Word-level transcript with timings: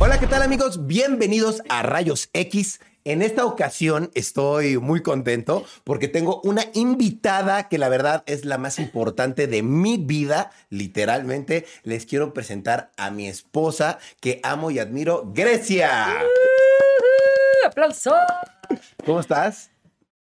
Hola, 0.00 0.18
¿qué 0.18 0.26
tal 0.26 0.42
amigos? 0.42 0.86
Bienvenidos 0.86 1.62
a 1.68 1.82
Rayos 1.82 2.30
X. 2.32 2.80
En 3.04 3.20
esta 3.20 3.44
ocasión 3.44 4.10
estoy 4.14 4.78
muy 4.78 5.02
contento 5.02 5.66
porque 5.84 6.08
tengo 6.08 6.40
una 6.42 6.64
invitada 6.72 7.68
que 7.68 7.76
la 7.76 7.90
verdad 7.90 8.22
es 8.26 8.46
la 8.46 8.56
más 8.56 8.78
importante 8.78 9.46
de 9.46 9.62
mi 9.62 9.98
vida, 9.98 10.52
literalmente. 10.70 11.66
Les 11.82 12.06
quiero 12.06 12.32
presentar 12.32 12.92
a 12.96 13.10
mi 13.10 13.28
esposa 13.28 13.98
que 14.20 14.40
amo 14.42 14.70
y 14.70 14.78
admiro, 14.78 15.30
Grecia. 15.34 16.22
¡Aplauso! 17.66 18.14
¿Cómo 19.04 19.20
estás? 19.20 19.70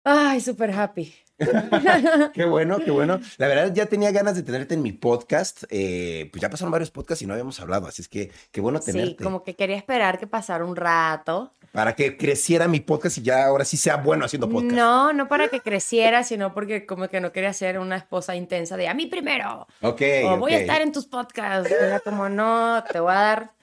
Ay, 0.03 0.39
súper 0.39 0.71
happy. 0.71 1.13
qué 2.33 2.45
bueno, 2.45 2.79
qué 2.83 2.91
bueno. 2.91 3.19
La 3.37 3.47
verdad 3.47 3.71
ya 3.73 3.85
tenía 3.85 4.11
ganas 4.11 4.35
de 4.35 4.43
tenerte 4.43 4.73
en 4.73 4.81
mi 4.81 4.91
podcast. 4.91 5.63
Eh, 5.69 6.29
pues 6.31 6.41
ya 6.41 6.49
pasaron 6.49 6.71
varios 6.71 6.91
podcasts 6.91 7.21
y 7.21 7.27
no 7.27 7.33
habíamos 7.33 7.59
hablado, 7.59 7.87
así 7.87 8.01
es 8.01 8.07
que 8.07 8.31
qué 8.51 8.61
bueno 8.61 8.79
tenerte. 8.79 9.17
Sí, 9.17 9.23
como 9.23 9.43
que 9.43 9.55
quería 9.55 9.75
esperar 9.75 10.17
que 10.17 10.27
pasara 10.27 10.65
un 10.65 10.75
rato. 10.75 11.53
Para 11.71 11.93
que 11.95 12.17
creciera 12.17 12.67
mi 12.67 12.79
podcast 12.79 13.19
y 13.19 13.21
ya 13.21 13.45
ahora 13.45 13.63
sí 13.65 13.77
sea 13.77 13.97
bueno 13.97 14.25
haciendo 14.25 14.49
podcast. 14.49 14.73
No, 14.73 15.13
no 15.13 15.27
para 15.27 15.49
que 15.49 15.59
creciera, 15.59 16.23
sino 16.23 16.53
porque 16.53 16.85
como 16.85 17.07
que 17.07 17.21
no 17.21 17.31
quería 17.31 17.53
ser 17.53 17.77
una 17.77 17.97
esposa 17.97 18.35
intensa 18.35 18.77
de 18.77 18.87
a 18.87 18.93
mí 18.93 19.05
primero. 19.05 19.67
Ok. 19.81 20.01
O 20.25 20.37
voy 20.37 20.53
a 20.53 20.55
ok. 20.55 20.61
estar 20.61 20.81
en 20.81 20.91
tus 20.91 21.05
podcasts. 21.05 21.71
Era 21.71 21.99
como, 21.99 22.29
no, 22.29 22.83
te 22.91 22.99
voy 22.99 23.11
a 23.11 23.15
dar, 23.15 23.53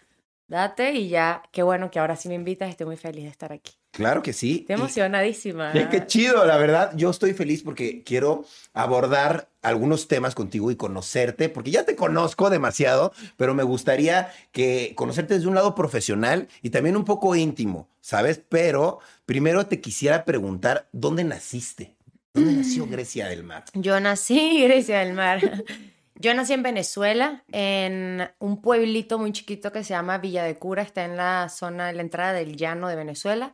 date 0.46 0.92
y 0.92 1.08
ya. 1.08 1.42
Qué 1.50 1.62
bueno 1.64 1.91
que 1.91 1.98
ahora 1.98 2.14
sí 2.14 2.28
me 2.28 2.34
invitas. 2.34 2.68
Estoy 2.68 2.86
muy 2.86 2.96
feliz 2.96 3.24
de 3.24 3.30
estar 3.30 3.52
aquí. 3.52 3.72
Claro 3.94 4.22
que 4.22 4.32
sí. 4.32 4.60
Estoy 4.60 4.74
Y- 4.76 4.78
emocionadísima. 4.80 5.70
y 5.74 5.88
qué 5.88 6.06
chido, 6.06 6.44
la 6.44 6.56
verdad. 6.56 6.92
Yo 6.96 7.10
estoy 7.10 7.32
feliz 7.32 7.62
porque 7.62 8.02
quiero 8.02 8.44
abordar 8.72 9.48
algunos 9.62 10.08
temas 10.08 10.34
contigo 10.34 10.70
y 10.70 10.76
conocerte, 10.76 11.48
porque 11.48 11.70
ya 11.70 11.84
te 11.84 11.96
conozco 11.96 12.50
demasiado, 12.50 13.12
pero 13.36 13.54
me 13.54 13.62
gustaría 13.62 14.32
que 14.52 14.92
conocerte 14.96 15.34
desde 15.34 15.48
un 15.48 15.54
lado 15.54 15.74
profesional 15.74 16.48
y 16.60 16.70
también 16.70 16.96
un 16.96 17.04
poco 17.04 17.34
íntimo, 17.36 17.88
¿sabes? 18.00 18.41
Pero 18.48 18.98
primero 19.27 19.66
te 19.66 19.80
quisiera 19.80 20.24
preguntar, 20.24 20.88
¿dónde 20.92 21.24
naciste? 21.24 21.94
¿Dónde 22.34 22.52
nació 22.52 22.86
Grecia 22.88 23.28
del 23.28 23.44
Mar? 23.44 23.64
Yo 23.74 23.98
nací, 24.00 24.62
Grecia 24.64 24.98
del 25.00 25.14
Mar. 25.14 25.41
Yo 26.16 26.32
nací 26.34 26.52
en 26.52 26.62
Venezuela, 26.62 27.42
en 27.50 28.28
un 28.38 28.62
pueblito 28.62 29.18
muy 29.18 29.32
chiquito 29.32 29.72
que 29.72 29.82
se 29.82 29.90
llama 29.94 30.18
Villa 30.18 30.44
de 30.44 30.56
Cura, 30.56 30.82
está 30.82 31.04
en 31.04 31.16
la 31.16 31.48
zona 31.48 31.88
de 31.88 31.92
la 31.94 32.02
entrada 32.02 32.32
del 32.32 32.56
llano 32.56 32.88
de 32.88 32.94
Venezuela. 32.96 33.52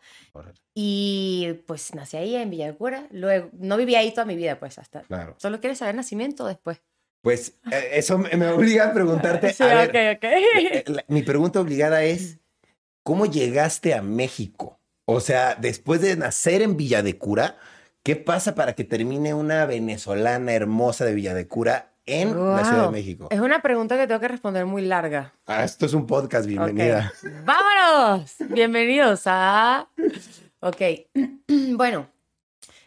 Y 0.75 1.55
pues 1.67 1.95
nací 1.95 2.17
ahí 2.17 2.37
en 2.37 2.51
Villa 2.51 2.67
de 2.67 2.75
Cura. 2.77 3.07
Luego, 3.11 3.49
no 3.53 3.77
viví 3.77 3.95
ahí 3.95 4.13
toda 4.13 4.25
mi 4.27 4.37
vida, 4.37 4.59
pues 4.59 4.79
hasta. 4.79 5.03
Claro. 5.03 5.35
¿Solo 5.39 5.61
quieres 5.61 5.79
saber 5.79 5.95
nacimiento 5.95 6.47
después? 6.47 6.83
Pues 7.23 7.59
eh, 7.71 7.91
eso 7.95 8.19
me 8.19 8.47
obliga 8.49 8.87
a 8.89 8.93
preguntarte. 8.95 9.53
Sí, 9.55 9.63
a 9.63 9.75
ver, 9.87 10.19
eh, 10.23 10.85
la- 10.87 11.05
mi 11.09 11.23
pregunta 11.23 11.61
obligada 11.61 12.03
es, 12.05 12.39
¿cómo 13.03 13.27
llegaste 13.27 13.95
a 13.95 14.03
México? 14.03 14.79
O 15.07 15.21
sea, 15.21 15.55
después 15.55 16.01
de 16.03 16.17
nacer 16.17 16.63
en 16.63 16.77
Villa 16.77 17.03
de 17.03 17.19
Cura, 17.19 17.57
¿qué 18.03 18.17
pasa 18.17 18.55
para 18.55 18.75
que 18.75 18.85
termine 18.85 19.35
una 19.35 19.67
venezolana 19.67 20.53
hermosa 20.53 21.05
de 21.05 21.15
Villa 21.15 21.35
de 21.35 21.49
Cura 21.49 21.90
en 22.07 22.29
la 22.37 22.65
Ciudad 22.65 22.87
de. 22.87 22.91
México? 22.93 23.29
Es 23.31 23.41
una 23.41 23.63
pregunta 23.63 23.97
que 23.97 24.07
tengo 24.07 24.21
que 24.21 24.29
responder 24.29 24.67
muy 24.67 24.83
larga. 24.83 25.33
Ah, 25.47 25.65
esto 25.65 25.87
es 25.87 25.95
un 25.95 26.07
podcast, 26.07 26.47
bienvenida. 26.47 27.13
¡Vámonos! 27.45 28.35
Bienvenidos 28.49 29.23
a... 29.27 29.89
Ok, 30.61 30.83
bueno, 31.77 32.09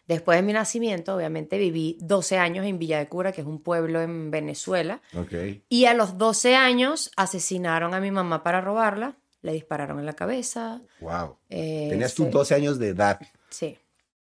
después 0.07 0.37
de 0.37 0.41
mi 0.43 0.53
nacimiento, 0.53 1.15
obviamente 1.15 1.57
viví 1.57 1.97
12 2.01 2.37
años 2.37 2.65
en 2.65 2.77
Villa 2.79 2.99
de 2.99 3.07
Cura, 3.07 3.31
que 3.31 3.41
es 3.41 3.47
un 3.47 3.61
pueblo 3.61 4.01
en 4.01 4.29
Venezuela, 4.31 5.01
Ok. 5.17 5.33
y 5.69 5.85
a 5.85 5.93
los 5.93 6.17
12 6.17 6.55
años 6.55 7.11
asesinaron 7.15 7.93
a 7.93 7.99
mi 7.99 8.11
mamá 8.11 8.43
para 8.43 8.61
robarla, 8.61 9.15
le 9.41 9.53
dispararon 9.53 9.99
en 9.99 10.05
la 10.05 10.13
cabeza. 10.13 10.81
Wow. 10.99 11.37
eh, 11.49 11.87
Tenías 11.89 12.11
se- 12.13 12.25
12 12.29 12.55
años 12.55 12.79
de 12.79 12.89
edad. 12.89 13.19
Sí, 13.49 13.77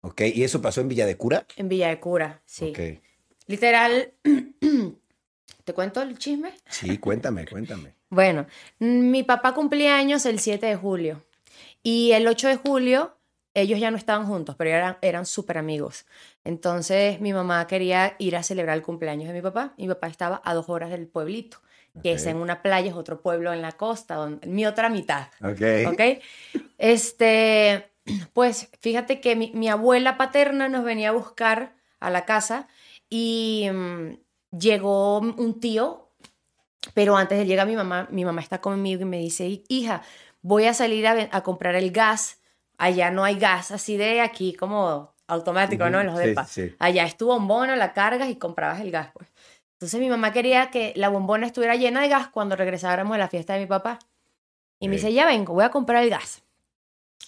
Ok. 0.01 0.21
¿Y 0.35 0.43
eso 0.43 0.61
pasó 0.61 0.81
en 0.81 0.87
Villa 0.87 1.07
de 1.07 1.17
Cura? 1.17 1.47
en 1.57 1.67
Villa 1.67 1.87
de 1.89 1.99
Cura, 1.99 2.41
sí. 2.45 2.69
Ok. 2.69 3.01
Literal, 3.47 4.13
¿te 5.63 5.73
cuento 5.73 6.01
el 6.01 6.17
chisme? 6.17 6.53
Sí, 6.69 6.97
cuéntame, 6.97 7.45
cuéntame. 7.45 7.95
Bueno, 8.07 8.45
mi 8.79 9.23
papá 9.23 9.53
cumplía 9.53 9.97
años 9.97 10.25
el 10.25 10.39
7 10.39 10.67
de 10.67 10.75
julio 10.77 11.25
y 11.83 12.11
el 12.13 12.27
8 12.27 12.47
de 12.47 12.55
julio 12.55 13.17
ellos 13.55 13.79
ya 13.79 13.89
no 13.89 13.97
estaban 13.97 14.27
juntos, 14.27 14.55
pero 14.57 14.69
eran, 14.69 14.97
eran 15.01 15.25
súper 15.25 15.57
amigos. 15.57 16.05
Entonces 16.43 17.19
mi 17.19 17.33
mamá 17.33 17.65
quería 17.67 18.15
ir 18.19 18.35
a 18.35 18.43
celebrar 18.43 18.77
el 18.77 18.83
cumpleaños 18.83 19.27
de 19.27 19.33
mi 19.33 19.41
papá. 19.41 19.73
Mi 19.77 19.87
papá 19.87 20.07
estaba 20.07 20.41
a 20.45 20.53
dos 20.53 20.69
horas 20.69 20.91
del 20.91 21.07
pueblito, 21.07 21.57
que 22.03 22.13
es 22.13 22.25
en 22.25 22.37
una 22.37 22.61
playa, 22.61 22.89
es 22.89 22.95
otro 22.95 23.21
pueblo 23.21 23.51
en 23.53 23.61
la 23.61 23.71
costa, 23.71 24.15
donde, 24.15 24.45
mi 24.47 24.65
otra 24.65 24.89
mitad. 24.89 25.27
Ok. 25.41 25.91
¿Ok? 25.91 26.21
Este, 26.77 27.89
pues 28.33 28.69
fíjate 28.81 29.19
que 29.21 29.35
mi, 29.35 29.51
mi 29.53 29.67
abuela 29.67 30.17
paterna 30.17 30.69
nos 30.69 30.83
venía 30.83 31.09
a 31.09 31.13
buscar 31.13 31.73
a 31.99 32.09
la 32.09 32.25
casa 32.25 32.67
y 33.09 33.69
mm, 33.71 34.17
llegó 34.57 35.19
un 35.19 35.59
tío, 35.59 36.05
pero 36.93 37.17
antes 37.17 37.37
de 37.37 37.45
llegar 37.45 37.67
mi 37.67 37.75
mamá, 37.75 38.07
mi 38.11 38.25
mamá 38.25 38.41
está 38.41 38.61
conmigo 38.61 39.01
y 39.01 39.05
me 39.05 39.17
dice, 39.17 39.63
hija, 39.67 40.03
voy 40.41 40.65
a 40.65 40.73
salir 40.73 41.07
a, 41.07 41.41
comprar 41.41 41.75
el 41.75 41.91
gas. 41.91 42.39
Allá 42.77 43.09
no 43.09 43.23
hay 43.23 43.39
gas 43.39 43.71
así 43.71 43.97
de 43.97 44.21
aquí 44.21 44.53
como 44.53 45.15
automático, 45.27 45.89
¿no? 45.89 46.01
En 46.01 46.07
los 46.07 46.19
sí, 46.19 46.27
depas. 46.27 46.51
sí. 46.51 46.75
Allá 46.77 47.05
es 47.05 47.17
tu 47.17 47.27
bombona, 47.27 47.75
la 47.75 47.93
cargas 47.93 48.29
y 48.29 48.35
comprabas 48.35 48.81
el 48.81 48.91
gas, 48.91 49.09
pues. 49.13 49.27
Entonces 49.73 49.99
mi 49.99 50.09
mamá 50.09 50.31
quería 50.31 50.71
que 50.71 50.93
la 50.95 51.09
bombona 51.09 51.47
estuviera 51.47 51.75
llena 51.75 52.01
de 52.01 52.09
gas 52.09 52.27
cuando 52.29 52.55
regresáramos 52.55 53.13
de 53.13 53.19
la 53.19 53.27
fiesta 53.27 53.53
de 53.53 53.61
mi 53.61 53.65
papá. 53.65 53.99
Y 54.79 54.87
me 54.87 54.95
Ok. 54.95 55.01
dice, 55.01 55.13
ya 55.13 55.25
vengo, 55.25 55.53
voy 55.53 55.63
a 55.63 55.69
comprar 55.69 56.03
el 56.03 56.09
gas. 56.09 56.43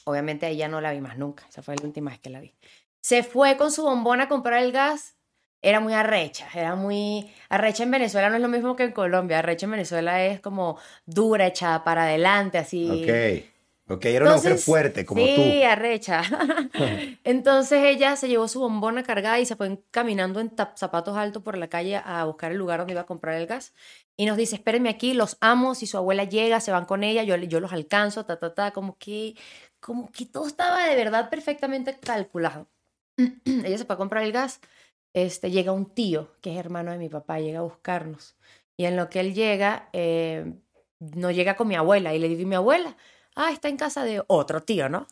Obviamente 0.05 0.47
ella 0.47 0.67
no 0.67 0.79
la 0.79 0.91
vi 0.91 1.01
más 1.01 1.17
nunca, 1.17 1.45
esa 1.49 1.61
fue 1.61 1.75
la 1.75 1.83
última 1.83 2.11
vez 2.11 2.19
que 2.19 2.29
la 2.29 2.39
vi. 2.39 2.53
Se 3.01 3.23
fue 3.23 3.57
con 3.57 3.71
su 3.71 3.83
bombona 3.83 4.25
a 4.25 4.27
comprar 4.29 4.63
el 4.63 4.71
gas, 4.71 5.16
era 5.62 5.79
muy 5.79 5.94
arrecha, 5.94 6.47
era 6.53 6.75
muy... 6.75 7.31
Arrecha 7.50 7.84
en 7.84 7.91
Venezuela 7.91 8.29
no 8.29 8.35
es 8.35 8.41
lo 8.41 8.47
mismo 8.47 8.75
que 8.75 8.84
en 8.84 8.91
Colombia, 8.91 9.40
arrecha 9.40 9.66
en 9.66 9.72
Venezuela 9.72 10.23
es 10.23 10.40
como 10.40 10.78
dura, 11.06 11.47
echada 11.47 11.84
para 11.84 12.03
adelante, 12.03 12.57
así. 12.57 12.90
Ok. 12.90 13.57
Ok, 13.90 14.03
era 14.06 14.25
una 14.25 14.35
mujer 14.35 14.51
Entonces, 14.51 14.66
fuerte 14.66 15.06
como 15.06 15.22
sí, 15.22 15.62
tú. 15.62 15.66
arrecha. 15.66 16.22
Entonces 17.23 17.84
ella 17.85 18.18
se 18.18 18.28
llevó 18.28 18.50
su 18.50 18.59
bombona 18.59 19.01
cargada 19.03 19.40
y 19.40 19.45
se 19.45 19.56
fue 19.56 19.79
caminando 19.91 20.41
en 20.41 20.51
zapatos 20.75 21.16
altos 21.16 21.41
por 21.41 21.57
la 21.57 21.69
calle 21.69 22.01
a 22.03 22.25
buscar 22.25 22.51
el 22.51 22.57
lugar 22.57 22.79
donde 22.79 22.94
iba 22.94 23.01
a 23.01 23.06
comprar 23.06 23.35
el 23.35 23.47
gas. 23.47 23.74
Y 24.18 24.25
nos 24.25 24.35
dice, 24.35 24.56
espérenme 24.56 24.89
aquí, 24.89 25.13
los 25.13 25.38
amo, 25.39 25.74
si 25.74 25.88
su 25.88 25.97
abuela 25.97 26.25
llega, 26.25 26.59
se 26.59 26.72
van 26.72 26.85
con 26.85 27.03
ella, 27.03 27.24
yo, 27.24 27.38
yo 27.38 27.59
los 27.62 27.72
alcanzo, 27.72 28.25
ta, 28.25 28.38
ta, 28.39 28.53
ta, 28.53 28.72
como 28.72 28.97
que, 28.97 29.35
como 29.79 30.12
que 30.12 30.25
todo 30.25 30.47
estaba 30.47 30.85
de 30.85 30.95
verdad 30.95 31.29
perfectamente 31.29 31.97
calculado. 31.97 32.68
ella 33.45 33.78
se 33.78 33.85
fue 33.85 33.95
a 33.95 33.97
comprar 33.97 34.24
el 34.24 34.34
gas, 34.34 34.59
este, 35.13 35.51
llega 35.51 35.72
un 35.72 35.94
tío, 35.94 36.31
que 36.41 36.51
es 36.51 36.57
hermano 36.57 36.91
de 36.91 36.97
mi 36.97 37.09
papá, 37.09 37.40
llega 37.40 37.59
a 37.59 37.63
buscarnos. 37.63 38.35
Y 38.78 38.85
en 38.85 38.95
lo 38.95 39.09
que 39.09 39.19
él 39.19 39.34
llega, 39.34 39.90
eh, 39.94 40.53
no 41.00 41.31
llega 41.31 41.56
con 41.56 41.68
mi 41.68 41.75
abuela. 41.75 42.13
Y 42.13 42.19
le 42.19 42.29
digo, 42.29 42.41
¿y 42.41 42.45
mi 42.45 42.56
abuela? 42.56 42.95
Ah, 43.35 43.51
está 43.51 43.69
en 43.69 43.78
casa 43.78 44.03
de 44.03 44.23
otro 44.28 44.63
tío, 44.63 44.90
¿no? 44.90 45.07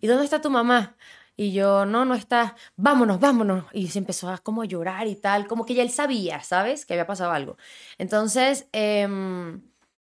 ¿Y 0.00 0.06
dónde 0.06 0.24
está 0.24 0.40
tu 0.40 0.50
mamá? 0.50 0.96
Y 1.36 1.52
yo, 1.52 1.86
no, 1.86 2.04
no 2.04 2.14
está, 2.14 2.56
vámonos, 2.76 3.20
vámonos. 3.20 3.64
Y 3.72 3.88
se 3.88 4.00
empezó 4.00 4.28
a 4.28 4.38
como 4.38 4.64
llorar 4.64 5.06
y 5.06 5.14
tal, 5.14 5.46
como 5.46 5.64
que 5.64 5.74
ya 5.74 5.82
él 5.82 5.90
sabía, 5.90 6.42
¿sabes? 6.42 6.84
Que 6.84 6.94
había 6.94 7.06
pasado 7.06 7.30
algo. 7.30 7.56
Entonces, 7.96 8.66
em, 8.72 9.62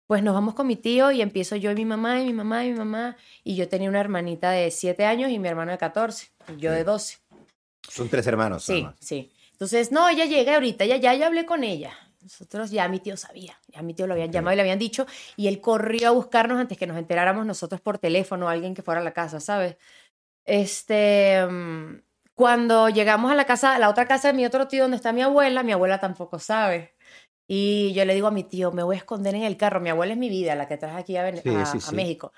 pues 0.07 0.23
nos 0.23 0.35
vamos 0.35 0.55
con 0.55 0.67
mi 0.67 0.77
tío 0.77 1.11
y 1.13 1.21
empiezo 1.23 1.57
yo 1.57 1.71
y 1.73 1.75
mi 1.75 1.85
mamá 1.85 2.21
y 2.21 2.27
mi 2.27 2.33
mamá 2.33 2.65
y 2.65 2.73
mi 2.73 2.79
mamá. 2.79 3.17
Y 3.45 3.55
yo 3.55 3.69
tenía 3.69 3.89
una 3.89 4.01
hermanita 4.01 4.51
de 4.51 4.71
7 4.71 5.05
años 5.05 5.31
y 5.31 5.39
mi 5.39 5.49
hermano 5.49 5.73
de 5.73 5.79
14, 5.79 6.33
y 6.49 6.57
yo 6.57 6.73
de 6.73 6.81
Ok. 6.81 6.87
12. 6.87 7.19
Son 7.91 8.09
tres 8.09 8.27
hermanos. 8.27 8.65
Sí, 8.65 8.87
sí. 9.01 9.33
Entonces, 9.53 9.93
no, 9.93 10.09
ella 10.09 10.25
llega 10.25 10.55
ahorita, 10.55 10.85
ya, 10.87 10.97
ya, 10.97 11.13
ya 11.15 11.27
hablé 11.27 11.45
con 11.45 11.65
ella. 11.65 11.93
Nosotros 12.23 12.71
ya 12.71 12.87
mi 12.89 13.01
tío 13.01 13.17
sabía, 13.17 13.59
ya 13.69 13.83
mi 13.83 13.95
tío 13.95 14.07
lo 14.07 14.13
habían 14.15 14.31
llamado 14.31 14.53
y 14.53 14.57
le 14.57 14.63
habían 14.63 14.79
dicho, 14.79 15.07
y 15.37 15.49
él 15.49 15.61
corrió 15.61 16.09
a 16.09 16.11
buscarnos 16.13 16.59
antes 16.59 16.77
que 16.79 16.87
nos 16.87 16.99
enteráramos 16.99 17.47
nosotros 17.47 17.81
por 17.81 17.99
teléfono, 17.99 18.49
alguien 18.49 18.75
que 18.75 18.83
fuera 18.83 19.01
a 19.01 19.05
la 19.05 19.13
casa, 19.13 19.41
¿sabes? 19.41 19.77
Este, 20.45 21.47
mm, 21.47 22.03
cuando 22.35 22.89
llegamos 22.89 23.31
a 23.31 23.35
la 23.35 23.45
casa, 23.45 23.75
a 23.75 23.79
la 23.79 23.89
otra 23.89 24.07
casa 24.07 24.29
de 24.29 24.35
mi 24.35 24.45
otro 24.47 24.69
tío 24.69 24.83
donde 24.83 24.97
está 24.97 25.13
mi 25.13 25.23
abuela, 25.23 25.63
mi 25.63 25.73
abuela 25.73 25.99
tampoco 26.01 26.39
sabe. 26.39 26.95
Y 27.47 27.93
yo 27.95 28.05
le 28.05 28.15
digo 28.15 28.29
a 28.29 28.31
mi 28.31 28.45
tío, 28.45 28.71
me 28.73 28.83
voy 28.83 28.97
a 28.97 28.99
esconder 28.99 29.35
en 29.35 29.43
el 29.43 29.57
carro. 29.57 29.81
Mi 29.81 29.91
abuela 29.91 30.13
es 30.13 30.19
mi 30.19 30.29
vida, 30.29 30.55
la 30.55 30.69
que 30.69 30.77
traje 30.77 30.99
aquí 30.99 31.17
a, 31.17 31.25
Vene- 31.25 31.43
Sí, 31.43 31.51
a- 31.51 31.65
sí, 31.67 31.79
a 31.79 31.91
sí. 31.91 31.97
México. 31.97 32.33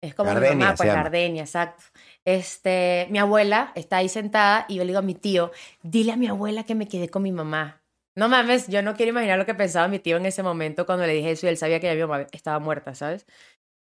Es 0.00 0.14
como 0.14 0.30
mi 0.30 0.34
Gardenia 0.36 0.58
mamá, 0.66 0.76
se 0.76 0.84
pues. 0.84 0.94
Gardenia, 0.94 1.42
exacto. 1.42 1.84
Este, 2.24 3.06
mi 3.10 3.18
abuela 3.18 3.72
está 3.74 3.98
ahí 3.98 4.08
sentada 4.08 4.66
y 4.68 4.76
yo 4.76 4.82
le 4.84 4.88
digo 4.88 4.98
a 4.98 5.02
mi 5.02 5.14
tío, 5.14 5.50
dile 5.82 6.12
a 6.12 6.16
mi 6.16 6.26
abuela 6.26 6.64
que 6.64 6.74
me 6.74 6.88
quedé 6.88 7.08
con 7.08 7.22
mi 7.22 7.32
mamá. 7.32 7.82
No 8.14 8.28
mames, 8.28 8.68
yo 8.68 8.82
no 8.82 8.94
quiero 8.94 9.10
imaginar 9.10 9.38
lo 9.38 9.46
que 9.46 9.54
pensaba 9.54 9.88
mi 9.88 9.98
tío 9.98 10.16
en 10.16 10.26
ese 10.26 10.42
momento 10.42 10.84
cuando 10.86 11.06
le 11.06 11.14
dije 11.14 11.30
eso 11.32 11.46
y 11.46 11.50
él 11.50 11.56
sabía 11.56 11.80
que 11.80 11.86
ya 11.86 11.94
mi 11.94 12.00
mamá 12.00 12.26
estaba 12.32 12.58
muerta, 12.58 12.94
¿sabes? 12.94 13.26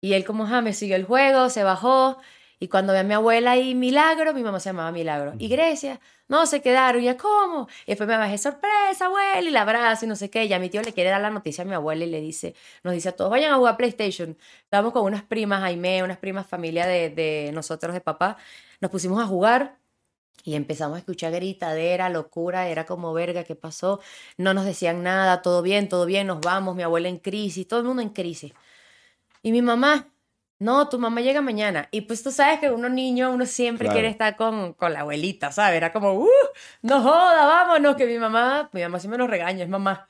Y 0.02 0.14
él 0.14 0.26
como, 0.26 0.46
ah, 0.46 0.62
me 0.62 0.74
siguió 0.74 0.96
el 0.96 1.06
juego, 1.06 1.50
se 1.50 1.64
bajó 1.64 2.20
Y 2.60 2.68
cuando 2.70 2.94
ve 2.94 3.00
a 3.00 3.04
mi 3.04 3.14
abuela 3.14 3.56
y 3.58 3.76
Milagro, 3.76 4.34
mi 4.34 4.44
mamá 4.44 4.60
se 4.60 4.70
llamaba 4.70 4.92
Milagro. 4.92 5.34
Y 5.38 5.48
Grecia, 5.48 6.00
no, 6.28 6.46
se 6.48 6.62
quedaron. 6.62 7.02
Y 7.02 7.06
ya, 7.06 7.18
¿cómo? 7.18 7.68
Y 7.86 7.92
después 7.92 8.08
me 8.08 8.18
bajé, 8.18 8.38
sorpresa, 8.38 9.06
abuela, 9.06 9.42
y 9.42 9.52
la 9.52 9.62
abrazo 9.62 10.06
y 10.06 10.08
no 10.08 10.16
sé 10.16 10.30
qué. 10.30 10.46
Y 10.46 10.54
a 10.54 10.60
mi 10.60 10.70
tío 10.70 10.82
le 10.82 10.94
quiere 10.94 11.10
dar 11.12 11.22
la 11.22 11.30
noticia 11.30 11.64
a 11.64 11.66
mi 11.68 11.74
abuela 11.74 12.04
y 12.06 12.10
le 12.10 12.20
dice, 12.20 12.56
nos 12.84 12.94
dice 12.94 13.10
a 13.10 13.12
todos, 13.16 13.30
vayan 13.30 13.54
a 13.54 13.58
jugar 13.58 13.78
PlayStation. 13.78 14.38
Estábamos 14.64 14.94
con 14.94 15.04
unas 15.04 15.24
primas, 15.24 15.62
Jaime, 15.62 16.04
unas 16.04 16.18
primas 16.18 16.48
familia 16.48 16.88
de, 16.88 17.10
de 17.10 17.52
nosotros, 17.54 17.94
de 17.94 18.02
papá. 18.02 18.38
Nos 18.82 18.92
pusimos 18.92 19.22
a 19.22 19.28
jugar 19.28 19.78
y 20.44 20.56
empezamos 20.56 20.96
a 20.96 21.00
escuchar 21.00 21.34
gritadera, 21.34 22.10
locura, 22.10 22.70
era 22.70 22.86
como 22.86 23.14
verga, 23.14 23.44
¿qué 23.44 23.56
pasó? 23.56 24.00
No 24.38 24.54
nos 24.54 24.66
decían 24.66 25.04
nada, 25.04 25.42
todo 25.42 25.62
bien, 25.62 25.90
todo 25.90 26.06
bien, 26.06 26.28
nos 26.28 26.42
vamos, 26.42 26.76
mi 26.76 26.84
abuela 26.84 27.10
en 27.10 27.18
crisis, 27.18 27.68
todo 27.68 27.82
el 27.82 27.86
mundo 27.86 28.02
en 28.02 28.10
crisis. 28.10 28.54
Y 29.42 29.52
mi 29.52 29.62
mamá, 29.62 30.08
no, 30.60 30.90
tu 30.90 30.98
mamá 31.00 31.22
llega 31.22 31.42
mañana. 31.42 31.88
Y 31.92 32.02
pues 32.02 32.24
tú 32.24 32.32
sabes 32.32 32.60
que 32.60 32.72
uno 32.72 32.90
niño, 32.90 33.32
uno 33.32 33.46
siempre 33.46 33.86
Claro. 33.86 33.96
quiere 33.96 34.08
estar 34.10 34.36
con, 34.36 34.74
con 34.74 34.94
la 34.94 35.02
abuelita, 35.02 35.52
¿sabes? 35.52 35.78
Era 35.78 35.94
como, 35.94 36.14
¡uh! 36.14 36.28
No 36.82 37.02
joda, 37.02 37.46
vámonos, 37.46 37.96
que 37.96 38.06
mi 38.08 38.18
mamá, 38.18 38.70
mi 38.74 38.82
mamá 38.82 39.00
siempre 39.00 39.18
nos 39.20 39.30
regaña, 39.30 39.64
es 39.64 39.70
mamá. 39.70 40.08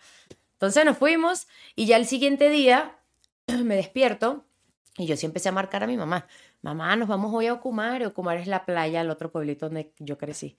Entonces 0.54 0.86
nos 0.86 0.98
fuimos 0.98 1.48
y 1.76 1.86
ya 1.86 1.98
el 1.98 2.06
siguiente 2.06 2.50
día 2.50 2.98
me 3.48 3.76
despierto 3.76 4.46
y 4.98 5.06
yo 5.06 5.16
sí 5.18 5.26
empecé 5.26 5.50
a 5.50 5.52
marcar 5.52 5.84
a 5.84 5.88
mi 5.88 5.98
mamá. 5.98 6.28
Mamá, 6.62 6.96
nos 6.96 7.08
vamos 7.08 7.32
hoy 7.34 7.48
a 7.48 7.54
Ocumare. 7.54 8.08
Ocumare 8.08 8.42
es 8.42 8.48
la 8.48 8.66
playa, 8.66 9.02
el 9.02 9.10
otro 9.12 9.32
pueblito 9.32 9.68
donde 9.68 9.92
yo 10.00 10.18
crecí. 10.18 10.58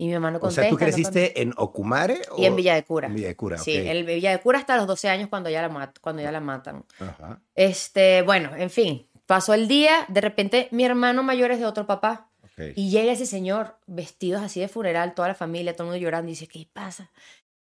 Y 0.00 0.06
mi 0.06 0.12
mamá 0.14 0.30
no 0.30 0.36
O 0.36 0.40
contesta. 0.42 0.60
sea, 0.62 0.70
¿tú 0.70 0.76
no 0.76 0.78
creciste 0.78 1.40
en 1.42 1.52
Ocumare? 1.56 2.20
Y 2.36 2.44
en 2.44 2.52
o- 2.52 2.56
Villa 2.56 2.74
de 2.74 2.84
Cura. 2.84 3.08
En 3.08 3.14
Villa 3.14 3.28
de 3.28 3.34
Cura, 3.36 3.58
Sí, 3.58 3.76
ok. 3.80 3.86
en 3.86 4.06
Villa 4.06 4.30
de 4.30 4.38
Cura 4.40 4.58
hasta 4.58 4.76
los 4.76 4.86
12 4.86 5.08
años 5.08 5.28
cuando 5.28 5.50
ya 5.50 5.60
la, 5.62 5.68
mat- 5.70 5.98
cuando 6.00 6.22
ya 6.22 6.30
la 6.30 6.38
matan. 6.38 6.84
Ajá. 7.00 7.40
Este, 7.56 8.22
bueno, 8.22 8.50
en 8.54 8.70
fin, 8.70 9.07
pasó 9.28 9.52
el 9.52 9.68
día, 9.68 10.06
de 10.08 10.22
repente 10.22 10.68
mi 10.70 10.86
hermano 10.86 11.22
mayor 11.22 11.50
es 11.50 11.58
de 11.58 11.66
otro 11.66 11.86
papá 11.86 12.30
ok. 12.42 12.72
y 12.74 12.88
llega 12.88 13.12
ese 13.12 13.26
señor 13.26 13.76
vestidos 13.86 14.40
así 14.40 14.58
de 14.58 14.68
funeral, 14.68 15.12
toda 15.14 15.28
la 15.28 15.34
familia, 15.34 15.74
todo 15.74 15.84
el 15.84 15.90
mundo 15.90 16.02
llorando 16.02 16.30
y 16.30 16.32
dice, 16.32 16.48
¿qué 16.48 16.66
pasa? 16.72 17.12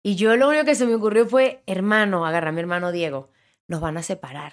Y 0.02 0.14
yo 0.14 0.36
lo 0.36 0.50
único 0.50 0.66
que 0.66 0.74
se 0.74 0.84
me 0.84 0.94
ocurrió 0.94 1.26
fue, 1.26 1.62
hermano, 1.66 2.26
agarra 2.26 2.50
a 2.50 2.52
mi 2.52 2.60
hermano 2.60 2.92
Diego, 2.92 3.30
nos 3.66 3.80
van 3.80 3.96
a 3.96 4.02
separar. 4.02 4.52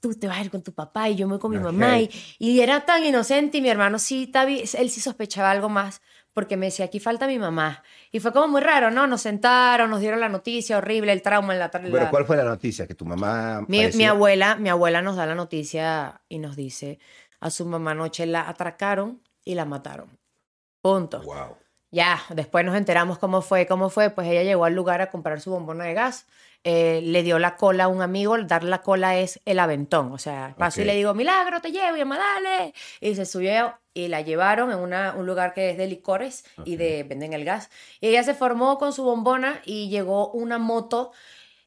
Tú 0.00 0.14
te 0.14 0.28
vas 0.28 0.38
a 0.38 0.44
ir 0.44 0.52
con 0.52 0.62
tu 0.62 0.72
papá 0.72 1.08
y 1.08 1.16
yo 1.16 1.26
me 1.26 1.32
voy 1.32 1.40
con 1.40 1.50
mi 1.50 1.58
mamá. 1.58 1.98
Y, 1.98 2.10
y 2.38 2.60
era 2.60 2.84
tan 2.84 3.04
inocente 3.04 3.58
y 3.58 3.60
mi 3.60 3.68
hermano 3.68 3.98
sí, 3.98 4.30
él 4.78 4.90
sí 4.90 5.00
sospechaba 5.00 5.50
algo 5.50 5.68
más 5.68 6.00
porque 6.34 6.56
me 6.56 6.66
decía, 6.66 6.86
aquí 6.86 6.98
falta 6.98 7.28
mi 7.28 7.38
mamá. 7.38 7.82
Y 8.10 8.18
fue 8.18 8.32
como 8.32 8.48
muy 8.48 8.60
raro, 8.60 8.90
¿no? 8.90 9.06
Nos 9.06 9.22
sentaron, 9.22 9.88
nos 9.88 10.00
dieron 10.00 10.18
la 10.18 10.28
noticia 10.28 10.76
horrible, 10.76 11.12
el 11.12 11.22
trauma 11.22 11.52
en 11.52 11.60
la 11.60 11.70
tarde. 11.70 11.88
Pero 11.90 12.10
¿cuál 12.10 12.26
fue 12.26 12.36
la 12.36 12.44
noticia? 12.44 12.86
Que 12.86 12.94
tu 12.94 13.06
mamá 13.06 13.64
Mi, 13.68 14.04
abuela, 14.04 14.56
mi 14.56 14.68
abuela 14.68 15.00
nos 15.00 15.14
da 15.16 15.26
la 15.26 15.36
noticia 15.36 16.20
y 16.28 16.40
nos 16.40 16.56
dice, 16.56 16.98
a 17.38 17.50
su 17.50 17.64
mamá 17.64 17.92
anoche 17.92 18.26
la 18.26 18.48
atracaron 18.48 19.22
y 19.44 19.54
la 19.54 19.64
mataron. 19.64 20.18
Punto. 20.82 21.22
Wow. 21.22 21.56
Ya, 21.92 22.20
después 22.30 22.64
nos 22.64 22.76
enteramos 22.76 23.18
cómo 23.18 23.40
fue, 23.40 23.68
cómo 23.68 23.88
fue, 23.88 24.10
pues 24.10 24.26
ella 24.26 24.42
llegó 24.42 24.64
al 24.64 24.74
lugar 24.74 25.00
a 25.00 25.12
comprar 25.12 25.40
su 25.40 25.52
bombona 25.52 25.84
de 25.84 25.94
gas, 25.94 26.26
eh, 26.66 27.02
le 27.02 27.22
dio 27.22 27.38
la 27.38 27.56
cola 27.56 27.84
a 27.84 27.88
un 27.88 28.00
amigo, 28.00 28.38
dar 28.38 28.64
la 28.64 28.80
cola 28.80 29.18
es 29.18 29.38
el 29.44 29.58
aventón, 29.58 30.12
o 30.12 30.18
sea, 30.18 30.54
paso 30.56 30.80
y 30.80 30.84
le 30.84 30.96
digo, 30.96 31.12
milagro, 31.12 31.60
te 31.60 31.70
llevo, 31.70 31.94
y 31.94 31.98
llama, 31.98 32.18
dale, 32.18 32.72
y 33.02 33.14
se 33.14 33.26
subió 33.26 33.78
y 33.92 34.08
la 34.08 34.22
llevaron 34.22 34.72
en 34.72 34.78
una, 34.78 35.14
un 35.14 35.26
lugar 35.26 35.52
que 35.52 35.70
es 35.70 35.76
de 35.76 35.86
licores 35.86 36.46
y 36.64 36.76
de 36.76 37.02
venden 37.02 37.34
el 37.34 37.44
gas, 37.44 37.68
y 38.00 38.08
ella 38.08 38.22
se 38.22 38.32
formó 38.32 38.78
con 38.78 38.94
su 38.94 39.04
bombona 39.04 39.60
y 39.66 39.90
llegó 39.90 40.30
una 40.30 40.56
moto, 40.56 41.12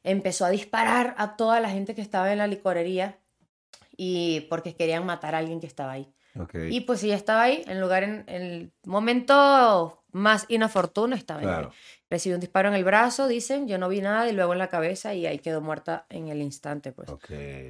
empezó 0.02 0.44
a 0.44 0.50
disparar 0.50 1.14
a 1.16 1.36
toda 1.36 1.60
la 1.60 1.70
gente 1.70 1.94
que 1.94 2.02
estaba 2.02 2.32
en 2.32 2.38
la 2.38 2.48
licorería 2.48 3.20
y 3.96 4.40
porque 4.50 4.74
querían 4.74 5.06
matar 5.06 5.36
a 5.36 5.38
alguien 5.38 5.60
que 5.60 5.68
estaba 5.68 5.92
ahí. 5.92 6.12
Y 6.70 6.80
pues 6.80 7.02
ella 7.04 7.16
estaba 7.16 7.42
ahí, 7.42 7.64
en 7.66 7.80
lugar, 7.80 8.02
en, 8.02 8.24
en 8.26 8.42
el 8.42 8.72
momento 8.84 9.97
más 10.12 10.46
inoportuno 10.48 11.16
ahí. 11.16 11.22
Claro. 11.22 11.72
Recibió 12.10 12.36
un 12.36 12.40
disparo 12.40 12.68
en 12.68 12.74
el 12.74 12.84
brazo, 12.84 13.28
dicen, 13.28 13.68
yo 13.68 13.76
no 13.76 13.88
vi 13.88 14.00
nada, 14.00 14.28
y 14.28 14.32
luego 14.32 14.54
en 14.54 14.58
la 14.58 14.68
cabeza, 14.68 15.12
y 15.12 15.26
ahí 15.26 15.40
quedó 15.40 15.60
muerta 15.60 16.06
en 16.08 16.28
el 16.28 16.40
instante, 16.40 16.90
pues. 16.90 17.10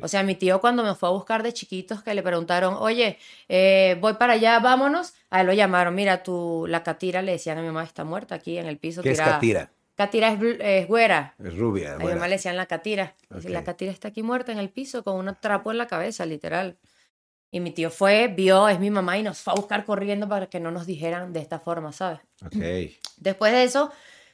O 0.01 0.09
sea, 0.09 0.23
mi 0.23 0.37
tío 0.37 0.61
cuando 0.61 0.85
me 0.85 0.95
fue 0.95 1.09
a 1.09 1.13
buscar 1.13 1.43
de 1.43 1.53
chiquitos, 1.53 2.03
que 2.03 2.15
le 2.15 2.23
preguntaron, 2.23 2.77
oye, 2.79 3.19
eh, 3.49 3.97
voy 4.01 4.15
para 4.15 4.35
allá, 4.35 4.61
vámonos, 4.61 5.15
a 5.31 5.41
él 5.41 5.49
lo 5.49 5.53
llamaron, 5.55 5.95
mira, 5.95 6.23
tú, 6.23 6.67
la 6.69 6.85
catira, 6.85 7.21
le 7.21 7.33
decían 7.33 7.59
a 7.59 7.63
mi 7.63 7.67
mamá, 7.67 7.83
está 7.83 8.05
muerta 8.05 8.37
aquí 8.37 8.59
en 8.59 8.67
el 8.67 8.79
piso. 8.79 9.03
¿Qué 9.03 9.11
es 9.11 9.19
tirada". 9.19 9.35
catira? 9.35 9.71
Catira 9.97 10.29
es, 10.29 10.41
es 10.61 10.87
güera. 10.87 11.35
Es 11.43 11.57
rubia. 11.57 11.95
A 11.95 11.99
mi 11.99 12.05
mamá 12.05 12.29
le 12.29 12.37
decían 12.37 12.57
la 12.57 12.67
catira. 12.67 13.17
La 13.31 13.65
catira 13.65 13.91
está 13.91 14.09
aquí 14.09 14.23
muerta 14.23 14.53
en 14.53 14.59
el 14.59 14.71
piso 14.71 15.03
con 15.03 15.17
un 15.17 15.37
trapo 15.41 15.73
en 15.73 15.79
la 15.79 15.89
cabeza, 15.89 16.25
literal. 16.25 16.77
Y 17.51 17.61
mi 17.61 17.71
tío 17.71 17.91
fue, 17.91 18.29
vio, 18.29 18.69
es 18.69 18.79
mi 18.79 18.91
mamá 18.91 19.17
y 19.19 19.23
nos 19.23 19.39
fue 19.39 19.53
a 19.53 19.57
buscar 19.57 19.85
corriendo 19.85 20.29
para 20.29 20.47
que 20.49 20.61
no 20.61 20.71
nos 20.71 20.87
dijeran 20.87 21.33
de 21.33 21.41
esta 21.41 21.59
forma, 21.59 21.93
¿sabes? 21.93 22.21
Ok. 22.45 22.57
Después 23.17 23.53
de 23.53 23.65
eso, 23.65 23.91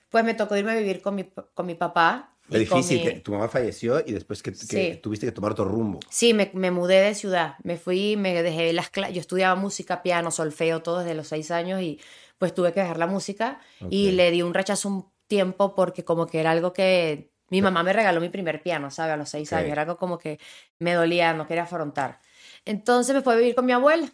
pues 0.09 0.25
me 0.25 0.35
tocó 0.35 0.57
irme 0.57 0.73
a 0.73 0.77
vivir 0.77 1.01
con 1.01 1.15
mi, 1.15 1.25
con 1.55 1.67
mi 1.67 1.75
papá. 1.75 2.31
Fue 2.49 2.57
y 2.59 2.61
difícil 2.61 2.99
mi- 2.99 3.05
que 3.05 3.21
tu 3.21 3.33
mamá 3.33 3.49
falleció 3.49 4.01
y 4.05 4.13
después 4.13 4.43
que, 4.43 4.51
que 4.53 4.57
Sí. 4.57 4.99
tuviste 5.03 5.27
que 5.27 5.33
tomar 5.33 5.53
otro 5.53 5.65
rumbo. 5.65 6.01
Sí, 6.11 6.35
me, 6.35 6.51
me 6.55 6.71
mudé 6.71 7.01
de 7.01 7.15
ciudad. 7.15 7.55
Me 7.63 7.77
fui, 7.79 8.17
me 8.17 8.43
dejé 8.43 8.73
las 8.73 8.91
clases. 8.91 9.15
Yo 9.15 9.21
estudiaba 9.21 9.55
música, 9.55 10.03
piano, 10.03 10.31
solfeo, 10.31 10.83
todo 10.83 10.99
desde 10.99 11.15
los 11.15 11.29
seis 11.29 11.51
años 11.51 11.81
y 11.81 12.01
pues 12.37 12.53
tuve 12.53 12.73
que 12.73 12.81
dejar 12.81 12.99
la 12.99 13.07
música 13.07 13.61
y 13.91 14.09
Ok. 14.09 14.15
le 14.15 14.31
di 14.33 14.43
un 14.43 14.53
rechazo 14.55 14.89
un 14.89 15.09
tiempo 15.29 15.75
porque 15.75 16.05
como 16.05 16.27
que 16.27 16.41
era 16.41 16.51
algo 16.51 16.73
que 16.73 17.31
mi 17.49 17.63
mamá 17.63 17.83
me 17.83 17.93
regaló 17.93 18.21
mi 18.21 18.29
primer 18.29 18.61
piano, 18.63 18.91
¿sabes? 18.91 19.15
A 19.15 19.17
los 19.17 19.29
seis 19.31 19.51
Ok. 19.53 19.59
años. 19.61 19.71
Era 19.73 19.83
algo 19.83 19.97
como 19.97 20.19
que 20.19 20.39
me 20.81 20.93
dolía, 20.93 21.33
no 21.33 21.47
quería 21.47 21.63
afrontar. 21.63 22.19
Entonces 22.65 23.15
me 23.15 23.23
fui 23.23 23.35
a 23.35 23.37
vivir 23.37 23.55
con 23.55 23.67
mi 23.67 23.73
abuela. 23.73 24.09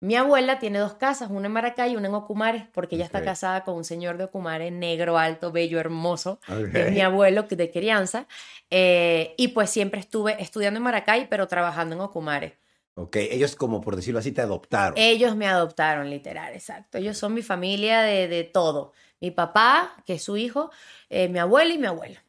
Mi 0.00 0.16
abuela 0.16 0.58
tiene 0.58 0.78
dos 0.80 0.94
casas, 0.94 1.30
una 1.30 1.46
en 1.46 1.52
Maracay 1.52 1.92
y 1.92 1.96
una 1.96 2.08
en 2.08 2.14
Ocumare, 2.14 2.68
porque 2.74 2.96
ella 2.96 3.06
está 3.06 3.24
casada 3.24 3.64
con 3.64 3.74
un 3.74 3.84
señor 3.84 4.18
de 4.18 4.24
Ocumare, 4.24 4.70
negro, 4.70 5.16
alto, 5.16 5.50
bello, 5.50 5.80
hermoso, 5.80 6.40
Ok. 6.46 6.72
que 6.72 6.82
es 6.88 6.92
mi 6.92 7.00
abuelo 7.00 7.48
que- 7.48 7.56
de 7.56 7.70
crianza. 7.70 8.26
Eh, 8.70 9.34
y 9.38 9.48
pues 9.48 9.70
siempre 9.70 10.00
estuve 10.00 10.36
estudiando 10.42 10.76
en 10.78 10.84
Maracay, 10.84 11.28
pero 11.30 11.48
trabajando 11.48 11.94
en 11.94 12.02
Ocumare. 12.02 12.58
Ok, 12.96 13.16
ellos 13.16 13.56
como 13.56 13.80
por 13.80 13.96
decirlo 13.96 14.18
así 14.20 14.30
te 14.30 14.42
adoptaron. 14.42 14.98
Ellos 14.98 15.36
me 15.36 15.46
adoptaron, 15.46 16.10
literal, 16.10 16.52
exacto. 16.52 16.98
Ellos 16.98 17.16
son 17.16 17.32
mi 17.32 17.42
familia 17.42 18.02
de, 18.02 18.28
de 18.28 18.44
todo. 18.44 18.92
Mi 19.20 19.30
papá, 19.30 19.94
que 20.04 20.14
es 20.14 20.22
su 20.22 20.36
hijo, 20.36 20.70
eh, 21.08 21.28
mi 21.28 21.38
abuela 21.38 21.72
y 21.72 21.78
mi 21.78 21.86
abuela. 21.86 22.22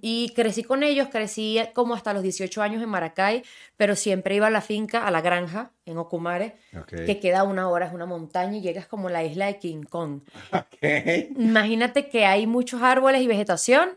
Y 0.00 0.32
crecí 0.36 0.62
con 0.62 0.84
ellos, 0.84 1.08
crecí 1.10 1.60
como 1.72 1.94
hasta 1.94 2.12
los 2.12 2.22
18 2.22 2.62
años 2.62 2.80
en 2.80 2.88
Maracay, 2.88 3.42
pero 3.76 3.96
siempre 3.96 4.36
iba 4.36 4.46
a 4.46 4.50
la 4.50 4.60
finca, 4.60 5.04
a 5.04 5.10
la 5.10 5.20
granja, 5.20 5.72
en 5.84 5.98
Ocumare, 5.98 6.54
que 6.88 7.18
queda 7.18 7.40
a 7.40 7.42
una 7.42 7.68
hora, 7.68 7.86
es 7.86 7.92
una 7.92 8.06
montaña 8.06 8.56
y 8.56 8.60
llegas 8.60 8.86
como 8.86 9.10
la 9.10 9.24
isla 9.24 9.46
de 9.46 9.58
King 9.58 9.82
Kong. 9.82 10.20
Imagínate 11.36 12.08
que 12.08 12.24
hay 12.24 12.46
muchos 12.46 12.82
árboles 12.82 13.20
y 13.20 13.26
vegetación, 13.26 13.90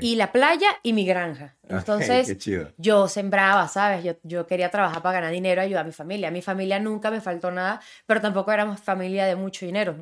y 0.00 0.16
la 0.16 0.30
playa 0.30 0.68
y 0.82 0.92
mi 0.92 1.06
granja. 1.06 1.56
Entonces, 1.68 2.36
yo 2.76 3.08
sembraba, 3.08 3.66
¿sabes? 3.68 4.04
Yo, 4.04 4.12
yo 4.22 4.46
quería 4.46 4.70
trabajar 4.70 5.02
para 5.02 5.14
ganar 5.20 5.32
dinero 5.32 5.62
y 5.62 5.64
ayudar 5.64 5.84
a 5.84 5.86
mi 5.86 5.92
familia. 5.92 6.28
A 6.28 6.30
mi 6.30 6.42
familia 6.42 6.78
nunca 6.78 7.10
me 7.10 7.22
faltó 7.22 7.50
nada, 7.50 7.80
pero 8.06 8.20
tampoco 8.20 8.52
éramos 8.52 8.80
familia 8.80 9.24
de 9.24 9.36
mucho 9.36 9.64
dinero. 9.64 9.96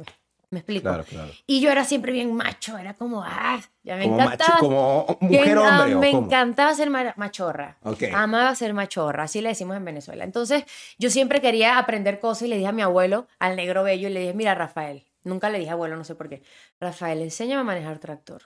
¿Me, 0.52 0.58
explico? 0.58 0.82
Claro, 0.88 1.04
claro. 1.04 1.32
Y 1.46 1.60
yo 1.62 1.70
era 1.70 1.82
siempre 1.84 2.12
bien 2.12 2.34
macho, 2.34 2.76
era 2.76 2.92
como, 2.92 3.22
ah, 3.24 3.58
ya 3.82 3.96
me 3.96 4.04
Como, 4.04 4.18
macho, 4.18 4.44
encantaba. 4.44 4.58
como 4.60 5.06
bien- 5.22 5.30
mujer 5.40 5.58
hombre 5.58 5.96
me 5.96 6.10
cómo? 6.12 6.26
encantaba 6.26 6.74
ser 6.74 6.90
ma- 6.90 7.14
machorra. 7.16 7.78
Amaba 8.12 8.54
ser 8.54 8.74
machorra, 8.74 9.24
así 9.24 9.40
le 9.40 9.48
decimos 9.48 9.76
en 9.78 9.84
Venezuela. 9.86 10.24
Entonces, 10.24 10.64
yo 10.98 11.08
siempre 11.08 11.40
quería 11.40 11.78
aprender 11.78 12.20
cosas 12.20 12.42
y 12.42 12.48
le 12.48 12.56
dije 12.56 12.68
a 12.68 12.72
mi 12.72 12.82
abuelo, 12.82 13.26
al 13.38 13.56
negro 13.56 13.82
bello, 13.82 14.08
y 14.08 14.12
le 14.12 14.20
dije, 14.20 14.34
mira, 14.34 14.54
Rafael, 14.54 15.06
nunca 15.24 15.48
le 15.48 15.58
dije 15.58 15.70
abuelo, 15.70 15.96
no 15.96 16.04
sé 16.04 16.14
por 16.14 16.28
qué. 16.28 16.42
Rafael, 16.78 17.22
enséñame 17.22 17.62
a 17.62 17.64
manejar 17.64 17.98
tractor. 17.98 18.42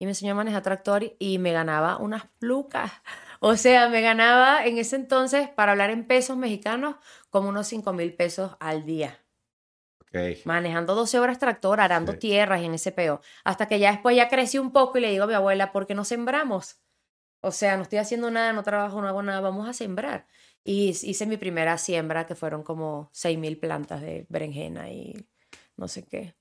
Y 0.00 0.06
me 0.06 0.10
enseñó 0.10 0.32
a 0.32 0.34
manejar 0.34 0.62
tractor 0.62 1.04
y- 1.04 1.16
y 1.20 1.38
me 1.38 1.52
ganaba 1.52 1.98
unas 1.98 2.24
plucas. 2.40 2.90
O 3.38 3.56
sea, 3.56 3.88
me 3.88 4.00
ganaba 4.00 4.66
en 4.66 4.78
ese 4.78 4.96
entonces, 4.96 5.48
para 5.50 5.70
hablar 5.72 5.90
en 5.90 6.04
pesos 6.06 6.36
mexicanos, 6.36 6.96
como 7.30 7.48
unos 7.50 7.68
5 7.68 7.92
mil 7.92 8.12
pesos 8.12 8.56
al 8.58 8.84
día. 8.86 9.20
Manejando 10.44 10.94
12 10.94 11.18
horas 11.18 11.38
tractor, 11.38 11.80
arando 11.80 12.12
Sí. 12.12 12.18
tierras 12.18 12.62
y 12.62 12.66
en 12.66 12.74
ese 12.74 12.92
peo. 12.92 13.20
Hasta 13.44 13.66
que 13.68 13.78
ya 13.78 13.90
después 13.92 14.16
ya 14.16 14.28
crecí 14.28 14.58
un 14.58 14.72
poco 14.72 14.98
y 14.98 15.00
le 15.00 15.10
digo 15.10 15.24
a 15.24 15.26
mi 15.26 15.34
abuela, 15.34 15.72
¿por 15.72 15.86
qué 15.86 15.94
no 15.94 16.04
sembramos? 16.04 16.80
O 17.40 17.50
sea, 17.52 17.76
no 17.76 17.82
estoy 17.82 17.98
haciendo 17.98 18.30
nada, 18.30 18.52
no 18.52 18.62
trabajo, 18.62 19.00
no 19.02 19.08
hago 19.08 19.22
nada, 19.22 19.40
vamos 19.40 19.68
a 19.68 19.72
sembrar. 19.72 20.26
Y 20.64 20.88
hice 20.90 21.26
mi 21.26 21.36
primera 21.36 21.76
siembra, 21.76 22.26
que 22.26 22.34
fueron 22.34 22.62
como 22.62 23.10
6 23.12 23.38
mil 23.38 23.58
plantas 23.58 24.00
de 24.00 24.24
berenjena 24.30 24.88
y 24.90 25.26
no 25.76 25.88
sé 25.88 26.06
qué. 26.06 26.34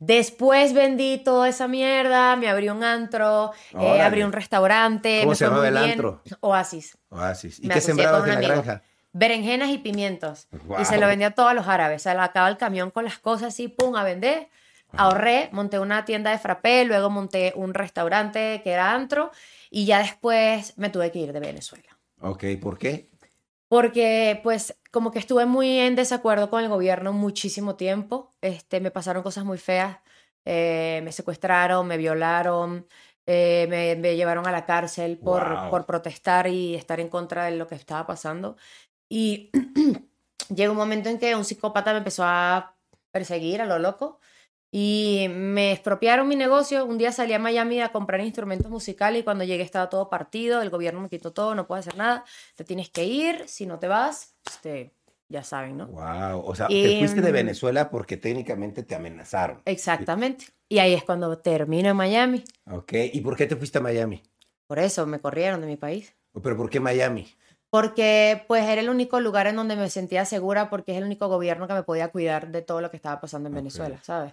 Después 0.00 0.72
vendí 0.72 1.18
toda 1.18 1.48
esa 1.48 1.68
mierda, 1.68 2.34
me 2.34 2.48
abrí 2.48 2.68
un 2.68 2.82
antro, 2.82 3.52
eh, 3.78 4.00
abrí 4.00 4.22
un 4.24 4.32
restaurante. 4.32 5.20
¿Cómo 5.20 5.30
me 5.30 5.36
se 5.36 5.44
llamaba 5.44 5.68
el 5.68 5.76
antro? 5.76 6.22
Oasis. 6.40 6.98
Oasis. 7.10 7.60
¿Y 7.60 7.68
Me 7.68 7.74
qué 7.74 7.80
sembrabas 7.80 8.26
en 8.28 8.34
la 8.34 8.40
granja? 8.40 8.82
Berenjenas 9.12 9.70
y 9.70 9.78
pimientos. 9.78 10.48
Y 10.78 10.84
se 10.84 10.98
lo 10.98 11.06
vendía 11.06 11.28
a 11.28 11.30
todos 11.32 11.54
los 11.54 11.66
árabes. 11.66 12.02
Se 12.02 12.10
acaba 12.10 12.48
el 12.48 12.56
camión 12.56 12.90
con 12.90 13.04
las 13.04 13.18
cosas 13.18 13.48
así, 13.48 13.68
pum, 13.68 13.96
a 13.96 14.04
vender. 14.04 14.48
Ahorré, 14.92 15.50
monté 15.52 15.78
una 15.78 16.04
tienda 16.04 16.30
de 16.30 16.38
frappé, 16.38 16.84
luego 16.84 17.10
monté 17.10 17.52
un 17.56 17.74
restaurante 17.74 18.62
que 18.64 18.72
era 18.72 18.92
antro 18.94 19.30
y 19.70 19.84
ya 19.84 19.98
después 19.98 20.78
me 20.78 20.88
tuve 20.88 21.10
que 21.12 21.18
ir 21.18 21.32
de 21.32 21.40
Venezuela. 21.40 21.88
Ok, 22.20 22.44
¿por 22.60 22.78
qué? 22.78 23.10
porque 23.68 24.40
pues 24.42 24.74
como 24.90 25.10
que 25.10 25.18
estuve 25.18 25.44
muy 25.44 25.78
en 25.78 25.94
desacuerdo 25.94 26.48
con 26.48 26.62
el 26.62 26.70
gobierno 26.70 27.12
muchísimo 27.12 27.76
tiempo, 27.76 28.32
este, 28.40 28.80
me 28.80 28.90
pasaron 28.90 29.22
cosas 29.22 29.44
muy 29.44 29.58
feas, 29.58 29.98
eh, 30.46 31.02
me 31.04 31.12
secuestraron, 31.12 31.86
me 31.86 31.98
violaron, 31.98 32.86
eh, 33.26 33.66
me, 33.68 33.94
me 33.96 34.16
llevaron 34.16 34.46
a 34.46 34.52
la 34.52 34.64
cárcel 34.64 35.18
por, 35.18 35.46
Wow. 35.46 35.70
por 35.70 35.84
protestar 35.84 36.46
y 36.46 36.74
estar 36.76 36.98
en 36.98 37.10
contra 37.10 37.44
de 37.44 37.56
lo 37.58 37.66
que 37.66 37.74
estaba 37.74 38.06
pasando. 38.06 38.56
Y 39.08 39.50
llegó 40.54 40.72
un 40.72 40.78
momento 40.78 41.08
en 41.08 41.18
que 41.18 41.34
un 41.34 41.44
psicópata 41.44 41.92
me 41.92 41.98
empezó 41.98 42.24
a 42.24 42.76
perseguir 43.10 43.60
a 43.60 43.66
lo 43.66 43.78
loco 43.78 44.20
y 44.70 45.28
me 45.30 45.72
expropiaron 45.72 46.28
mi 46.28 46.36
negocio. 46.36 46.84
Un 46.84 46.98
día 46.98 47.12
salí 47.12 47.32
a 47.32 47.38
Miami 47.38 47.80
a 47.80 47.90
comprar 47.90 48.20
instrumentos 48.20 48.70
musicales 48.70 49.22
y 49.22 49.24
cuando 49.24 49.44
llegué 49.44 49.62
estaba 49.62 49.88
todo 49.88 50.10
partido, 50.10 50.60
el 50.60 50.70
gobierno 50.70 51.00
me 51.00 51.08
quitó 51.08 51.32
todo, 51.32 51.54
no 51.54 51.66
puedo 51.66 51.80
hacer 51.80 51.96
nada, 51.96 52.24
te 52.54 52.64
tienes 52.64 52.90
que 52.90 53.04
ir, 53.04 53.44
si 53.46 53.66
no 53.66 53.78
te 53.78 53.88
vas, 53.88 54.34
este, 54.46 54.92
ya 55.28 55.42
saben, 55.42 55.78
¿no? 55.78 55.86
Wow. 55.86 56.42
O 56.44 56.54
sea, 56.54 56.66
Y, 56.68 56.82
te 56.82 56.98
fuiste 56.98 57.20
de 57.22 57.30
mm, 57.30 57.34
Venezuela 57.34 57.90
porque 57.90 58.16
técnicamente 58.16 58.82
te 58.82 58.94
amenazaron. 58.94 59.62
Exactamente. 59.64 60.46
Y 60.68 60.80
ahí 60.80 60.92
es 60.92 61.04
cuando 61.04 61.38
termino 61.38 61.88
en 61.88 61.96
Miami. 61.96 62.44
Ok. 62.70 62.92
¿Y 63.12 63.20
por 63.22 63.36
qué 63.36 63.46
te 63.46 63.56
fuiste 63.56 63.78
a 63.78 63.80
Miami? 63.80 64.22
Por 64.66 64.78
eso 64.78 65.06
me 65.06 65.18
corrieron 65.18 65.62
de 65.62 65.66
mi 65.66 65.76
país. 65.76 66.14
¿Pero 66.42 66.56
por 66.56 66.68
qué 66.68 66.78
Miami? 66.78 67.26
Porque 67.70 68.44
pues 68.48 68.64
era 68.64 68.80
el 68.80 68.88
único 68.88 69.20
lugar 69.20 69.46
en 69.46 69.56
donde 69.56 69.76
me 69.76 69.90
sentía 69.90 70.24
segura 70.24 70.70
porque 70.70 70.92
es 70.92 70.98
el 70.98 71.04
único 71.04 71.28
gobierno 71.28 71.66
que 71.68 71.74
me 71.74 71.82
podía 71.82 72.08
cuidar 72.08 72.50
de 72.50 72.62
todo 72.62 72.80
lo 72.80 72.90
que 72.90 72.96
estaba 72.96 73.20
pasando 73.20 73.48
en. 73.48 73.54
Venezuela, 73.54 74.00
¿sabes? 74.02 74.32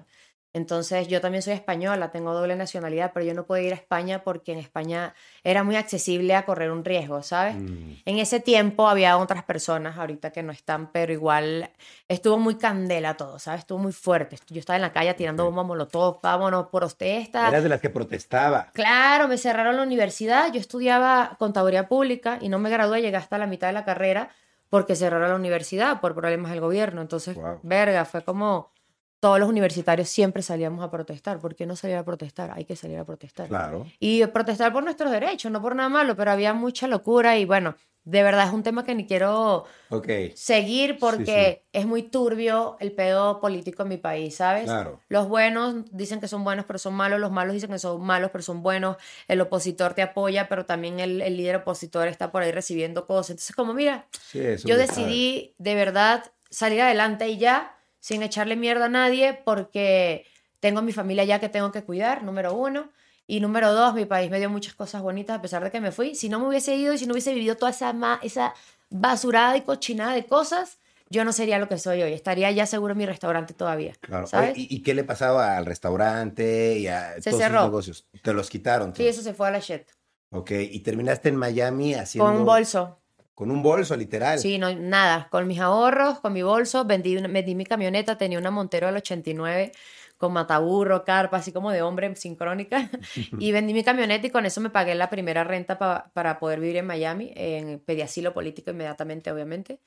Entonces 0.55 1.09
yo 1.09 1.19
también 1.19 1.41
soy 1.41 1.51
española, 1.51 2.11
tengo 2.11 2.33
doble 2.33 2.55
nacionalidad, 2.55 3.11
pero 3.13 3.25
yo 3.25 3.33
no 3.33 3.45
puedo 3.45 3.61
ir 3.61 3.73
a 3.73 3.75
España 3.75 4.23
porque 4.23 4.53
en 4.53 4.59
España 4.59 5.13
era 5.43 5.65
muy 5.65 5.75
accesible 5.75 6.33
a 6.33 6.45
correr 6.45 6.71
un 6.71 6.85
riesgo, 6.85 7.21
¿sabes? 7.23 7.55
Mm, 7.57 7.91
En 8.05 8.19
ese 8.19 8.39
tiempo 8.39 8.87
había 8.87 9.17
otras 9.17 9.43
personas, 9.43 9.97
ahorita 9.97 10.31
que 10.31 10.43
no 10.43 10.53
están, 10.53 10.93
pero 10.93 11.11
igual 11.11 11.69
estuvo 12.07 12.37
muy 12.37 12.55
candela 12.55 13.17
todo, 13.17 13.37
¿sabes? 13.37 13.59
Estuvo 13.59 13.79
muy 13.79 13.91
fuerte. 13.91 14.37
Yo 14.47 14.61
estaba 14.61 14.77
en 14.77 14.83
la 14.83 14.93
calle 14.93 15.13
tirando 15.15 15.43
Ok. 15.43 15.49
bomba 15.49 15.63
molotov, 15.63 16.21
vámonos, 16.21 16.67
protesta. 16.67 17.49
Eras 17.49 17.63
de 17.63 17.67
las 17.69 17.81
que 17.81 17.89
protestaba. 17.89 18.71
Claro, 18.71 19.27
me 19.27 19.37
cerraron 19.37 19.75
la 19.75 19.83
universidad. 19.83 20.53
Yo 20.53 20.61
estudiaba 20.61 21.35
contaduría 21.37 21.89
pública 21.89 22.37
y 22.39 22.47
no 22.47 22.59
me 22.59 22.69
gradué, 22.69 23.01
llegué 23.01 23.17
hasta 23.17 23.37
la 23.37 23.45
mitad 23.45 23.67
de 23.67 23.73
la 23.73 23.83
carrera 23.83 24.29
porque 24.69 24.95
cerraron 24.95 25.29
la 25.29 25.35
universidad 25.35 25.99
por 25.99 26.15
problemas 26.15 26.51
del 26.51 26.61
gobierno. 26.61 27.01
Entonces, 27.01 27.35
Wow. 27.35 27.59
verga, 27.61 28.05
fue 28.05 28.23
como 28.23 28.71
todos 29.19 29.39
los 29.39 29.49
universitarios 29.49 30.09
siempre 30.09 30.43
salíamos 30.43 30.83
a 30.83 30.91
protestar. 30.91 31.39
¿Por 31.39 31.55
qué 31.55 31.65
no 31.65 31.75
salir 31.75 31.95
a 31.97 32.03
protestar? 32.03 32.51
Hay 32.51 32.65
que 32.65 32.75
salir 32.75 32.97
a 32.99 33.05
protestar. 33.05 33.47
Claro. 33.47 33.87
Y 33.99 34.25
protestar 34.27 34.71
por 34.71 34.83
nuestros 34.83 35.11
derechos, 35.11 35.51
no 35.51 35.61
por 35.61 35.75
nada 35.75 35.89
malo, 35.89 36.15
pero 36.15 36.31
había 36.31 36.53
mucha 36.53 36.87
locura 36.87 37.37
y 37.37 37.45
bueno, 37.45 37.75
de 38.03 38.21
verdad 38.21 38.45
es 38.47 38.53
un 38.53 38.61
tema 38.61 38.83
que 38.83 38.93
ni 38.93 39.07
quiero 39.07 39.65
Ok. 39.89 40.07
seguir 40.35 40.99
porque 40.99 41.65
es 41.73 41.87
muy 41.87 42.03
turbio 42.03 42.77
el 42.79 42.91
pedo 42.91 43.39
político 43.39 43.81
en 43.81 43.89
mi 43.89 43.97
país, 43.97 44.35
¿sabes? 44.35 44.65
Claro. 44.65 44.99
Los 45.09 45.27
buenos 45.27 45.85
dicen 45.91 46.19
que 46.19 46.27
son 46.27 46.43
buenos 46.43 46.65
pero 46.65 46.77
son 46.77 46.93
malos, 46.93 47.19
los 47.19 47.31
malos 47.31 47.53
dicen 47.55 47.71
que 47.71 47.79
son 47.79 47.99
malos 48.05 48.29
pero 48.31 48.43
son 48.43 48.61
buenos, 48.61 48.97
el 49.27 49.41
opositor 49.41 49.95
te 49.95 50.03
apoya 50.03 50.47
pero 50.47 50.65
también 50.67 50.99
el, 50.99 51.19
el 51.21 51.35
líder 51.35 51.55
opositor 51.55 52.07
está 52.07 52.31
por 52.31 52.43
ahí 52.43 52.51
recibiendo 52.51 53.07
cosas. 53.07 53.31
Entonces 53.31 53.55
como 53.55 53.73
mira, 53.73 54.05
Sí, 54.11 54.39
yo 54.65 54.77
decidí 54.77 55.55
de 55.57 55.73
verdad 55.73 56.31
salir 56.51 56.81
adelante 56.81 57.27
y 57.29 57.39
ya, 57.39 57.75
sin 58.05 58.21
echarle 58.21 58.55
mierda 58.55 58.85
a 58.85 58.89
nadie 58.89 59.33
porque 59.33 60.27
tengo 60.59 60.83
mi 60.83 60.93
familia 60.93 61.23
ya 61.23 61.39
que 61.39 61.49
tengo 61.49 61.71
que 61.71 61.83
cuidar, 61.83 62.21
número 62.21 62.53
uno. 62.53 62.91
Y 63.25 63.39
número 63.39 63.73
dos, 63.73 63.95
mi 63.95 64.05
país 64.05 64.29
me 64.29 64.37
dio 64.37 64.47
muchas 64.47 64.75
cosas 64.75 65.01
bonitas 65.01 65.39
a 65.39 65.41
pesar 65.41 65.63
de 65.63 65.71
que 65.71 65.81
me 65.81 65.91
fui. 65.91 66.13
Si 66.13 66.29
no 66.29 66.39
me 66.39 66.47
hubiese 66.47 66.75
ido 66.75 66.93
y 66.93 66.99
si 66.99 67.07
no 67.07 67.13
hubiese 67.13 67.33
vivido 67.33 67.57
toda 67.57 67.71
esa, 67.71 67.95
esa 68.21 68.53
basurada 68.91 69.57
y 69.57 69.61
cochinada 69.61 70.13
de 70.13 70.23
cosas, 70.27 70.77
yo 71.09 71.25
no 71.25 71.33
sería 71.33 71.57
lo 71.57 71.67
que 71.67 71.79
soy 71.79 72.03
hoy. 72.03 72.13
Estaría 72.13 72.51
ya 72.51 72.67
seguro 72.67 72.91
en 72.91 72.99
mi 72.99 73.07
restaurante 73.07 73.55
todavía. 73.55 73.93
Claro. 74.01 74.27
¿sabes? 74.27 74.55
¿y, 74.55 74.67
y 74.69 74.83
qué 74.83 74.93
le 74.93 75.03
pasaba 75.03 75.57
al 75.57 75.65
restaurante 75.65 76.77
y 76.77 76.85
a 76.85 77.15
Se 77.19 77.31
todos 77.31 77.41
cerró. 77.41 77.55
esos 77.55 77.65
negocios? 77.69 78.07
Te 78.21 78.33
los 78.33 78.51
quitaron. 78.51 78.95
Sí, 78.95 79.01
todos? 79.01 79.15
eso 79.15 79.23
se 79.23 79.33
fue 79.33 79.47
a 79.47 79.51
la 79.51 79.59
shit. 79.59 79.81
Ok. 80.29 80.51
Y 80.51 80.81
terminaste 80.81 81.29
en 81.29 81.37
Miami 81.37 81.95
haciendo. 81.95 82.29
Con 82.29 82.37
un 82.39 82.45
bolso. 82.45 82.99
Con 83.35 83.51
un 83.51 83.61
bolso, 83.61 83.95
literal. 83.97 84.39
Sí, 84.39 84.57
no, 84.57 84.73
nada. 84.73 85.27
Con 85.29 85.45
mis 85.45 85.59
ahorros, 85.59 86.19
con 86.21 86.33
mi 86.33 86.41
bolso, 86.41 86.85
vendí, 86.85 87.15
vendí 87.17 87.53
mi 87.53 87.65
camioneta. 87.65 88.17
Tenía 88.17 88.39
una 88.39 88.49
Montero 88.49 88.87
del 88.87 88.95
89 88.97 89.71
con 90.17 90.31
mataburro, 90.31 91.03
carpa, 91.03 91.37
así 91.37 91.51
como 91.51 91.71
de 91.71 91.81
hombre 91.81 92.15
sincrónica. 92.15 92.89
y 93.39 93.51
vendí 93.51 93.73
mi 93.73 93.83
camioneta 93.83 94.27
y 94.27 94.29
con 94.29 94.45
eso 94.45 94.61
me 94.61 94.69
pagué 94.69 94.95
la 94.95 95.09
primera 95.09 95.43
renta 95.43 95.77
pa- 95.77 96.09
para 96.13 96.39
poder 96.39 96.61
vivir 96.61 96.77
en 96.77 96.85
Miami. 96.87 97.33
En, 97.35 97.79
pedí 97.81 98.01
asilo 98.01 98.33
político 98.33 98.71
inmediatamente, 98.71 99.29
obviamente. 99.31 99.81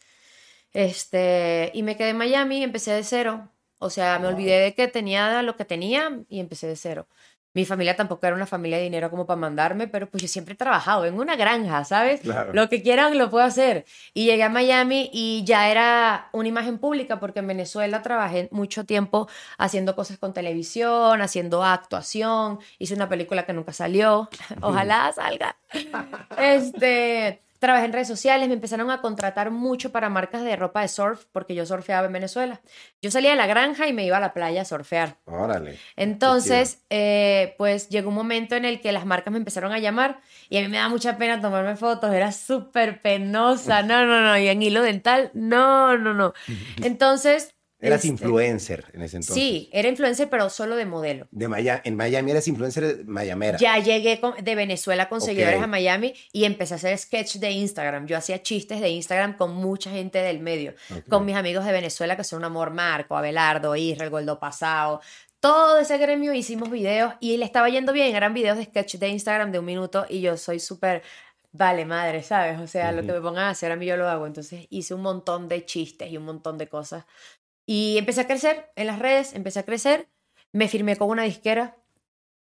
Este, 0.73 1.71
y 1.75 1.83
me 1.83 1.97
quedé 1.97 2.11
en 2.11 2.19
Miami 2.19 2.59
y 2.59 2.63
empecé 2.63 2.93
de 2.93 3.05
cero. 3.05 3.51
O 3.79 3.91
sea, 3.91 4.19
me 4.19 4.29
olvidé 4.29 4.59
de 4.61 4.75
que 4.75 4.89
tenía 4.89 5.43
lo 5.43 5.57
que 5.57 5.65
tenía 5.65 6.21
y 6.29 6.41
empecé 6.41 6.67
de 6.67 6.77
cero. 6.77 7.09
Mi 7.59 7.65
familia 7.65 7.97
tampoco 7.97 8.25
era 8.25 8.37
una 8.37 8.47
familia 8.47 8.77
de 8.77 8.85
dinero 8.85 9.11
como 9.11 9.27
para 9.27 9.41
mandarme, 9.41 9.89
pero 9.89 10.09
pues 10.09 10.23
yo 10.23 10.29
siempre 10.29 10.55
he 10.55 10.57
trabajado 10.57 11.07
en 11.07 11.15
una 11.15 11.35
granja, 11.35 11.85
¿sabes? 11.85 12.21
Claro. 12.21 12.53
Lo 12.53 12.69
que 12.69 12.85
quieran 12.85 13.19
lo 13.19 13.31
puedo 13.31 13.45
hacer. 13.45 13.85
Y 14.15 14.27
llegué 14.27 14.45
a 14.45 14.49
Miami 14.49 15.11
y 15.13 15.43
ya 15.45 15.69
era 15.69 16.29
una 16.31 16.47
imagen 16.47 16.79
pública 16.79 17.19
porque 17.19 17.41
en 17.41 17.49
Venezuela 17.49 18.01
trabajé 18.01 18.49
mucho 18.53 18.85
tiempo 18.87 19.29
haciendo 19.59 19.97
cosas 19.97 20.19
con 20.19 20.33
televisión, 20.33 21.21
haciendo 21.21 21.65
actuación. 21.65 22.61
Hice 22.79 22.95
una 22.95 23.09
película 23.09 23.45
que 23.45 23.53
nunca 23.55 23.73
salió. 23.73 24.29
Ojalá 24.63 25.13
salga. 25.13 25.57
Este, 26.39 27.43
trabajé 27.59 27.87
en 27.87 27.93
redes 27.93 28.09
sociales, 28.09 28.49
me 28.49 28.55
empezaron 28.55 28.91
a 28.91 29.01
contratar 29.01 29.51
mucho 29.51 29.91
para 29.93 30.09
marcas 30.09 30.43
de 30.43 30.57
ropa 30.57 30.83
de 30.83 30.89
surf 30.89 31.25
porque 31.33 31.55
yo 31.55 31.67
surfeaba 31.67 32.07
en 32.07 32.13
Venezuela. 32.13 32.61
Yo 33.03 33.11
salía 33.11 33.31
de 33.31 33.37
la 33.37 33.47
granja 33.47 33.87
y 33.87 33.93
me 33.93 34.05
iba 34.05 34.17
a 34.17 34.21
la 34.21 34.33
playa 34.33 34.63
a 34.63 34.65
surfear. 34.65 35.17
Órale. 35.25 35.79
Entonces, 35.97 36.85
eh, 36.91 37.55
pues 37.59 37.89
llegó 37.89 38.09
un 38.09 38.15
momento 38.15 38.57
en 38.57 38.65
el 38.65 38.81
que 38.81 38.93
las 38.93 39.07
marcas 39.07 39.33
me 39.33 39.39
empezaron 39.39 39.73
a 39.73 39.79
llamar 39.79 40.21
y 40.49 40.59
a 40.59 40.61
mí 40.63 40.69
me 40.69 40.79
da 40.79 40.89
mucha 40.89 41.19
pena 41.19 41.41
tomarme 41.41 41.77
fotos, 41.77 42.13
era 42.13 42.33
súper 42.33 43.03
penosa, 43.03 43.83
no, 43.83 44.07
no, 44.07 44.21
no, 44.23 44.39
y 44.39 44.49
en 44.49 44.63
hilo 44.63 44.83
dental, 44.83 45.31
no, 45.35 45.97
no, 45.99 46.15
no. 46.15 46.33
Entonces... 46.83 47.55
Eras 47.81 47.99
este, 47.99 48.09
influencer 48.09 48.87
en 48.93 49.03
ese 49.03 49.17
entonces. 49.19 49.35
Sí, 49.37 49.71
era 49.73 49.89
influencer, 49.89 50.29
pero 50.29 50.51
solo 50.51 50.75
de 50.75 50.85
modelo. 50.85 51.29
De 51.31 51.47
Maya- 51.47 51.81
en 51.85 51.95
Miami 51.97 52.33
eras 52.33 52.49
influencer 52.49 53.05
mayamera. 53.07 53.57
Ya 53.59 53.79
llegué 53.79 54.19
con- 54.21 54.35
de 54.43 54.55
Venezuela 54.57 55.09
con 55.09 55.21
seguidores 55.21 55.59
Ok. 55.59 55.63
a 55.65 55.67
Miami 55.69 56.13
y 56.33 56.45
empecé 56.45 56.75
a 56.75 56.77
hacer 56.79 56.99
sketch 56.99 57.37
de 57.37 57.53
Instagram. 57.53 58.07
Yo 58.07 58.17
hacía 58.17 58.43
chistes 58.43 58.81
de 58.81 58.89
Instagram 58.89 59.37
con 59.37 59.55
mucha 59.55 59.91
gente 59.91 60.19
del 60.19 60.41
medio. 60.41 60.75
Ok. 60.91 61.09
Con 61.09 61.25
mis 61.25 61.37
amigos 61.37 61.65
de 61.65 61.71
Venezuela 61.73 62.17
que 62.17 62.25
son 62.25 62.41
un 62.41 62.47
amor, 62.47 62.73
Marco, 62.73 63.17
Abelardo, 63.17 63.77
Israel, 63.77 64.11
Goldo 64.11 64.41
Pasado. 64.41 65.01
Todo 65.39 65.79
ese 65.79 65.99
gremio 65.99 66.33
hicimos 66.33 66.69
videos 66.71 67.15
y 67.21 67.37
le 67.37 67.45
estaba 67.45 67.69
yendo 67.69 67.93
bien. 67.93 68.17
Eran 68.17 68.35
videos 68.35 68.59
de 68.59 68.65
sketch 68.65 68.97
de 68.97 69.09
Instagram 69.09 69.53
de 69.53 69.61
un 69.61 69.65
minuto 69.65 70.05
y 70.09 70.21
yo 70.21 70.37
soy 70.37 70.59
súper... 70.59 71.03
Vale, 71.51 71.87
madre, 71.87 72.23
¿sabes? 72.23 72.61
O 72.61 72.67
sea, 72.67 72.93
lo 72.93 73.01
que 73.03 73.11
me 73.13 73.21
pongan 73.23 73.45
a 73.45 73.51
hacer 73.51 73.73
a 73.73 73.77
mí 73.77 73.87
yo 73.87 73.97
lo 73.97 74.07
hago. 74.07 74.27
Entonces 74.27 74.67
hice 74.69 74.93
un 74.95 75.01
montón 75.01 75.49
de 75.49 75.65
chistes 75.65 76.11
y 76.13 76.17
un 76.19 76.25
montón 76.25 76.59
de 76.59 76.69
cosas. 76.69 77.07
Y 77.71 77.99
empecé 77.99 78.23
a 78.23 78.27
crecer 78.27 78.71
en 78.77 78.87
las 78.87 78.99
redes, 78.99 79.35
empecé 79.35 79.59
a 79.59 79.63
crecer. 79.65 80.09
Me 80.53 80.69
firmé 80.69 80.97
con 80.97 81.11
una 81.11 81.25
disquera 81.25 81.77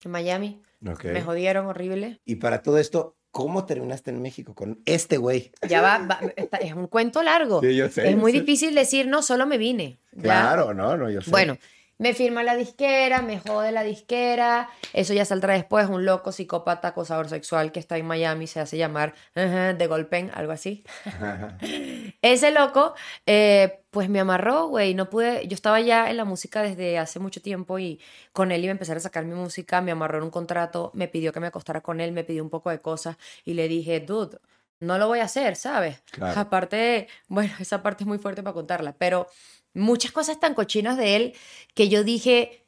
en 0.03 0.11
Miami. 0.11 0.63
Ok. 0.89 1.05
Me 1.05 1.21
jodieron 1.21 1.67
horrible. 1.67 2.19
Y 2.25 2.37
para 2.37 2.63
todo 2.63 2.79
esto, 2.79 3.19
¿cómo 3.31 3.67
terminaste 3.67 4.11
en 4.11 4.23
México 4.23 4.55
con 4.55 4.81
este 4.87 5.19
güey? 5.19 5.53
Ya 5.69 5.83
va, 5.83 5.99
va- 5.99 6.19
está- 6.35 6.57
es 6.57 6.73
un 6.73 6.87
cuento 6.87 7.23
largo. 7.23 7.61
Sí, 7.61 7.77
yo 7.77 7.91
sé, 7.91 8.07
es 8.09 8.15
yo 8.15 8.17
muy 8.17 8.33
sé. 8.33 8.41
difícil 8.41 8.75
decir, 8.75 9.07
no, 9.07 9.21
solo 9.23 9.45
me 9.47 9.59
vine. 9.59 9.99
Ya. 10.13 10.23
Claro, 10.23 10.73
no, 10.73 10.97
no, 10.97 11.11
yo 11.11 11.21
sé. 11.21 11.31
Bueno, 11.31 11.59
me 12.03 12.15
firma 12.15 12.43
la 12.43 12.57
disquera, 12.57 13.23
me 13.23 13.39
jode 13.39 13.71
la 13.71 13.85
disquera. 13.85 14.69
Eso 14.93 15.15
ya 15.15 15.25
saldrá 15.25 15.55
después. 15.55 15.89
Un 15.89 16.05
loco 16.05 16.33
psicópata 16.33 16.89
acosador 16.89 17.29
sexual 17.29 17.71
que 17.71 17.79
está 17.79 17.97
en 17.97 18.07
Miami 18.07 18.49
se 18.49 18.59
hace 18.59 18.77
llamar 18.77 19.15
de 19.35 19.87
Golpen, 19.87 20.33
algo 20.35 20.51
así. 20.51 20.83
Ese 22.23 22.51
loco, 22.51 22.95
eh, 23.27 23.85
pues 23.93 24.09
me 24.09 24.19
amarró, 24.19 24.67
güey. 24.67 24.95
No 24.95 25.09
pude. 25.09 25.47
Yo 25.47 25.55
estaba 25.55 25.81
ya 25.81 26.11
en 26.11 26.17
la 26.17 26.25
música 26.25 26.63
desde 26.63 26.99
hace 26.99 27.21
mucho 27.21 27.41
tiempo 27.41 27.79
y 27.79 28.01
con 28.33 28.51
él 28.51 28.65
iba 28.65 28.73
a 28.73 28.73
empezar 28.73 28.97
a 28.97 29.01
sacar 29.01 29.25
mi 29.25 29.35
música. 29.35 29.81
Me 29.81 29.93
amarró 29.93 30.19
en 30.19 30.25
un 30.25 30.31
contrato, 30.31 30.91
me 30.95 31.07
pidió 31.07 31.33
que 31.33 31.39
me 31.39 31.47
acostara 31.47 31.83
con 31.83 32.01
él, 32.01 32.11
me 32.11 32.25
pidió 32.25 32.43
un 32.43 32.51
poco 32.51 32.71
de 32.71 32.81
cosas 32.81 33.17
y 33.45 33.55
le 33.55 33.69
dije, 33.69 34.01
dude, 34.01 34.39
no 34.81 34.99
lo 34.99 35.07
voy 35.07 35.21
a 35.21 35.25
hacer, 35.25 35.55
¿sabes? 35.55 36.03
Claro. 36.11 36.41
Aparte, 36.41 37.07
bueno, 37.29 37.53
esa 37.61 37.81
parte 37.81 38.03
es 38.03 38.09
muy 38.09 38.19
fuerte 38.19 38.43
para 38.43 38.55
contarla, 38.55 38.93
pero 38.99 39.29
muchas 39.75 40.13
cosas 40.13 40.39
tan 40.41 40.55
cochinas 40.55 40.97
de 40.97 41.17
él 41.17 41.35
que 41.75 41.89
yo 41.89 42.05
dije, 42.05 42.67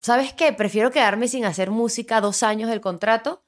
¿sabes 0.00 0.32
qué? 0.32 0.52
Prefiero 0.52 0.90
quedarme 0.90 1.28
sin 1.28 1.44
hacer 1.44 1.70
música 1.70 2.20
dos 2.20 2.42
años 2.42 2.68
del 2.70 2.80
contrato 2.80 3.42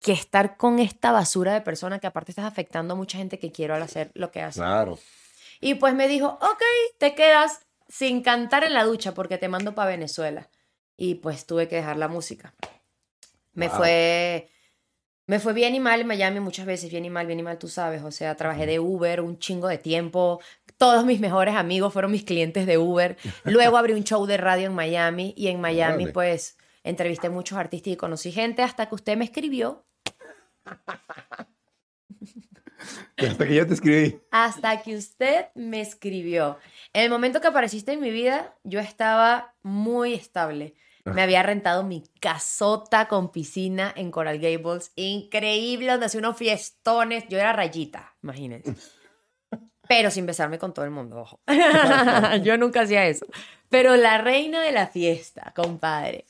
que 0.00 0.12
estar 0.12 0.56
con 0.56 0.78
esta 0.78 1.12
basura 1.12 1.52
de 1.52 1.60
persona 1.60 1.98
que 1.98 2.06
aparte 2.06 2.32
estás 2.32 2.46
afectando 2.46 2.94
a 2.94 2.96
mucha 2.96 3.18
gente 3.18 3.38
que 3.38 3.52
quiero 3.52 3.74
al 3.74 3.82
hacer 3.82 4.10
lo 4.14 4.30
que 4.30 4.40
hace. 4.40 4.60
Claro. 4.60 4.98
Y 5.60 5.74
pues 5.74 5.94
me 5.94 6.08
dijo, 6.08 6.38
ok, 6.40 6.62
te 6.98 7.14
quedas 7.14 7.66
sin 7.88 8.22
cantar 8.22 8.64
en 8.64 8.72
la 8.72 8.84
ducha 8.84 9.12
porque 9.12 9.36
te 9.36 9.48
mando 9.48 9.74
para 9.74 9.90
Venezuela. 9.90 10.48
Y 10.96 11.16
pues 11.16 11.44
tuve 11.44 11.68
que 11.68 11.76
dejar 11.76 11.98
la 11.98 12.08
música. 12.08 12.54
Me 13.52 13.68
Wow. 13.68 13.76
fue, 13.76 14.48
Me 15.26 15.38
fue 15.38 15.52
bien 15.52 15.74
y 15.74 15.80
mal 15.80 16.00
en 16.00 16.06
Miami 16.06 16.40
muchas 16.40 16.66
veces, 16.66 16.90
bien 16.90 17.04
y 17.04 17.10
mal, 17.10 17.26
bien 17.26 17.38
y 17.38 17.42
mal, 17.42 17.58
tú 17.58 17.68
sabes. 17.68 18.02
O 18.02 18.10
sea, 18.10 18.34
trabajé 18.36 18.66
de 18.66 18.80
Uber 18.80 19.20
un 19.20 19.38
chingo 19.38 19.68
de 19.68 19.78
tiempo. 19.78 20.40
Todos 20.80 21.04
mis 21.04 21.20
mejores 21.20 21.56
amigos 21.56 21.92
fueron 21.92 22.10
mis 22.10 22.24
clientes 22.24 22.64
de 22.64 22.78
Uber. 22.78 23.18
Luego 23.44 23.76
abrí 23.76 23.92
un 23.92 24.02
show 24.02 24.24
de 24.24 24.38
radio 24.38 24.64
en 24.66 24.74
Miami 24.74 25.34
y 25.36 25.48
en 25.48 25.60
Miami 25.60 26.06
pues 26.06 26.56
entrevisté 26.82 27.28
muchos 27.28 27.58
artistas 27.58 27.92
y 27.92 27.96
conocí 27.96 28.32
gente 28.32 28.62
hasta 28.62 28.88
que 28.88 28.94
usted 28.94 29.14
me 29.18 29.26
escribió. 29.26 29.84
Hasta 33.18 33.46
que 33.46 33.54
yo 33.54 33.66
te 33.66 33.74
escribí. 33.74 34.22
Hasta 34.30 34.80
que 34.80 34.96
usted 34.96 35.48
me 35.54 35.82
escribió. 35.82 36.56
En 36.94 37.02
el 37.02 37.10
momento 37.10 37.42
que 37.42 37.48
apareciste 37.48 37.92
en 37.92 38.00
mi 38.00 38.10
vida, 38.10 38.56
yo 38.64 38.80
estaba 38.80 39.54
muy 39.62 40.14
estable. 40.14 40.72
Me 41.04 41.20
había 41.20 41.42
rentado 41.42 41.82
mi 41.82 42.04
casota 42.20 43.06
con 43.06 43.32
piscina 43.32 43.92
en 43.94 44.10
Coral 44.10 44.38
Gables. 44.38 44.92
Increíble, 44.96 45.90
donde 45.90 46.06
hacía 46.06 46.20
unos 46.20 46.38
fiestones. 46.38 47.24
Yo 47.28 47.38
era 47.38 47.52
rayita, 47.52 48.14
imagínense. 48.22 48.99
Pero 49.90 50.08
sin 50.12 50.24
besarme 50.24 50.56
con 50.60 50.72
todo 50.72 50.84
el 50.84 50.92
mundo, 50.92 51.18
ojo. 51.18 51.40
yo 52.44 52.56
nunca 52.56 52.82
hacía 52.82 53.08
eso. 53.08 53.26
Pero 53.70 53.96
la 53.96 54.18
reina 54.18 54.62
de 54.62 54.70
la 54.70 54.86
fiesta, 54.86 55.52
compadre. 55.56 56.26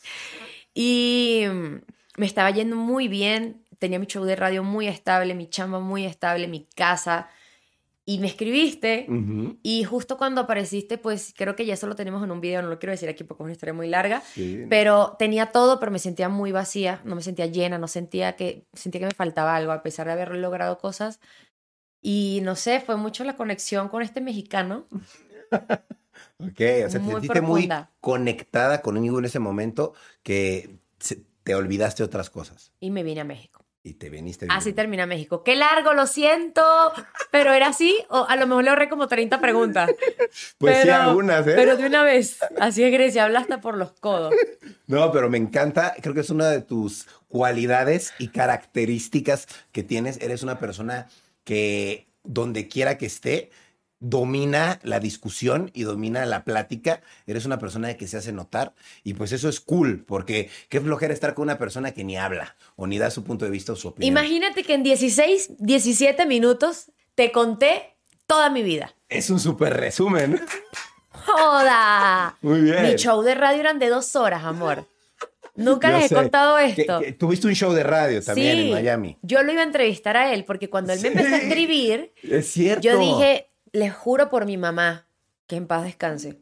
Y 0.73 1.45
mm, 1.47 1.75
me 2.17 2.25
estaba 2.25 2.51
yendo 2.53 2.77
muy 2.77 3.07
bien. 3.09 3.63
Tenía 3.79 3.99
mi 3.99 4.07
show 4.07 4.25
de 4.25 4.35
radio 4.35 4.65
muy 4.65 4.89
estable, 4.89 5.35
mi 5.35 5.47
chamba 5.47 5.79
muy 5.79 6.07
estable, 6.07 6.49
mi 6.49 6.69
casa. 6.75 7.29
Y 8.07 8.19
me 8.19 8.29
escribiste. 8.29 9.07
Y 9.63 9.85
justo 9.85 10.17
cuando 10.17 10.41
apareciste, 10.41 10.97
pues 10.97 11.35
creo 11.37 11.55
que 11.55 11.67
ya 11.67 11.75
eso 11.75 11.87
lo 11.87 11.95
tenemos 11.97 12.25
en 12.25 12.31
un 12.31 12.41
video, 12.41 12.63
no 12.63 12.69
lo 12.69 12.79
quiero 12.79 12.93
decir 12.93 13.11
aquí 13.11 13.25
porque 13.25 13.43
es 13.43 13.45
una 13.45 13.53
historia 13.53 13.75
muy 13.75 13.89
larga, 13.89 14.23
Sí. 14.23 14.65
pero 14.71 15.17
tenía 15.19 15.53
todo, 15.53 15.79
pero 15.79 15.93
me 15.93 15.99
sentía 15.99 16.31
muy 16.31 16.51
vacía, 16.51 17.03
no 17.05 17.15
me 17.15 17.21
sentía 17.23 17.45
llena, 17.47 17.77
no 17.77 17.89
sentía 17.89 18.37
que, 18.37 18.65
sentía 18.73 19.01
que 19.03 19.07
me 19.07 19.15
faltaba 19.15 19.55
algo, 19.55 19.71
a 19.71 19.83
pesar 19.83 20.07
de 20.07 20.15
haber 20.15 20.35
logrado 20.35 20.79
cosas. 20.79 21.21
Y 22.03 22.41
no 22.43 22.57
sé, 22.57 22.81
fue 22.81 22.97
mucho 22.97 23.25
la 23.25 23.37
conexión 23.37 23.89
con 23.89 24.03
este 24.03 24.21
mexicano. 24.21 24.87
Ok, 26.39 26.61
o 26.87 26.89
sea, 26.89 26.89
te 26.89 26.99
Muy 27.01 27.13
sentiste 27.13 27.41
muy 27.43 27.69
conectada 28.01 28.81
conmigo 28.81 29.19
en 29.19 29.27
ese 29.27 29.39
momento 29.39 29.93
que 30.23 30.79
te 31.43 31.55
olvidaste 31.55 32.03
otras 32.03 32.31
cosas 32.31 32.73
Y 32.81 32.91
me 32.91 33.03
vine 33.03 33.21
a 33.23 33.25
México. 33.25 33.65
y 33.83 33.95
te 33.95 34.11
viniste. 34.11 34.47
Así 34.51 34.73
termina 34.73 35.07
México. 35.07 35.43
Qué 35.43 35.57
largo, 35.57 35.95
lo 35.95 36.07
siento. 36.07 36.63
Pero 37.31 37.53
era 37.53 37.69
así, 37.69 37.97
o 38.11 38.27
a 38.29 38.37
lo 38.37 38.47
mejor 38.47 38.65
le 38.65 38.71
ahorré 38.71 38.89
como 38.89 39.07
30 39.09 39.41
preguntas. 39.41 39.91
Pues 40.59 40.83
sí, 40.83 40.89
algunas, 40.91 41.47
¿eh? 41.47 41.55
Pero 41.57 41.77
de 41.77 41.87
una 41.87 42.03
vez. 42.03 42.39
Así 42.59 42.83
es 42.85 42.93
Grecia, 42.93 43.25
habla 43.25 43.41
hasta 43.41 43.61
por 43.61 43.77
los 43.77 43.93
codos. 43.93 44.35
No, 44.87 45.13
pero 45.13 45.31
me 45.31 45.39
encanta, 45.39 45.95
creo 46.03 46.15
que 46.15 46.21
es 46.21 46.31
una 46.31 46.49
de 46.51 46.63
tus 46.63 47.07
cualidades 47.29 48.13
y 48.19 48.29
características 48.29 49.47
que 49.73 49.83
tienes. 49.85 50.21
Eres 50.21 50.43
una 50.43 50.59
persona 50.59 51.07
que 51.45 52.09
donde 52.23 52.69
quiera 52.69 52.99
que 52.99 53.07
esté, 53.07 53.51
domina 54.01 54.81
la 54.83 54.99
discusión 54.99 55.71
y 55.75 55.83
domina 55.83 56.25
la 56.27 56.45
plática. 56.45 57.03
Eres 57.27 57.45
una 57.45 57.59
persona 57.59 57.95
que 57.95 58.09
se 58.09 58.17
hace 58.17 58.33
notar 58.33 58.75
y 59.05 59.15
pues 59.15 59.33
eso 59.33 59.49
es 59.49 59.61
cool, 59.61 60.05
porque 60.07 60.51
qué 60.69 60.81
flojera 60.81 61.15
estar 61.15 61.35
con 61.35 61.45
una 61.45 61.59
persona 61.59 61.93
que 61.93 62.03
ni 62.03 62.17
habla 62.17 62.57
o 62.77 62.87
ni 62.87 62.99
da 62.99 63.11
su 63.11 63.23
punto 63.23 63.45
de 63.45 63.51
vista 63.51 63.73
o 63.73 63.77
su 63.77 63.89
opinión. 63.89 64.11
Imagínate 64.11 64.65
que 64.65 64.75
en 64.75 64.83
16, 64.83 65.59
17 65.59 66.27
minutos 66.27 66.91
te 67.15 67.31
conté 67.31 67.95
toda 68.27 68.51
mi 68.51 68.63
vida. 68.63 68.95
Es 69.09 69.29
un 69.31 69.39
súper 69.39 69.75
resumen. 69.77 70.41
¡Joda! 71.11 72.39
Muy 72.41 72.63
bien. 72.63 72.83
Mi 72.83 72.95
show 72.95 73.23
de 73.23 73.35
radio 73.35 73.61
eran 73.61 73.79
de 73.79 73.89
dos 73.89 74.17
horas, 74.17 74.45
amor. 74.45 74.87
Nunca 75.57 75.91
Yo 75.91 75.99
les 75.99 76.13
he 76.13 76.15
contado 76.15 76.59
esto. 76.59 77.01
que 77.01 77.13
tuviste 77.13 77.47
un 77.47 77.55
show 77.55 77.73
de 77.73 77.83
radio 77.83 78.23
también 78.23 78.59
en 78.59 78.71
Miami. 78.73 79.19
Yo 79.23 79.43
lo 79.43 79.53
iba 79.53 79.61
a 79.63 79.65
entrevistar 79.65 80.17
a 80.17 80.33
él 80.33 80.45
porque 80.45 80.71
cuando 80.71 80.93
él 80.93 81.01
me 81.01 81.09
empezó 81.09 81.35
a 81.35 81.39
escribir, 81.39 82.13
Es 82.23 82.47
cierto. 82.51 82.83
yo 82.83 82.99
dije, 82.99 83.51
les 83.73 83.93
juro 83.95 84.29
por 84.31 84.47
mi 84.47 84.57
mamá, 84.57 85.07
que 85.47 85.57
en 85.57 85.67
paz 85.67 85.85
descanse, 85.85 86.39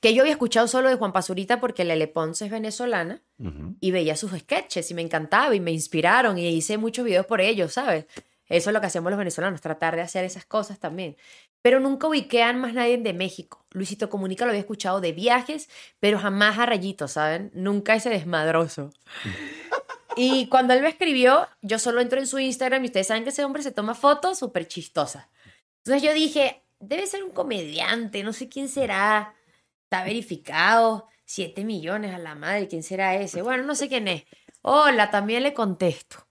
que 0.00 0.14
yo 0.14 0.22
había 0.22 0.32
escuchado 0.32 0.66
solo 0.66 0.88
de 0.88 0.96
Juan 0.96 1.12
Pazurita 1.12 1.60
porque 1.60 1.84
Lele 1.84 2.08
Ponce 2.08 2.46
es 2.46 2.50
venezolana 2.50 3.22
y 3.80 3.90
veía 3.92 4.16
sus 4.16 4.32
sketches 4.32 4.90
y 4.90 4.94
me 4.94 5.02
encantaba 5.02 5.54
y 5.54 5.60
me 5.60 5.70
inspiraron 5.70 6.38
y 6.38 6.46
hice 6.48 6.76
muchos 6.78 7.04
videos 7.04 7.26
por 7.26 7.40
ellos, 7.40 7.72
¿sabes? 7.72 8.06
Eso 8.52 8.68
es 8.68 8.74
lo 8.74 8.80
que 8.82 8.86
hacemos 8.86 9.10
los 9.10 9.18
venezolanos, 9.18 9.62
tratar 9.62 9.96
de 9.96 10.02
hacer 10.02 10.26
esas 10.26 10.44
cosas 10.44 10.78
también. 10.78 11.16
Pero 11.62 11.80
nunca 11.80 12.06
ubiqué 12.06 12.42
a 12.42 12.52
más 12.52 12.74
nadie 12.74 12.98
de 12.98 13.14
México. 13.14 13.64
Luisito 13.70 14.10
Comunica 14.10 14.44
lo 14.44 14.50
había 14.50 14.60
escuchado 14.60 15.00
de 15.00 15.12
viajes, 15.12 15.70
pero 16.00 16.18
jamás 16.18 16.58
a 16.58 16.66
rayitos, 16.66 17.12
¿saben? 17.12 17.50
Nunca 17.54 17.94
ese 17.94 18.10
desmadroso. 18.10 18.90
Y 20.16 20.48
cuando 20.48 20.74
él 20.74 20.82
me 20.82 20.90
escribió, 20.90 21.48
yo 21.62 21.78
solo 21.78 22.02
entro 22.02 22.18
en 22.18 22.26
su 22.26 22.38
Instagram 22.38 22.84
y 22.84 22.88
ustedes 22.88 23.06
saben 23.06 23.24
que 23.24 23.30
ese 23.30 23.42
hombre 23.42 23.62
se 23.62 23.72
toma 23.72 23.94
fotos 23.94 24.38
súper 24.38 24.68
chistosas. 24.68 25.28
Entonces 25.78 26.02
yo 26.02 26.12
dije, 26.12 26.62
debe 26.78 27.06
ser 27.06 27.24
un 27.24 27.30
comediante, 27.30 28.22
no 28.22 28.34
sé 28.34 28.50
quién 28.50 28.68
será. 28.68 29.34
Está 29.84 30.04
verificado, 30.04 31.08
7 31.24 31.64
millones 31.64 32.14
a 32.14 32.18
la 32.18 32.34
madre, 32.34 32.68
¿quién 32.68 32.82
será 32.82 33.14
ese? 33.14 33.40
Bueno, 33.40 33.62
no 33.62 33.74
sé 33.74 33.88
quién 33.88 34.08
es. 34.08 34.24
Hola, 34.60 35.10
también 35.10 35.42
le 35.42 35.54
contesto. 35.54 36.26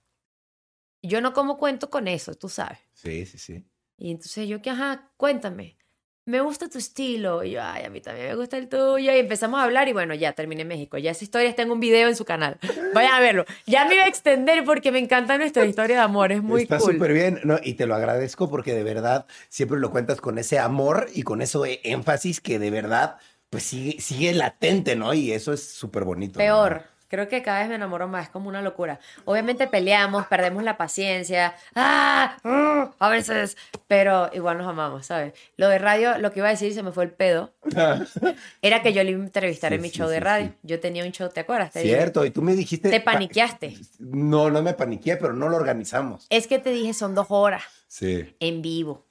Yo 1.01 1.21
no 1.21 1.33
como 1.33 1.57
cuento 1.57 1.89
con 1.89 2.07
eso, 2.07 2.33
tú 2.35 2.49
sabes. 2.49 2.79
Sí, 2.93 3.25
sí, 3.25 3.37
sí. 3.37 3.65
Y 3.97 4.11
entonces 4.11 4.47
yo 4.47 4.61
que, 4.61 4.69
ajá, 4.69 5.11
cuéntame. 5.17 5.77
Me 6.25 6.39
gusta 6.39 6.69
tu 6.69 6.77
estilo. 6.77 7.43
Y 7.43 7.51
yo, 7.51 7.63
ay, 7.63 7.83
a 7.83 7.89
mí 7.89 7.99
también 7.99 8.27
me 8.29 8.35
gusta 8.35 8.57
el 8.57 8.69
tuyo. 8.69 9.11
Y 9.11 9.17
empezamos 9.17 9.59
a 9.59 9.63
hablar 9.63 9.87
y 9.87 9.93
bueno, 9.93 10.13
ya 10.13 10.33
terminé 10.33 10.61
en 10.61 10.67
México. 10.67 10.97
Ya 10.99 11.11
esa 11.11 11.23
historia 11.23 11.49
está 11.49 11.63
en 11.63 11.71
un 11.71 11.79
video 11.79 12.07
en 12.07 12.15
su 12.15 12.23
canal. 12.23 12.57
Vayan 12.93 13.13
a 13.13 13.19
verlo. 13.19 13.45
Ya 13.65 13.85
me 13.85 13.95
iba 13.95 14.03
a 14.03 14.07
extender 14.07 14.63
porque 14.63 14.91
me 14.91 14.99
encanta 14.99 15.37
nuestra 15.37 15.65
historia 15.65 15.97
de 15.97 16.01
amor. 16.03 16.31
Es 16.31 16.43
muy 16.43 16.63
Está 16.63 16.77
cool. 16.77 16.93
súper 16.93 17.13
bien, 17.13 17.39
no, 17.43 17.59
y 17.63 17.73
te 17.73 17.87
lo 17.87 17.95
agradezco 17.95 18.49
porque 18.49 18.73
de 18.73 18.83
verdad 18.83 19.25
siempre 19.49 19.79
lo 19.79 19.89
cuentas 19.89 20.21
con 20.21 20.37
ese 20.37 20.59
amor 20.59 21.07
y 21.13 21.23
con 21.23 21.41
ese 21.41 21.81
énfasis 21.83 22.39
que 22.39 22.59
de 22.59 22.69
verdad 22.69 23.17
pues 23.49 23.63
sigue, 23.63 23.99
sigue 23.99 24.33
latente, 24.33 24.95
¿no? 24.95 25.13
Y 25.13 25.31
eso 25.33 25.51
es 25.51 25.67
súper 25.67 26.05
bonito. 26.05 26.39
¿no? 26.39 26.81
Creo 27.12 27.28
que 27.28 27.43
cada 27.43 27.60
vez 27.60 27.67
me 27.67 27.76
enamoro 27.76 28.08
más, 28.08 28.24
es 28.24 28.30
como 28.30 28.47
una 28.47 28.62
locura. 28.62 29.00
Obviamente 29.26 29.67
peleamos, 29.67 30.26
perdemos 30.28 30.63
la 30.63 30.78
paciencia, 30.78 31.54
¡ah! 31.76 32.38
¡ah! 32.43 32.91
a 32.97 33.10
veces, 33.10 33.58
pero 33.88 34.30
igual 34.34 34.58
nos 34.58 34.67
amamos, 34.67 35.08
¿sabes? 35.08 35.34
Lo 35.58 35.67
de 35.67 35.78
radio, 35.78 36.17
lo 36.19 36.32
que 36.32 36.39
iba 36.39 36.47
a 36.47 36.52
decir, 36.52 36.74
se 36.74 36.82
me 36.84 36.93
fue 36.93 37.04
el 37.04 37.12
pedo, 37.12 37.54
era 38.62 38.82
que 38.82 38.93
yo 38.93 39.04
le 39.04 39.12
iba 39.12 39.21
a 39.21 39.26
entrevistar 39.26 39.71
Sí, 39.71 39.76
en 39.76 39.82
mi 39.82 39.89
sí, 39.89 39.97
show 39.97 40.08
de 40.08 40.19
radio. 40.21 40.47
sí. 40.47 40.54
Yo 40.63 40.80
tenía 40.80 41.04
un 41.04 41.12
show, 41.12 41.30
¿te 41.30 41.41
acuerdas? 41.41 41.71
Te 41.74 41.82
dije. 41.82 41.95
Cierto, 41.95 42.24
y 42.26 42.32
tú 42.32 42.41
me 42.41 42.56
dijiste... 42.56 42.89
Te 42.89 43.02
pa- 43.02 43.12
paniqueaste. 43.13 43.76
No, 44.00 44.50
no 44.50 44.62
me 44.62 44.74
paniqué, 44.74 45.17
pero 45.17 45.34
no 45.34 45.50
lo 45.50 45.58
organizamos. 45.58 46.28
Es 46.30 46.47
que 46.47 46.60
te 46.60 46.69
dije, 46.71 46.93
son 46.93 47.13
dos 47.13 47.28
horas 47.30 47.63
Sí, 47.88 48.36
en 48.39 48.62
vivo. 48.62 49.06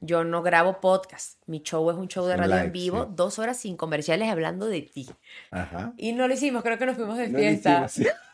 Yo 0.00 0.24
no 0.24 0.42
grabo 0.42 0.80
podcast. 0.80 1.40
Mi 1.46 1.60
show 1.62 1.90
es 1.90 1.96
un 1.96 2.08
show 2.08 2.26
de 2.26 2.36
radio 2.36 2.56
en 2.58 2.72
vivo, 2.72 3.04
sí. 3.04 3.08
dos 3.14 3.38
horas 3.38 3.56
sin 3.58 3.76
comerciales 3.76 4.28
hablando 4.28 4.66
de 4.66 4.82
ti. 4.82 5.08
Ajá. 5.50 5.92
Y 5.96 6.12
no 6.12 6.28
lo 6.28 6.34
hicimos, 6.34 6.62
creo 6.62 6.78
que 6.78 6.86
nos 6.86 6.96
fuimos 6.96 7.16
de 7.18 7.28
No 7.28 7.38
fiesta. 7.38 7.84
hicimos, 7.86 7.92
sí. 7.92 8.06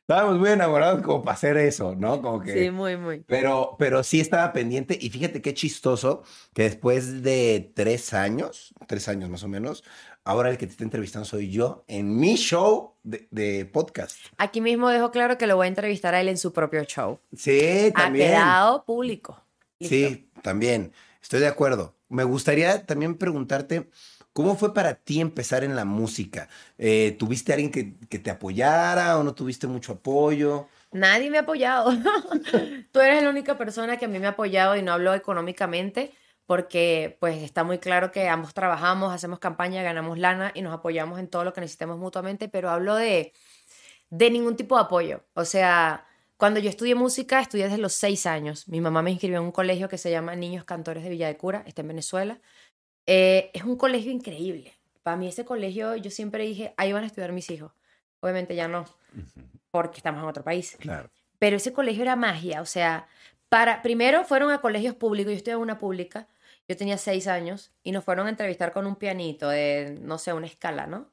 Estábamos 0.00 0.38
muy 0.38 0.48
enamorados 0.48 1.02
como 1.02 1.22
para 1.22 1.34
hacer 1.34 1.58
eso, 1.58 1.94
¿no? 1.94 2.22
Como 2.22 2.40
que... 2.40 2.54
Sí, 2.54 2.70
muy, 2.70 2.96
muy. 2.96 3.20
Pero, 3.26 3.76
pero 3.78 4.02
sí 4.02 4.20
estaba 4.20 4.54
pendiente 4.54 4.96
y 4.98 5.10
fíjate 5.10 5.42
qué 5.42 5.52
chistoso 5.52 6.22
que 6.54 6.62
después 6.62 7.22
de 7.22 7.72
tres 7.74 8.14
años, 8.14 8.72
tres 8.86 9.06
años 9.08 9.28
más 9.28 9.42
o 9.42 9.48
menos, 9.48 9.84
ahora 10.24 10.48
el 10.48 10.56
que 10.56 10.64
te 10.66 10.72
está 10.72 10.84
entrevistando 10.84 11.26
soy 11.26 11.50
yo 11.50 11.84
en 11.88 12.16
mi 12.18 12.36
show 12.36 12.94
de, 13.02 13.28
de 13.30 13.66
podcast. 13.66 14.16
Aquí 14.38 14.62
mismo 14.62 14.88
dejo 14.88 15.10
claro 15.10 15.36
que 15.36 15.46
lo 15.46 15.56
voy 15.56 15.66
a 15.66 15.68
entrevistar 15.68 16.14
a 16.14 16.22
él 16.22 16.28
en 16.28 16.38
su 16.38 16.54
propio 16.54 16.84
show. 16.84 17.20
Sí, 17.36 17.92
Ha 17.94 18.04
también. 18.04 18.28
quedado 18.30 18.86
público. 18.86 19.44
Sí, 19.80 20.30
también. 20.42 20.92
Estoy 21.22 21.40
de 21.40 21.46
acuerdo. 21.48 21.96
Me 22.08 22.24
gustaría 22.24 22.84
también 22.86 23.16
preguntarte, 23.18 23.90
¿cómo 24.32 24.56
fue 24.56 24.74
para 24.74 24.94
ti 24.94 25.20
empezar 25.20 25.64
en 25.64 25.76
la 25.76 25.84
música? 25.84 26.48
Eh, 26.78 27.16
¿Tuviste 27.18 27.52
alguien 27.52 27.70
que, 27.70 27.96
que 28.08 28.18
te 28.18 28.30
apoyara 28.30 29.18
o 29.18 29.24
no 29.24 29.34
tuviste 29.34 29.66
mucho 29.66 29.92
apoyo? 29.94 30.68
Nadie 30.90 31.30
me 31.30 31.38
ha 31.38 31.42
apoyado. 31.42 31.90
Tú 32.92 33.00
eres 33.00 33.22
la 33.22 33.30
única 33.30 33.58
persona 33.58 33.98
que 33.98 34.06
a 34.06 34.08
mí 34.08 34.18
me 34.18 34.26
ha 34.26 34.30
apoyado 34.30 34.76
y 34.76 34.82
no 34.82 34.92
hablo 34.92 35.14
económicamente 35.14 36.14
porque 36.46 37.18
pues 37.20 37.42
está 37.42 37.62
muy 37.62 37.78
claro 37.78 38.10
que 38.10 38.28
ambos 38.28 38.54
trabajamos, 38.54 39.12
hacemos 39.12 39.38
campaña, 39.38 39.82
ganamos 39.82 40.18
lana 40.18 40.50
y 40.54 40.62
nos 40.62 40.72
apoyamos 40.72 41.18
en 41.20 41.28
todo 41.28 41.44
lo 41.44 41.52
que 41.52 41.60
necesitemos 41.60 41.98
mutuamente, 41.98 42.48
pero 42.48 42.70
hablo 42.70 42.94
de, 42.96 43.34
de 44.10 44.30
ningún 44.30 44.56
tipo 44.56 44.76
de 44.76 44.82
apoyo. 44.82 45.24
O 45.34 45.44
sea, 45.46 46.07
cuando 46.38 46.60
yo 46.60 46.70
estudié 46.70 46.94
música, 46.94 47.40
estudié 47.40 47.64
desde 47.64 47.78
los 47.78 47.92
seis 47.92 48.24
años. 48.24 48.68
Mi 48.68 48.80
mamá 48.80 49.02
me 49.02 49.10
inscribió 49.10 49.38
en 49.38 49.44
un 49.44 49.52
colegio 49.52 49.88
que 49.88 49.98
se 49.98 50.10
llama 50.10 50.36
Niños 50.36 50.64
Cantores 50.64 51.02
de 51.02 51.10
Villa 51.10 51.26
de 51.26 51.36
Cura, 51.36 51.64
está 51.66 51.82
en 51.82 51.88
Venezuela. 51.88 52.40
Eh, 53.06 53.50
es 53.52 53.64
un 53.64 53.76
colegio 53.76 54.12
increíble. 54.12 54.72
Para 55.02 55.16
mí 55.16 55.26
ese 55.26 55.44
colegio, 55.44 55.96
yo 55.96 56.12
siempre 56.12 56.44
dije, 56.44 56.74
ahí 56.76 56.92
van 56.92 57.02
a 57.02 57.08
estudiar 57.08 57.32
mis 57.32 57.50
hijos. 57.50 57.72
Obviamente 58.20 58.54
ya 58.54 58.68
no, 58.68 58.84
porque 59.72 59.96
estamos 59.96 60.22
en 60.22 60.28
otro 60.28 60.44
país. 60.44 60.76
Claro. 60.78 61.10
Pero 61.40 61.56
ese 61.56 61.72
colegio 61.72 62.02
era 62.02 62.14
magia, 62.14 62.60
o 62.60 62.66
sea, 62.66 63.08
para, 63.48 63.82
primero 63.82 64.24
fueron 64.24 64.52
a 64.52 64.60
colegios 64.60 64.94
públicos, 64.94 65.32
yo 65.32 65.36
estudié 65.38 65.54
en 65.54 65.60
una 65.60 65.78
pública, 65.78 66.28
yo 66.68 66.76
tenía 66.76 66.98
seis 66.98 67.26
años, 67.26 67.72
y 67.82 67.90
nos 67.90 68.04
fueron 68.04 68.26
a 68.26 68.30
entrevistar 68.30 68.72
con 68.72 68.86
un 68.86 68.94
pianito 68.96 69.48
de, 69.48 69.98
no 70.02 70.18
sé, 70.18 70.32
una 70.32 70.46
escala, 70.46 70.86
¿no? 70.86 71.10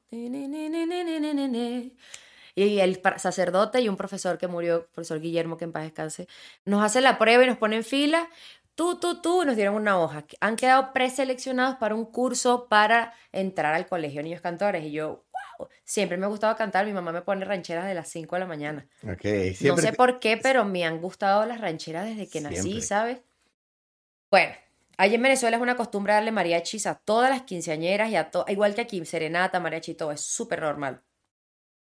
Y 2.58 2.80
el 2.80 3.00
sacerdote 3.18 3.80
y 3.82 3.88
un 3.90 3.96
profesor 3.98 4.38
que 4.38 4.48
murió, 4.48 4.86
profesor 4.86 5.20
Guillermo, 5.20 5.58
que 5.58 5.64
en 5.64 5.72
paz 5.72 5.82
descanse, 5.84 6.26
nos 6.64 6.82
hace 6.82 7.02
la 7.02 7.18
prueba 7.18 7.44
y 7.44 7.46
nos 7.46 7.58
pone 7.58 7.76
en 7.76 7.84
fila. 7.84 8.28
Tú, 8.74 8.98
tú, 8.98 9.20
tú, 9.20 9.42
y 9.42 9.46
nos 9.46 9.56
dieron 9.56 9.74
una 9.74 9.98
hoja. 10.00 10.24
Han 10.40 10.56
quedado 10.56 10.92
preseleccionados 10.94 11.76
para 11.76 11.94
un 11.94 12.06
curso 12.06 12.66
para 12.68 13.12
entrar 13.30 13.74
al 13.74 13.86
colegio 13.86 14.18
de 14.20 14.24
niños 14.24 14.40
cantores. 14.40 14.84
Y 14.84 14.90
yo, 14.92 15.24
wow, 15.58 15.68
siempre 15.84 16.16
me 16.16 16.24
ha 16.24 16.28
gustado 16.30 16.56
cantar. 16.56 16.86
Mi 16.86 16.92
mamá 16.94 17.12
me 17.12 17.20
pone 17.22 17.44
rancheras 17.44 17.86
de 17.86 17.94
las 17.94 18.08
5 18.08 18.36
de 18.36 18.40
la 18.40 18.46
mañana. 18.46 18.86
Ok, 19.02 19.24
No 19.60 19.76
sé 19.76 19.92
por 19.92 20.18
qué, 20.18 20.36
pero 20.38 20.64
me 20.64 20.84
han 20.86 20.98
gustado 21.00 21.44
las 21.46 21.60
rancheras 21.60 22.06
desde 22.06 22.26
que 22.28 22.40
nací. 22.40 22.56
¿sabes? 22.82 23.18
Bueno, 24.30 24.54
allí 24.96 25.14
en 25.14 25.22
Venezuela 25.22 25.56
es 25.56 25.62
una 25.62 25.76
costumbre 25.76 26.12
darle 26.14 26.32
mariachis 26.32 26.86
a 26.86 26.94
todas 26.96 27.30
las 27.30 27.42
quinceañeras 27.42 28.10
y 28.10 28.16
a 28.16 28.30
to- 28.30 28.44
igual 28.48 28.74
que 28.74 28.80
aquí, 28.82 29.04
serenata, 29.04 29.60
mariachi, 29.60 29.94
todo, 29.94 30.12
es 30.12 30.20
súper 30.22 30.60
normal. 30.60 31.02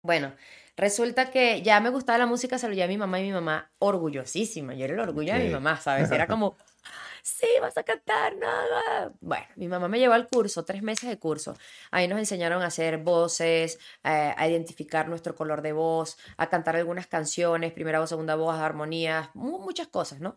Bueno, 0.07 0.33
resulta 0.77 1.31
que 1.31 1.63
ya 1.63 1.81
me 1.81 1.91
gustaba 1.91 2.17
la 2.19 2.27
música, 2.27 2.59
se 2.59 2.69
lo 2.69 2.85
a 2.85 2.87
mi 2.87 2.97
mamá 2.97 3.19
y 3.21 3.25
mi 3.25 3.33
mamá 3.33 3.73
orgullosísima. 3.81 4.75
Yo 4.75 4.85
era 4.85 4.95
el 4.95 5.01
orgullo 5.01 5.33
de 5.35 5.41
mi 5.41 5.51
mamá, 5.51 5.81
¿sabes? 5.81 6.11
Era 6.13 6.29
como, 6.29 6.57
sí, 7.25 7.47
vas 7.61 7.77
a 7.77 7.83
cantar, 7.83 8.37
nada. 8.37 9.13
Bueno, 9.21 9.47
mi 9.57 9.67
mamá 9.67 9.89
me 9.89 9.99
llevó 9.99 10.15
al 10.15 10.29
curso, 10.29 10.65
tres 10.65 10.83
meses 10.83 11.09
de 11.11 11.19
curso. 11.19 11.57
Ahí 11.91 12.07
nos 12.07 12.21
enseñaron 12.21 12.63
a 12.63 12.67
hacer 12.67 12.99
voces, 12.99 13.79
eh, 14.05 14.33
a 14.37 14.49
identificar 14.49 15.09
nuestro 15.09 15.35
color 15.35 15.61
de 15.63 15.73
voz, 15.73 16.17
a 16.37 16.49
cantar 16.49 16.77
algunas 16.77 17.09
canciones, 17.09 17.73
primera 17.73 17.99
voz, 17.99 18.09
segunda 18.11 18.37
voz, 18.37 18.57
armonías, 18.57 19.29
mu- 19.35 19.59
muchas 19.59 19.89
cosas, 19.89 20.21
¿no? 20.21 20.37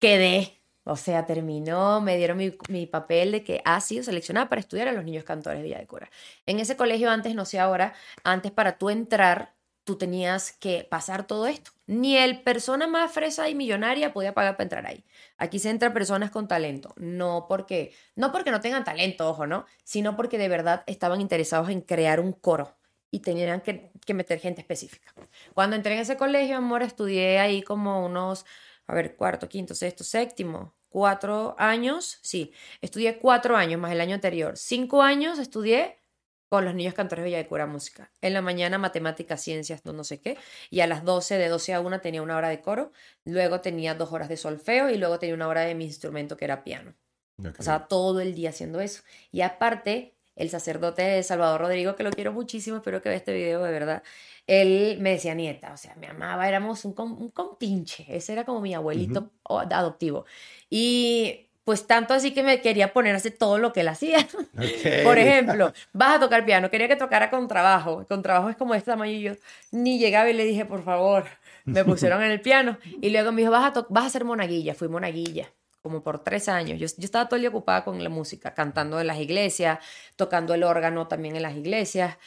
Quedé, 0.00 0.59
o 0.84 0.96
sea, 0.96 1.26
terminó, 1.26 2.00
me 2.00 2.16
dieron 2.16 2.38
mi, 2.38 2.54
mi 2.68 2.86
papel 2.86 3.32
de 3.32 3.44
que 3.44 3.62
ha 3.64 3.80
sido 3.80 4.02
seleccionada 4.02 4.48
para 4.48 4.60
estudiar 4.60 4.88
a 4.88 4.92
los 4.92 5.04
niños 5.04 5.24
cantores 5.24 5.58
de 5.58 5.64
Villa 5.64 5.78
de 5.78 5.86
Cura. 5.86 6.10
En 6.46 6.58
ese 6.60 6.76
colegio 6.76 7.10
antes, 7.10 7.34
no 7.34 7.44
sé 7.44 7.58
ahora, 7.58 7.94
antes 8.24 8.50
para 8.52 8.78
tú 8.78 8.90
entrar, 8.90 9.54
tú 9.84 9.96
tenías 9.96 10.52
que 10.52 10.86
pasar 10.88 11.26
todo 11.26 11.46
esto. 11.46 11.72
Ni 11.86 12.16
el 12.16 12.42
persona 12.42 12.86
más 12.86 13.12
fresa 13.12 13.48
y 13.48 13.54
millonaria 13.54 14.12
podía 14.12 14.34
pagar 14.34 14.54
para 14.54 14.64
entrar 14.64 14.86
ahí. 14.86 15.04
Aquí 15.36 15.58
se 15.58 15.70
entra 15.70 15.92
personas 15.92 16.30
con 16.30 16.46
talento, 16.46 16.94
no 16.96 17.46
porque 17.48 17.92
no 18.14 18.30
porque 18.30 18.50
no 18.52 18.60
tengan 18.60 18.84
talento, 18.84 19.28
ojo, 19.28 19.46
¿no? 19.46 19.66
Sino 19.82 20.16
porque 20.16 20.38
de 20.38 20.48
verdad 20.48 20.84
estaban 20.86 21.20
interesados 21.20 21.68
en 21.70 21.80
crear 21.80 22.20
un 22.20 22.32
coro 22.32 22.76
y 23.10 23.20
tenían 23.20 23.60
que, 23.60 23.90
que 24.06 24.14
meter 24.14 24.38
gente 24.38 24.60
específica. 24.60 25.12
Cuando 25.54 25.74
entré 25.76 25.94
en 25.94 26.00
ese 26.00 26.16
colegio, 26.16 26.56
amor, 26.56 26.82
estudié 26.82 27.40
ahí 27.40 27.62
como 27.62 28.04
unos, 28.06 28.46
a 28.90 28.94
ver, 28.94 29.14
cuarto, 29.16 29.48
quinto, 29.48 29.74
sexto, 29.74 30.02
séptimo, 30.02 30.74
cuatro 30.88 31.54
años, 31.58 32.18
sí, 32.22 32.52
estudié 32.80 33.18
cuatro 33.18 33.56
años 33.56 33.80
más 33.80 33.92
el 33.92 34.00
año 34.00 34.16
anterior. 34.16 34.56
Cinco 34.56 35.02
años 35.02 35.38
estudié 35.38 36.00
con 36.48 36.64
los 36.64 36.74
niños 36.74 36.94
cantores 36.94 37.22
de 37.22 37.26
Villa 37.28 37.38
de 37.38 37.46
Cura 37.46 37.68
Música. 37.68 38.12
En 38.20 38.34
la 38.34 38.42
mañana 38.42 38.76
matemáticas, 38.76 39.40
ciencias, 39.40 39.84
no, 39.84 39.92
no 39.92 40.02
sé 40.02 40.20
qué. 40.20 40.36
Y 40.68 40.80
a 40.80 40.88
las 40.88 41.04
12, 41.04 41.38
de 41.38 41.48
12 41.48 41.74
a 41.74 41.80
1 41.80 42.00
tenía 42.00 42.22
una 42.22 42.36
hora 42.36 42.48
de 42.48 42.60
coro. 42.60 42.90
Luego 43.24 43.60
tenía 43.60 43.94
dos 43.94 44.12
horas 44.12 44.28
de 44.28 44.36
solfeo 44.36 44.90
y 44.90 44.98
luego 44.98 45.20
tenía 45.20 45.36
una 45.36 45.46
hora 45.46 45.60
de 45.60 45.76
mi 45.76 45.84
instrumento 45.84 46.36
que 46.36 46.46
era 46.46 46.64
piano. 46.64 46.96
Ok. 47.38 47.60
O 47.60 47.62
sea, 47.62 47.86
todo 47.86 48.20
el 48.20 48.34
día 48.34 48.50
haciendo 48.50 48.80
eso. 48.80 49.02
Y 49.30 49.42
aparte, 49.42 50.18
el 50.36 50.48
sacerdote 50.50 51.22
Salvador 51.22 51.60
Rodrigo, 51.60 51.96
que 51.96 52.02
lo 52.02 52.10
quiero 52.10 52.32
muchísimo, 52.32 52.78
espero 52.78 53.02
que 53.02 53.08
vea 53.08 53.18
este 53.18 53.32
video 53.32 53.62
de 53.62 53.72
verdad, 53.72 54.02
él 54.46 54.98
me 55.00 55.10
decía 55.10 55.34
nieta, 55.34 55.72
o 55.72 55.76
sea, 55.76 55.94
me 55.96 56.06
amaba, 56.06 56.48
éramos 56.48 56.84
un, 56.84 56.94
un 56.98 57.30
compinche, 57.30 58.06
ese 58.08 58.32
era 58.32 58.44
como 58.44 58.60
mi 58.60 58.74
abuelito 58.74 59.30
o- 59.42 59.58
adoptivo. 59.60 60.24
Y 60.68 61.46
pues 61.64 61.86
tanto 61.86 62.14
así 62.14 62.32
que 62.32 62.42
me 62.42 62.60
quería 62.60 62.92
poner 62.92 63.14
a 63.14 63.18
hacer 63.18 63.36
todo 63.38 63.58
lo 63.58 63.72
que 63.72 63.80
él 63.82 63.88
hacía. 63.88 64.26
Por 65.04 65.18
ejemplo, 65.18 65.72
vas 65.92 66.16
a 66.16 66.20
tocar 66.20 66.44
piano, 66.44 66.70
quería 66.70 66.88
que 66.88 66.96
tocara 66.96 67.30
con 67.30 67.46
trabajo, 67.48 68.06
con 68.08 68.22
trabajo 68.22 68.48
es 68.50 68.56
como 68.56 68.74
este 68.74 68.90
tamaño 68.90 69.12
y 69.12 69.20
yo 69.22 69.32
ni 69.70 69.98
llegaba 69.98 70.28
y 70.30 70.32
le 70.32 70.44
dije, 70.44 70.64
por 70.64 70.82
favor, 70.84 71.24
me 71.64 71.84
pusieron 71.84 72.22
en 72.22 72.30
el 72.30 72.40
piano 72.40 72.78
y 73.00 73.10
luego 73.10 73.30
me 73.32 73.42
dijo, 73.42 73.52
vas 73.52 73.76
a, 73.76 73.86
vas 73.88 74.06
a 74.06 74.10
ser 74.10 74.24
monaguilla, 74.24 74.74
fui 74.74 74.88
monaguilla 74.88 75.52
como 75.80 76.02
por 76.02 76.22
tres 76.22 76.48
años. 76.48 76.78
Yo, 76.78 76.86
yo 76.86 77.04
estaba 77.04 77.26
todo 77.26 77.36
el 77.36 77.42
día 77.42 77.50
ocupada 77.50 77.84
con 77.84 78.02
la 78.02 78.10
música, 78.10 78.54
cantando 78.54 79.00
en 79.00 79.06
las 79.06 79.18
iglesias, 79.18 79.78
tocando 80.16 80.54
el 80.54 80.62
órgano 80.62 81.08
también 81.08 81.36
en 81.36 81.42
las 81.42 81.56
iglesias. 81.56 82.18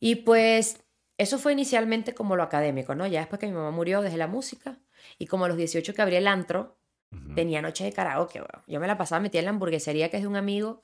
Y 0.00 0.16
pues 0.16 0.82
eso 1.18 1.38
fue 1.38 1.52
inicialmente 1.52 2.14
como 2.14 2.36
lo 2.36 2.42
académico, 2.42 2.94
¿no? 2.94 3.06
Ya 3.06 3.20
después 3.20 3.38
que 3.38 3.46
mi 3.46 3.52
mamá 3.52 3.70
murió, 3.70 4.02
dejé 4.02 4.16
la 4.16 4.26
música 4.26 4.78
y 5.18 5.26
como 5.26 5.44
a 5.44 5.48
los 5.48 5.56
18 5.56 5.94
que 5.94 6.02
abrí 6.02 6.16
el 6.16 6.26
antro, 6.26 6.78
Ujú. 7.12 7.34
tenía 7.34 7.62
noche 7.62 7.84
de 7.84 7.92
karaoke, 7.92 8.40
weón. 8.40 8.64
Yo 8.66 8.80
me 8.80 8.86
la 8.86 8.98
pasaba 8.98 9.20
metida 9.20 9.38
en 9.38 9.44
la 9.46 9.50
hamburguesería 9.50 10.10
que 10.10 10.16
es 10.16 10.22
de 10.22 10.28
un 10.28 10.36
amigo, 10.36 10.82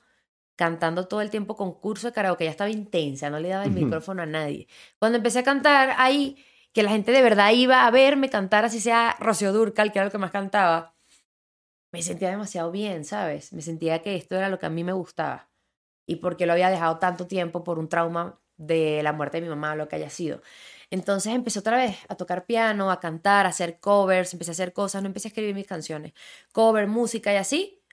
cantando 0.55 1.07
todo 1.07 1.21
el 1.21 1.29
tiempo 1.29 1.55
concurso 1.55 2.07
de 2.07 2.13
karaoke. 2.13 2.45
Ya 2.45 2.51
estaba 2.51 2.69
intensa, 2.69 3.29
no 3.29 3.39
le 3.39 3.49
daba 3.49 3.65
el 3.65 3.71
micrófono 3.71 4.21
a 4.21 4.25
nadie. 4.25 4.67
Cuando 4.99 5.17
empecé 5.17 5.39
a 5.39 5.43
cantar 5.43 5.95
ahí, 5.97 6.37
que 6.71 6.81
la 6.81 6.89
gente 6.89 7.11
de 7.11 7.21
verdad 7.21 7.51
iba 7.51 7.85
a 7.85 7.91
verme 7.91 8.29
cantar, 8.29 8.65
así 8.65 8.79
sea 8.79 9.15
Rocío 9.19 9.53
Durcal, 9.53 9.91
que 9.91 9.99
era 9.99 10.05
lo 10.05 10.11
que 10.11 10.17
más 10.17 10.31
cantaba, 10.31 10.92
me 11.93 12.01
sentía 12.01 12.31
demasiado 12.31 12.71
bien, 12.71 13.05
¿sabes? 13.05 13.53
Me 13.53 13.61
sentía 13.61 14.01
que 14.01 14.15
esto 14.15 14.35
era 14.35 14.49
lo 14.49 14.57
que 14.57 14.65
a 14.65 14.69
mí 14.69 14.83
me 14.83 14.93
gustaba. 14.93 15.49
Y 16.07 16.17
porque 16.17 16.47
lo 16.47 16.53
había 16.53 16.71
dejado 16.71 16.97
tanto 16.97 17.27
tiempo 17.27 17.63
por 17.63 17.77
un 17.77 17.87
trauma 17.87 18.41
de 18.57 19.01
la 19.03 19.13
muerte 19.13 19.37
de 19.37 19.41
mi 19.41 19.49
mamá 19.49 19.73
o 19.73 19.75
lo 19.75 19.87
que 19.87 19.97
haya 19.97 20.09
sido. 20.09 20.41
Entonces 20.89 21.33
empecé 21.33 21.59
otra 21.59 21.77
vez 21.77 21.97
a 22.09 22.15
tocar 22.15 22.45
piano, 22.45 22.89
a 22.89 22.99
cantar, 22.99 23.45
a 23.45 23.49
hacer 23.49 23.79
covers, 23.79 24.33
empecé 24.33 24.51
a 24.51 24.53
hacer 24.53 24.73
cosas, 24.73 25.03
no 25.03 25.07
empecé 25.07 25.27
a 25.27 25.29
escribir 25.29 25.53
mis 25.53 25.67
canciones, 25.67 26.13
cover, 26.51 26.87
música 26.87 27.31
y 27.31 27.37
así. 27.37 27.83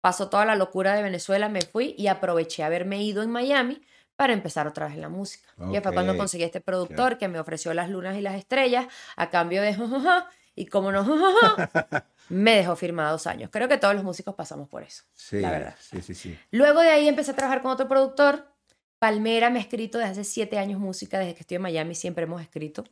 Pasó 0.00 0.30
toda 0.30 0.46
la 0.46 0.56
locura 0.56 0.94
de 0.94 1.02
Venezuela, 1.02 1.50
me 1.50 1.60
fui 1.60 1.94
y 1.98 2.06
aproveché 2.06 2.62
haberme 2.62 3.02
ido 3.02 3.22
en 3.22 3.30
Miami 3.30 3.82
para 4.16 4.32
empezar 4.32 4.66
otra 4.66 4.86
vez 4.86 4.94
en 4.94 5.02
la 5.02 5.10
música. 5.10 5.50
Y 5.70 5.78
fue 5.80 5.92
cuando 5.92 6.16
conseguí 6.16 6.44
este 6.44 6.62
productor 6.62 7.18
que 7.18 7.28
me 7.28 7.38
ofreció 7.38 7.74
las 7.74 7.90
lunas 7.90 8.16
y 8.16 8.22
las 8.22 8.36
estrellas 8.36 8.86
a 9.16 9.28
cambio 9.28 9.60
de 9.60 9.76
y 10.54 10.66
como 10.66 10.92
no 10.92 11.04
me 12.28 12.56
dejó 12.56 12.76
firmada 12.76 13.10
dos 13.10 13.26
años. 13.26 13.50
Creo 13.52 13.68
que 13.68 13.78
todos 13.78 13.94
los 13.94 14.04
músicos 14.04 14.34
pasamos 14.34 14.68
por 14.68 14.82
eso. 14.82 15.04
Sí, 15.14 15.40
la 15.40 15.50
verdad. 15.50 15.76
Sí, 15.78 16.00
sí, 16.02 16.14
sí. 16.14 16.38
Luego 16.50 16.80
de 16.80 16.90
ahí 16.90 17.08
empecé 17.08 17.32
a 17.32 17.36
trabajar 17.36 17.62
con 17.62 17.70
otro 17.70 17.88
productor. 17.88 18.48
Palmera 18.98 19.50
me 19.50 19.58
ha 19.58 19.62
escrito 19.62 19.98
desde 19.98 20.12
hace 20.12 20.24
siete 20.24 20.58
años 20.58 20.80
música, 20.80 21.18
desde 21.18 21.34
que 21.34 21.40
estoy 21.40 21.56
en 21.56 21.62
Miami 21.62 21.94
siempre 21.94 22.24
hemos 22.24 22.40
escrito. 22.40 22.84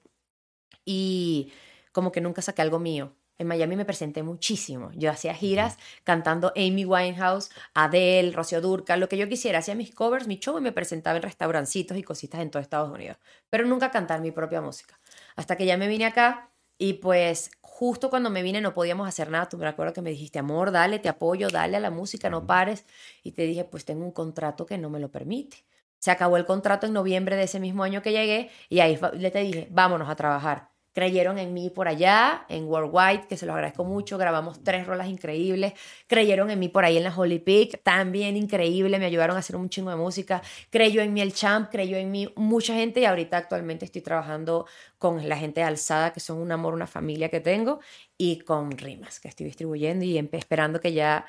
Y 0.85 1.53
como 1.92 2.12
que 2.12 2.21
nunca 2.21 2.42
saqué 2.42 2.62
algo 2.62 2.79
mío. 2.79 3.14
En 3.38 3.49
Miami 3.49 3.77
me 3.77 3.85
presenté 3.85 4.23
muchísimo. 4.23 4.90
Yo 4.95 5.11
hacía 5.11 5.35
giras 5.35 5.79
cantando 6.05 6.53
Amy 6.55 6.85
Winehouse, 6.85 7.51
Adele, 7.75 8.31
Rocío 8.31 8.61
Durcal, 8.61 9.01
lo 9.01 9.09
que 9.09 9.16
yo 9.16 9.29
quisiera. 9.29 9.59
Hacía 9.59 9.75
mis 9.75 9.95
covers, 9.95 10.27
mi 10.27 10.38
show 10.38 10.59
y 10.59 10.61
me 10.61 10.71
presentaba 10.71 11.16
en 11.16 11.23
restaurancitos 11.23 11.97
y 11.97 12.03
cositas 12.03 12.40
en 12.40 12.51
todo 12.51 12.62
Estados 12.62 12.90
Unidos. 12.90 13.16
Pero 13.51 13.66
nunca 13.66 13.90
cantar 13.90 14.21
mi 14.21 14.31
propia 14.31 14.61
música. 14.61 15.01
Hasta 15.35 15.57
que 15.57 15.66
ya 15.66 15.77
me 15.77 15.88
vine 15.88 16.05
acá 16.05 16.52
y 16.83 16.95
pues 16.95 17.53
justo 17.61 18.11
cuando 18.11 18.29
me 18.29 18.42
vine 18.42 18.61
no 18.61 18.75
podíamos 18.75 19.07
hacer 19.07 19.31
nada. 19.31 19.49
Tú 19.49 19.57
me 19.57 19.68
acuerdo 19.68 19.92
que 19.92 20.03
me 20.03 20.11
dijiste, 20.11 20.40
amor, 20.40 20.73
dale, 20.73 20.99
te 20.99 21.09
apoyo, 21.09 21.49
dale 21.49 21.77
a 21.77 21.81
la 21.81 21.90
música, 21.92 22.29
no 22.29 22.45
pares. 22.45 22.87
Y 23.23 23.31
te 23.33 23.42
dije, 23.42 23.62
pues 23.64 23.85
tengo 23.85 24.05
un 24.05 24.11
contrato 24.11 24.66
que 24.66 24.79
no 24.79 24.90
me 24.90 24.99
lo 24.99 25.09
permite. 25.09 25.59
Se 26.01 26.11
acabó 26.11 26.37
el 26.38 26.45
contrato 26.45 26.88
en 26.88 26.92
noviembre 26.92 27.37
de 27.37 27.45
ese 27.45 27.61
mismo 27.61 27.85
año 27.85 28.03
que 28.03 28.11
llegué 28.11 28.51
y 28.68 28.81
ahí 28.81 28.99
le 29.14 29.31
te 29.31 29.38
dije, 29.38 29.68
vámonos 29.71 30.09
a 30.09 30.16
trabajar. 30.16 30.72
Creyeron 30.93 31.39
en 31.39 31.55
mí 31.55 31.71
por 31.71 31.89
allá, 31.89 32.45
en 32.49 32.65
Worldwide, 32.67 33.27
que 33.27 33.37
se 33.37 33.47
los 33.47 33.55
agradezco 33.55 33.85
mucho. 33.85 34.19
Grabamos 34.19 34.63
tres 34.63 34.87
rolas 34.87 35.09
increíbles. 35.09 35.73
Creyeron 36.07 36.51
en 36.51 36.59
mí 36.59 36.69
por 36.69 36.85
ahí 36.85 36.99
en 36.99 37.05
la 37.05 37.17
Holy 37.17 37.39
Peak, 37.39 37.83
también 37.83 38.37
increíble. 38.37 38.99
Me 38.99 39.07
ayudaron 39.07 39.37
a 39.37 39.39
hacer 39.39 39.57
un 39.57 39.71
chingo 39.71 39.91
de 39.91 39.97
música. 39.97 40.43
Creyó 40.71 41.01
en 41.01 41.13
mí 41.15 41.21
el 41.21 41.33
Champ, 41.33 41.71
creyó 41.71 41.97
en 41.97 42.11
mí 42.11 42.33
mucha 42.37 42.75
gente. 42.75 43.01
Y 43.01 43.05
ahorita 43.07 43.39
actualmente 43.39 43.85
estoy 43.87 44.03
trabajando 44.03 44.67
con 44.99 45.29
la 45.29 45.37
gente 45.37 45.61
de 45.61 45.67
Alzada, 45.67 46.13
que 46.13 46.21
son 46.21 46.39
un 46.39 46.53
amor, 46.53 46.75
una 46.75 46.87
familia 46.87 47.29
que 47.29 47.41
tengo. 47.41 47.81
Y 48.19 48.41
con 48.41 48.71
Rimas, 48.73 49.19
que 49.19 49.29
estoy 49.29 49.47
distribuyendo 49.47 50.05
y 50.05 50.19
esperando 50.19 50.81
que 50.81 50.93
ya, 50.93 51.27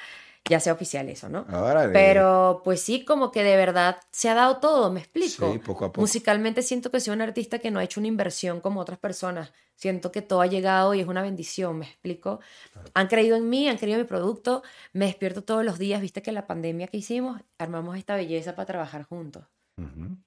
ya 0.50 0.60
sea 0.60 0.74
oficial 0.74 1.08
eso, 1.10 1.30
¿no? 1.30 1.46
Órale. 1.52 1.94
Pero 1.94 2.62
pues 2.64 2.82
sí, 2.82 3.06
como 3.06 3.32
que 3.32 3.44
de 3.44 3.56
verdad 3.56 3.98
se 4.12 4.30
ha 4.30 4.34
dado 4.34 4.58
todo, 4.58 4.92
me 4.92 5.00
explico. 5.00 5.52
Sí, 5.52 5.60
poco 5.60 5.86
a 5.86 5.88
poco. 5.90 6.02
Musicalmente 6.02 6.62
siento 6.62 6.92
que 6.92 7.00
soy 7.00 7.14
un 7.14 7.22
artista 7.22 7.60
que 7.60 7.72
no 7.72 7.80
ha 7.80 7.84
hecho 7.84 8.00
una 8.00 8.08
inversión 8.08 8.60
como 8.60 8.82
otras 8.82 9.00
personas. 9.00 9.54
Siento 9.76 10.12
que 10.12 10.22
todo 10.22 10.42
ha 10.42 10.48
llegado 10.48 10.94
y 10.94 11.00
es 11.00 11.08
una 11.08 11.22
bendición, 11.22 11.80
me 11.80 11.86
explico. 11.86 12.40
Han 12.94 13.08
creído 13.08 13.38
en 13.38 13.50
mí, 13.50 13.70
han 13.70 13.78
creído 13.78 14.00
en 14.00 14.04
mi 14.04 14.08
producto. 14.08 14.64
Me 14.92 15.06
despierto 15.06 15.44
todos 15.44 15.64
los 15.64 15.80
días, 15.80 16.02
viste 16.02 16.22
que 16.22 16.32
la 16.32 16.46
pandemia 16.46 16.88
que 16.88 16.98
hicimos, 16.98 17.42
armamos 17.58 17.98
esta 17.98 18.16
belleza 18.16 18.56
para 18.56 18.66
trabajar 18.66 19.04
juntos. 19.04 19.46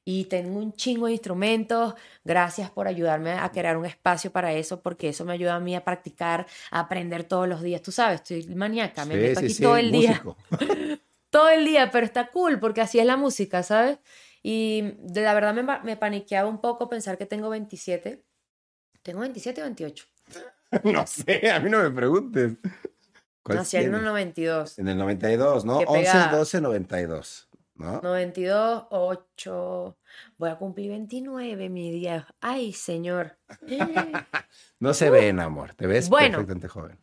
Y 0.04 0.24
tengo 0.26 0.58
un 0.58 0.72
chingo 0.72 1.06
de 1.06 1.12
instrumentos. 1.12 1.94
Gracias 2.24 2.70
por 2.70 2.88
ayudarme 2.88 3.32
a 3.32 3.50
crear 3.52 3.76
un 3.76 3.86
espacio 3.86 4.30
para 4.32 4.52
eso, 4.52 4.80
porque 4.82 5.08
eso 5.10 5.24
me 5.24 5.32
ayuda 5.32 5.56
a 5.56 5.60
mí 5.60 5.74
a 5.76 5.84
practicar, 5.84 6.46
a 6.70 6.80
aprender 6.80 7.24
todos 7.24 7.48
los 7.48 7.62
días. 7.62 7.82
Tú 7.82 7.92
sabes, 7.92 8.22
estoy 8.22 8.54
maníaca, 8.54 9.04
me 9.04 9.14
Sí, 9.14 9.20
meto 9.20 9.40
sí, 9.40 9.46
aquí 9.46 9.54
sí, 9.54 9.62
todo 9.62 9.76
el 9.76 9.90
día 9.92 10.24
músico. 10.24 10.36
todo 11.30 11.48
el 11.50 11.64
día, 11.64 11.90
pero 11.90 12.06
está 12.06 12.30
cool 12.30 12.58
porque 12.60 12.80
así 12.80 12.98
es 12.98 13.06
la 13.06 13.16
música, 13.16 13.62
¿sabes? 13.62 13.98
Y 14.42 14.94
de 15.00 15.22
la 15.22 15.34
verdad 15.34 15.54
me, 15.54 15.62
me 15.82 15.96
paniqueaba 15.96 16.48
un 16.48 16.60
poco 16.60 16.88
pensar 16.88 17.18
que 17.18 17.26
tengo 17.26 17.48
27. 17.50 18.24
¿Tengo 19.02 19.20
27 19.20 19.60
o 19.62 19.64
28? 19.64 20.06
no 20.84 21.06
sé, 21.06 21.50
a 21.50 21.60
mí 21.60 21.70
no 21.70 21.82
me 21.82 21.90
preguntes. 21.90 22.54
¿Cuál 23.42 23.58
Nací 23.58 23.76
en 23.76 23.84
el 23.84 23.90
tienes? 23.90 24.02
92. 24.02 24.78
En 24.78 24.88
el 24.88 24.98
92, 24.98 25.64
¿no? 25.64 25.78
Qué 25.78 25.84
11, 25.86 26.00
pegada. 26.00 26.28
12, 26.28 26.60
92. 26.60 27.45
¿No? 27.76 28.00
92, 28.02 28.86
8. 28.90 29.96
Voy 30.38 30.50
a 30.50 30.56
cumplir 30.56 30.90
29, 30.90 31.68
mi 31.68 31.90
día. 31.90 32.26
Ay, 32.40 32.72
señor. 32.72 33.38
No 34.78 34.92
se 34.92 35.08
ven, 35.08 35.40
amor. 35.40 35.74
Te 35.74 35.86
ves 35.86 36.08
Bueno. 36.10 36.32
perfectamente 36.38 36.68
joven. 36.68 36.98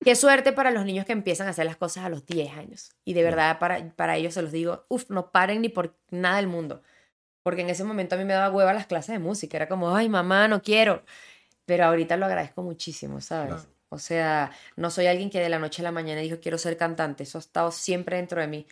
Qué 0.00 0.14
suerte 0.16 0.52
para 0.52 0.70
los 0.70 0.84
niños 0.84 1.04
que 1.06 1.12
empiezan 1.12 1.46
a 1.46 1.50
hacer 1.50 1.64
las 1.64 1.76
cosas 1.76 2.04
a 2.04 2.08
los 2.08 2.26
10 2.26 2.52
años. 2.56 2.92
Y 3.04 3.14
de 3.14 3.22
verdad, 3.22 3.58
para, 3.58 3.90
para 3.96 4.16
ellos 4.16 4.34
se 4.34 4.42
los 4.42 4.52
digo, 4.52 4.84
uff, 4.88 5.08
no 5.08 5.30
paren 5.32 5.62
ni 5.62 5.68
por 5.68 5.96
nada 6.10 6.36
del 6.36 6.46
mundo. 6.46 6.82
Porque 7.42 7.62
en 7.62 7.70
ese 7.70 7.84
momento 7.84 8.14
a 8.14 8.18
mí 8.18 8.24
me 8.24 8.34
daba 8.34 8.54
hueva 8.54 8.72
las 8.72 8.86
clases 8.86 9.14
de 9.14 9.18
música. 9.18 9.56
Era 9.56 9.66
como, 9.68 9.96
ay, 9.96 10.08
mamá, 10.08 10.46
no 10.46 10.62
quiero. 10.62 11.02
Pero 11.64 11.86
ahorita 11.86 12.16
lo 12.18 12.26
agradezco 12.26 12.62
muchísimo, 12.62 13.20
¿sabes? 13.20 13.66
O 13.88 13.98
sea, 13.98 14.50
no 14.76 14.90
soy 14.90 15.06
alguien 15.06 15.30
que 15.30 15.40
de 15.40 15.48
la 15.48 15.58
noche 15.58 15.80
a 15.82 15.84
la 15.84 15.92
mañana 15.92 16.20
dijo, 16.20 16.38
quiero 16.40 16.58
ser 16.58 16.76
cantante. 16.76 17.22
Eso 17.22 17.38
ha 17.38 17.40
estado 17.40 17.72
siempre 17.72 18.16
dentro 18.16 18.40
de 18.40 18.46
mí. 18.46 18.66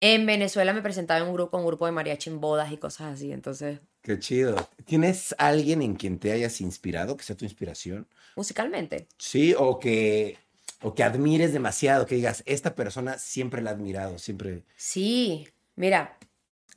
En 0.00 0.26
Venezuela 0.26 0.72
me 0.72 0.82
presentaba 0.82 1.20
en 1.20 1.26
un 1.26 1.34
grupo, 1.34 1.58
un 1.58 1.66
grupo 1.66 1.86
de 1.86 1.92
mariachi 1.92 2.30
en 2.30 2.40
bodas 2.40 2.70
y 2.72 2.76
cosas 2.76 3.14
así. 3.14 3.32
Entonces, 3.32 3.80
Qué 4.02 4.18
chido. 4.18 4.56
¿Tienes 4.84 5.34
alguien 5.38 5.82
en 5.82 5.94
quien 5.96 6.18
te 6.18 6.30
hayas 6.32 6.60
inspirado, 6.60 7.16
que 7.16 7.24
sea 7.24 7.36
tu 7.36 7.44
inspiración? 7.44 8.06
musicalmente. 8.36 9.08
Sí, 9.18 9.54
o 9.58 9.80
que, 9.80 10.38
o 10.82 10.94
que 10.94 11.02
admires 11.02 11.52
demasiado, 11.52 12.06
que 12.06 12.14
digas, 12.14 12.44
esta 12.46 12.76
persona 12.76 13.18
siempre 13.18 13.60
la 13.60 13.70
he 13.70 13.72
admirado, 13.74 14.18
siempre. 14.18 14.62
Sí, 14.76 15.48
mira, 15.74 16.16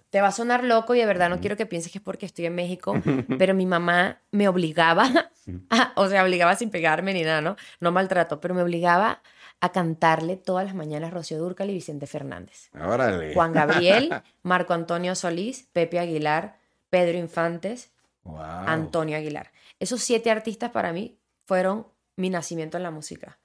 te 0.10 0.20
va 0.22 0.30
a 0.30 0.32
sonar 0.32 0.64
loco 0.64 0.96
y 0.96 1.00
de 1.00 1.06
verdad 1.06 1.30
no 1.30 1.40
quiero 1.40 1.56
que 1.56 1.68
pienses 1.68 1.92
que 1.92 2.00
es 2.00 2.04
porque 2.04 2.26
estoy 2.26 2.48
en 2.48 2.56
México, 2.56 3.00
pero 3.38 3.54
mi 3.54 3.68
mamá 3.68 4.20
me 4.32 4.48
obligaba, 4.48 5.32
a- 5.70 5.94
o 5.96 6.10
sea, 6.10 6.24
obligaba 6.24 6.56
sin 6.56 6.72
pegarme 6.72 7.14
ni 7.14 7.22
nada, 7.22 7.42
¿no? 7.42 7.56
No 7.80 7.92
maltrato, 7.92 8.42
pero 8.42 8.56
me 8.56 8.64
obligaba 8.64 9.22
a 9.62 9.72
cantarle 9.72 10.36
todas 10.38 10.66
las 10.66 10.76
mañanas 10.76 11.14
Rocío 11.14 11.38
Dúrcal 11.40 11.70
y 11.70 11.74
Vicente 11.74 12.08
Fernández. 12.08 12.70
Órale. 12.74 13.34
Juan 13.34 13.54
Gabriel, 13.54 14.12
Marco 14.44 14.74
Antonio 14.74 15.16
Solís, 15.16 15.68
Pepe 15.72 16.00
Aguilar, 16.00 16.58
Pedro 16.90 17.18
Infantes, 17.18 17.92
Wow. 18.24 18.38
Antonio 18.40 19.18
Aguilar. 19.18 19.52
Esos 19.80 20.02
siete 20.04 20.30
artistas 20.30 20.70
para 20.70 20.94
mí 20.94 21.18
fueron 21.48 21.88
mi 22.18 22.30
nacimiento 22.30 22.78
en 22.78 22.84
la 22.84 22.92
música. 22.92 23.40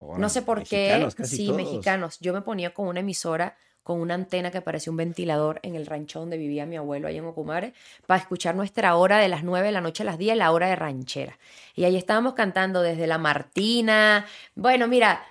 No 0.00 0.28
sé 0.28 0.42
por 0.42 0.58
mexicanos, 0.58 1.14
qué, 1.16 1.24
sí, 1.24 1.46
todos. 1.46 1.56
mexicanos. 1.56 2.18
Yo 2.20 2.32
me 2.32 2.40
ponía 2.40 2.72
con 2.72 2.86
una 2.86 3.00
emisora, 3.00 3.56
con 3.82 4.00
una 4.00 4.14
antena 4.14 4.50
que 4.52 4.60
parecía 4.62 4.92
un 4.92 4.96
ventilador 4.98 5.58
en 5.64 5.74
el 5.74 5.84
rancho 5.84 6.20
donde 6.20 6.36
vivía 6.38 6.64
mi 6.64 6.76
abuelo, 6.76 7.08
ahí 7.08 7.18
en 7.18 7.24
Ocumare, 7.24 7.74
para 8.06 8.20
escuchar 8.20 8.54
nuestra 8.54 8.94
hora 8.94 9.18
de 9.18 9.28
las 9.28 9.42
9 9.42 9.66
de 9.66 9.72
la 9.72 9.80
noche 9.80 10.04
a 10.04 10.06
las 10.06 10.16
10, 10.16 10.36
la 10.36 10.52
hora 10.52 10.68
de 10.68 10.76
ranchera. 10.76 11.36
Y 11.74 11.84
ahí 11.84 11.96
estábamos 11.96 12.34
cantando 12.34 12.82
desde 12.82 13.06
La 13.08 13.18
Martina. 13.18 14.26
Bueno, 14.54 14.86
mira, 14.86 15.22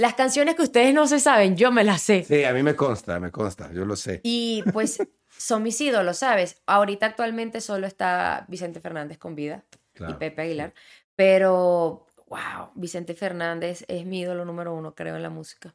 las 0.00 0.14
canciones 0.14 0.54
que 0.54 0.62
ustedes 0.62 0.94
no 0.94 1.06
se 1.06 1.20
saben, 1.20 1.56
yo 1.56 1.70
me 1.70 1.84
las 1.84 2.00
sé. 2.02 2.24
Sí, 2.24 2.44
a 2.44 2.52
mí 2.54 2.62
me 2.62 2.74
consta, 2.74 3.20
me 3.20 3.30
consta, 3.30 3.70
yo 3.72 3.84
lo 3.84 3.96
sé. 3.96 4.20
Y 4.24 4.62
pues 4.72 4.98
son 5.28 5.62
mis 5.62 5.80
ídolos, 5.80 6.18
¿sabes? 6.18 6.62
Ahorita 6.66 7.06
actualmente 7.06 7.60
solo 7.60 7.86
está 7.86 8.46
Vicente 8.48 8.80
Fernández 8.80 9.18
con 9.18 9.34
vida 9.34 9.64
Claro, 9.92 10.14
y 10.14 10.16
Pepe 10.16 10.42
Aguilar. 10.42 10.74
Pero, 11.16 12.06
wow, 12.28 12.70
Vicente 12.74 13.14
Fernández 13.14 13.84
es 13.88 14.06
mi 14.06 14.20
ídolo 14.20 14.44
número 14.44 14.74
uno, 14.74 14.94
creo, 14.94 15.16
en 15.16 15.22
la 15.22 15.30
música. 15.30 15.74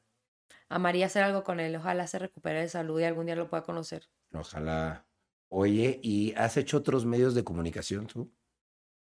Amaría 0.69 1.05
hacer 1.05 1.23
algo 1.23 1.43
con 1.43 1.59
él. 1.59 1.75
Ojalá 1.75 2.07
se 2.07 2.17
recupere 2.17 2.61
de 2.61 2.69
salud 2.69 2.99
y 2.99 3.03
algún 3.03 3.27
día 3.27 3.35
lo 3.35 3.47
pueda 3.47 3.61
conocer. 3.63 4.09
Ojalá. 4.33 5.05
Oye, 5.49 5.99
¿y 6.01 6.33
has 6.33 6.57
hecho 6.57 6.77
otros 6.77 7.05
medios 7.05 7.35
de 7.35 7.43
comunicación 7.43 8.07
tú? 8.07 8.31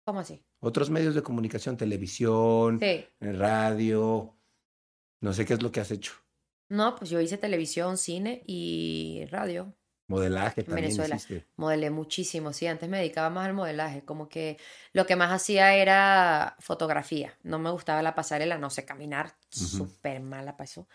¿Cómo 0.06 0.22
así? 0.22 0.42
Otros 0.62 0.90
medios 0.90 1.14
de 1.14 1.22
comunicación, 1.22 1.76
televisión, 1.76 2.80
Sí. 2.80 3.06
radio. 3.20 4.39
No 5.22 5.34
sé 5.34 5.46
qué 5.46 5.54
es 5.54 5.62
lo 5.64 5.72
que 5.72 5.80
has 5.82 5.92
hecho. 5.92 6.14
No, 6.70 6.96
pues 6.96 7.10
yo 7.10 7.20
hice 7.20 7.38
televisión, 7.38 7.98
cine 7.98 8.44
y 8.46 9.26
radio. 9.32 9.74
Modelaje 10.08 10.64
también 10.64 10.86
Venezuela. 10.86 11.16
hiciste. 11.18 11.46
Modelé 11.56 11.90
muchísimo, 11.92 12.52
sí. 12.54 12.66
Antes 12.68 12.90
me 12.90 12.98
dedicaba 12.98 13.30
más 13.30 13.46
al 13.48 13.54
modelaje. 13.54 14.04
Como 14.06 14.28
que 14.28 14.58
lo 14.94 15.06
que 15.06 15.16
más 15.16 15.32
hacía 15.32 15.76
era 15.76 16.56
fotografía. 16.60 17.38
No 17.44 17.60
me 17.60 17.70
gustaba 17.70 18.02
la 18.02 18.16
pasarela, 18.16 18.58
no 18.58 18.70
sé 18.72 18.86
caminar. 18.86 19.36
Ujú. 19.56 19.66
Súper 19.66 20.20
mala 20.22 20.56
eso. 20.64 20.88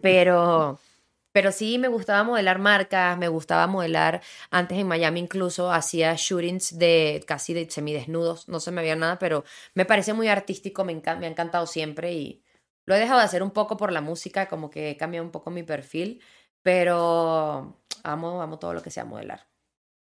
Pero, 0.00 0.78
pero 1.32 1.52
sí 1.52 1.76
me 1.78 1.88
gustaba 1.88 2.22
modelar 2.24 2.58
marcas, 2.58 3.18
me 3.18 3.28
gustaba 3.28 3.66
modelar. 3.66 4.22
Antes 4.50 4.78
en 4.78 4.86
Miami 4.88 5.20
incluso 5.20 5.70
hacía 5.70 6.14
shootings 6.16 6.78
de 6.78 7.22
casi 7.26 7.52
de 7.52 7.68
semidesnudos. 7.70 8.48
No 8.48 8.58
se 8.60 8.70
me 8.70 8.80
veía 8.82 8.96
nada, 8.96 9.18
pero 9.18 9.44
me 9.74 9.84
parece 9.84 10.14
muy 10.14 10.28
artístico. 10.28 10.84
Me, 10.84 10.94
encan- 10.94 11.18
me 11.18 11.26
ha 11.26 11.30
encantado 11.30 11.66
siempre 11.66 12.12
y 12.14 12.42
lo 12.86 12.94
he 12.94 12.98
dejado 12.98 13.20
de 13.20 13.24
hacer 13.24 13.42
un 13.42 13.50
poco 13.50 13.76
por 13.76 13.92
la 13.92 14.00
música, 14.00 14.48
como 14.48 14.70
que 14.70 14.90
he 14.90 14.96
cambiado 14.96 15.24
un 15.24 15.32
poco 15.32 15.50
mi 15.50 15.62
perfil. 15.62 16.20
Pero 16.62 17.76
amo, 18.02 18.42
amo 18.42 18.58
todo 18.58 18.74
lo 18.74 18.82
que 18.82 18.90
sea 18.90 19.04
modelar. 19.04 19.48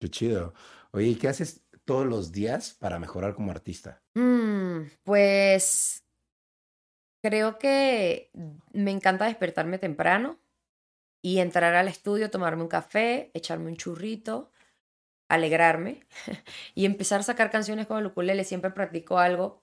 Qué 0.01 0.09
chido. 0.09 0.55
Oye, 0.93 1.09
¿y 1.09 1.15
qué 1.17 1.29
haces 1.29 1.65
todos 1.85 2.07
los 2.07 2.33
días 2.33 2.77
para 2.79 2.99
mejorar 2.99 3.35
como 3.35 3.51
artista? 3.51 4.03
Mm, 4.15 4.83
pues 5.05 6.05
creo 7.23 7.59
que 7.59 8.31
me 8.73 8.91
encanta 8.91 9.27
despertarme 9.27 9.79
temprano 9.79 10.39
y 11.23 11.39
entrar 11.39 11.75
al 11.75 11.89
estudio, 11.89 12.31
tomarme 12.31 12.63
un 12.63 12.69
café, 12.69 13.31
echarme 13.35 13.71
un 13.71 13.77
churrito, 13.77 14.51
alegrarme 15.29 16.07
y 16.75 16.87
empezar 16.87 17.21
a 17.21 17.25
sacar 17.25 17.51
canciones 17.51 17.87
con 17.87 17.99
el 17.99 18.07
ukulele. 18.07 18.45
Siempre 18.45 18.71
practico 18.71 19.19
algo 19.19 19.63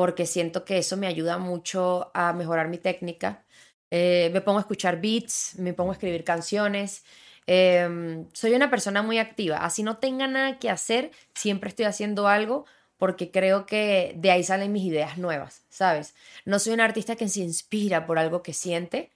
porque 0.00 0.24
siento 0.24 0.64
que 0.64 0.78
eso 0.78 0.96
me 0.96 1.06
ayuda 1.06 1.36
mucho 1.36 2.10
a 2.14 2.32
mejorar 2.32 2.68
mi 2.68 2.78
técnica. 2.78 3.44
Eh, 3.90 4.30
me 4.32 4.40
pongo 4.40 4.56
a 4.56 4.62
escuchar 4.62 4.98
beats, 4.98 5.58
me 5.58 5.74
pongo 5.74 5.90
a 5.90 5.92
escribir 5.92 6.24
canciones. 6.24 7.04
Em, 7.46 8.26
soy 8.32 8.54
una 8.54 8.70
persona 8.70 9.02
muy 9.02 9.18
activa. 9.18 9.58
Así 9.58 9.82
no 9.82 9.98
tenga 9.98 10.26
nada 10.26 10.58
que 10.58 10.70
hacer, 10.70 11.10
siempre 11.34 11.68
estoy 11.68 11.84
haciendo 11.84 12.28
algo 12.28 12.64
porque 12.96 13.30
creo 13.30 13.66
que 13.66 14.14
de 14.16 14.30
ahí 14.30 14.42
salen 14.42 14.72
mis 14.72 14.84
ideas 14.84 15.18
nuevas, 15.18 15.66
¿sabes? 15.68 16.14
No 16.46 16.58
soy 16.58 16.72
un 16.72 16.80
artista 16.80 17.14
que 17.14 17.28
se 17.28 17.40
inspira 17.40 18.06
por 18.06 18.18
algo 18.18 18.42
que 18.42 18.54
siente, 18.54 19.10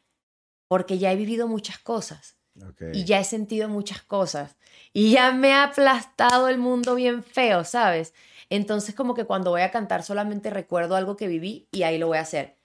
porque 0.68 0.98
ya 0.98 1.10
he 1.10 1.16
vivido 1.16 1.48
muchas 1.48 1.78
cosas 1.78 2.36
y 2.92 3.06
ya 3.06 3.20
he 3.20 3.24
sentido 3.24 3.70
muchas 3.70 4.02
cosas 4.02 4.54
y 4.92 5.12
ya 5.12 5.32
me 5.32 5.54
ha 5.54 5.64
aplastado 5.64 6.50
el 6.50 6.58
mundo 6.58 6.94
bien 6.94 7.22
feo, 7.22 7.64
¿sabes? 7.64 8.12
Entonces 8.50 8.94
como 8.94 9.14
que 9.14 9.24
cuando 9.24 9.50
voy 9.50 9.62
a 9.62 9.70
cantar 9.70 10.02
solamente 10.02 10.50
recuerdo 10.50 10.96
algo 10.96 11.16
que 11.16 11.28
viví 11.28 11.68
y 11.72 11.82
ahí 11.82 11.98
lo 11.98 12.08
voy 12.08 12.18
a 12.18 12.22
hacer. 12.22 12.58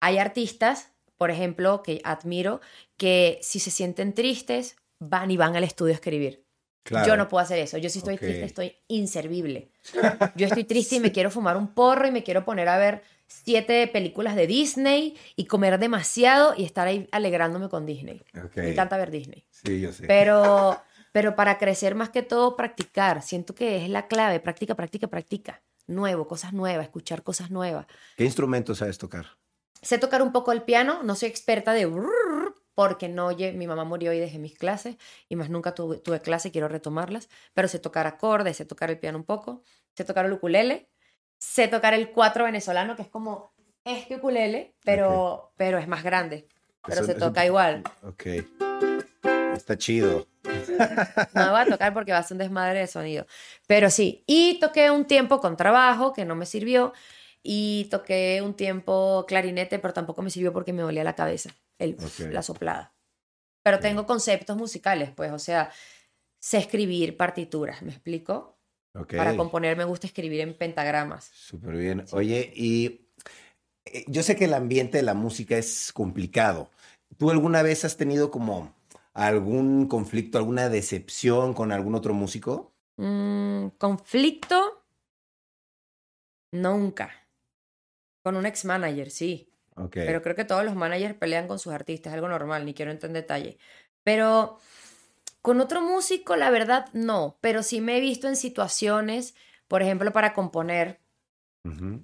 Hay 0.00 0.18
artistas, 0.18 0.92
por 1.16 1.30
ejemplo, 1.30 1.82
que 1.82 2.00
admiro, 2.04 2.60
que 2.96 3.38
si 3.42 3.58
se 3.58 3.70
sienten 3.70 4.14
tristes, 4.14 4.76
van 4.98 5.30
y 5.30 5.36
van 5.36 5.56
al 5.56 5.64
estudio 5.64 5.92
a 5.92 5.96
escribir. 5.96 6.44
Claro. 6.82 7.06
Yo 7.06 7.16
no 7.16 7.28
puedo 7.28 7.42
hacer 7.42 7.58
eso. 7.58 7.78
Yo 7.78 7.90
si 7.90 7.98
estoy 7.98 8.16
triste, 8.16 8.44
estoy 8.44 8.76
inservible. 8.86 9.72
Yo 10.36 10.46
estoy 10.46 10.62
triste 10.64 10.96
y 10.96 11.00
me 11.00 11.10
quiero 11.10 11.32
fumar 11.32 11.56
un 11.56 11.74
porro 11.74 12.06
y 12.06 12.12
me 12.12 12.22
quiero 12.22 12.44
poner 12.44 12.68
a 12.68 12.78
ver 12.78 13.02
siete 13.26 13.88
películas 13.88 14.36
de 14.36 14.46
Disney 14.46 15.16
y 15.34 15.46
comer 15.46 15.78
demasiado 15.78 16.54
y 16.56 16.64
estar 16.64 16.86
ahí 16.86 17.08
alegrándome 17.10 17.68
con 17.68 17.86
Disney. 17.86 18.22
Me 18.54 18.70
encanta 18.70 18.96
ver 18.96 19.10
Disney. 19.10 19.44
Sí, 19.50 19.80
yo 19.80 19.92
sé. 19.92 20.06
Pero, 20.06 20.80
pero 21.16 21.34
para 21.34 21.56
crecer 21.56 21.94
más 21.94 22.10
que 22.10 22.22
todo, 22.22 22.56
practicar. 22.56 23.22
Siento 23.22 23.54
que 23.54 23.82
es 23.82 23.88
la 23.88 24.06
clave. 24.06 24.38
Práctica, 24.38 24.74
práctica, 24.74 25.06
práctica. 25.06 25.62
Nuevo, 25.86 26.28
cosas 26.28 26.52
nuevas, 26.52 26.84
escuchar 26.84 27.22
cosas 27.22 27.50
nuevas. 27.50 27.86
¿Qué 28.18 28.24
instrumento 28.24 28.74
sabes 28.74 28.98
tocar? 28.98 29.24
Sé 29.80 29.96
tocar 29.96 30.20
un 30.20 30.30
poco 30.30 30.52
el 30.52 30.60
piano, 30.60 31.02
no 31.04 31.14
soy 31.14 31.30
experta 31.30 31.72
de 31.72 31.90
porque 32.74 33.08
no 33.08 33.32
lle- 33.32 33.54
mi 33.54 33.66
mamá 33.66 33.84
murió 33.84 34.12
y 34.12 34.18
dejé 34.18 34.38
mis 34.38 34.58
clases 34.58 34.96
y 35.30 35.36
más 35.36 35.48
nunca 35.48 35.74
tuve, 35.74 35.96
tuve 35.96 36.20
clase, 36.20 36.50
quiero 36.50 36.68
retomarlas, 36.68 37.30
pero 37.54 37.66
sé 37.66 37.78
tocar 37.78 38.06
acordes, 38.06 38.58
sé 38.58 38.66
tocar 38.66 38.90
el 38.90 38.98
piano 38.98 39.16
un 39.16 39.24
poco, 39.24 39.62
sé 39.94 40.04
tocar 40.04 40.26
el 40.26 40.34
ukulele, 40.34 40.90
sé 41.38 41.66
tocar 41.66 41.94
el 41.94 42.10
cuatro 42.10 42.44
venezolano 42.44 42.94
que 42.94 43.00
es 43.00 43.08
como 43.08 43.54
este 43.84 44.16
ukulele, 44.16 44.74
pero 44.84 45.54
pero 45.56 45.78
es 45.78 45.88
más 45.88 46.02
grande, 46.04 46.46
pero 46.84 46.98
Eso- 46.98 47.06
se 47.06 47.12
eso- 47.12 47.20
toca 47.28 47.46
igual. 47.46 47.84
Ok. 48.02 48.26
Está 49.56 49.78
chido. 49.78 50.26
No 50.68 51.44
me 51.44 51.50
voy 51.50 51.60
a 51.60 51.66
tocar 51.66 51.94
porque 51.94 52.12
va 52.12 52.18
a 52.18 52.22
ser 52.22 52.34
un 52.34 52.38
desmadre 52.38 52.80
de 52.80 52.86
sonido. 52.86 53.26
Pero 53.66 53.90
sí, 53.90 54.24
y 54.26 54.58
toqué 54.60 54.90
un 54.90 55.06
tiempo 55.06 55.40
con 55.40 55.56
trabajo 55.56 56.12
que 56.12 56.24
no 56.24 56.34
me 56.34 56.46
sirvió. 56.46 56.92
Y 57.48 57.84
toqué 57.90 58.42
un 58.42 58.54
tiempo 58.54 59.24
clarinete, 59.28 59.78
pero 59.78 59.94
tampoco 59.94 60.20
me 60.20 60.30
sirvió 60.30 60.52
porque 60.52 60.72
me 60.72 60.82
dolía 60.82 61.04
la 61.04 61.14
cabeza, 61.14 61.50
el, 61.78 61.96
la 62.32 62.42
soplada. 62.42 62.92
Pero 63.62 63.78
tengo 63.78 64.04
conceptos 64.04 64.56
musicales, 64.56 65.10
pues, 65.14 65.30
o 65.30 65.38
sea, 65.38 65.70
sé 66.40 66.58
escribir 66.58 67.16
partituras, 67.16 67.82
¿me 67.82 67.90
explico? 67.90 68.58
Para 69.08 69.36
componer 69.36 69.76
me 69.76 69.84
gusta 69.84 70.06
escribir 70.06 70.40
en 70.40 70.54
pentagramas. 70.54 71.30
Súper 71.34 71.76
bien. 71.76 72.04
Oye, 72.12 72.52
y 72.54 73.08
eh, 73.84 74.04
yo 74.06 74.22
sé 74.22 74.36
que 74.36 74.44
el 74.44 74.54
ambiente 74.54 74.98
de 74.98 75.02
la 75.02 75.14
música 75.14 75.58
es 75.58 75.92
complicado. 75.92 76.70
¿Tú 77.18 77.30
alguna 77.30 77.62
vez 77.62 77.84
has 77.84 77.96
tenido 77.96 78.30
como 78.30 78.75
algún 79.16 79.88
conflicto, 79.88 80.38
alguna 80.38 80.68
decepción 80.68 81.54
con 81.54 81.72
algún 81.72 81.94
otro 81.94 82.14
músico? 82.14 82.74
Mm, 82.98 83.70
conflicto, 83.78 84.84
nunca. 86.52 87.10
Con 88.22 88.36
un 88.36 88.46
ex 88.46 88.64
manager, 88.64 89.10
sí. 89.10 89.52
Pero 90.04 90.22
creo 90.22 90.36
que 90.36 90.44
todos 90.44 90.64
los 90.64 90.74
managers 90.76 91.14
pelean 91.16 91.48
con 91.48 91.58
sus 91.58 91.72
artistas, 91.72 92.12
es 92.12 92.14
algo 92.14 92.28
normal, 92.28 92.64
ni 92.64 92.74
quiero 92.74 92.90
entrar 92.92 93.10
en 93.10 93.14
detalle. 93.14 93.58
Pero 94.02 94.58
Con 95.42 95.60
otro 95.60 95.82
músico, 95.82 96.36
la 96.36 96.50
verdad, 96.50 96.88
no, 96.94 97.38
pero 97.42 97.62
sí 97.62 97.80
me 97.80 97.98
he 97.98 98.00
visto 98.00 98.28
en 98.28 98.36
situaciones, 98.36 99.34
por 99.68 99.82
ejemplo, 99.82 100.12
para 100.12 100.34
componer, 100.34 101.00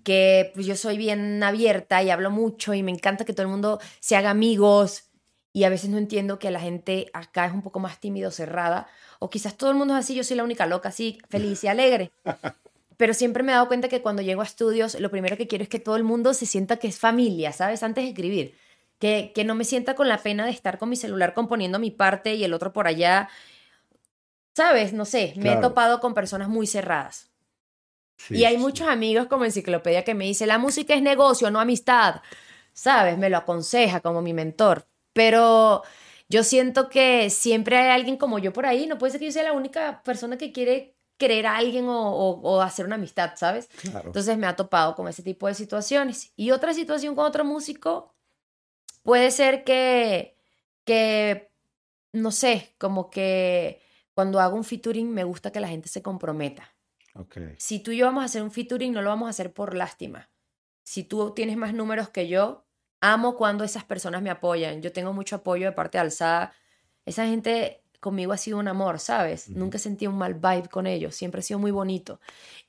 que 0.04 0.50
pues, 0.54 0.66
yo 0.66 0.76
soy 0.76 0.96
bien 0.98 1.42
abierta 1.42 2.02
y 2.02 2.10
hablo 2.10 2.30
mucho 2.30 2.74
y 2.74 2.82
me 2.82 2.90
encanta 2.90 3.24
que 3.24 3.32
todo 3.32 3.42
el 3.44 3.52
mundo 3.52 3.80
se 4.00 4.16
haga 4.16 4.30
amigos 4.30 5.11
y 5.52 5.64
a 5.64 5.68
veces 5.68 5.90
no 5.90 5.98
entiendo 5.98 6.38
que 6.38 6.50
la 6.50 6.60
gente 6.60 7.10
acá 7.12 7.46
es 7.46 7.52
un 7.52 7.62
poco 7.62 7.78
más 7.78 8.00
tímido, 8.00 8.30
cerrada, 8.30 8.88
o 9.18 9.28
quizás 9.28 9.56
todo 9.56 9.70
el 9.70 9.76
mundo 9.76 9.94
es 9.94 10.00
así, 10.04 10.14
yo 10.14 10.24
soy 10.24 10.36
la 10.36 10.44
única 10.44 10.66
loca, 10.66 10.88
así, 10.88 11.18
feliz 11.28 11.62
y 11.64 11.68
alegre. 11.68 12.12
Pero 12.96 13.14
siempre 13.14 13.42
me 13.42 13.52
he 13.52 13.54
dado 13.54 13.68
cuenta 13.68 13.88
que 13.88 14.00
cuando 14.00 14.22
llego 14.22 14.42
a 14.42 14.44
estudios, 14.44 14.98
lo 14.98 15.10
primero 15.10 15.36
que 15.36 15.48
quiero 15.48 15.64
es 15.64 15.68
que 15.68 15.80
todo 15.80 15.96
el 15.96 16.04
mundo 16.04 16.34
se 16.34 16.46
sienta 16.46 16.76
que 16.76 16.88
es 16.88 16.98
familia, 16.98 17.52
¿sabes? 17.52 17.82
Antes 17.82 18.04
de 18.04 18.10
escribir. 18.10 18.54
Que, 18.98 19.32
que 19.34 19.44
no 19.44 19.56
me 19.56 19.64
sienta 19.64 19.96
con 19.96 20.08
la 20.08 20.18
pena 20.18 20.44
de 20.44 20.52
estar 20.52 20.78
con 20.78 20.88
mi 20.88 20.94
celular 20.94 21.34
componiendo 21.34 21.80
mi 21.80 21.90
parte 21.90 22.34
y 22.34 22.44
el 22.44 22.54
otro 22.54 22.72
por 22.72 22.86
allá. 22.86 23.28
¿Sabes? 24.54 24.92
No 24.92 25.04
sé, 25.04 25.34
me 25.36 25.54
he 25.54 25.56
topado 25.56 25.98
con 25.98 26.14
personas 26.14 26.48
muy 26.48 26.68
cerradas. 26.68 27.30
Sí, 28.16 28.36
y 28.36 28.44
hay 28.44 28.54
sí. 28.54 28.60
muchos 28.60 28.86
amigos 28.86 29.26
como 29.26 29.44
enciclopedia 29.44 30.04
que 30.04 30.14
me 30.14 30.26
dice, 30.26 30.46
la 30.46 30.58
música 30.58 30.94
es 30.94 31.02
negocio, 31.02 31.50
no 31.50 31.58
amistad. 31.58 32.22
¿Sabes? 32.72 33.18
Me 33.18 33.30
lo 33.30 33.38
aconseja 33.38 34.00
como 34.00 34.22
mi 34.22 34.32
mentor. 34.32 34.86
Pero 35.12 35.82
yo 36.28 36.42
siento 36.44 36.88
que 36.88 37.28
siempre 37.30 37.76
hay 37.76 37.90
alguien 37.90 38.16
como 38.16 38.38
yo 38.38 38.52
por 38.52 38.66
ahí. 38.66 38.86
No 38.86 38.98
puede 38.98 39.12
ser 39.12 39.20
que 39.20 39.26
yo 39.26 39.32
sea 39.32 39.42
la 39.42 39.52
única 39.52 40.02
persona 40.02 40.38
que 40.38 40.52
quiere 40.52 40.96
querer 41.18 41.46
a 41.46 41.56
alguien 41.56 41.88
o, 41.88 42.10
o- 42.10 42.40
o 42.40 42.60
hacer 42.62 42.86
una 42.86 42.96
amistad, 42.96 43.32
¿sabes? 43.36 43.68
Claro. 43.82 44.06
Entonces 44.06 44.36
me 44.38 44.46
ha 44.46 44.56
topado 44.56 44.94
con 44.94 45.06
ese 45.08 45.22
tipo 45.22 45.46
de 45.46 45.54
situaciones. 45.54 46.32
Y 46.36 46.50
otra 46.50 46.74
situación 46.74 47.14
con 47.14 47.26
otro 47.26 47.44
músico 47.44 48.14
puede 49.02 49.30
ser 49.30 49.62
que, 49.64 50.36
que, 50.84 51.50
no 52.12 52.30
sé, 52.30 52.74
como 52.78 53.10
que 53.10 53.80
cuando 54.14 54.40
hago 54.40 54.56
un 54.56 54.64
featuring 54.64 55.10
me 55.10 55.24
gusta 55.24 55.52
que 55.52 55.60
la 55.60 55.68
gente 55.68 55.88
se 55.88 56.02
comprometa. 56.02 56.74
Si 57.58 57.78
tú 57.80 57.90
y 57.92 57.98
yo 57.98 58.06
vamos 58.06 58.22
a 58.22 58.26
hacer 58.26 58.42
un 58.42 58.50
featuring, 58.50 58.92
no 58.92 59.02
lo 59.02 59.10
vamos 59.10 59.26
a 59.26 59.30
hacer 59.30 59.52
por 59.52 59.74
lástima. 59.74 60.30
Si 60.82 61.04
tú 61.04 61.32
tienes 61.34 61.56
más 61.56 61.72
números 61.74 62.08
que 62.08 62.26
yo, 62.26 62.64
amo 63.02 63.36
cuando 63.36 63.64
esas 63.64 63.84
personas 63.84 64.22
me 64.22 64.30
apoyan. 64.30 64.80
Yo 64.80 64.92
tengo 64.92 65.12
mucho 65.12 65.36
apoyo 65.36 65.66
de 65.66 65.72
parte 65.72 65.98
de 65.98 66.02
Alzada. 66.02 66.54
Esa 67.04 67.26
gente 67.26 67.82
conmigo 68.00 68.32
ha 68.32 68.36
sido 68.36 68.58
un 68.58 68.68
amor, 68.68 68.98
¿sabes? 69.00 69.48
Ujú. 69.48 69.58
Nunca 69.58 69.78
sentí 69.78 70.06
un 70.06 70.16
mal 70.16 70.34
vibe 70.34 70.68
con 70.70 70.86
ellos. 70.86 71.14
Siempre 71.14 71.40
ha 71.40 71.42
sido 71.42 71.58
muy 71.58 71.72
bonito. 71.72 72.20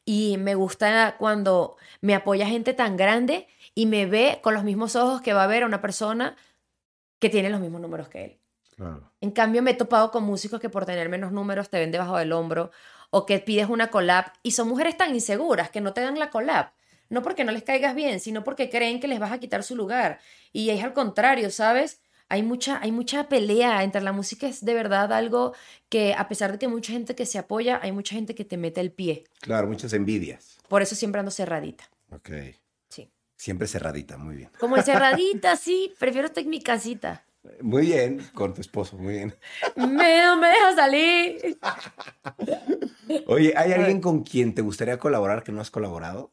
Y 0.03 0.37
me 0.39 0.55
gusta 0.55 1.15
cuando 1.17 1.77
me 2.01 2.15
apoya 2.15 2.47
gente 2.47 2.73
tan 2.73 2.97
grande 2.97 3.47
y 3.75 3.85
me 3.85 4.05
ve 4.05 4.39
con 4.43 4.53
los 4.53 4.63
mismos 4.63 4.95
ojos 4.95 5.21
que 5.21 5.33
va 5.33 5.43
a 5.43 5.47
ver 5.47 5.63
a 5.63 5.67
una 5.67 5.81
persona 5.81 6.35
que 7.19 7.29
tiene 7.29 7.49
los 7.49 7.61
mismos 7.61 7.79
números 7.79 8.09
que 8.09 8.25
él. 8.25 8.39
Claro. 8.75 9.11
En 9.21 9.31
cambio, 9.31 9.61
me 9.61 9.71
he 9.71 9.75
topado 9.75 10.11
con 10.11 10.23
músicos 10.23 10.59
que 10.59 10.69
por 10.69 10.85
tener 10.85 11.09
menos 11.09 11.31
números 11.31 11.69
te 11.69 11.79
ven 11.79 11.91
debajo 11.91 12.17
del 12.17 12.33
hombro 12.33 12.71
o 13.11 13.27
que 13.27 13.37
pides 13.39 13.69
una 13.69 13.91
collab 13.91 14.33
y 14.41 14.51
son 14.51 14.67
mujeres 14.67 14.97
tan 14.97 15.13
inseguras 15.13 15.69
que 15.69 15.79
no 15.79 15.93
te 15.93 16.01
dan 16.01 16.17
la 16.17 16.31
collab. 16.31 16.71
No 17.13 17.21
porque 17.21 17.43
no 17.43 17.51
les 17.51 17.61
caigas 17.61 17.93
bien, 17.93 18.19
sino 18.19 18.43
porque 18.43 18.71
creen 18.71 18.99
que 18.99 19.07
les 19.07 19.19
vas 19.19 19.31
a 19.31 19.37
quitar 19.37 19.61
su 19.61 19.75
lugar. 19.75 20.19
Y 20.51 20.71
es 20.71 20.83
al 20.83 20.93
contrario, 20.93 21.51
¿sabes? 21.51 22.01
Hay 22.27 22.41
mucha, 22.41 22.81
hay 22.81 22.91
mucha 22.91 23.29
pelea 23.29 23.83
entre 23.83 24.01
la 24.01 24.11
música, 24.11 24.47
es 24.47 24.65
de 24.65 24.73
verdad 24.73 25.13
algo 25.13 25.53
que 25.89 26.15
a 26.17 26.27
pesar 26.27 26.51
de 26.51 26.57
que 26.57 26.65
hay 26.65 26.71
mucha 26.71 26.91
gente 26.91 27.13
que 27.13 27.27
se 27.27 27.37
apoya, 27.37 27.79
hay 27.83 27.91
mucha 27.91 28.15
gente 28.15 28.33
que 28.33 28.45
te 28.45 28.57
mete 28.57 28.81
el 28.81 28.91
pie. 28.91 29.25
Claro, 29.41 29.67
muchas 29.67 29.93
envidias. 29.93 30.57
Por 30.67 30.81
eso 30.81 30.95
siempre 30.95 31.19
ando 31.19 31.29
cerradita. 31.29 31.87
Ok. 32.09 32.31
Sí. 32.89 33.11
Siempre 33.37 33.67
cerradita, 33.67 34.17
muy 34.17 34.35
bien. 34.37 34.49
Como 34.59 34.75
cerradita, 34.81 35.55
sí, 35.55 35.93
prefiero 35.99 36.25
estar 36.25 36.43
en 36.43 36.49
mi 36.49 36.63
casita. 36.63 37.27
Muy 37.61 37.85
bien, 37.85 38.27
con 38.33 38.55
tu 38.55 38.61
esposo, 38.61 38.97
muy 38.97 39.13
bien. 39.13 39.35
Me, 39.75 40.23
no 40.23 40.37
me 40.37 40.47
deja 40.47 40.75
salir. 40.75 41.59
Oye, 43.27 43.53
¿hay 43.55 43.71
alguien 43.71 44.01
con 44.01 44.23
quien 44.23 44.55
te 44.55 44.63
gustaría 44.63 44.97
colaborar 44.97 45.43
que 45.43 45.51
no 45.51 45.61
has 45.61 45.69
colaborado? 45.69 46.31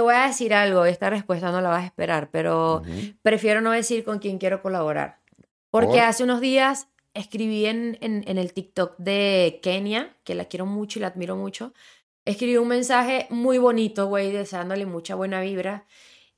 Te 0.00 0.04
voy 0.04 0.14
a 0.14 0.28
decir 0.28 0.54
algo, 0.54 0.86
esta 0.86 1.10
respuesta 1.10 1.52
no 1.52 1.60
la 1.60 1.68
vas 1.68 1.82
a 1.82 1.84
esperar, 1.84 2.30
pero 2.30 2.76
Ujú. 2.78 2.90
prefiero 3.20 3.60
no 3.60 3.70
decir 3.70 4.02
con 4.02 4.18
quién 4.18 4.38
quiero 4.38 4.62
colaborar. 4.62 5.18
Porque 5.70 5.98
¿Por? 5.98 6.00
hace 6.00 6.24
unos 6.24 6.40
días 6.40 6.88
escribí 7.12 7.66
en, 7.66 7.98
en, 8.00 8.24
en 8.26 8.38
el 8.38 8.54
TikTok 8.54 8.96
de 8.96 9.60
Kenia, 9.62 10.16
que 10.24 10.34
la 10.34 10.46
quiero 10.46 10.64
mucho 10.64 10.98
y 10.98 11.02
la 11.02 11.08
admiro 11.08 11.36
mucho. 11.36 11.74
Escribí 12.24 12.56
un 12.56 12.68
mensaje 12.68 13.26
muy 13.28 13.58
bonito, 13.58 14.06
güey, 14.06 14.32
deseándole 14.32 14.86
mucha 14.86 15.16
buena 15.16 15.42
vibra. 15.42 15.84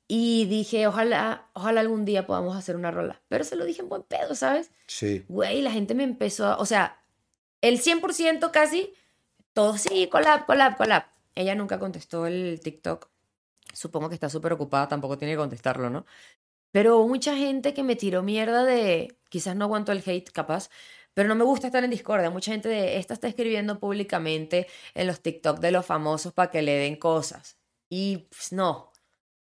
Y 0.09 0.43
dije, 0.47 0.85
ojalá, 0.85 1.47
ojalá 1.53 1.79
algún 1.79 2.03
día 2.03 2.27
podamos 2.27 2.57
hacer 2.57 2.75
una 2.75 2.91
rola. 2.91 3.21
Pero 3.29 3.45
se 3.45 3.55
lo 3.55 3.63
dije 3.63 3.81
en 3.81 3.87
buen 3.87 4.03
pedo, 4.03 4.35
¿sabes? 4.35 4.71
Sí. 4.87 5.23
Güey, 5.29 5.61
la 5.61 5.71
gente 5.71 5.95
me 5.95 6.03
empezó, 6.03 6.47
a- 6.47 6.57
o 6.57 6.65
sea, 6.65 6.99
el 7.61 7.79
100% 7.79 8.51
casi, 8.51 8.93
todo 9.53 9.77
sí, 9.77 10.07
collab, 10.11 10.45
collab, 10.45 10.75
collab. 10.75 11.03
Ella 11.33 11.55
nunca 11.55 11.79
contestó 11.79 12.27
el 12.27 12.59
TikTok. 12.61 13.07
Supongo 13.73 14.07
que 14.07 14.15
está 14.15 14.29
súper 14.29 14.53
ocupada, 14.53 14.87
tampoco 14.87 15.17
tiene 15.17 15.33
que 15.33 15.37
contestarlo, 15.37 15.89
¿no? 15.89 16.05
Pero 16.71 16.97
hubo 16.97 17.07
mucha 17.07 17.35
gente 17.35 17.73
que 17.73 17.83
me 17.83 17.95
tiró 17.95 18.23
mierda 18.23 18.63
de, 18.63 19.17
quizás 19.29 19.55
no 19.55 19.65
aguanto 19.65 19.91
el 19.91 20.03
hate, 20.05 20.31
capaz, 20.31 20.69
pero 21.13 21.29
no 21.29 21.35
me 21.35 21.43
gusta 21.43 21.67
estar 21.67 21.83
en 21.83 21.91
discordia. 21.91 22.29
Mucha 22.29 22.51
gente 22.51 22.69
de, 22.69 22.97
esta 22.97 23.13
está 23.13 23.27
escribiendo 23.27 23.79
públicamente 23.79 24.67
en 24.95 25.07
los 25.07 25.21
TikTok 25.21 25.59
de 25.59 25.71
los 25.71 25.85
famosos 25.85 26.33
para 26.33 26.49
que 26.49 26.61
le 26.61 26.73
den 26.73 26.95
cosas. 26.95 27.57
Y 27.89 28.27
pues, 28.29 28.51
no, 28.53 28.91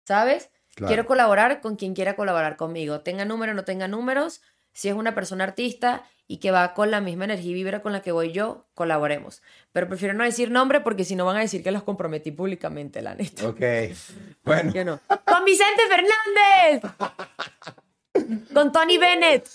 ¿sabes? 0.06 0.52
Claro. 0.76 0.90
Quiero 0.90 1.06
colaborar 1.08 1.62
con 1.62 1.78
quien 1.78 1.96
quiera 1.96 2.16
colaborar 2.16 2.58
conmigo. 2.58 3.02
Tenga 3.02 3.26
número 3.26 3.54
o 3.54 3.56
no 3.56 3.64
tenga 3.64 3.88
números. 3.88 4.42
Si 4.74 4.90
es 4.90 4.94
una 4.94 5.16
persona 5.16 5.46
artista 5.46 6.06
y 6.28 6.38
que 6.38 6.52
va 6.52 6.74
con 6.74 6.92
la 6.92 7.02
misma 7.02 7.26
energía 7.26 7.52
y 7.52 7.54
vibra 7.54 7.82
con 7.82 7.92
la 7.92 8.02
que 8.02 8.12
voy 8.12 8.32
yo, 8.32 8.66
colaboremos. 8.74 9.42
Pero 9.72 9.88
prefiero 9.88 10.14
no 10.14 10.24
decir 10.24 10.50
nombre 10.50 10.82
porque 10.82 11.04
si 11.04 11.16
no 11.16 11.26
van 11.26 11.38
a 11.38 11.42
decir 11.42 11.64
que 11.64 11.72
los 11.72 11.84
comprometí 11.84 12.32
públicamente, 12.32 13.02
la 13.02 13.16
neta. 13.16 13.48
Ok. 13.48 13.62
Bueno, 14.44 14.72
Yo 14.74 14.84
no. 14.86 15.00
¡Con 15.26 15.46
Vicente 15.46 15.84
Fernández! 15.88 16.92
¡Con 18.54 18.72
Tony 18.72 18.98
Bennett! 18.98 19.48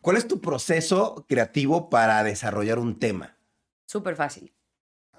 ¿cuál 0.00 0.16
es 0.16 0.28
tu 0.28 0.40
proceso 0.40 1.26
creativo 1.28 1.90
para 1.90 2.22
desarrollar 2.22 2.78
un 2.78 2.98
tema? 2.98 3.36
Súper 3.86 4.16
fácil. 4.16 4.52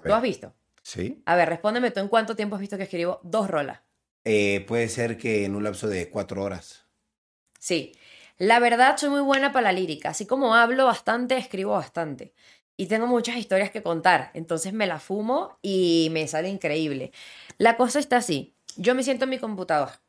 ¿Tú 0.02 0.12
has 0.12 0.22
visto? 0.22 0.54
Sí. 0.82 1.22
A 1.26 1.36
ver, 1.36 1.48
respóndeme 1.48 1.90
tú 1.90 2.00
en 2.00 2.08
cuánto 2.08 2.34
tiempo 2.34 2.56
has 2.56 2.60
visto 2.60 2.76
que 2.76 2.84
escribo 2.84 3.20
dos 3.22 3.48
rolas. 3.48 3.80
Eh, 4.24 4.64
puede 4.66 4.88
ser 4.88 5.16
que 5.16 5.44
en 5.44 5.54
un 5.54 5.64
lapso 5.64 5.86
de 5.88 6.08
cuatro 6.08 6.42
horas. 6.42 6.86
Sí, 7.58 7.92
la 8.40 8.58
verdad 8.58 8.96
soy 8.96 9.10
muy 9.10 9.20
buena 9.20 9.52
para 9.52 9.64
la 9.64 9.78
lírica. 9.78 10.08
Así 10.08 10.24
como 10.24 10.54
hablo 10.54 10.86
bastante, 10.86 11.36
escribo 11.36 11.72
bastante. 11.72 12.32
Y 12.74 12.86
tengo 12.86 13.06
muchas 13.06 13.36
historias 13.36 13.70
que 13.70 13.82
contar. 13.82 14.30
Entonces 14.32 14.72
me 14.72 14.86
la 14.86 14.98
fumo 14.98 15.58
y 15.60 16.08
me 16.10 16.26
sale 16.26 16.48
increíble. 16.48 17.12
La 17.58 17.76
cosa 17.76 17.98
está 17.98 18.16
así. 18.16 18.54
Yo 18.76 18.94
me 18.94 19.02
siento 19.02 19.24
en 19.24 19.30
mi 19.30 19.38
computadora. 19.38 20.00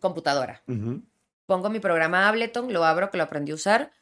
computadora. 0.00 0.62
Ujú. 0.68 1.02
Pongo 1.44 1.68
mi 1.68 1.80
programa 1.80 2.28
Ableton, 2.28 2.72
lo 2.72 2.82
abro, 2.82 3.10
que 3.10 3.18
lo 3.18 3.24
aprendí 3.24 3.52
a 3.52 3.56
usar. 3.56 3.92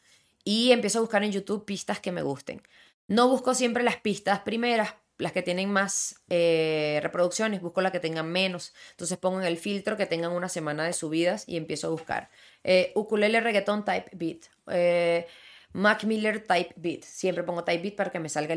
Y 0.44 0.71
empiezo 0.71 0.99
a 0.99 1.03
buscar 1.03 1.25
en 1.25 1.33
YouTube 1.33 1.64
pistas 1.64 1.99
que 1.99 2.12
me 2.12 2.23
gusten. 2.23 2.62
No 3.09 3.29
busco 3.29 3.55
siempre 3.55 3.83
las 3.83 3.97
pistas 3.97 4.38
primeras, 4.38 4.94
las 5.18 5.33
que 5.33 5.42
tienen 5.42 5.70
más 5.70 6.22
eh, 6.28 7.00
reproducciones, 7.02 7.61
busco 7.61 7.81
las 7.81 7.92
que 7.92 8.00
tengan 8.00 8.31
menos. 8.31 8.74
Entonces 8.92 9.18
pongo 9.18 9.40
en 9.40 9.46
el 9.46 9.59
filtro 9.59 9.96
que 9.96 10.07
tengan 10.07 10.33
una 10.33 10.48
semana 10.48 10.85
de 10.85 10.92
subidas 10.92 11.44
y 11.48 11.57
empiezo 11.57 11.88
a 11.88 11.90
buscar. 11.90 12.31
Eh, 12.64 12.92
ukulele 12.94 13.40
reggaeton 13.40 13.85
type 13.85 14.11
beat. 14.16 14.46
eh, 14.70 15.26
Mac 15.72 16.04
Miller 16.04 16.42
type 16.46 16.72
beat. 16.76 17.02
Siempre 17.04 17.42
pongo 17.44 17.64
type 17.64 17.83
beat 17.83 17.96
para 17.96 18.11
que 18.11 18.18
me 18.20 18.28
salga 18.28 18.57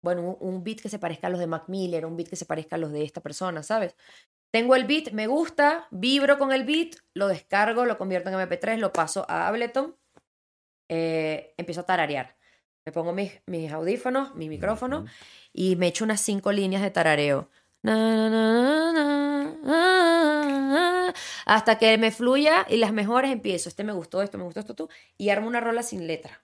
bueno, 0.00 0.22
un, 0.40 0.54
un 0.54 0.64
beat 0.64 0.80
que 0.80 0.88
se 0.88 0.98
parezca 0.98 1.26
a 1.26 1.30
los 1.30 1.40
de 1.40 1.46
Mac 1.46 1.64
Miller, 1.68 2.06
un 2.06 2.16
beat 2.16 2.28
que 2.28 2.36
se 2.36 2.46
parezca 2.46 2.76
a 2.76 2.78
los 2.78 2.92
de 2.92 3.02
esta 3.04 3.20
persona, 3.20 3.62
¿sabes? 3.62 3.96
Tengo 4.50 4.76
el 4.76 4.84
beat, 4.84 5.12
me 5.12 5.26
gusta, 5.26 5.88
vibro 5.90 6.38
con 6.38 6.52
el 6.52 6.64
beat, 6.64 6.96
lo 7.14 7.28
descargo, 7.28 7.86
lo 7.86 7.98
convierto 7.98 8.28
en 8.30 8.36
MP3, 8.36 8.78
lo 8.78 8.92
paso 8.92 9.24
a 9.28 9.48
Ableton, 9.48 9.96
eh, 10.88 11.54
empiezo 11.56 11.80
a 11.82 11.86
tararear. 11.86 12.36
Me 12.84 12.92
pongo 12.92 13.12
mis, 13.12 13.32
mis 13.46 13.70
audífonos, 13.72 14.34
mi 14.34 14.48
micrófono 14.48 15.06
y 15.52 15.76
me 15.76 15.86
echo 15.88 16.04
unas 16.04 16.20
cinco 16.20 16.50
líneas 16.52 16.82
de 16.82 16.90
tarareo. 16.90 17.48
Na, 17.82 18.28
na, 18.28 19.52
na, 19.64 21.14
hasta 21.46 21.78
que 21.78 21.96
me 21.98 22.10
fluya 22.10 22.66
y 22.68 22.76
las 22.78 22.92
mejores 22.92 23.30
empiezo. 23.30 23.68
Este 23.68 23.84
me 23.84 23.92
gustó, 23.92 24.22
esto 24.22 24.38
me 24.38 24.44
gustó, 24.44 24.60
esto 24.60 24.74
tú. 24.74 24.88
Y 25.16 25.28
armo 25.30 25.46
una 25.48 25.60
rola 25.60 25.82
sin 25.82 26.06
letra, 26.06 26.42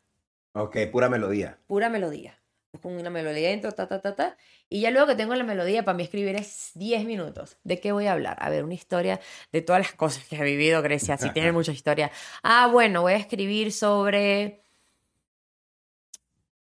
Ok, 0.53 0.77
pura 0.93 1.09
melodía. 1.09 1.59
pura 1.67 1.89
melodía. 1.89 2.35
Con 2.83 2.93
una 2.93 3.11
melodía 3.11 3.49
dentro, 3.49 3.73
ta, 3.73 3.89
ta, 3.89 4.01
ta, 4.01 4.15
ta. 4.15 4.37
Y 4.69 4.81
ya 4.83 4.91
luego 4.91 5.07
que 5.09 5.15
tengo 5.17 5.35
la 5.35 5.43
melodía, 5.43 5.85
para 5.85 5.97
mí 5.97 6.03
escribir 6.05 6.37
es 6.37 6.71
10 6.75 7.05
minutos. 7.05 7.57
¿De 7.65 7.81
qué 7.81 7.93
voy 7.93 8.07
a 8.07 8.13
hablar? 8.13 8.37
A 8.41 8.51
ver, 8.51 8.63
una 8.63 8.75
historia 8.75 9.21
de 9.53 9.63
todas 9.63 9.81
las 9.83 9.93
cosas 9.95 10.25
que 10.25 10.37
he 10.37 10.45
vivido, 10.45 10.83
Grecia. 10.83 11.17
Sí, 11.17 11.31
tiene 11.31 11.51
mucha 11.53 11.73
historia. 11.73 12.11
Ah, 12.43 12.69
bueno, 12.71 13.03
voy 13.03 13.15
a 13.15 13.17
escribir 13.17 13.73
sobre 13.73 14.63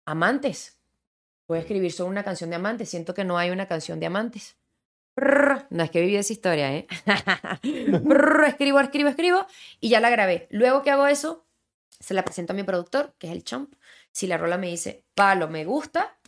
amantes. 0.06 0.78
Voy 1.46 1.58
a 1.58 1.60
escribir 1.60 1.92
sobre 1.92 2.10
una 2.10 2.24
canción 2.24 2.50
de 2.50 2.56
amantes. 2.56 2.88
Siento 2.88 3.14
que 3.14 3.24
no 3.24 3.38
hay 3.38 3.50
una 3.50 3.68
canción 3.68 4.00
de 4.00 4.06
amantes. 4.06 4.56
No 5.70 5.84
es 5.84 5.90
que 5.90 6.00
viví 6.00 6.16
esa 6.16 6.32
historia, 6.32 6.74
¿eh? 6.74 6.86
Prrr, 7.62 8.44
escribo, 8.46 8.80
escribo, 8.80 9.08
escribo 9.08 9.46
y 9.80 9.88
ya 9.88 10.00
la 10.00 10.10
grabé. 10.10 10.48
Luego 10.50 10.82
que 10.82 10.90
hago 10.90 11.06
eso, 11.06 11.46
se 12.00 12.14
la 12.14 12.24
presento 12.24 12.52
a 12.52 12.56
mi 12.56 12.64
productor, 12.64 13.14
que 13.18 13.28
es 13.28 13.32
el 13.32 13.44
Chomp, 13.44 13.74
Si 14.10 14.26
la 14.26 14.38
rola 14.38 14.58
me 14.58 14.68
dice, 14.68 15.04
palo, 15.14 15.48
me 15.48 15.64
gusta, 15.64 16.18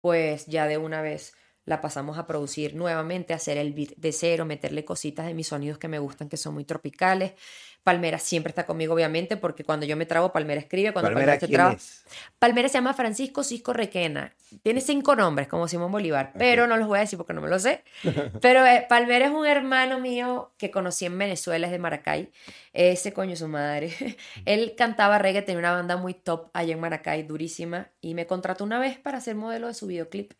pues 0.00 0.46
ya 0.46 0.66
de 0.66 0.78
una 0.78 1.02
vez 1.02 1.34
la 1.64 1.80
pasamos 1.80 2.18
a 2.18 2.26
producir 2.26 2.74
nuevamente, 2.74 3.32
hacer 3.32 3.56
el 3.56 3.72
beat 3.72 3.90
de 3.96 4.12
cero, 4.12 4.44
meterle 4.44 4.84
cositas 4.84 5.26
de 5.26 5.34
mis 5.34 5.48
sonidos 5.48 5.78
que 5.78 5.88
me 5.88 5.98
gustan, 5.98 6.28
que 6.28 6.36
son 6.36 6.54
muy 6.54 6.64
tropicales. 6.64 7.34
Palmera 7.82 8.18
siempre 8.18 8.50
está 8.50 8.66
conmigo, 8.66 8.94
obviamente, 8.94 9.38
porque 9.38 9.64
cuando 9.64 9.86
yo 9.86 9.96
me 9.96 10.04
trabo, 10.04 10.32
Palmera 10.32 10.60
escribe. 10.60 10.92
Cuando 10.92 11.10
Palmera, 11.10 11.40
se 11.40 11.46
¿quién 11.46 11.52
traba, 11.52 11.72
es? 11.72 12.04
Palmera 12.38 12.68
se 12.68 12.74
llama 12.74 12.92
Francisco 12.92 13.42
Cisco 13.42 13.72
Requena. 13.72 14.34
Tiene 14.62 14.80
cinco 14.82 15.16
nombres, 15.16 15.48
como 15.48 15.66
Simón 15.66 15.90
Bolívar, 15.90 16.32
pero 16.36 16.66
no 16.66 16.76
los 16.76 16.86
voy 16.88 16.98
a 16.98 17.00
decir 17.00 17.16
porque 17.16 17.32
no 17.32 17.40
me 17.40 17.48
lo 17.48 17.58
sé. 17.58 17.82
Pero 18.42 18.66
eh, 18.66 18.84
Palmera 18.88 19.26
es 19.26 19.32
un 19.32 19.46
hermano 19.46 19.98
mío 19.98 20.52
que 20.58 20.70
conocí 20.70 21.06
en 21.06 21.16
Venezuela, 21.16 21.66
es 21.66 21.72
de 21.72 21.78
Maracay. 21.78 22.30
Ese 22.72 23.12
coño, 23.12 23.34
su 23.34 23.48
madre. 23.48 23.94
Él 24.44 24.74
cantaba 24.76 25.18
reggae, 25.18 25.42
tenía 25.42 25.60
una 25.60 25.72
banda 25.72 25.96
muy 25.96 26.12
top 26.12 26.50
allá 26.52 26.74
en 26.74 26.80
Maracay, 26.80 27.22
durísima, 27.22 27.88
y 28.00 28.14
me 28.14 28.26
contrató 28.26 28.64
una 28.64 28.78
vez 28.78 28.98
para 28.98 29.20
ser 29.20 29.36
modelo 29.36 29.68
de 29.68 29.74
su 29.74 29.86
videoclip 29.86 30.32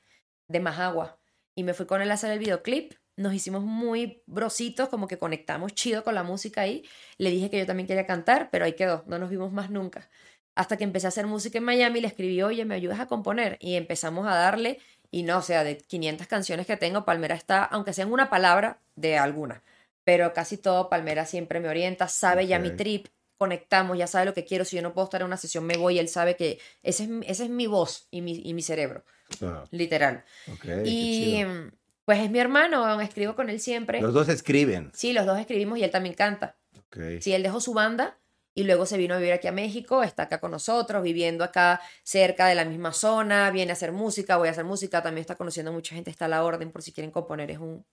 de 0.49 0.61
Majagua. 0.61 1.19
Y 1.55 1.65
me 1.65 1.75
fui 1.75 1.87
con 1.87 2.03
él 2.03 2.11
a 2.11 2.15
hacer 2.15 2.31
el 2.31 2.39
videoclip. 2.39 2.93
Nos 3.21 3.35
hicimos 3.35 3.63
muy 3.63 4.23
brositos, 4.27 4.89
como 4.89 5.07
que 5.07 5.19
conectamos 5.19 5.75
chido 5.75 6.03
con 6.05 6.15
la 6.15 6.23
música 6.23 6.63
ahí. 6.63 6.85
Le 7.19 7.31
dije 7.31 7.51
que 7.51 7.59
yo 7.59 7.67
también 7.67 7.87
quería 7.87 8.07
cantar, 8.07 8.49
pero 8.51 8.65
ahí 8.65 8.73
quedó, 8.75 9.05
no 9.07 9.19
nos 9.19 9.31
vimos 9.31 9.53
más 9.53 9.71
nunca. 9.71 10.09
Hasta 10.55 10.77
que 10.77 10.85
empecé 10.85 11.07
a 11.07 11.09
hacer 11.09 11.27
música 11.27 11.59
en 11.59 11.65
Miami, 11.65 12.01
le 12.01 12.09
escribí, 12.09 12.43
oye, 12.43 12.65
¿me 12.65 12.75
ayudas 12.75 12.99
a 13.01 13.07
componer? 13.07 13.57
Y 13.61 13.75
empezamos 13.77 14.27
a 14.27 14.35
darle, 14.35 14.79
y 15.11 15.23
no, 15.23 15.39
o 15.39 15.43
sea, 15.43 15.65
de 15.65 15.79
500 15.79 16.27
canciones 16.27 16.67
que 16.67 16.77
tengo, 16.77 17.05
Palmera 17.05 17.35
está, 17.35 17.65
aunque 17.65 17.93
sea 17.93 18.05
en 18.05 18.13
una 18.13 18.31
palabra, 18.31 18.79
de 18.97 19.19
alguna. 19.19 19.63
Pero 20.05 20.33
casi 20.33 20.57
todo, 20.57 20.89
Palmera 20.89 21.27
siempre 21.27 21.61
me 21.61 21.69
orienta, 21.69 22.09
sabe 22.09 22.47
ya 22.47 22.59
mi 22.59 22.71
trip, 22.71 23.07
conectamos, 23.37 23.97
ya 23.99 24.07
sabe 24.07 24.27
lo 24.27 24.35
que 24.35 24.45
quiero. 24.45 24.65
Si 24.65 24.77
yo 24.77 24.83
no 24.83 24.93
puedo 24.93 25.05
estar 25.05 25.21
en 25.21 25.27
una 25.27 25.37
sesión, 25.37 25.65
me 25.65 25.77
voy, 25.77 25.99
él 25.99 26.09
sabe 26.09 26.37
que 26.37 26.59
ese 26.83 27.05
es, 27.05 27.11
esa 27.27 27.45
es 27.45 27.51
mi 27.51 27.67
voz 27.67 28.07
y 28.11 28.23
mi, 28.23 28.41
y 28.45 28.55
mi 28.55 28.63
cerebro, 28.63 29.05
Ah, 29.43 29.65
literal. 29.71 30.25
ok, 30.47 30.61
qué 30.63 30.83
Y 30.85 31.45
mm, 31.45 31.71
pues 32.11 32.25
es 32.25 32.31
mi 32.33 32.41
hermano, 32.41 33.01
escribo 33.01 33.37
con 33.37 33.51
él 33.51 33.61
siempre. 33.61 34.01
Los 34.01 34.13
dos 34.13 34.29
escriben. 34.29 34.91
Sí, 34.93 35.13
los 35.13 35.27
dos 35.27 35.39
escribimos 35.39 35.79
y 35.79 35.85
él 35.85 35.93
también 35.93 36.17
canta. 36.17 36.57
Ok. 36.77 37.21
Sí, 37.21 37.33
él 37.33 37.45
dejó 37.45 37.61
su 37.61 37.73
banda 37.73 38.19
y 38.53 38.65
luego 38.65 38.85
se 38.85 38.99
vino 38.99 39.15
a 39.15 39.19
vivir 39.19 39.33
aquí 39.33 39.47
a 39.47 39.53
México, 39.53 40.03
está 40.03 40.25
acá 40.25 40.41
con 40.41 40.51
nosotros, 40.51 41.05
viviendo 41.05 41.45
acá 41.45 41.81
cerca 42.03 42.49
de 42.49 42.57
la 42.57 42.65
misma 42.65 42.93
zona, 42.93 43.53
viene 43.53 43.71
a 43.71 43.75
hacer 43.75 43.93
música, 43.93 44.39
voy 44.39 44.49
a 44.49 44.51
hacer 44.51 44.65
música, 44.65 45.05
también 45.05 45.21
está 45.21 45.37
conociendo 45.37 45.71
a 45.71 45.73
mucha 45.73 45.95
gente, 45.95 46.11
está 46.11 46.25
a 46.25 46.29
la 46.29 46.43
orden 46.43 46.73
por 46.73 46.83
si 46.83 46.91
quieren 46.91 47.13
componer, 47.13 47.49
es 47.49 47.59
un 47.59 47.87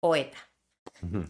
poeta, 0.00 0.38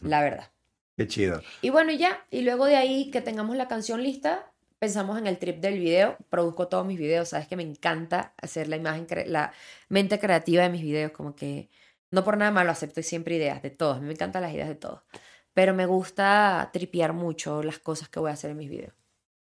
la 0.02 0.22
verdad. 0.22 0.52
Qué 0.96 1.08
chido. 1.08 1.42
Y 1.62 1.70
bueno, 1.70 1.90
ya, 1.90 2.24
y 2.30 2.42
luego 2.42 2.66
de 2.66 2.76
ahí 2.76 3.10
que 3.10 3.22
tengamos 3.22 3.56
la 3.56 3.66
canción 3.66 4.04
lista, 4.04 4.52
pensamos 4.78 5.18
en 5.18 5.26
el 5.26 5.38
trip 5.38 5.58
del 5.58 5.80
video, 5.80 6.16
produzco 6.30 6.68
todos 6.68 6.86
mis 6.86 6.96
videos, 7.00 7.30
sabes 7.30 7.48
que 7.48 7.56
me 7.56 7.64
encanta 7.64 8.34
hacer 8.40 8.68
la 8.68 8.76
imagen, 8.76 9.04
la 9.26 9.52
mente 9.88 10.20
creativa 10.20 10.62
de 10.62 10.68
mis 10.68 10.82
videos, 10.82 11.10
como 11.10 11.34
que 11.34 11.70
no 12.10 12.24
por 12.24 12.36
nada 12.36 12.50
malo 12.50 12.70
acepto 12.70 13.02
siempre 13.02 13.36
ideas 13.36 13.62
de 13.62 13.70
todos, 13.70 13.96
a 13.98 14.00
mí 14.00 14.06
me 14.06 14.12
encantan 14.12 14.42
las 14.42 14.52
ideas 14.52 14.68
de 14.68 14.74
todos, 14.76 15.02
pero 15.52 15.74
me 15.74 15.86
gusta 15.86 16.70
tripear 16.72 17.12
mucho 17.12 17.62
las 17.62 17.78
cosas 17.78 18.08
que 18.08 18.20
voy 18.20 18.30
a 18.30 18.34
hacer 18.34 18.50
en 18.50 18.56
mis 18.58 18.70
videos. 18.70 18.94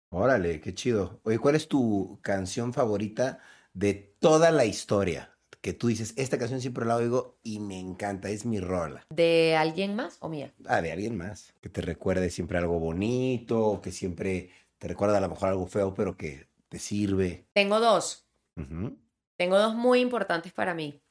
Órale, 0.09 0.61
qué 0.61 0.73
chido. 0.73 1.19
Oye, 1.23 1.39
¿cuál 1.39 1.55
es 1.55 1.67
tu 1.67 2.19
canción 2.21 2.73
favorita 2.73 3.39
de 3.73 3.93
toda 4.19 4.51
la 4.51 4.65
historia? 4.65 5.31
Que 5.61 5.73
tú 5.73 5.87
dices, 5.87 6.13
esta 6.15 6.37
canción 6.37 6.61
siempre 6.61 6.85
la 6.85 6.95
oigo 6.95 7.39
y 7.43 7.59
me 7.59 7.79
encanta, 7.79 8.29
es 8.29 8.45
mi 8.45 8.59
rola. 8.59 9.03
¿De 9.09 9.55
alguien 9.57 9.95
más 9.95 10.17
o 10.21 10.29
mía? 10.29 10.53
Ah, 10.67 10.81
de 10.81 10.91
alguien 10.91 11.17
más. 11.17 11.53
Que 11.59 11.69
te 11.69 11.81
recuerde 11.81 12.29
siempre 12.29 12.57
algo 12.59 12.79
bonito, 12.79 13.81
que 13.81 13.91
siempre 13.91 14.51
te 14.77 14.87
recuerda 14.87 15.17
a 15.17 15.21
lo 15.21 15.29
mejor 15.29 15.49
algo 15.49 15.65
feo, 15.65 15.93
pero 15.93 16.15
que 16.15 16.47
te 16.69 16.79
sirve. 16.79 17.47
Tengo 17.53 17.79
dos, 17.79 18.27
Ujú. 18.55 18.97
tengo 19.37 19.57
dos 19.57 19.75
muy 19.75 20.01
importantes 20.01 20.53
para 20.53 20.73
mí. 20.73 21.01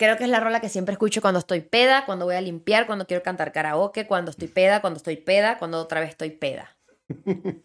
Creo 0.00 0.16
que 0.16 0.24
es 0.24 0.30
la 0.30 0.40
rola 0.40 0.62
que 0.62 0.70
siempre 0.70 0.94
escucho 0.94 1.20
cuando 1.20 1.40
estoy 1.40 1.60
peda, 1.60 2.06
cuando 2.06 2.24
voy 2.24 2.34
a 2.34 2.40
limpiar, 2.40 2.86
cuando 2.86 3.06
quiero 3.06 3.22
cantar 3.22 3.52
karaoke, 3.52 4.06
cuando 4.06 4.30
estoy 4.30 4.48
peda, 4.48 4.80
cuando 4.80 4.96
estoy 4.96 5.18
peda, 5.18 5.58
cuando 5.58 5.78
otra 5.78 6.00
vez 6.00 6.08
estoy 6.08 6.30
peda. 6.30 6.74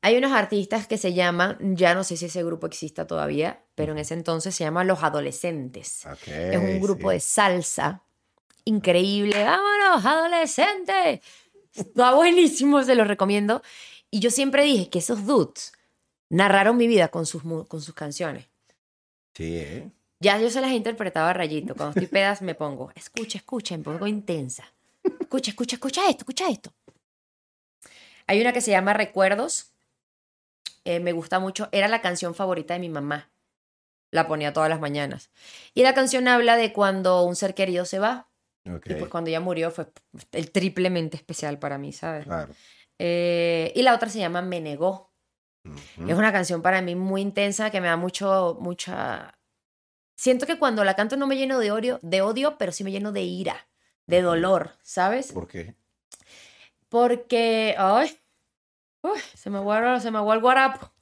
Hay 0.00 0.16
unos 0.16 0.32
artistas 0.32 0.86
que 0.86 0.96
se 0.96 1.12
llaman, 1.12 1.58
ya 1.76 1.94
no 1.94 2.02
sé 2.02 2.16
si 2.16 2.24
ese 2.24 2.42
grupo 2.42 2.66
exista 2.66 3.06
todavía, 3.06 3.62
pero 3.74 3.92
en 3.92 3.98
ese 3.98 4.14
entonces 4.14 4.54
se 4.54 4.64
llama 4.64 4.84
Los 4.84 5.02
Adolescentes. 5.02 6.06
Ok, 6.06 6.28
Es 6.28 6.56
un 6.56 6.80
grupo 6.80 7.10
sí. 7.10 7.16
de 7.16 7.20
salsa 7.20 8.02
increíble. 8.64 9.44
¡Vámonos, 9.44 10.02
adolescentes! 10.06 11.20
Está 11.74 12.14
buenísimo, 12.14 12.82
se 12.82 12.94
los 12.94 13.06
recomiendo. 13.06 13.60
Y 14.10 14.20
yo 14.20 14.30
siempre 14.30 14.64
dije 14.64 14.88
que 14.88 15.00
esos 15.00 15.26
dudes 15.26 15.74
narraron 16.30 16.78
mi 16.78 16.86
vida 16.86 17.08
con 17.08 17.26
sus, 17.26 17.42
con 17.42 17.82
sus 17.82 17.92
canciones. 17.94 18.46
Sí, 19.34 19.58
¿eh? 19.58 19.90
Ya 20.20 20.38
yo 20.38 20.50
se 20.50 20.60
las 20.60 20.72
interpretaba 20.72 21.30
a 21.30 21.32
rayito. 21.32 21.74
Cuando 21.74 21.90
estoy 21.98 22.06
pedas 22.06 22.42
me 22.42 22.54
pongo, 22.54 22.92
escucha, 22.94 23.38
escucha, 23.38 23.74
un 23.74 23.82
poco 23.82 24.06
intensa. 24.06 24.70
Escucha, 25.02 25.50
escucha, 25.50 25.76
escucha 25.76 26.02
esto, 26.08 26.20
escucha 26.22 26.48
esto. 26.50 26.72
Hay 28.26 28.40
una 28.40 28.52
que 28.52 28.60
se 28.60 28.70
llama 28.70 28.92
Recuerdos. 28.92 29.72
Eh, 30.84 31.00
me 31.00 31.12
gusta 31.12 31.40
mucho. 31.40 31.68
Era 31.72 31.88
la 31.88 32.02
canción 32.02 32.34
favorita 32.34 32.74
de 32.74 32.80
mi 32.80 32.90
mamá. 32.90 33.30
La 34.12 34.28
ponía 34.28 34.52
todas 34.52 34.68
las 34.68 34.80
mañanas. 34.80 35.30
Y 35.72 35.82
la 35.82 35.94
canción 35.94 36.28
habla 36.28 36.56
de 36.56 36.72
cuando 36.72 37.22
un 37.22 37.34
ser 37.34 37.54
querido 37.54 37.86
se 37.86 37.98
va. 37.98 38.28
Ok, 38.70 38.86
Y 38.90 38.94
pues 38.94 39.10
cuando 39.10 39.30
ella 39.30 39.40
murió 39.40 39.70
fue 39.70 39.86
el 40.32 40.50
triplemente 40.50 41.16
especial 41.16 41.58
para 41.58 41.78
mí, 41.78 41.92
¿sabes? 41.92 42.24
claro. 42.24 42.52
Eh, 42.98 43.72
y 43.74 43.80
la 43.82 43.94
otra 43.94 44.10
se 44.10 44.18
llama 44.18 44.42
Me 44.42 44.60
Negó. 44.60 45.14
Ujú. 45.64 46.10
Es 46.10 46.18
una 46.18 46.32
canción 46.32 46.60
para 46.60 46.82
mí 46.82 46.94
muy 46.94 47.22
intensa 47.22 47.70
que 47.70 47.80
me 47.80 47.86
da 47.86 47.96
mucho, 47.96 48.58
mucha... 48.60 49.38
Siento 50.20 50.44
que 50.44 50.58
cuando 50.58 50.84
la 50.84 50.96
canto 50.96 51.16
no 51.16 51.26
me 51.26 51.38
lleno 51.38 51.58
de 51.58 51.72
odio, 51.72 51.98
de 52.02 52.20
odio, 52.20 52.58
pero 52.58 52.72
sí 52.72 52.84
me 52.84 52.92
lleno 52.92 53.10
de 53.10 53.22
ira, 53.22 53.66
de 54.06 54.20
dolor, 54.20 54.72
¿sabes? 54.82 55.32
¿Por 55.32 55.48
qué? 55.48 55.76
Porque, 56.90 57.74
ay, 57.78 58.18
uy, 59.00 59.18
se 59.32 59.48
me 59.48 59.56
aguará, 59.56 59.98
se 59.98 60.10
me 60.10 60.18
aguó 60.18 60.34
el 60.34 60.42
guarapo. 60.42 60.92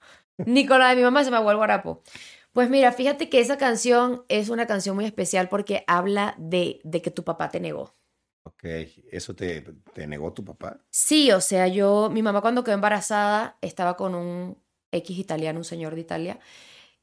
Ni 0.46 0.66
con 0.66 0.78
la 0.78 0.90
de 0.90 0.94
mi 0.94 1.02
mamá 1.02 1.24
se 1.24 1.32
me 1.32 1.36
aguó 1.36 1.50
el 1.50 1.56
guarapo. 1.56 2.04
Pues 2.52 2.70
mira, 2.70 2.92
fíjate 2.92 3.28
que 3.28 3.40
esa 3.40 3.58
canción 3.58 4.24
es 4.28 4.50
una 4.50 4.68
canción 4.68 4.94
muy 4.94 5.04
especial 5.04 5.48
porque 5.48 5.82
habla 5.88 6.36
de, 6.38 6.80
de 6.84 7.02
que 7.02 7.10
tu 7.10 7.24
papá 7.24 7.50
te 7.50 7.58
negó. 7.58 7.96
Ok, 8.44 8.62
¿eso 9.10 9.34
te, 9.34 9.62
te 9.94 10.06
negó 10.06 10.32
tu 10.32 10.44
papá? 10.44 10.78
Sí, 10.90 11.32
o 11.32 11.40
sea, 11.40 11.66
yo, 11.66 12.08
mi 12.08 12.22
mamá 12.22 12.40
cuando 12.40 12.62
quedó 12.62 12.76
embarazada 12.76 13.58
estaba 13.62 13.96
con 13.96 14.14
un 14.14 14.62
X 14.92 15.18
italiano, 15.18 15.58
un 15.58 15.64
señor 15.64 15.96
de 15.96 16.02
Italia, 16.02 16.38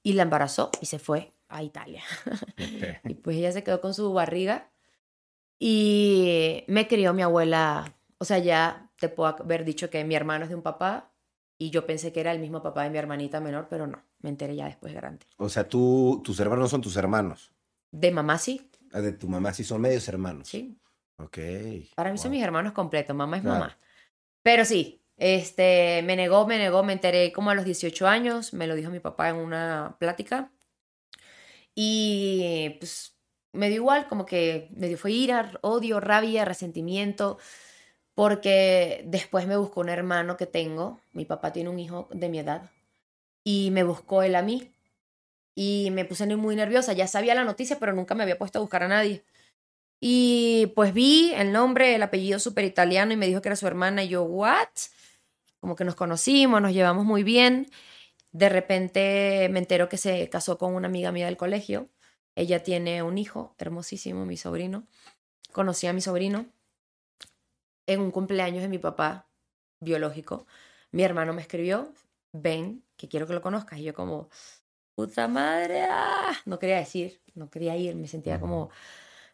y 0.01 0.13
la 0.13 0.24
embarazó 0.24 0.72
y 0.80 0.86
se 0.86 0.97
fue 0.97 1.34
a 1.49 1.63
Italia. 1.63 2.03
Y 3.03 3.13
pues 3.15 3.37
ella 3.37 3.51
se 3.51 3.63
quedó 3.63 3.81
con 3.81 3.93
su 3.93 4.11
barriga 4.13 4.71
y 5.59 6.63
me 6.67 6.87
crió 6.87 7.13
mi 7.13 7.21
abuela, 7.21 7.93
o 8.17 8.25
sea, 8.25 8.39
ya 8.39 8.91
te 8.99 9.09
puedo 9.09 9.35
haber 9.39 9.63
dicho 9.65 9.89
que 9.89 10.03
mi 10.03 10.15
hermano 10.15 10.43
es 10.45 10.49
de 10.49 10.55
un 10.55 10.61
papá 10.61 11.11
y 11.57 11.69
yo 11.69 11.85
pensé 11.85 12.11
que 12.11 12.19
era 12.19 12.31
el 12.31 12.39
mismo 12.39 12.61
papá 12.61 12.83
de 12.83 12.89
mi 12.89 12.97
hermanita 12.97 13.39
menor, 13.39 13.67
pero 13.69 13.87
no, 13.87 14.03
me 14.19 14.29
enteré 14.29 14.55
ya 14.55 14.65
después 14.65 14.93
grande. 14.93 15.25
O 15.37 15.47
sea, 15.49 15.67
tú, 15.67 16.21
tus 16.23 16.39
hermanos 16.39 16.71
son 16.71 16.81
tus 16.81 16.97
hermanos. 16.97 17.51
De 17.91 18.11
mamá 18.11 18.37
sí, 18.37 18.69
Ah, 18.91 19.01
de 19.01 19.11
tu 19.11 19.27
mamá 19.27 19.51
sí 19.53 19.63
son 19.65 19.81
medios 19.81 20.07
hermanos. 20.07 20.47
sí. 20.47 20.77
Ok. 21.17 21.37
Para 21.95 22.11
mí 22.11 22.17
son 22.17 22.31
mis 22.31 22.43
hermanos 22.43 22.73
completos, 22.73 23.15
mamá 23.15 23.37
es 23.37 23.43
Claro. 23.43 23.59
mamá. 23.59 23.77
Pero 24.43 24.65
sí, 24.65 25.01
este, 25.15 26.01
me 26.03 26.17
negó, 26.17 26.45
me 26.45 26.57
negó, 26.57 26.83
me 26.83 26.91
enteré 26.91 27.31
como 27.31 27.49
a 27.51 27.55
los 27.55 27.63
18 27.63 28.05
años, 28.05 28.53
me 28.53 28.67
lo 28.67 28.75
dijo 28.75 28.91
mi 28.91 28.99
papá 28.99 29.29
en 29.29 29.37
una 29.37 29.95
plática. 29.97 30.51
Y 31.76 32.78
pues 32.80 33.15
me 33.53 33.67
dio 33.69 33.78
igual, 33.78 34.07
como 34.07 34.26
que 34.26 34.69
me 34.76 34.88
dio 34.88 34.97
fue 34.97 35.11
ira, 35.11 35.51
odio, 35.61 35.99
rabia, 35.99 36.45
resentimiento, 36.45 37.38
porque 38.15 39.03
después 39.07 39.47
me 39.47 39.57
buscó 39.57 39.82
un 39.82 39.89
hermano 39.89 40.38
que 40.38 40.47
tengo, 40.47 41.01
mi 41.13 41.26
papá 41.26 41.51
tiene 41.53 41.69
un 41.69 41.80
hijo 41.80 42.07
de 42.11 42.30
mi 42.30 42.39
edad, 42.39 42.71
y 43.43 43.71
me 43.71 43.84
buscó 43.84 44.23
él 44.23 44.36
a 44.36 44.41
mí. 44.41 44.71
Y 45.55 45.89
me 45.91 46.05
puse 46.05 46.26
muy 46.36 46.55
nerviosa, 46.55 46.93
ya 46.93 47.07
sabía 47.07 47.36
la 47.36 47.45
noticia, 47.45 47.80
pero 47.80 47.93
nunca 47.93 48.15
me 48.15 48.23
había 48.23 48.38
puesto 48.38 48.59
a 48.59 48.61
buscar 48.61 48.84
a 48.84 48.89
nadie. 48.89 49.23
Y 50.01 50.67
pues 50.76 50.93
vi 50.93 51.34
el 51.36 51.51
nombre, 51.53 51.95
el 51.95 52.03
apellido 52.03 52.39
súper 52.39 52.65
italiano 52.65 53.13
y 53.13 53.17
me 53.17 53.28
dijo 53.28 53.41
que 53.41 53.49
era 53.49 53.55
su 53.55 53.67
hermana 53.67 54.03
y 54.03 54.09
yo, 54.09 54.23
¿what? 54.23 54.67
Como 55.59 55.76
que 55.76 55.86
nos 55.86 55.95
conocimos, 55.95 56.61
nos 56.61 56.73
llevamos 56.73 57.05
muy 57.05 57.23
bien. 57.23 57.67
De 58.36 58.49
repente 58.49 59.47
me 59.49 59.59
entero 59.59 59.88
que 59.88 59.95
se 59.95 60.27
casó 60.29 60.57
con 60.57 60.75
una 60.75 60.89
amiga 60.89 61.13
mía 61.13 61.27
del 61.27 61.38
colegio. 61.38 61.88
Ella 62.36 62.63
tiene 62.63 63.01
un 63.01 63.17
hijo 63.17 63.55
hermosísimo, 63.57 64.25
mi 64.25 64.36
sobrino. 64.36 64.86
Conocí 65.53 65.88
a 65.88 65.93
mi 65.93 66.01
sobrino 66.01 66.45
en 67.88 68.01
un 68.01 68.11
cumpleaños 68.11 68.61
de 68.61 68.67
mi 68.67 68.77
papá 68.77 69.29
biológico. 69.79 70.47
Mi 70.91 71.03
hermano 71.03 71.31
me 71.31 71.41
escribió, 71.41 71.93
ven, 72.33 72.83
que 72.97 73.07
quiero 73.07 73.25
que 73.25 73.31
lo 73.31 73.41
conozcas. 73.41 73.79
Y 73.79 73.83
yo 73.83 73.93
como, 73.93 74.27
puta 74.95 75.29
madre, 75.29 75.86
ah". 75.89 76.33
no 76.43 76.59
quería 76.59 76.75
decir, 76.75 77.21
no 77.36 77.49
quería 77.49 77.77
ir, 77.77 77.95
me 77.95 78.09
sentía 78.09 78.41
como 78.41 78.69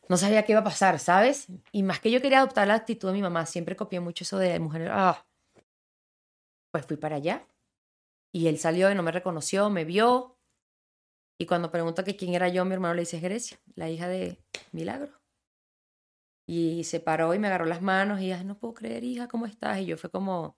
no 0.10 0.18
sabía 0.18 0.43
qué 0.45 0.52
iba 0.52 0.62
a 0.62 0.64
pasar, 0.64 0.99
¿sabes? 0.99 1.47
Y 1.72 1.82
más 1.82 1.99
que 1.99 2.12
yo 2.12 2.22
quería 2.22 2.38
adoptar 2.38 2.68
la 2.68 2.76
actitud 2.76 3.08
de 3.08 3.16
mi 3.16 3.24
mamá, 3.24 3.47
siempre 3.47 3.76
copié 3.76 3.99
mucho 3.99 4.26
eso 4.26 4.38
de 4.38 4.60
mujer. 4.60 4.89
Ah. 4.91 5.26
Pues 6.72 6.86
fui 6.86 6.97
para 6.97 7.16
allá. 7.16 7.47
Y 8.34 8.48
él 8.48 8.58
salió 8.60 8.92
y 8.92 8.96
no 8.96 9.04
me 9.04 9.12
reconoció, 9.12 9.70
me 9.70 9.86
vio. 9.86 10.38
Y 11.38 11.46
cuando 11.46 11.72
pregunta 11.72 12.04
que 12.04 12.16
quién 12.16 12.34
era 12.34 12.48
yo, 12.50 12.64
mi 12.66 12.74
hermano 12.74 12.94
le 12.94 13.02
dice, 13.02 13.18
es 13.18 13.24
Grecia, 13.24 13.60
la 13.76 13.90
hija 13.90 14.08
de 14.08 14.44
Milagro. 14.72 15.22
Y 16.48 16.84
se 16.84 17.00
paró 17.00 17.34
y 17.34 17.40
me 17.40 17.48
agarró 17.48 17.66
las 17.66 17.82
manos 17.82 18.22
y, 18.22 18.32
ay, 18.32 18.44
no 18.46 18.60
puedo 18.60 18.74
creer, 18.76 19.04
hija, 19.04 19.28
¿cómo 19.28 19.46
estás? 19.48 19.80
Y 19.80 19.86
yo 19.88 19.98
fue 19.98 20.12
como, 20.12 20.58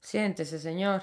siéntese, 0.00 0.58
señor. 0.58 1.02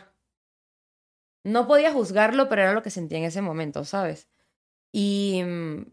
No 1.43 1.67
podía 1.67 1.93
juzgarlo, 1.93 2.49
pero 2.49 2.61
era 2.63 2.73
lo 2.73 2.83
que 2.83 2.89
sentía 2.89 3.17
en 3.19 3.23
ese 3.25 3.41
momento, 3.41 3.85
¿sabes? 3.85 4.29
Y 4.93 5.43
mm, 5.45 5.83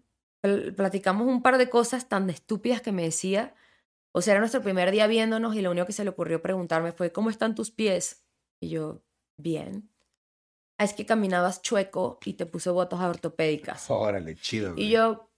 pl- 0.43 0.73
platicamos 0.75 1.27
un 1.29 1.43
par 1.43 1.59
de 1.59 1.71
cosas 1.71 2.09
tan 2.09 2.31
estúpidas 2.31 2.83
que 2.83 2.93
me 2.93 3.05
decía. 3.05 3.55
O 4.13 4.23
sea, 4.23 4.33
era 4.35 4.41
nuestro 4.41 4.63
primer 4.63 4.91
día 4.93 5.07
viéndonos 5.09 5.57
y 5.57 5.63
lo 5.63 5.71
único 5.73 5.87
que 5.87 5.95
se 5.95 6.05
le 6.05 6.11
ocurrió 6.11 6.43
preguntarme 6.43 6.93
fue, 6.93 7.13
¿cómo 7.13 7.31
están 7.31 7.55
tus 7.57 7.71
pies? 7.73 8.24
Y 8.65 8.71
yo, 8.71 9.03
bien. 9.37 9.91
"Ah, 10.79 10.85
es 10.85 10.95
que 10.95 11.05
caminabas 11.07 11.61
chueco 11.63 12.19
y 12.25 12.33
te 12.35 12.47
puso 12.47 12.73
botas 12.75 13.01
ortopédicas. 13.01 13.91
Órale, 13.91 14.35
chido. 14.37 14.75
Y 14.77 14.89
yo, 14.91 15.29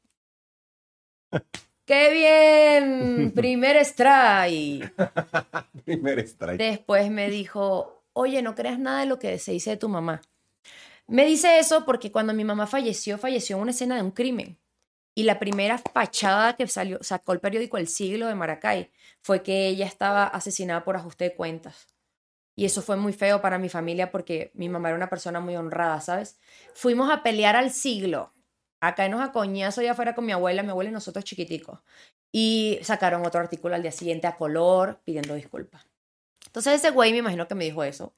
¡qué 1.85 2.11
bien! 2.13 3.33
Primer 3.35 3.77
strike. 3.79 4.93
Primer 5.85 6.19
strike. 6.21 6.59
Después 6.59 7.11
me 7.11 7.29
dijo, 7.31 8.05
oye, 8.13 8.43
no 8.43 8.55
creas 8.55 8.79
nada 8.79 9.01
de 9.01 9.07
lo 9.07 9.19
que 9.19 9.39
se 9.39 9.53
dice 9.53 9.71
de 9.71 9.77
tu 9.77 9.89
mamá. 9.89 10.23
Me 11.09 11.25
dice 11.25 11.59
eso 11.59 11.85
porque 11.85 12.11
cuando 12.11 12.33
mi 12.35 12.45
mamá 12.45 12.67
falleció, 12.67 13.19
falleció 13.19 13.57
en 13.57 13.63
una 13.63 13.71
escena 13.73 13.97
de 13.97 14.03
un 14.03 14.11
crimen. 14.11 14.59
Y 15.15 15.23
la 15.23 15.39
primera 15.39 15.79
fachada 15.79 16.57
que 16.57 16.67
salió, 16.67 16.99
sacó 17.03 17.33
el 17.33 17.41
periódico 17.41 17.79
El 17.79 17.89
Siglo 17.89 18.27
de 18.27 18.35
Maracay 18.35 18.91
fue 19.23 19.43
que 19.43 19.67
ella 19.69 19.87
estaba 19.87 20.27
asesinada 20.27 20.85
por 20.85 20.97
ajuste 20.97 21.25
de 21.25 21.35
cuentas. 21.35 21.87
Y 22.59 22.65
eso 22.65 22.81
fue 22.81 22.97
muy 22.97 23.13
feo 23.13 23.43
para 23.43 23.59
mi 23.59 23.69
familia 23.69 24.11
porque 24.11 24.51
mi 24.55 24.69
mamá 24.69 24.89
era 24.89 24.97
una 24.97 25.11
persona 25.11 25.41
muy 25.41 25.55
honrada, 25.57 26.01
¿sabes? 26.01 26.41
Fuimos 26.75 27.11
a 27.11 27.23
pelear 27.23 27.55
al 27.55 27.71
siglo, 27.71 28.33
a 28.81 28.95
caernos 28.95 29.21
a 29.21 29.31
coñazo 29.31 29.83
allá 29.83 29.93
afuera 29.93 30.15
con 30.15 30.25
mi 30.25 30.33
abuela, 30.33 30.63
mi 30.63 30.71
abuela 30.71 30.91
y 30.91 30.93
nosotros 30.95 31.25
chiquiticos. 31.25 31.81
Y 32.33 32.79
sacaron 32.83 33.27
otro 33.27 33.41
artículo 33.41 33.75
al 33.75 33.83
día 33.83 33.93
siguiente 33.93 34.27
a 34.27 34.37
color 34.37 35.03
pidiendo 35.05 35.35
disculpas. 35.35 35.87
Entonces 36.47 36.75
ese 36.75 36.91
güey 36.91 37.13
me 37.13 37.19
imagino 37.19 37.47
que 37.47 37.55
me 37.55 37.65
dijo 37.65 37.85
eso. 37.85 38.17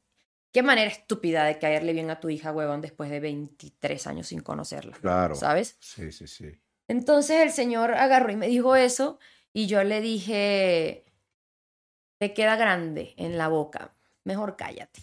Qué 0.52 0.62
manera 0.62 0.90
estúpida 0.90 1.44
de 1.44 1.58
caerle 1.58 1.92
bien 1.92 2.08
a 2.10 2.20
tu 2.20 2.30
hija, 2.30 2.52
huevón, 2.52 2.80
después 2.80 3.10
de 3.10 3.20
23 3.20 4.06
años 4.06 4.28
sin 4.28 4.40
conocerla. 4.40 4.96
Claro. 5.00 5.34
¿Sabes? 5.34 5.76
Sí, 5.80 6.12
sí, 6.12 6.28
sí. 6.28 6.58
Entonces 6.86 7.40
el 7.40 7.50
señor 7.50 7.92
agarró 7.94 8.30
y 8.30 8.36
me 8.36 8.48
dijo 8.48 8.76
eso 8.76 9.18
y 9.52 9.66
yo 9.66 9.82
le 9.82 10.00
dije, 10.00 11.04
te 12.18 12.32
queda 12.32 12.56
grande 12.56 13.14
en 13.16 13.36
la 13.36 13.48
boca, 13.48 13.94
mejor 14.28 14.56
cállate. 14.56 15.00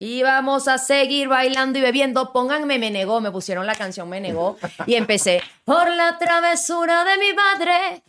Y 0.00 0.22
vamos 0.22 0.66
a 0.66 0.78
seguir 0.78 1.28
bailando 1.28 1.78
y 1.78 1.82
bebiendo. 1.82 2.32
Pónganme 2.32 2.78
Me 2.80 2.90
Negó. 2.90 3.20
Me 3.20 3.30
pusieron 3.30 3.64
la 3.66 3.74
canción 3.76 4.08
Me 4.08 4.20
Negó. 4.20 4.58
Y 4.86 4.96
empecé. 4.96 5.40
Por 5.64 5.88
la 5.90 6.18
travesura 6.18 7.04
de 7.04 7.16
mi 7.18 7.32
madre. 7.32 8.02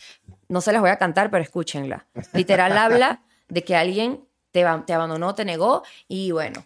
No 0.50 0.62
se 0.62 0.72
las 0.72 0.82
voy 0.82 0.90
a 0.90 0.98
cantar, 0.98 1.30
pero 1.30 1.44
escúchenla. 1.44 2.08
Literal 2.34 2.76
habla 2.78 3.22
de 3.48 3.64
que 3.64 3.76
alguien 3.76 4.28
te, 4.52 4.66
te 4.88 4.94
abandonó, 4.94 5.36
te 5.36 5.46
negó. 5.46 5.84
Y 6.08 6.32
bueno, 6.32 6.66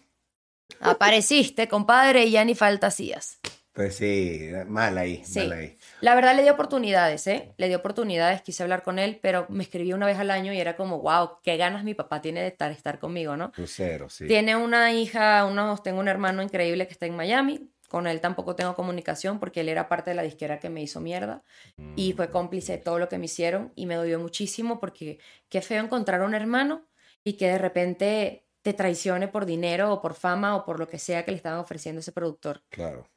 apareciste, 0.80 1.68
compadre, 1.68 2.26
y 2.26 2.32
ya 2.32 2.46
ni 2.46 2.56
falta 2.56 2.88
hacías. 2.88 3.40
Pues 3.74 3.96
sí, 3.98 4.50
mal 4.68 4.98
ahí, 4.98 5.24
Sí. 5.26 5.40
mal 5.40 5.52
ahí. 5.54 5.78
La 6.02 6.16
verdad 6.16 6.36
le 6.36 6.44
dio 6.44 6.54
oportunidades, 6.54 7.28
¿eh? 7.28 7.54
Le 7.58 7.68
dio 7.68 7.78
oportunidades, 7.78 8.42
quise 8.42 8.64
hablar 8.64 8.84
con 8.84 9.00
él, 9.00 9.20
pero 9.22 9.46
me 9.50 9.64
escribí 9.64 9.94
una 9.94 10.06
vez 10.06 10.18
al 10.18 10.32
año 10.32 10.54
y 10.54 10.60
era 10.60 10.76
como, 10.76 11.00
wow, 11.00 11.40
qué 11.44 11.58
ganas 11.58 11.84
mi 11.84 11.94
papá 11.94 12.22
tiene 12.22 12.42
de 12.42 12.48
estar, 12.48 12.72
estar 12.72 13.00
conmigo, 13.00 13.36
¿no? 13.36 13.52
Crucero, 13.52 14.10
sí. 14.10 14.28
Tiene 14.28 14.56
una 14.56 14.94
hija, 14.94 15.46
unos, 15.46 15.84
tengo 15.84 16.00
un 16.00 16.08
hermano 16.08 16.42
increíble 16.42 16.88
que 16.88 16.94
está 16.94 17.06
en 17.06 17.16
Miami. 17.16 17.70
Con 17.90 18.06
él 18.06 18.22
tampoco 18.22 18.56
tengo 18.56 18.76
comunicación 18.76 19.40
porque 19.40 19.62
él 19.62 19.70
era 19.70 19.90
parte 19.90 20.12
de 20.12 20.16
la 20.16 20.22
disquera 20.22 20.60
que 20.60 20.70
me 20.70 20.80
hizo 20.80 21.02
mierda 21.02 21.42
y 21.96 22.14
fue 22.14 22.30
cómplice 22.30 22.74
de 22.74 22.78
todo 22.78 23.00
lo 23.00 23.10
que 23.10 23.18
me 23.18 23.26
hicieron 23.26 23.74
y 23.76 23.88
me 23.88 23.96
dolió 23.96 24.20
muchísimo 24.20 24.80
porque 24.80 25.18
qué 25.50 25.62
feo 25.62 25.84
encontrar 25.84 26.22
un 26.22 26.36
hermano 26.36 26.86
y 27.24 27.34
que 27.34 27.48
de 27.48 27.58
repente 27.58 28.46
te 28.62 28.74
traicione 28.74 29.28
por 29.28 29.48
dinero 29.48 29.92
o 29.92 30.02
por 30.02 30.14
fama 30.14 30.56
o 30.56 30.66
por 30.66 30.80
lo 30.80 30.88
que 30.88 31.00
sea 31.00 31.26
que 31.26 31.32
le 31.32 31.38
estaban 31.38 31.60
ofreciendo 31.60 32.02
ese 32.02 32.12
productor. 32.12 32.62
Claro. 32.70 33.10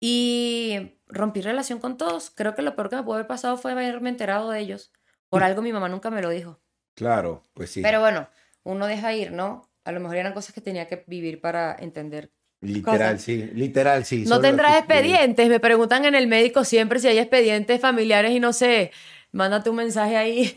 Y 0.00 0.96
rompí 1.08 1.42
relación 1.42 1.78
con 1.78 1.96
todos. 1.98 2.30
Creo 2.30 2.54
que 2.54 2.62
lo 2.62 2.74
peor 2.74 2.88
que 2.88 2.96
me 2.96 3.02
pudo 3.02 3.14
haber 3.14 3.26
pasado 3.26 3.56
fue 3.58 3.72
haberme 3.72 4.08
enterado 4.08 4.50
de 4.50 4.60
ellos. 4.60 4.92
Por 5.28 5.42
algo 5.44 5.60
mi 5.62 5.72
mamá 5.72 5.88
nunca 5.88 6.10
me 6.10 6.22
lo 6.22 6.30
dijo. 6.30 6.58
Claro, 6.94 7.44
pues 7.54 7.70
sí. 7.70 7.82
Pero 7.82 8.00
bueno, 8.00 8.28
uno 8.62 8.86
deja 8.86 9.12
ir, 9.14 9.30
¿no? 9.32 9.70
A 9.84 9.92
lo 9.92 10.00
mejor 10.00 10.16
eran 10.16 10.32
cosas 10.32 10.54
que 10.54 10.60
tenía 10.60 10.86
que 10.88 11.04
vivir 11.06 11.40
para 11.40 11.76
entender. 11.78 12.32
literal, 12.62 13.12
cosas. 13.12 13.22
sí. 13.22 13.50
Literal, 13.54 14.04
sí. 14.04 14.24
No 14.26 14.40
tendrás 14.40 14.78
expedientes. 14.78 15.48
Me 15.48 15.60
preguntan 15.60 16.04
en 16.04 16.14
el 16.14 16.26
médico 16.26 16.64
siempre 16.64 16.98
si 16.98 17.08
hay 17.08 17.18
expedientes 17.18 17.80
familiares 17.80 18.32
y 18.32 18.40
no 18.40 18.52
sé. 18.52 18.90
Mándate 19.32 19.70
un 19.70 19.76
mensaje 19.76 20.16
ahí. 20.16 20.56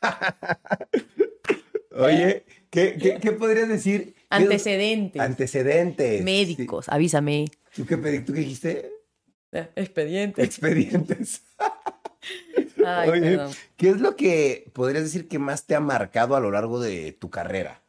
Oye, 1.96 2.44
¿qué, 2.70 2.96
qué, 3.00 3.18
qué 3.20 3.32
podrías 3.32 3.68
decir? 3.68 4.14
¿Qué- 4.14 4.20
Antecedentes. 4.30 5.20
Antecedentes. 5.20 6.22
Médicos, 6.22 6.88
avísame. 6.88 7.46
¿Tú, 7.80 7.86
qué, 7.86 7.96
¿Tú 8.20 8.32
qué 8.34 8.40
dijiste? 8.40 8.92
Expedientes. 9.74 10.44
Expedientes. 10.44 11.46
Ay, 12.84 13.08
Oye, 13.08 13.20
perdón. 13.20 13.52
¿qué 13.78 13.88
es 13.88 14.00
lo 14.00 14.16
que 14.16 14.70
podrías 14.74 15.04
decir 15.04 15.28
que 15.28 15.38
más 15.38 15.64
te 15.66 15.74
ha 15.74 15.80
marcado 15.80 16.36
a 16.36 16.40
lo 16.40 16.50
largo 16.50 16.78
de 16.78 17.12
tu 17.12 17.30
carrera? 17.30 17.82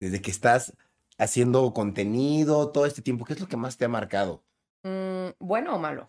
Desde 0.00 0.22
que 0.22 0.30
estás 0.30 0.76
haciendo 1.18 1.72
contenido 1.74 2.70
todo 2.70 2.86
este 2.86 3.02
tiempo, 3.02 3.24
¿qué 3.24 3.32
es 3.32 3.40
lo 3.40 3.48
que 3.48 3.56
más 3.56 3.76
te 3.76 3.84
ha 3.84 3.88
marcado? 3.88 4.44
Mm, 4.84 5.30
¿Bueno 5.40 5.74
o 5.74 5.78
malo? 5.80 6.08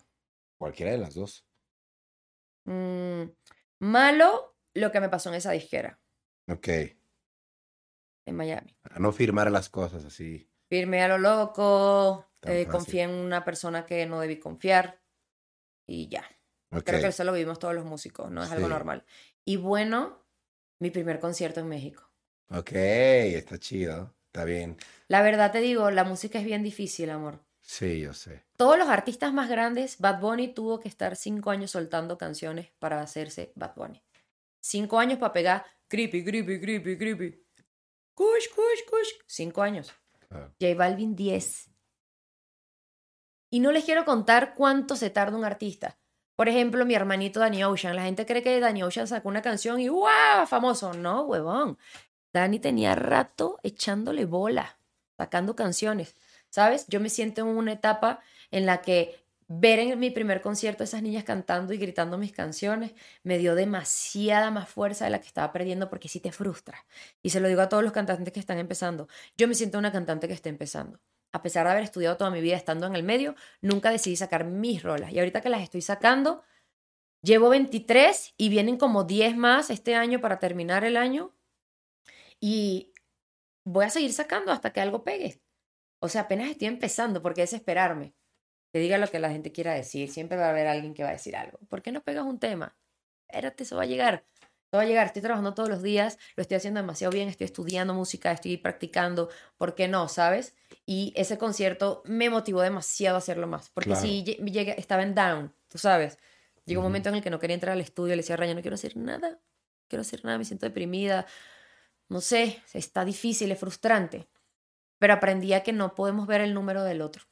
Cualquiera 0.58 0.92
de 0.92 0.98
las 0.98 1.14
dos. 1.14 1.44
Mm, 2.66 3.24
malo 3.80 4.56
lo 4.74 4.92
que 4.92 5.00
me 5.00 5.08
pasó 5.08 5.28
en 5.28 5.34
esa 5.34 5.50
disquera 5.50 5.98
Ok. 6.48 6.68
en 8.26 8.36
Miami. 8.36 8.76
A 8.84 9.00
no 9.00 9.10
firmar 9.10 9.50
las 9.50 9.68
cosas 9.68 10.04
así. 10.04 10.48
Firmé 10.70 11.02
a 11.02 11.08
lo 11.08 11.18
loco, 11.18 12.26
eh, 12.46 12.66
confié 12.66 13.02
en 13.02 13.10
una 13.10 13.44
persona 13.44 13.84
que 13.86 14.06
no 14.06 14.20
debí 14.20 14.38
confiar 14.38 15.00
y 15.86 16.08
ya. 16.08 16.24
Ok. 16.70 16.84
Creo 16.84 17.00
que 17.00 17.06
eso 17.08 17.24
lo 17.24 17.32
vivimos 17.32 17.58
todos 17.58 17.74
los 17.74 17.84
músicos, 17.84 18.30
no 18.30 18.42
es 18.42 18.50
algo 18.50 18.66
Sí. 18.66 18.72
normal. 18.72 19.04
Y 19.44 19.56
bueno, 19.56 20.24
mi 20.80 20.90
primer 20.90 21.20
concierto 21.20 21.60
en 21.60 21.68
México. 21.68 22.10
Ok, 22.50 22.72
está 22.72 23.58
chido. 23.58 24.14
Está 24.26 24.44
bien. 24.44 24.76
La 25.06 25.22
verdad 25.22 25.52
te 25.52 25.60
digo, 25.60 25.90
la 25.92 26.02
música 26.04 26.38
es 26.40 26.44
bien 26.44 26.62
difícil, 26.64 27.10
amor. 27.10 27.38
Sí, 27.60 28.00
yo 28.00 28.12
sé. 28.12 28.42
Todos 28.56 28.76
los 28.76 28.88
artistas 28.88 29.32
más 29.32 29.48
grandes, 29.48 29.98
Bad 29.98 30.20
Bunny 30.20 30.48
tuvo 30.48 30.80
que 30.80 30.88
estar 30.88 31.14
cinco 31.16 31.50
años 31.50 31.70
soltando 31.70 32.18
canciones 32.18 32.70
para 32.80 33.00
hacerse 33.00 33.52
Bad 33.54 33.74
Bunny. 33.76 34.02
Cinco 34.60 34.98
años 34.98 35.18
para 35.18 35.32
pegar 35.32 35.64
creepy, 35.88 36.24
creepy, 36.24 36.60
creepy, 36.60 36.98
creepy. 36.98 37.44
Kush, 38.14 38.48
kush, 38.54 38.84
kush. 38.90 39.08
Cinco 39.26 39.62
años. 39.62 39.92
Claro. 40.28 40.52
J 40.60 40.74
Balvin 40.74 41.14
10. 41.14 41.70
Y 43.54 43.60
no 43.60 43.70
les 43.70 43.84
quiero 43.84 44.04
contar 44.04 44.54
cuánto 44.56 44.96
se 44.96 45.10
tarda 45.10 45.38
un 45.38 45.44
artista. 45.44 45.96
Por 46.34 46.48
ejemplo, 46.48 46.84
mi 46.84 46.96
hermanito 46.96 47.38
Danny 47.38 47.62
Ocean. 47.62 47.94
La 47.94 48.02
gente 48.02 48.26
cree 48.26 48.42
que 48.42 48.58
Danny 48.58 48.82
Ocean 48.82 49.06
sacó 49.06 49.28
una 49.28 49.42
canción 49.42 49.78
y 49.78 49.86
¡guau! 49.86 50.44
Famoso. 50.48 50.92
No, 50.92 51.22
huevón. 51.22 51.78
Danny 52.32 52.58
tenía 52.58 52.96
rato 52.96 53.60
echándole 53.62 54.24
bola, 54.24 54.76
sacando 55.16 55.54
canciones. 55.54 56.16
¿Sabes? 56.50 56.86
Yo 56.88 56.98
me 56.98 57.08
siento 57.08 57.42
en 57.42 57.46
una 57.46 57.74
etapa 57.74 58.18
en 58.50 58.66
la 58.66 58.82
que 58.82 59.24
ver 59.46 59.78
en 59.78 60.00
mi 60.00 60.10
primer 60.10 60.40
concierto 60.40 60.82
a 60.82 60.86
esas 60.86 61.04
niñas 61.04 61.22
cantando 61.22 61.72
y 61.72 61.78
gritando 61.78 62.18
mis 62.18 62.32
canciones 62.32 62.90
me 63.22 63.38
dio 63.38 63.54
demasiada 63.54 64.50
más 64.50 64.68
fuerza 64.68 65.04
de 65.04 65.12
la 65.12 65.20
que 65.20 65.28
estaba 65.28 65.52
perdiendo 65.52 65.88
porque 65.88 66.08
sí 66.08 66.18
te 66.18 66.32
frustra. 66.32 66.84
Y 67.22 67.30
se 67.30 67.38
lo 67.38 67.46
digo 67.46 67.60
a 67.60 67.68
todos 67.68 67.84
los 67.84 67.92
cantantes 67.92 68.32
que 68.32 68.40
están 68.40 68.58
empezando. 68.58 69.06
Yo 69.36 69.46
me 69.46 69.54
siento 69.54 69.78
una 69.78 69.92
cantante 69.92 70.26
que 70.26 70.34
está 70.34 70.48
empezando. 70.48 70.98
A 71.34 71.42
pesar 71.42 71.66
de 71.66 71.72
haber 71.72 71.82
estudiado 71.82 72.16
toda 72.16 72.30
mi 72.30 72.40
vida 72.40 72.54
estando 72.54 72.86
en 72.86 72.94
el 72.94 73.02
medio, 73.02 73.34
nunca 73.60 73.90
decidí 73.90 74.14
sacar 74.14 74.44
mis 74.44 74.84
rolas. 74.84 75.12
Y 75.12 75.18
ahorita 75.18 75.40
que 75.40 75.48
las 75.48 75.62
estoy 75.62 75.82
sacando, 75.82 76.44
llevo 77.22 77.48
23 77.48 78.34
y 78.36 78.48
vienen 78.50 78.76
como 78.76 79.02
10 79.02 79.36
más 79.36 79.68
este 79.68 79.96
año 79.96 80.20
para 80.20 80.38
terminar 80.38 80.84
el 80.84 80.96
año. 80.96 81.34
Y 82.38 82.92
voy 83.64 83.84
a 83.84 83.90
seguir 83.90 84.12
sacando 84.12 84.52
hasta 84.52 84.72
que 84.72 84.80
algo 84.80 85.02
pegue. 85.02 85.42
O 85.98 86.08
sea, 86.08 86.22
apenas 86.22 86.48
estoy 86.48 86.68
empezando, 86.68 87.20
porque 87.20 87.40
desesperarme. 87.40 88.14
Que 88.72 88.78
diga 88.78 88.96
lo 88.96 89.08
que 89.08 89.18
la 89.18 89.30
gente 89.30 89.50
quiera 89.50 89.74
decir. 89.74 90.12
Siempre 90.12 90.38
va 90.38 90.46
a 90.46 90.50
haber 90.50 90.68
alguien 90.68 90.94
que 90.94 91.02
va 91.02 91.08
a 91.08 91.14
decir 91.14 91.34
algo. 91.34 91.58
¿Por 91.68 91.82
qué 91.82 91.90
no 91.90 92.04
pegas 92.04 92.26
un 92.26 92.38
tema? 92.38 92.76
Espérate, 93.26 93.64
eso 93.64 93.74
va 93.74 93.82
a 93.82 93.86
llegar. 93.86 94.24
Eso 94.74 94.78
va 94.78 94.82
a 94.82 94.86
llegar. 94.86 95.06
Estoy 95.06 95.22
trabajando 95.22 95.54
todos 95.54 95.68
los 95.68 95.82
días, 95.84 96.18
lo 96.34 96.40
estoy 96.42 96.56
haciendo 96.56 96.80
demasiado 96.80 97.12
bien, 97.12 97.28
estoy 97.28 97.44
estudiando 97.44 97.94
música, 97.94 98.32
estoy 98.32 98.56
practicando. 98.56 99.28
¿Por 99.56 99.76
qué 99.76 99.86
no? 99.86 100.08
¿Sabes? 100.08 100.56
Y 100.84 101.12
ese 101.14 101.38
concierto 101.38 102.02
me 102.06 102.28
motivó 102.28 102.60
demasiado 102.60 103.14
a 103.14 103.18
hacerlo 103.18 103.46
más. 103.46 103.70
Porque 103.70 103.90
Claro. 103.90 104.02
si 104.04 104.24
lle- 104.24 104.50
llegué, 104.50 104.74
estaba 104.76 105.04
en 105.04 105.14
down, 105.14 105.54
tú 105.68 105.78
sabes. 105.78 106.18
Llegó 106.64 106.80
un 106.80 106.86
momento 106.86 107.08
en 107.08 107.14
el 107.14 107.22
que 107.22 107.30
no 107.30 107.38
quería 107.38 107.54
entrar 107.54 107.74
al 107.74 107.80
estudio, 107.82 108.16
le 108.16 108.22
decía 108.22 108.34
a 108.34 108.38
Raya, 108.38 108.52
no 108.52 108.62
quiero 108.62 108.74
hacer 108.74 108.96
nada, 108.96 109.38
quiero 109.86 110.00
hacer 110.00 110.24
nada, 110.24 110.38
me 110.38 110.44
siento 110.44 110.66
deprimida, 110.66 111.24
no 112.08 112.20
sé, 112.20 112.60
está 112.72 113.04
difícil, 113.04 113.52
es 113.52 113.60
frustrante. 113.60 114.26
Pero 114.98 115.12
aprendí 115.14 115.52
a 115.52 115.62
que 115.62 115.72
no 115.72 115.94
podemos 115.94 116.26
ver 116.26 116.40
el 116.40 116.52
número 116.52 116.82
del 116.82 117.00
otro. 117.00 117.22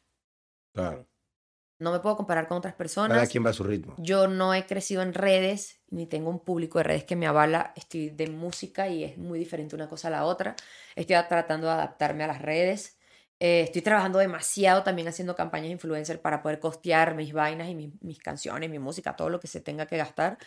Claro. 0.75 1.09
No 1.83 1.91
me 1.93 1.99
puedo 2.01 2.17
comparar 2.17 2.47
con 2.49 2.59
otras 2.59 2.73
Cada 2.75 2.79
personas. 2.79 3.29
quien 3.29 3.45
va 3.45 3.51
a 3.51 3.53
su 3.53 3.65
ritmo. 3.65 3.95
Yo 3.99 4.29
no 4.29 4.55
he 4.55 4.65
crecido 4.67 5.03
en 5.03 5.15
redes, 5.15 5.81
ni 5.91 6.07
tengo 6.07 6.31
un 6.31 6.39
público 6.39 6.79
de 6.79 6.85
redes 6.85 7.05
que 7.05 7.17
me 7.17 7.27
avala. 7.27 7.73
Estoy 7.77 8.11
de 8.11 8.29
música 8.29 8.89
y 8.89 9.05
es 9.05 9.19
muy 9.19 9.39
diferente 9.39 9.75
una 9.75 9.89
cosa 9.89 10.09
a 10.09 10.13
la 10.13 10.25
otra. 10.25 10.55
Estoy 10.95 11.17
tratando 11.29 11.67
de 11.67 11.73
adaptarme 11.73 12.25
a 12.25 12.29
las 12.29 12.41
redes. 12.41 12.99
Eh, 13.41 13.63
estoy 13.63 13.83
trabajando 13.83 14.21
demasiado 14.21 14.85
también 14.85 15.09
haciendo 15.09 15.35
campañas 15.35 15.67
de 15.67 15.73
influencer 15.73 16.21
para 16.21 16.41
poder 16.43 16.61
costear 16.61 17.17
mis 17.17 17.33
vainas 17.33 17.69
y 17.69 17.75
mis, 17.75 17.91
mis 18.01 18.19
canciones, 18.21 18.71
mi 18.71 18.79
música, 18.79 19.17
todo 19.17 19.29
lo 19.31 19.41
que 19.41 19.49
se 19.49 19.61
tenga 19.61 19.87
que 19.87 19.97
gastar. 19.97 20.39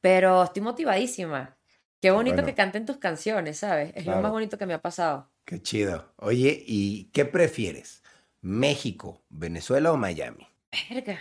Pero 0.00 0.42
estoy 0.44 0.62
motivadísima. 0.62 1.58
Qué 2.00 2.10
bonito 2.12 2.36
Bueno. 2.36 2.46
que 2.46 2.54
canten 2.54 2.86
tus 2.86 2.96
canciones, 2.96 3.58
¿sabes? 3.58 3.92
Es 3.94 4.06
lo 4.06 4.16
más 4.22 4.30
bonito 4.30 4.56
que 4.56 4.64
me 4.64 4.72
ha 4.72 4.80
pasado. 4.80 5.28
Qué 5.44 5.60
chido. 5.60 6.14
Oye, 6.16 6.62
¿y 6.66 7.10
qué 7.12 7.24
prefieres? 7.26 8.02
¿México, 8.40 9.22
Venezuela 9.28 9.92
o 9.92 9.96
Miami? 9.96 10.46
Verga. 10.90 11.18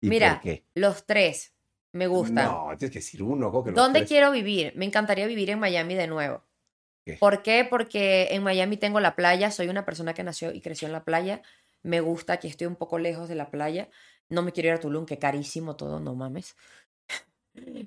¿Y 0.00 0.08
Mira, 0.08 0.34
por 0.34 0.42
qué? 0.42 0.64
los 0.74 1.06
tres 1.06 1.54
me 1.92 2.06
gustan. 2.06 2.46
No, 2.46 2.68
tienes 2.76 2.92
que 2.92 2.98
decir 2.98 3.22
uno. 3.22 3.50
¿cómo 3.50 3.64
que 3.64 3.70
los 3.70 3.76
¿Dónde 3.76 4.00
tres? 4.00 4.08
quiero 4.08 4.30
vivir? 4.32 4.72
Me 4.76 4.84
encantaría 4.84 5.26
vivir 5.26 5.50
en 5.50 5.58
Miami 5.60 5.94
de 5.94 6.06
nuevo. 6.06 6.44
¿Qué? 7.04 7.14
¿Por 7.14 7.42
qué? 7.42 7.66
Porque 7.68 8.28
en 8.30 8.42
Miami 8.42 8.76
tengo 8.76 9.00
la 9.00 9.16
playa, 9.16 9.50
soy 9.50 9.68
una 9.68 9.84
persona 9.84 10.14
que 10.14 10.22
nació 10.24 10.52
y 10.52 10.60
creció 10.60 10.86
en 10.86 10.92
la 10.92 11.04
playa. 11.04 11.42
Me 11.82 12.00
gusta, 12.00 12.34
aquí 12.34 12.48
estoy 12.48 12.66
un 12.66 12.76
poco 12.76 12.98
lejos 12.98 13.28
de 13.28 13.34
la 13.34 13.50
playa. 13.50 13.88
No 14.28 14.42
me 14.42 14.52
quiero 14.52 14.68
ir 14.70 14.74
a 14.74 14.80
Tulum, 14.80 15.04
que 15.04 15.18
carísimo 15.18 15.76
todo, 15.76 16.00
no 16.00 16.14
mames. 16.14 16.56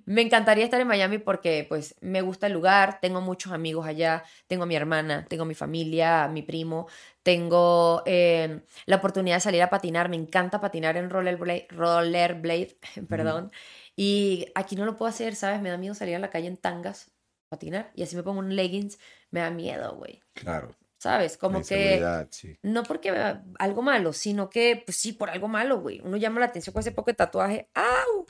Me 0.05 0.21
encantaría 0.21 0.63
estar 0.63 0.79
en 0.79 0.87
Miami 0.87 1.17
porque 1.17 1.65
pues 1.67 1.95
me 1.99 2.21
gusta 2.21 2.45
el 2.47 2.53
lugar, 2.53 2.99
tengo 3.01 3.19
muchos 3.21 3.51
amigos 3.51 3.87
allá, 3.87 4.23
tengo 4.45 4.63
a 4.63 4.67
mi 4.67 4.75
hermana, 4.75 5.25
tengo 5.27 5.43
a 5.43 5.47
mi 5.47 5.55
familia, 5.55 6.25
a 6.25 6.27
mi 6.27 6.43
primo, 6.43 6.87
tengo 7.23 8.03
eh, 8.05 8.61
la 8.85 8.97
oportunidad 8.97 9.37
de 9.37 9.41
salir 9.41 9.63
a 9.63 9.69
patinar, 9.71 10.07
me 10.09 10.17
encanta 10.17 10.61
patinar 10.61 10.97
en 10.97 11.09
rollerblade, 11.09 11.67
rollerblade 11.71 12.77
perdón, 13.09 13.51
y 13.95 14.45
aquí 14.53 14.75
no 14.75 14.85
lo 14.85 14.95
puedo 14.95 15.09
hacer, 15.09 15.35
¿sabes? 15.35 15.61
Me 15.61 15.69
da 15.69 15.77
miedo 15.77 15.95
salir 15.95 16.15
a 16.15 16.19
la 16.19 16.29
calle 16.29 16.47
en 16.47 16.57
tangas, 16.57 17.11
patinar, 17.49 17.91
y 17.95 18.03
así 18.03 18.15
me 18.15 18.21
pongo 18.21 18.39
un 18.39 18.55
leggings, 18.55 18.99
me 19.31 19.39
da 19.39 19.49
miedo, 19.49 19.95
güey, 19.95 20.21
Claro. 20.33 20.75
¿sabes? 20.99 21.37
Como 21.37 21.63
que... 21.63 22.03
sí. 22.29 22.57
No 22.61 22.83
porque 22.83 23.11
algo 23.59 23.81
malo, 23.81 24.13
sino 24.13 24.49
que, 24.49 24.83
pues 24.85 24.97
sí, 24.97 25.13
por 25.13 25.29
algo 25.29 25.47
malo, 25.47 25.79
güey. 25.79 26.01
Uno 26.03 26.17
llama 26.17 26.39
la 26.39 26.47
atención 26.47 26.73
con 26.73 26.81
ese 26.81 26.91
poco 26.91 27.11
de 27.11 27.15
tatuaje. 27.15 27.69
¡Au! 27.75 28.25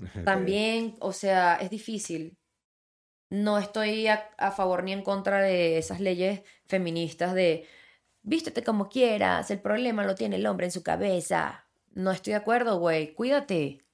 También, 0.24 0.96
o 1.00 1.12
sea, 1.12 1.56
es 1.56 1.70
difícil. 1.70 2.36
No 3.30 3.58
estoy 3.58 4.08
a, 4.08 4.30
a 4.38 4.50
favor 4.50 4.82
ni 4.82 4.92
en 4.92 5.02
contra 5.02 5.40
de 5.40 5.78
esas 5.78 6.00
leyes 6.00 6.42
feministas 6.66 7.34
de 7.34 7.66
vístete 8.22 8.64
como 8.64 8.88
quieras, 8.88 9.50
el 9.50 9.60
problema 9.60 10.04
lo 10.04 10.14
tiene 10.14 10.36
el 10.36 10.46
hombre 10.46 10.66
en 10.66 10.72
su 10.72 10.82
cabeza. 10.82 11.68
No 11.92 12.10
estoy 12.10 12.32
de 12.32 12.38
acuerdo, 12.38 12.78
güey. 12.78 13.14
Cuídate. 13.14 13.84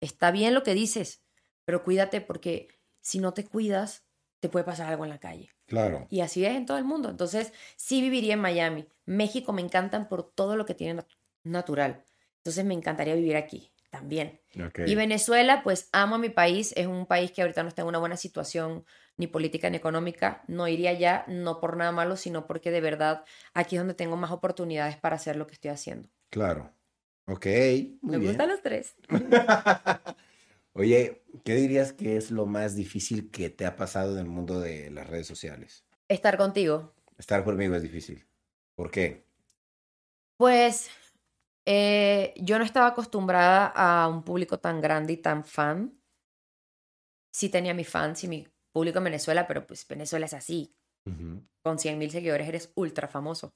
Está 0.00 0.30
bien 0.30 0.54
lo 0.54 0.62
que 0.62 0.74
dices, 0.74 1.24
pero 1.64 1.82
cuídate 1.82 2.20
porque 2.20 2.68
si 3.00 3.18
no 3.18 3.32
te 3.34 3.44
cuidas, 3.44 4.06
te 4.40 4.48
puede 4.48 4.64
pasar 4.64 4.88
algo 4.88 5.04
en 5.04 5.10
la 5.10 5.20
calle. 5.20 5.50
Claro. 5.66 6.06
Y 6.10 6.20
así 6.20 6.44
es 6.44 6.54
en 6.54 6.66
todo 6.66 6.76
el 6.78 6.84
mundo. 6.84 7.08
Entonces, 7.08 7.52
sí 7.76 8.02
viviría 8.02 8.34
en 8.34 8.40
Miami. 8.40 8.86
México 9.06 9.52
me 9.52 9.62
encantan 9.62 10.08
por 10.08 10.30
todo 10.34 10.56
lo 10.56 10.66
que 10.66 10.74
tiene 10.74 11.00
nat- 11.02 11.16
natural. 11.42 12.04
Entonces, 12.38 12.64
me 12.64 12.74
encantaría 12.74 13.14
vivir 13.14 13.36
aquí 13.36 13.73
también. 13.94 14.40
Y 14.86 14.94
Venezuela, 14.96 15.62
pues 15.62 15.88
amo 15.92 16.16
a 16.16 16.18
mi 16.18 16.28
país. 16.28 16.72
Es 16.76 16.86
un 16.86 17.06
país 17.06 17.30
que 17.30 17.42
ahorita 17.42 17.62
no 17.62 17.68
está 17.68 17.82
en 17.82 17.88
una 17.88 17.98
buena 17.98 18.16
situación 18.16 18.84
ni 19.16 19.28
política 19.28 19.70
ni 19.70 19.76
económica. 19.76 20.42
No 20.48 20.66
iría 20.66 20.90
allá, 20.90 21.24
no 21.28 21.60
por 21.60 21.76
nada 21.76 21.92
malo, 21.92 22.16
sino 22.16 22.46
porque 22.46 22.70
de 22.70 22.80
verdad 22.80 23.24
aquí 23.52 23.76
es 23.76 23.80
donde 23.80 23.94
tengo 23.94 24.16
más 24.16 24.32
oportunidades 24.32 24.96
para 24.96 25.16
hacer 25.16 25.36
lo 25.36 25.46
que 25.46 25.54
estoy 25.54 25.70
haciendo. 25.70 26.08
Claro. 26.30 26.72
Ok, 27.26 27.46
muy 28.02 28.12
me 28.12 28.18
bien. 28.18 28.32
gustan 28.32 28.48
los 28.48 28.62
tres. 28.62 28.96
Oye, 30.72 31.22
¿qué 31.44 31.54
dirías 31.54 31.92
que 31.92 32.16
es 32.16 32.32
lo 32.32 32.46
más 32.46 32.74
difícil 32.74 33.30
que 33.30 33.48
te 33.48 33.64
ha 33.64 33.76
pasado 33.76 34.14
en 34.14 34.18
el 34.26 34.30
mundo 34.30 34.58
de 34.60 34.90
las 34.90 35.06
redes 35.06 35.28
sociales? 35.28 35.84
Estar 36.08 36.36
contigo. 36.36 36.92
Estar 37.16 37.44
conmigo 37.44 37.76
es 37.76 37.82
difícil. 37.82 38.26
¿Por 38.74 38.90
qué? 38.90 39.24
Pues 40.36 40.90
eh, 41.66 42.34
yo 42.36 42.58
no 42.58 42.64
estaba 42.64 42.88
acostumbrada 42.88 43.66
a 43.68 44.08
un 44.08 44.22
público 44.22 44.58
tan 44.58 44.80
grande 44.80 45.14
y 45.14 45.16
tan 45.18 45.44
fan. 45.44 46.00
Sí 47.32 47.48
tenía 47.48 47.74
mis 47.74 47.88
fans 47.88 48.24
y 48.24 48.28
mi 48.28 48.48
público 48.72 48.98
en 48.98 49.04
Venezuela, 49.04 49.46
pero 49.46 49.66
pues 49.66 49.86
Venezuela 49.86 50.26
es 50.26 50.34
así. 50.34 50.76
Ujú, 51.06 51.44
Con 51.62 51.78
100 51.78 51.98
mil 51.98 52.10
seguidores 52.10 52.48
eres 52.48 52.72
ultra 52.76 53.08
famoso. 53.08 53.54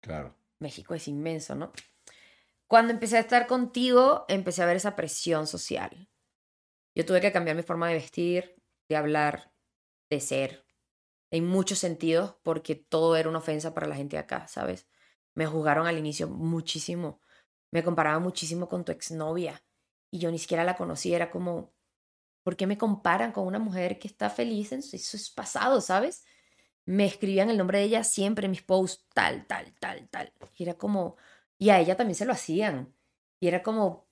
Claro. 0.00 0.34
México 0.60 0.94
es 0.94 1.08
inmenso, 1.08 1.54
¿no? 1.54 1.72
Cuando 2.68 2.92
empecé 2.92 3.16
a 3.16 3.20
estar 3.20 3.46
contigo, 3.46 4.24
empecé 4.28 4.62
a 4.62 4.66
ver 4.66 4.76
esa 4.76 4.96
presión 4.96 5.46
social. 5.46 6.10
Yo 6.94 7.06
tuve 7.06 7.20
que 7.20 7.32
cambiar 7.32 7.56
mi 7.56 7.62
forma 7.62 7.88
de 7.88 7.94
vestir, 7.94 8.56
de 8.88 8.96
hablar, 8.96 9.52
de 10.10 10.20
ser, 10.20 10.66
en 11.30 11.46
muchos 11.46 11.78
sentidos, 11.78 12.36
porque 12.42 12.74
todo 12.76 13.16
era 13.16 13.28
una 13.28 13.38
ofensa 13.38 13.74
para 13.74 13.86
la 13.86 13.96
gente 13.96 14.16
de 14.16 14.22
acá, 14.22 14.48
¿sabes? 14.48 14.88
Me 15.34 15.46
juzgaron 15.46 15.86
al 15.86 15.98
inicio 15.98 16.28
muchísimo. 16.28 17.20
Me 17.70 17.82
comparaban 17.82 18.22
muchísimo 18.22 18.68
con 18.68 18.84
tu 18.84 18.92
exnovia 18.92 19.62
y 20.10 20.18
yo 20.18 20.30
ni 20.30 20.38
siquiera 20.38 20.64
la 20.64 20.76
conocía. 20.76 21.16
Era 21.16 21.30
como, 21.30 21.72
¿por 22.42 22.56
qué 22.56 22.66
me 22.66 22.78
comparan 22.78 23.32
con 23.32 23.46
una 23.46 23.58
mujer 23.58 23.98
que 23.98 24.08
está 24.08 24.30
feliz 24.30 24.72
en 24.72 24.82
su, 24.82 24.96
eso 24.96 25.16
es 25.16 25.30
pasado, 25.30 25.80
¿sabes? 25.80 26.24
Me 26.84 27.06
escribían 27.06 27.50
el 27.50 27.58
nombre 27.58 27.78
de 27.78 27.84
ella 27.84 28.04
siempre 28.04 28.44
en 28.46 28.52
mis 28.52 28.62
posts, 28.62 29.04
tal, 29.12 29.46
tal, 29.46 29.72
tal, 29.80 30.08
tal. 30.08 30.32
Y 30.56 30.62
era 30.62 30.74
como, 30.74 31.16
y 31.58 31.70
a 31.70 31.80
ella 31.80 31.96
también 31.96 32.14
se 32.14 32.24
lo 32.24 32.32
hacían. 32.32 32.94
Y 33.40 33.48
era 33.48 33.62
como, 33.62 34.06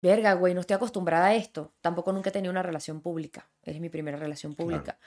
verga, 0.00 0.34
güey, 0.34 0.54
no 0.54 0.60
estoy 0.60 0.74
acostumbrada 0.76 1.26
a 1.26 1.34
esto. 1.34 1.74
Tampoco 1.80 2.12
nunca 2.12 2.30
he 2.30 2.32
tenido 2.32 2.52
una 2.52 2.62
relación 2.62 3.00
pública. 3.00 3.50
Es 3.62 3.80
mi 3.80 3.88
primera 3.88 4.16
relación 4.16 4.54
pública. 4.54 4.98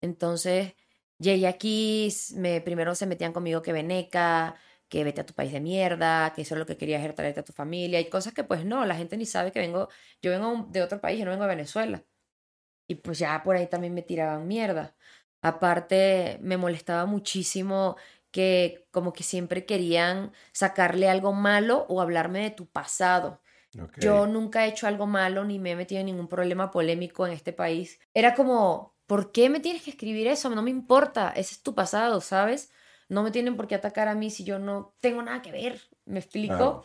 Entonces, 0.00 0.74
llegué 1.18 1.46
aquí, 1.46 2.12
me, 2.34 2.60
primero 2.60 2.94
se 2.94 3.06
metían 3.06 3.32
conmigo 3.32 3.62
que 3.62 3.72
veneca, 3.72 4.56
que 4.88 5.04
vete 5.04 5.20
a 5.22 5.26
tu 5.26 5.34
país 5.34 5.52
de 5.52 5.60
mierda, 5.60 6.32
que 6.34 6.42
eso 6.42 6.54
es 6.54 6.58
lo 6.58 6.66
que 6.66 6.76
querías 6.76 7.02
era 7.02 7.14
traerte 7.14 7.40
a 7.40 7.44
tu 7.44 7.52
familia. 7.52 8.00
Y 8.00 8.08
cosas 8.10 8.32
que 8.34 8.44
pues 8.44 8.64
no, 8.64 8.84
la 8.84 8.96
gente 8.96 9.16
ni 9.16 9.26
sabe 9.26 9.52
que 9.52 9.60
vengo, 9.60 9.88
yo 10.22 10.30
vengo 10.30 10.66
de 10.70 10.82
otro 10.82 11.00
país, 11.00 11.18
yo 11.18 11.24
no 11.24 11.30
vengo 11.32 11.44
de 11.44 11.50
Venezuela. 11.50 12.04
Y 12.86 12.96
pues 12.96 13.18
ya 13.18 13.42
por 13.42 13.56
ahí 13.56 13.66
también 13.66 13.94
me 13.94 14.02
tiraban 14.02 14.46
mierda. 14.46 14.94
Aparte, 15.42 16.38
me 16.42 16.56
molestaba 16.56 17.06
muchísimo 17.06 17.96
que 18.30 18.88
como 18.90 19.12
que 19.12 19.22
siempre 19.22 19.64
querían 19.66 20.32
sacarle 20.52 21.08
algo 21.08 21.32
malo 21.32 21.86
o 21.88 22.00
hablarme 22.00 22.40
de 22.42 22.50
tu 22.50 22.66
pasado. 22.66 23.40
Yo 24.00 24.26
nunca 24.26 24.64
he 24.64 24.68
hecho 24.70 24.86
algo 24.86 25.06
malo 25.06 25.44
ni 25.44 25.58
me 25.58 25.72
he 25.72 25.76
metido 25.76 26.00
en 26.00 26.06
ningún 26.06 26.28
problema 26.28 26.70
polémico 26.70 27.26
en 27.26 27.32
este 27.32 27.52
país. 27.52 28.00
Era 28.12 28.34
como, 28.34 28.96
¿por 29.06 29.32
qué 29.32 29.50
me 29.50 29.60
tienes 29.60 29.82
que 29.82 29.90
escribir 29.90 30.26
eso? 30.28 30.48
No 30.50 30.62
me 30.62 30.70
importa, 30.70 31.30
ese 31.30 31.54
es 31.54 31.62
tu 31.62 31.74
pasado, 31.74 32.20
¿sabes? 32.20 32.70
No 33.08 33.22
me 33.22 33.30
tienen 33.30 33.56
por 33.56 33.66
qué 33.66 33.74
atacar 33.74 34.08
a 34.08 34.14
mí 34.14 34.30
si 34.30 34.44
yo 34.44 34.58
no 34.58 34.94
tengo 35.00 35.22
nada 35.22 35.42
que 35.42 35.52
ver. 35.52 35.80
¿Me 36.04 36.18
explico? 36.18 36.84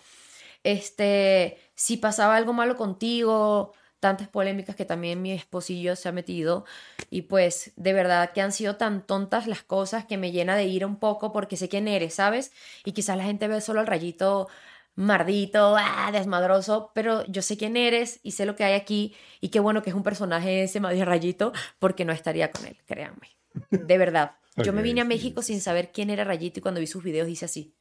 Este, 0.64 1.58
si 1.76 1.98
pasaba 1.98 2.36
algo 2.36 2.54
malo 2.54 2.76
contigo, 2.76 3.74
tantas 4.00 4.28
polémicas 4.28 4.76
que 4.76 4.86
también 4.86 5.22
mi 5.22 5.32
esposillo 5.32 5.96
se 5.96 6.10
ha 6.10 6.12
metido 6.12 6.66
y 7.10 7.24
pues 7.24 7.74
de 7.76 7.94
verdad 7.94 8.32
que 8.34 8.42
han 8.42 8.52
sido 8.52 8.78
tan 8.78 9.06
tontas 9.06 9.48
las 9.48 9.64
cosas 9.64 10.06
que 10.06 10.18
me 10.18 10.32
llena 10.32 10.56
de 10.56 10.66
ira 10.66 10.88
un 10.88 10.98
poco 10.98 11.32
porque 11.32 11.58
sé 11.58 11.70
quién 11.70 11.88
eres, 11.88 12.16
¿sabes? 12.16 12.52
Y 12.86 12.94
quizás 12.94 13.18
la 13.18 13.24
gente 13.24 13.48
ve 13.48 13.62
solo 13.62 13.82
el 13.82 13.88
rayito 13.88 14.48
mardito, 14.96 15.76
ah, 15.78 16.10
desmadroso, 16.12 16.92
pero 16.94 17.26
yo 17.28 17.42
sé 17.42 17.56
quién 17.58 17.78
eres 17.78 18.20
y 18.22 18.32
sé 18.32 18.46
lo 18.46 18.56
que 18.56 18.66
hay 18.66 18.74
aquí 18.74 19.16
y 19.40 19.50
qué 19.50 19.62
bueno 19.62 19.82
que 19.82 19.92
es 19.92 19.96
un 19.96 20.04
personaje 20.04 20.64
ese 20.64 20.80
rayito 20.80 21.54
porque 21.80 22.04
no 22.04 22.12
estaría 22.12 22.52
con 22.52 22.66
él, 22.66 22.78
créanme. 22.86 23.38
De 23.72 23.98
verdad. 23.98 24.32
Yo 24.58 24.74
me 24.74 24.82
vine 24.82 25.02
a 25.02 25.06
México 25.06 25.42
sin 25.42 25.62
saber 25.62 25.92
quién 25.92 26.10
era 26.10 26.24
Rayito 26.24 26.60
y 26.60 26.62
cuando 26.62 26.80
vi 26.82 26.88
sus 26.88 27.04
videos 27.04 27.28
dice 27.28 27.46
así. 27.46 27.76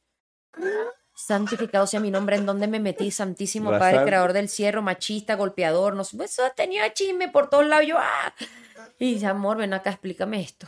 Santificado 1.15 1.85
sea 1.85 1.99
mi 1.99 2.11
nombre, 2.11 2.37
¿en 2.37 2.45
dónde 2.45 2.67
me 2.67 2.79
metí? 2.79 3.11
Santísimo 3.11 3.71
Padre, 3.79 3.97
creador 4.05 4.31
del 4.33 4.47
cierro, 4.47 4.81
machista, 4.81 5.35
golpeador, 5.35 5.93
no 5.95 6.03
sé, 6.05 6.23
eso 6.23 6.43
tenía 6.55 6.93
chisme 6.93 7.27
por 7.27 7.49
todos 7.49 7.65
lados, 7.67 7.85
yo, 7.85 7.97
¡ah! 7.99 8.33
Y 8.97 9.13
dice, 9.15 9.25
amor, 9.25 9.57
ven 9.57 9.73
acá, 9.73 9.89
explícame 9.91 10.41
esto. 10.41 10.67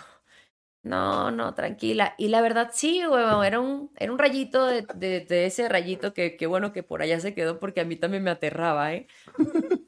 No, 0.84 1.30
no, 1.32 1.54
tranquila. 1.54 2.16
Y 2.18 2.30
la 2.30 2.41
verdad, 2.41 2.72
sí, 2.74 3.06
huevón, 3.06 3.45
era 3.45 3.60
un, 3.60 3.91
era 3.97 4.12
un 4.12 4.18
rayito 4.18 4.66
de, 4.66 4.86
de- 4.95 5.22
de 5.22 5.45
ese 5.45 5.70
rayito 5.70 6.14
que, 6.14 6.36
que 6.36 6.47
bueno 6.47 6.74
que 6.74 6.84
por 6.84 7.02
allá 7.02 7.20
se 7.20 7.34
quedó 7.36 7.60
porque 7.60 7.82
a 7.82 7.86
mí 7.86 7.95
también 7.95 8.24
me 8.24 8.32
aterraba, 8.32 8.93
¿eh? 8.93 9.08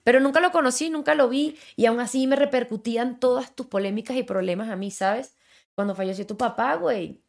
Pero 0.04 0.20
nunca 0.20 0.40
lo 0.40 0.52
conocí, 0.52 0.90
nunca 0.90 1.16
lo 1.16 1.30
vi 1.30 1.58
y 1.76 1.88
aún 1.88 2.00
así 2.00 2.28
me 2.28 2.36
repercutían 2.36 3.20
todas 3.20 3.56
tus 3.56 3.66
polémicas 3.68 4.16
y 4.18 4.24
problemas 4.24 4.70
a 4.70 4.76
mí, 4.76 4.92
¿sabes? 4.92 5.36
Cuando 5.76 5.96
falleció 5.96 6.26
tu 6.26 6.38
papá, 6.38 6.76
güey. 6.76 7.24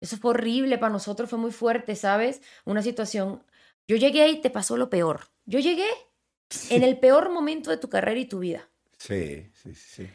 Eso 0.00 0.16
fue 0.16 0.30
horrible 0.30 0.78
para 0.78 0.92
nosotros, 0.92 1.28
fue 1.28 1.38
muy 1.38 1.52
fuerte, 1.52 1.94
¿sabes? 1.94 2.40
Una 2.64 2.82
situación. 2.82 3.44
Yo 3.86 3.96
llegué 3.96 4.28
y 4.28 4.40
te 4.40 4.50
pasó 4.50 4.76
lo 4.76 4.88
peor. 4.88 5.28
Yo 5.44 5.58
llegué 5.58 5.88
en 6.70 6.82
el 6.82 6.98
peor 6.98 7.30
momento 7.30 7.70
de 7.70 7.76
tu 7.76 7.88
carrera 7.88 8.18
y 8.18 8.26
tu 8.26 8.38
vida. 8.38 8.68
Sí, 8.96 9.50
sí, 9.52 9.74
sí. 9.74 10.04
sí. 10.04 10.10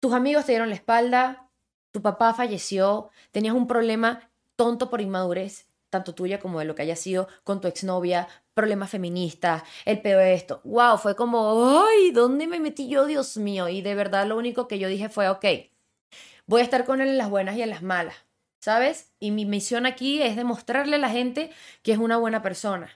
tus 0.00 0.12
amigos 0.12 0.46
te 0.46 0.52
dieron 0.52 0.68
la 0.68 0.74
espalda, 0.74 1.50
tu 1.90 2.02
papá 2.02 2.34
falleció, 2.34 3.10
tenías 3.32 3.54
un 3.54 3.66
problema 3.66 4.30
tonto 4.56 4.90
por 4.90 5.00
inmadurez, 5.00 5.68
tanto 5.90 6.14
tuya 6.14 6.38
como 6.40 6.58
de 6.58 6.64
lo 6.64 6.74
que 6.74 6.82
haya 6.82 6.96
sido 6.96 7.28
con 7.44 7.60
tu 7.60 7.68
exnovia, 7.68 8.28
problemas 8.54 8.90
feministas, 8.90 9.62
el 9.84 10.02
peor 10.02 10.22
de 10.22 10.34
esto. 10.34 10.60
Wow, 10.64 10.98
fue 10.98 11.16
como, 11.16 11.82
ay, 11.86 12.10
¿dónde 12.10 12.46
me 12.46 12.60
metí 12.60 12.88
yo, 12.88 13.06
Dios 13.06 13.36
mío? 13.36 13.68
Y 13.68 13.82
de 13.82 13.94
verdad 13.94 14.26
lo 14.26 14.36
único 14.36 14.68
que 14.68 14.78
yo 14.78 14.88
dije 14.88 15.08
fue, 15.08 15.28
ok, 15.28 15.44
voy 16.48 16.62
a 16.62 16.64
estar 16.64 16.84
con 16.84 17.00
él 17.00 17.10
en 17.10 17.18
las 17.18 17.30
buenas 17.30 17.56
y 17.56 17.62
en 17.62 17.70
las 17.70 17.82
malas, 17.82 18.16
¿sabes? 18.58 19.12
Y 19.20 19.30
mi 19.30 19.44
misión 19.46 19.86
aquí 19.86 20.20
es 20.20 20.34
demostrarle 20.34 20.96
a 20.96 20.98
la 20.98 21.10
gente 21.10 21.50
que 21.82 21.92
es 21.92 21.98
una 21.98 22.16
buena 22.16 22.42
persona, 22.42 22.90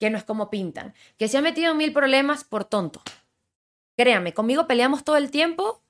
que 0.00 0.08
no 0.08 0.16
es 0.16 0.24
como 0.24 0.48
pintan, 0.48 0.94
que 1.18 1.28
se 1.28 1.36
ha 1.36 1.42
metido 1.42 1.72
en 1.72 1.76
mil 1.76 1.92
problemas 1.92 2.44
por 2.44 2.64
tonto. 2.64 3.02
Créame, 3.96 4.32
conmigo 4.32 4.66
peleamos 4.66 5.04
todo 5.04 5.16
el 5.16 5.30
tiempo 5.30 5.82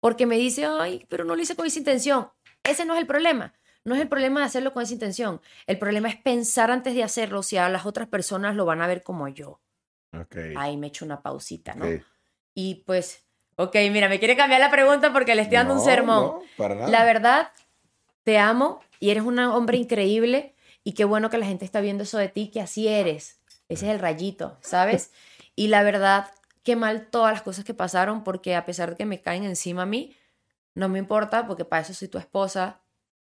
porque 0.00 0.26
me 0.26 0.36
dice, 0.36 0.66
ay, 0.66 1.06
pero 1.08 1.24
no 1.24 1.36
lo 1.36 1.42
hice 1.42 1.54
con 1.54 1.66
esa 1.66 1.78
intención. 1.78 2.28
Ese 2.64 2.84
no 2.84 2.94
es 2.94 3.00
el 3.00 3.06
problema. 3.06 3.54
No 3.84 3.94
es 3.94 4.00
el 4.00 4.08
problema 4.08 4.40
de 4.40 4.46
hacerlo 4.46 4.72
con 4.72 4.82
esa 4.82 4.94
intención. 4.94 5.40
El 5.68 5.78
problema 5.78 6.08
es 6.08 6.16
pensar 6.16 6.72
antes 6.72 6.94
de 6.94 7.04
hacerlo 7.04 7.44
si 7.44 7.56
a 7.56 7.68
las 7.68 7.86
otras 7.86 8.08
personas 8.08 8.56
lo 8.56 8.64
van 8.64 8.82
a 8.82 8.88
ver 8.88 9.04
como 9.04 9.28
yo. 9.28 9.60
Okay. 10.12 10.54
Ahí 10.56 10.76
me 10.76 10.88
echo 10.88 11.04
una 11.04 11.22
pausita, 11.22 11.74
¿no? 11.74 11.86
Y 12.52 12.82
pues, 12.86 13.25
ok, 13.56 13.74
mira, 13.90 14.08
me 14.08 14.18
quiere 14.18 14.36
cambiar 14.36 14.60
la 14.60 14.70
pregunta 14.70 15.12
porque 15.12 15.34
le 15.34 15.42
estoy 15.42 15.56
dando 15.56 15.74
un 15.74 15.80
sermón. 15.80 16.24
No, 16.24 16.42
para 16.56 16.74
nada. 16.74 16.88
La 16.88 17.04
verdad, 17.04 17.50
te 18.24 18.38
amo 18.38 18.80
y 19.00 19.10
eres 19.10 19.24
un 19.24 19.38
hombre 19.38 19.78
increíble 19.78 20.54
y 20.84 20.92
qué 20.92 21.04
bueno 21.04 21.30
que 21.30 21.38
la 21.38 21.46
gente 21.46 21.64
está 21.64 21.80
viendo 21.80 22.04
eso 22.04 22.18
de 22.18 22.28
ti, 22.28 22.48
que 22.48 22.60
así 22.60 22.88
eres. 22.88 23.40
Ese 23.68 23.86
es 23.86 23.92
el 23.92 23.98
rayito, 23.98 24.56
¿sabes? 24.60 25.10
Y 25.56 25.68
la 25.68 25.82
verdad, 25.82 26.28
qué 26.62 26.76
mal 26.76 27.08
todas 27.10 27.32
las 27.32 27.42
cosas 27.42 27.64
que 27.64 27.74
pasaron 27.74 28.22
porque 28.22 28.54
a 28.54 28.64
pesar 28.64 28.90
de 28.90 28.96
que 28.96 29.06
me 29.06 29.20
caen 29.20 29.44
encima 29.44 29.82
a 29.82 29.86
mí, 29.86 30.16
no 30.74 30.88
me 30.88 30.98
importa 30.98 31.46
porque 31.46 31.64
para 31.64 31.82
eso 31.82 31.94
soy 31.94 32.08
tu 32.08 32.18
esposa, 32.18 32.80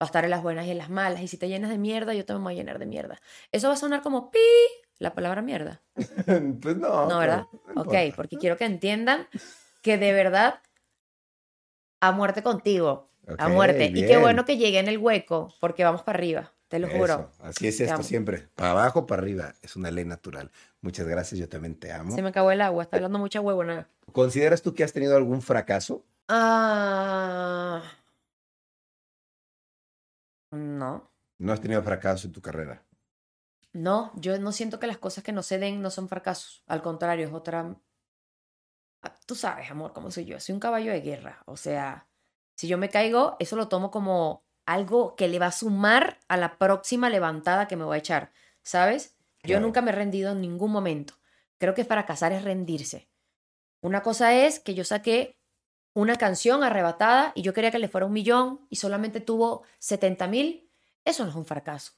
a 0.00 0.04
estar 0.06 0.24
en 0.24 0.30
las 0.30 0.42
buenas 0.42 0.66
y 0.66 0.70
en 0.70 0.78
las 0.78 0.88
malas. 0.88 1.20
Y 1.20 1.28
si 1.28 1.36
te 1.36 1.48
llenas 1.48 1.70
de 1.70 1.78
mierda, 1.78 2.14
yo 2.14 2.24
te 2.24 2.32
voy 2.32 2.54
a 2.54 2.56
llenar 2.56 2.78
de 2.78 2.86
mierda. 2.86 3.20
Eso 3.50 3.68
va 3.68 3.74
a 3.74 3.76
sonar 3.76 4.02
como 4.02 4.30
pi, 4.30 4.38
la 4.98 5.12
palabra 5.14 5.42
mierda. 5.42 5.82
pues 6.62 6.76
no. 6.76 7.08
No, 7.08 7.18
¿verdad? 7.18 7.46
no 7.74 7.82
ok, 7.82 7.94
porque 8.16 8.36
quiero 8.38 8.56
que 8.56 8.64
entiendan 8.64 9.26
que 9.82 9.98
de 9.98 10.12
verdad, 10.12 10.60
a 12.00 12.12
muerte 12.12 12.42
contigo, 12.42 13.10
a 13.38 13.48
muerte. 13.48 13.86
Y 13.94 14.06
qué 14.06 14.16
bueno 14.16 14.44
que 14.44 14.56
llegué 14.56 14.78
en 14.78 14.88
el 14.88 14.98
hueco, 14.98 15.52
porque 15.60 15.84
vamos 15.84 16.02
para 16.02 16.16
arriba, 16.18 16.52
te 16.68 16.78
lo 16.78 16.88
juro. 16.88 17.30
Así 17.40 17.68
es 17.68 17.76
Te 17.76 17.84
esto 17.84 17.96
amo. 17.96 18.04
siempre. 18.04 18.48
Para 18.54 18.70
abajo, 18.70 19.06
para 19.06 19.20
arriba. 19.22 19.54
Es 19.60 19.76
una 19.76 19.90
ley 19.90 20.04
natural. 20.04 20.50
Muchas 20.80 21.06
gracias, 21.06 21.38
yo 21.38 21.48
también 21.48 21.74
te 21.78 21.92
amo. 21.92 22.14
Se 22.14 22.22
me 22.22 22.30
acabó 22.30 22.50
el 22.50 22.60
agua, 22.60 22.82
está 22.84 22.96
hablando 22.96 23.18
mucha 23.18 23.40
huevona. 23.40 23.88
¿Consideras 24.12 24.62
tú 24.62 24.74
que 24.74 24.82
has 24.84 24.92
tenido 24.92 25.16
algún 25.16 25.42
fracaso? 25.42 26.04
Ah. 26.28 27.82
No. 30.50 31.10
No 31.38 31.52
has 31.52 31.60
tenido 31.60 31.82
fracaso 31.82 32.26
en 32.26 32.32
tu 32.32 32.40
carrera. 32.40 32.82
No, 33.72 34.12
yo 34.16 34.38
no 34.38 34.52
siento 34.52 34.78
que 34.78 34.86
las 34.86 34.98
cosas 34.98 35.24
que 35.24 35.32
no 35.32 35.42
se 35.42 35.58
den 35.58 35.80
no 35.80 35.90
son 35.90 36.08
fracasos. 36.08 36.62
Al 36.66 36.82
contrario, 36.82 37.26
es 37.26 37.32
otra. 37.32 37.74
Tú 39.26 39.34
sabes, 39.34 39.70
amor, 39.70 39.92
cómo 39.92 40.10
soy 40.10 40.24
yo. 40.24 40.38
Soy 40.40 40.52
un 40.54 40.60
caballo 40.60 40.92
de 40.92 41.00
guerra. 41.00 41.42
O 41.46 41.56
sea, 41.56 42.08
si 42.56 42.68
yo 42.68 42.78
me 42.78 42.88
caigo, 42.88 43.36
eso 43.38 43.56
lo 43.56 43.68
tomo 43.68 43.90
como 43.90 44.44
algo 44.66 45.16
que 45.16 45.28
le 45.28 45.38
va 45.38 45.46
a 45.46 45.52
sumar 45.52 46.18
a 46.28 46.36
la 46.36 46.58
próxima 46.58 47.08
levantada 47.10 47.68
que 47.68 47.76
me 47.76 47.84
voy 47.84 47.96
a 47.96 47.98
echar. 47.98 48.32
¿Sabes? 48.62 49.16
Yo 49.42 49.48
Claro. 49.54 49.62
nunca 49.66 49.82
me 49.82 49.90
he 49.90 49.94
rendido 49.94 50.32
en 50.32 50.40
ningún 50.40 50.70
momento. 50.70 51.14
Creo 51.58 51.74
que 51.74 51.84
fracasar 51.84 52.32
es 52.32 52.44
rendirse. 52.44 53.08
Una 53.80 54.02
cosa 54.02 54.34
es 54.34 54.60
que 54.60 54.74
yo 54.74 54.84
saqué 54.84 55.36
una 55.94 56.16
canción 56.16 56.62
arrebatada 56.62 57.32
y 57.34 57.42
yo 57.42 57.52
quería 57.52 57.70
que 57.70 57.78
le 57.78 57.88
fuera 57.88 58.06
un 58.06 58.12
millón 58.12 58.66
y 58.70 58.76
solamente 58.76 59.20
tuvo 59.20 59.62
70 59.78 60.26
mil. 60.28 60.70
Eso 61.04 61.24
no 61.24 61.30
es 61.30 61.36
un 61.36 61.44
fracaso. 61.44 61.92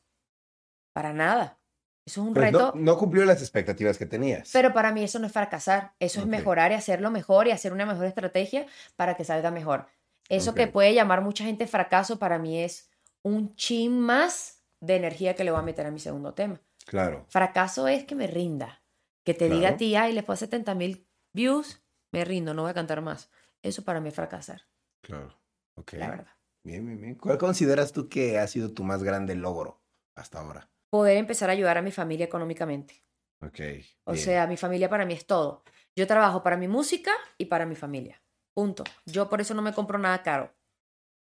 Para 0.93 1.13
nada. 1.13 1.59
Eso 2.07 2.21
es 2.23 2.27
un 2.29 2.35
Pues 2.35 2.53
reto. 2.53 2.73
no, 2.75 2.81
no 2.81 2.99
cumplió 2.99 3.25
las 3.25 3.41
expectativas 3.41 3.97
que 3.97 4.07
tenías. 4.07 4.51
Pero 4.53 4.73
para 4.73 4.93
mí 4.93 5.03
eso 5.03 5.19
no 5.19 5.27
es 5.27 5.33
fracasar, 5.33 5.95
eso 6.01 6.21
Ok. 6.21 6.25
es 6.27 6.31
mejorar 6.31 6.71
y 6.73 6.75
hacerlo 6.75 7.11
mejor 7.11 7.47
y 7.49 7.51
hacer 7.51 7.73
una 7.73 7.87
mejor 7.87 8.05
estrategia 8.07 8.67
para 8.97 9.15
que 9.17 9.25
salga 9.25 9.51
mejor. 9.51 9.87
Eso 10.29 10.51
Ok. 10.51 10.57
que 10.59 10.67
puede 10.69 10.95
llamar 10.95 11.23
mucha 11.23 11.45
gente 11.45 11.67
fracaso, 11.67 12.19
para 12.19 12.39
mí 12.39 12.63
es 12.63 12.91
un 13.23 13.55
chin 13.57 13.99
más 14.01 14.63
de 14.81 14.97
energía 14.97 15.35
que 15.35 15.45
le 15.45 15.51
voy 15.51 15.61
a 15.61 15.65
meter 15.65 15.87
a 15.87 15.91
mi 15.91 15.99
segundo 15.99 16.35
tema. 16.35 16.61
Claro. 16.87 17.25
Fracaso 17.29 17.89
es 17.89 18.05
que 18.05 18.15
me 18.15 18.27
rinda, 18.27 18.83
que 19.25 19.33
te 19.35 19.49
diga 19.49 19.71
a 19.71 19.73
Claro. 19.73 19.79
ti, 19.79 19.97
ay, 19.97 20.13
le 20.13 20.23
fue 20.23 20.35
a 20.35 20.39
70 20.39 20.75
mil 20.75 21.09
views, 21.33 21.83
me 22.13 22.25
rindo, 22.25 22.53
no 22.53 22.63
voy 22.63 22.71
a 22.73 22.75
cantar 22.75 23.01
más. 23.01 23.31
Eso 23.63 23.83
para 23.83 24.01
mí 24.01 24.09
es 24.11 24.15
fracasar, 24.15 24.63
Claro. 25.03 25.41
Ok. 25.77 25.95
la 25.95 26.09
verdad. 26.11 26.33
Bien, 26.65 26.85
bien, 26.87 27.01
bien. 27.01 27.15
¿Cuál 27.17 27.39
consideras 27.39 27.93
tú 27.93 28.09
que 28.09 28.39
ha 28.39 28.47
sido 28.47 28.73
tu 28.73 28.85
más 28.85 29.03
grande 29.03 29.35
logro 29.35 29.83
hasta 30.15 30.41
ahora? 30.41 30.71
Poder 30.95 31.17
empezar 31.17 31.51
a 31.51 31.55
ayudar 31.55 31.77
a 31.77 31.83
mi 31.83 31.91
familia 31.91 32.25
económicamente. 32.25 33.03
Ok. 33.41 33.59
O 34.05 34.13
bien. 34.13 34.25
sea, 34.25 34.47
mi 34.47 34.57
familia 34.57 34.89
para 34.89 35.05
mí 35.05 35.13
es 35.13 35.27
todo. 35.27 35.65
Yo 35.97 36.07
trabajo 36.07 36.45
para 36.45 36.57
mi 36.57 36.69
música 36.69 37.11
y 37.37 37.47
para 37.47 37.67
mi 37.67 37.75
familia. 37.75 38.23
Punto. 38.55 38.85
Yo 39.05 39.29
por 39.29 39.41
eso 39.41 39.55
no 39.55 39.63
me 39.63 39.73
compro 39.73 39.99
nada 39.99 40.23
caro. 40.23 40.55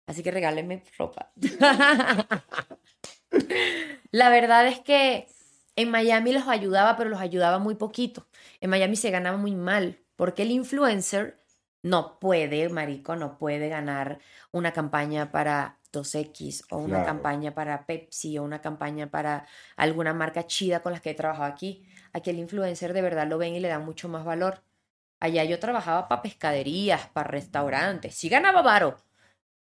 Así 0.08 0.24
que 0.24 0.32
regálenme 0.32 0.82
ropa. 0.98 1.30
La 4.10 4.28
verdad 4.28 4.66
es 4.66 4.80
que 4.80 5.28
en 5.76 5.92
Miami 5.92 6.32
los 6.32 6.48
ayudaba, 6.48 6.96
pero 6.96 7.08
los 7.08 7.20
ayudaba 7.20 7.60
muy 7.60 7.76
poquito. 7.76 8.26
En 8.60 8.70
Miami 8.70 8.96
se 8.96 9.12
ganaba 9.12 9.36
muy 9.36 9.54
mal, 9.54 10.00
porque 10.16 10.42
el 10.42 10.50
influencer 10.50 11.38
no 11.84 12.18
puede, 12.18 12.68
marico, 12.70 13.14
no 13.14 13.38
puede 13.38 13.68
ganar 13.68 14.18
una 14.50 14.72
campaña 14.72 15.30
para 15.30 15.79
2X 15.92 16.64
o 16.70 16.78
una 16.78 16.88
Claro. 16.88 17.06
campaña 17.06 17.54
para 17.54 17.86
Pepsi 17.86 18.38
o 18.38 18.42
una 18.44 18.60
campaña 18.60 19.10
para 19.10 19.46
alguna 19.76 20.12
marca 20.14 20.46
chida 20.46 20.80
con 20.82 20.92
las 20.92 21.00
que 21.00 21.10
he 21.10 21.14
trabajado 21.14 21.46
aquí. 21.52 21.86
Aquí 22.12 22.30
el 22.30 22.38
influencer 22.38 22.92
de 22.92 23.02
verdad 23.02 23.26
lo 23.26 23.38
ven 23.38 23.54
y 23.54 23.60
le 23.60 23.68
dan 23.68 23.84
mucho 23.84 24.08
más 24.08 24.24
valor. 24.24 24.62
Allá 25.20 25.44
yo 25.44 25.58
trabajaba 25.58 26.08
para 26.08 26.22
pescaderías, 26.22 27.08
para 27.08 27.28
restaurantes. 27.28 28.14
Sí 28.14 28.28
ganaba 28.28 28.62
varo, 28.62 28.96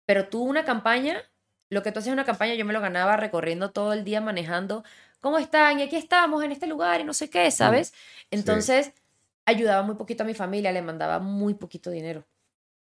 pero 0.07 0.29
tú 0.29 0.43
una 0.43 0.65
campaña, 0.65 1.23
lo 1.71 1.83
que 1.83 1.93
tú 1.93 1.99
haces 1.99 2.09
en 2.09 2.15
una 2.15 2.25
campaña, 2.25 2.55
yo 2.55 2.65
me 2.65 2.73
lo 2.73 2.81
ganaba 2.81 3.17
recorriendo 3.17 3.71
todo 3.71 3.93
el 3.93 4.05
día 4.05 4.21
manejando. 4.21 4.85
¿Cómo 5.21 5.39
están? 5.39 5.81
Y 5.81 5.83
aquí 5.83 5.97
estamos 5.97 6.45
en 6.45 6.53
este 6.53 6.67
lugar 6.67 7.01
y 7.01 7.05
no 7.05 7.15
sé 7.15 7.31
qué, 7.31 7.51
¿sabes? 7.51 7.95
Entonces, 8.31 8.93
ayudaba 9.47 9.83
muy 9.83 9.95
poquito 9.97 10.23
a 10.23 10.27
mi 10.27 10.35
familia, 10.35 10.73
le 10.73 10.83
mandaba 10.83 11.19
muy 11.19 11.55
poquito 11.55 11.91
dinero. 11.91 12.27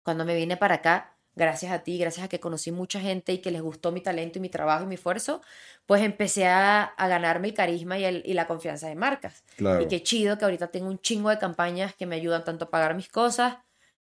Cuando 0.03 0.26
me 0.26 0.36
vine 0.36 0.57
para 0.57 0.76
acá, 0.76 1.14
gracias 1.36 1.72
a 1.72 1.80
ti, 1.84 1.98
gracias 1.98 2.26
a 2.26 2.30
que 2.30 2.40
conocí 2.40 2.72
mucha 2.72 3.00
gente 3.00 3.34
y 3.34 3.40
que 3.40 3.52
les 3.52 3.62
gustó 3.62 3.92
mi 3.92 4.02
talento 4.02 4.40
y 4.40 4.42
mi 4.42 4.50
trabajo 4.50 4.84
y 4.86 4.88
mi 4.88 4.96
esfuerzo, 4.96 5.42
pues 5.86 6.02
empecé 6.02 6.48
a, 6.48 6.84
a 6.84 7.08
ganarme 7.08 7.50
el 7.50 7.54
carisma 7.54 7.98
y, 8.00 8.06
el- 8.06 8.24
y 8.26 8.34
la 8.34 8.48
confianza 8.48 8.88
de 8.88 8.96
marcas. 8.96 9.44
Claro. 9.58 9.84
Y 9.84 9.88
qué 9.88 10.02
chido 10.02 10.38
que 10.38 10.46
ahorita 10.46 10.68
tengo 10.68 10.88
un 10.88 11.00
chingo 11.00 11.30
de 11.30 11.38
campañas 11.38 11.94
que 11.96 12.06
me 12.06 12.16
ayudan 12.16 12.44
tanto 12.44 12.66
a 12.66 12.70
pagar 12.70 12.96
mis 12.96 13.10
cosas 13.10 13.58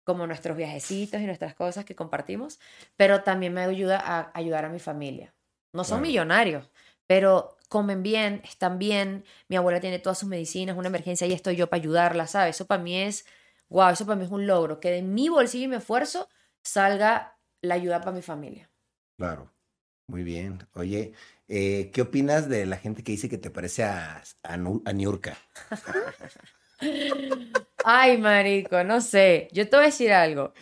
como 0.03 0.25
nuestros 0.25 0.57
viajecitos 0.57 1.21
y 1.21 1.25
nuestras 1.25 1.53
cosas 1.53 1.85
que 1.85 1.95
compartimos, 1.95 2.59
pero 2.95 3.21
también 3.21 3.53
me 3.53 3.61
ayuda 3.61 4.01
a 4.03 4.31
ayudar 4.33 4.65
a 4.65 4.69
mi 4.69 4.79
familia. 4.79 5.33
No 5.71 5.83
son 5.83 5.99
Claro. 5.99 6.07
millonarios, 6.07 6.71
pero 7.05 7.57
comen 7.67 8.01
bien, 8.01 8.41
están 8.43 8.79
bien, 8.79 9.23
mi 9.49 9.55
abuela 9.55 9.79
tiene 9.79 9.99
todas 9.99 10.17
sus 10.17 10.27
medicinas, 10.27 10.75
una 10.75 10.87
emergencia 10.87 11.27
y 11.27 11.33
estoy 11.33 11.55
yo 11.55 11.67
para 11.69 11.79
ayudarla, 11.81 12.25
¿sabes? 12.25 12.55
Eso 12.55 12.65
para 12.65 12.81
mí 12.81 12.95
es, 12.99 13.25
wow, 13.69 13.89
eso 13.89 14.05
para 14.07 14.15
mí 14.15 14.25
es 14.25 14.31
un 14.31 14.47
logro, 14.47 14.79
que 14.79 14.89
de 14.89 15.03
mi 15.03 15.29
bolsillo 15.29 15.65
y 15.65 15.67
mi 15.67 15.75
esfuerzo 15.75 16.27
salga 16.63 17.37
la 17.61 17.75
ayuda 17.75 17.99
para 17.99 18.11
mi 18.11 18.21
familia. 18.21 18.69
Claro. 19.17 19.51
Muy 20.07 20.23
bien. 20.23 20.67
Oye, 20.73 21.13
eh, 21.47 21.91
¿qué 21.93 22.01
opinas 22.01 22.49
de 22.49 22.65
la 22.65 22.77
gente 22.77 23.03
que 23.03 23.11
dice 23.11 23.29
que 23.29 23.37
te 23.37 23.51
parece 23.51 23.83
a, 23.83 24.23
a, 24.41 24.93
Niurka? 24.93 25.37
Ay, 27.85 28.17
marico, 28.17 28.83
no 28.83 29.01
sé. 29.01 29.49
Yo 29.51 29.69
te 29.69 29.75
voy 29.75 29.83
a 29.83 29.89
decir 29.89 30.11
algo. 30.11 30.53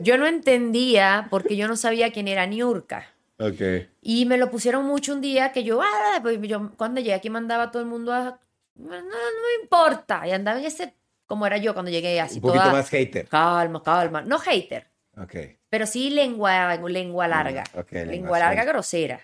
Yo 0.00 0.18
no 0.18 0.26
entendía 0.26 1.26
porque 1.30 1.56
yo 1.56 1.66
no 1.66 1.76
sabía 1.76 2.12
quién 2.12 2.28
era 2.28 2.46
Niurka. 2.46 3.06
Ok. 3.38 3.88
Y 4.02 4.24
me 4.26 4.38
lo 4.38 4.50
pusieron 4.50 4.86
mucho 4.86 5.14
un 5.14 5.20
día 5.20 5.50
que 5.52 5.64
yo, 5.64 5.82
ah, 5.82 6.20
pues 6.22 6.38
yo 6.42 6.70
cuando 6.76 7.00
llegué 7.00 7.14
aquí 7.14 7.28
mandaba 7.28 7.64
a 7.64 7.70
todo 7.72 7.82
el 7.82 7.88
mundo 7.88 8.12
a, 8.12 8.38
no, 8.76 9.00
no 9.00 9.62
importa. 9.62 10.26
Y 10.28 10.30
andaba 10.30 10.60
en 10.60 10.66
ese, 10.66 10.94
como 11.26 11.44
era 11.46 11.56
yo 11.56 11.74
cuando 11.74 11.90
llegué 11.90 12.20
así 12.20 12.36
Un 12.36 12.42
poquito 12.42 12.62
toda, 12.62 12.72
más 12.72 12.88
hater. 12.88 13.28
calma, 13.28 13.82
calma. 13.82 14.22
No 14.22 14.38
hater, 14.38 14.86
Ok. 15.16 15.36
pero 15.68 15.86
sí 15.86 16.10
lengua, 16.10 16.76
lengua 16.76 17.28
larga. 17.28 17.64
Ok, 17.74 17.92
lengua 17.92 18.38
larga, 18.38 18.64
grosera. 18.64 19.20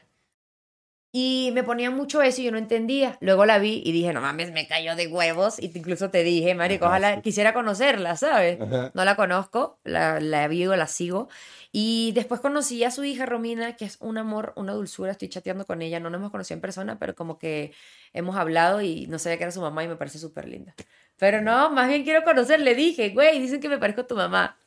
Y 1.11 1.51
me 1.55 1.63
ponían 1.65 1.97
mucho 1.97 2.21
eso 2.21 2.43
y 2.43 2.45
yo 2.45 2.53
no 2.53 2.59
entendía. 2.59 3.17
Luego 3.23 3.47
la 3.47 3.59
vi 3.59 3.83
y 3.83 3.93
dije, 3.93 4.13
no 4.13 4.21
mames, 4.21 4.53
me 4.53 4.69
cayó 4.69 4.95
de 4.95 5.07
huevos. 5.07 5.59
Y 5.59 5.73
incluso 5.75 6.11
te 6.11 6.23
dije, 6.23 6.55
marico, 6.55 6.85
Ajá, 6.85 6.97
ojalá 6.97 7.15
sí. 7.17 7.23
quisiera 7.23 7.55
conocerla, 7.55 8.15
¿sabes? 8.17 8.61
Ajá. 8.61 8.91
No 8.93 9.05
la 9.07 9.17
conozco, 9.17 9.81
la, 9.85 10.21
la 10.21 10.47
vivo, 10.49 10.77
la 10.77 10.87
sigo. 10.87 11.29
Y 11.73 12.13
después 12.13 12.43
conocí 12.43 12.85
a 12.85 12.91
su 12.91 13.05
hija 13.05 13.25
Romina, 13.25 13.75
que 13.75 13.87
es 13.87 13.97
un 14.01 14.19
amor, 14.19 14.53
una 14.57 14.75
dulzura. 14.75 15.13
Estoy 15.13 15.29
chateando 15.31 15.65
con 15.65 15.81
ella. 15.81 15.99
No 15.99 16.11
nos 16.11 16.19
hemos 16.19 16.31
conocido 16.31 16.57
en 16.57 16.61
persona, 16.61 16.99
pero 16.99 17.15
como 17.15 17.39
que 17.39 17.73
hemos 18.13 18.37
hablado 18.37 18.83
y 18.83 19.07
no 19.07 19.19
sabía 19.19 19.39
que 19.39 19.45
era 19.45 19.53
su 19.53 19.63
mamá 19.63 19.85
y 19.85 19.89
me 19.89 19.97
parece 19.97 20.19
súper 20.19 20.47
linda. 20.47 20.75
Pero 21.17 21.41
no, 21.41 21.71
más 21.71 21.89
bien 21.89 22.05
quiero 22.05 22.23
conocer. 22.23 22.61
Le 22.61 22.75
dije, 22.75 23.09
güey, 23.11 23.41
dicen 23.41 23.61
que 23.61 23.71
me 23.71 23.79
parezco 23.79 24.03
a 24.03 24.07
tu 24.07 24.15
mamá. 24.15 24.59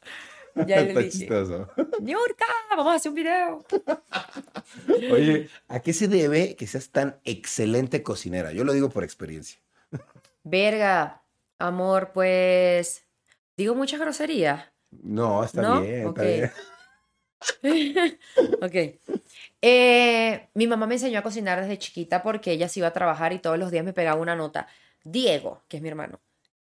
Ya 0.68 0.82
le 0.82 0.88
Está 0.90 1.00
dije, 1.00 1.12
chistoso. 1.12 1.68
Niurka, 2.02 2.46
vamos 2.70 2.88
a 2.94 2.96
hacer 2.96 3.10
un 3.10 3.16
video. 3.16 3.66
Oye, 5.12 5.50
¿a 5.68 5.80
qué 5.80 5.94
se 5.94 6.08
debe 6.08 6.56
que 6.56 6.68
seas 6.68 6.90
tan 6.90 7.20
excelente 7.24 8.04
cocinera? 8.04 8.52
Yo 8.52 8.64
lo 8.64 8.74
digo 8.74 8.90
por 8.90 9.04
experiencia. 9.04 9.60
Verga, 10.44 11.24
amor, 11.60 12.12
pues 12.14 13.06
digo 13.58 13.76
muchas 13.76 14.00
groserías. 14.00 14.66
No, 14.92 15.44
está 15.44 15.62
¿No? 15.62 15.82
bien, 15.82 16.08
Ok. 16.08 16.20
está 16.20 16.50
bien. 17.62 18.20
ok. 18.62 18.76
Eh, 19.62 20.50
mi 20.54 20.68
mamá 20.68 20.86
me 20.88 20.96
enseñó 20.96 21.20
a 21.20 21.24
cocinar 21.24 21.62
desde 21.62 21.78
chiquita 21.78 22.24
porque 22.24 22.52
ella 22.52 22.68
se 22.70 22.80
iba 22.80 22.88
a 22.88 22.94
trabajar 22.94 23.34
y 23.34 23.40
todos 23.40 23.58
los 23.58 23.72
días 23.72 23.86
me 23.86 23.94
pegaba 23.94 24.20
una 24.22 24.36
nota. 24.36 24.68
Diego, 25.04 25.64
que 25.68 25.78
es 25.78 25.84
mi 25.84 25.90
hermano, 25.90 26.20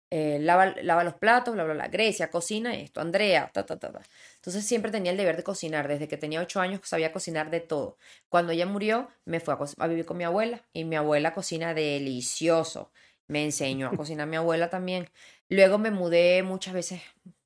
eh, 0.10 0.40
lava, 0.40 0.74
lava 0.82 1.04
los 1.04 1.16
platos, 1.16 1.54
bla, 1.54 1.64
bla, 1.66 1.74
bla. 1.74 1.88
Grecia, 1.88 2.30
cocina 2.30 2.76
esto. 2.76 3.02
Andrea, 3.02 3.50
ta, 3.54 3.66
ta, 3.66 3.78
ta, 3.78 3.92
ta. 3.92 4.02
Entonces 4.36 4.66
siempre 4.66 4.92
tenía 4.92 5.12
el 5.12 5.18
deber 5.18 5.38
de 5.38 5.44
cocinar. 5.44 5.88
Desde 5.88 6.08
que 6.08 6.18
tenía 6.18 6.42
ocho 6.42 6.62
años 6.62 6.82
sabía 6.84 7.12
cocinar 7.12 7.50
de 7.52 7.60
todo. 7.60 7.98
Cuando 8.30 8.54
ella 8.54 8.66
murió, 8.66 9.10
me 9.26 9.40
fue 9.40 9.54
a, 9.54 9.58
a 9.80 9.88
vivir 9.88 10.06
con 10.06 10.18
mi 10.18 10.24
abuela 10.24 10.64
y 10.74 10.86
mi 10.86 10.96
abuela 10.96 11.34
cocina 11.34 11.74
delicioso. 11.74 12.92
Me 13.28 13.44
enseñó 13.44 13.88
a 13.90 13.92
cocinar 13.96 14.28
mi 14.28 14.38
abuela 14.38 14.70
también. 14.70 15.10
Luego 15.50 15.78
me 15.78 15.92
mudé 15.92 16.44
muchas 16.44 16.74
veces, 16.74 17.02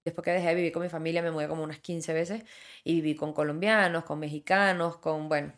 después 0.05 0.23
que 0.25 0.31
dejé 0.31 0.49
de 0.49 0.55
vivir 0.55 0.71
con 0.71 0.83
mi 0.83 0.89
familia, 0.89 1.21
me 1.21 1.31
mudé 1.31 1.47
como 1.47 1.63
unas 1.63 1.79
15 1.79 2.13
veces 2.13 2.43
y 2.83 2.95
viví 2.95 3.15
con 3.15 3.33
colombianos, 3.33 4.03
con 4.05 4.19
mexicanos, 4.19 4.97
con, 4.97 5.29
bueno, 5.29 5.53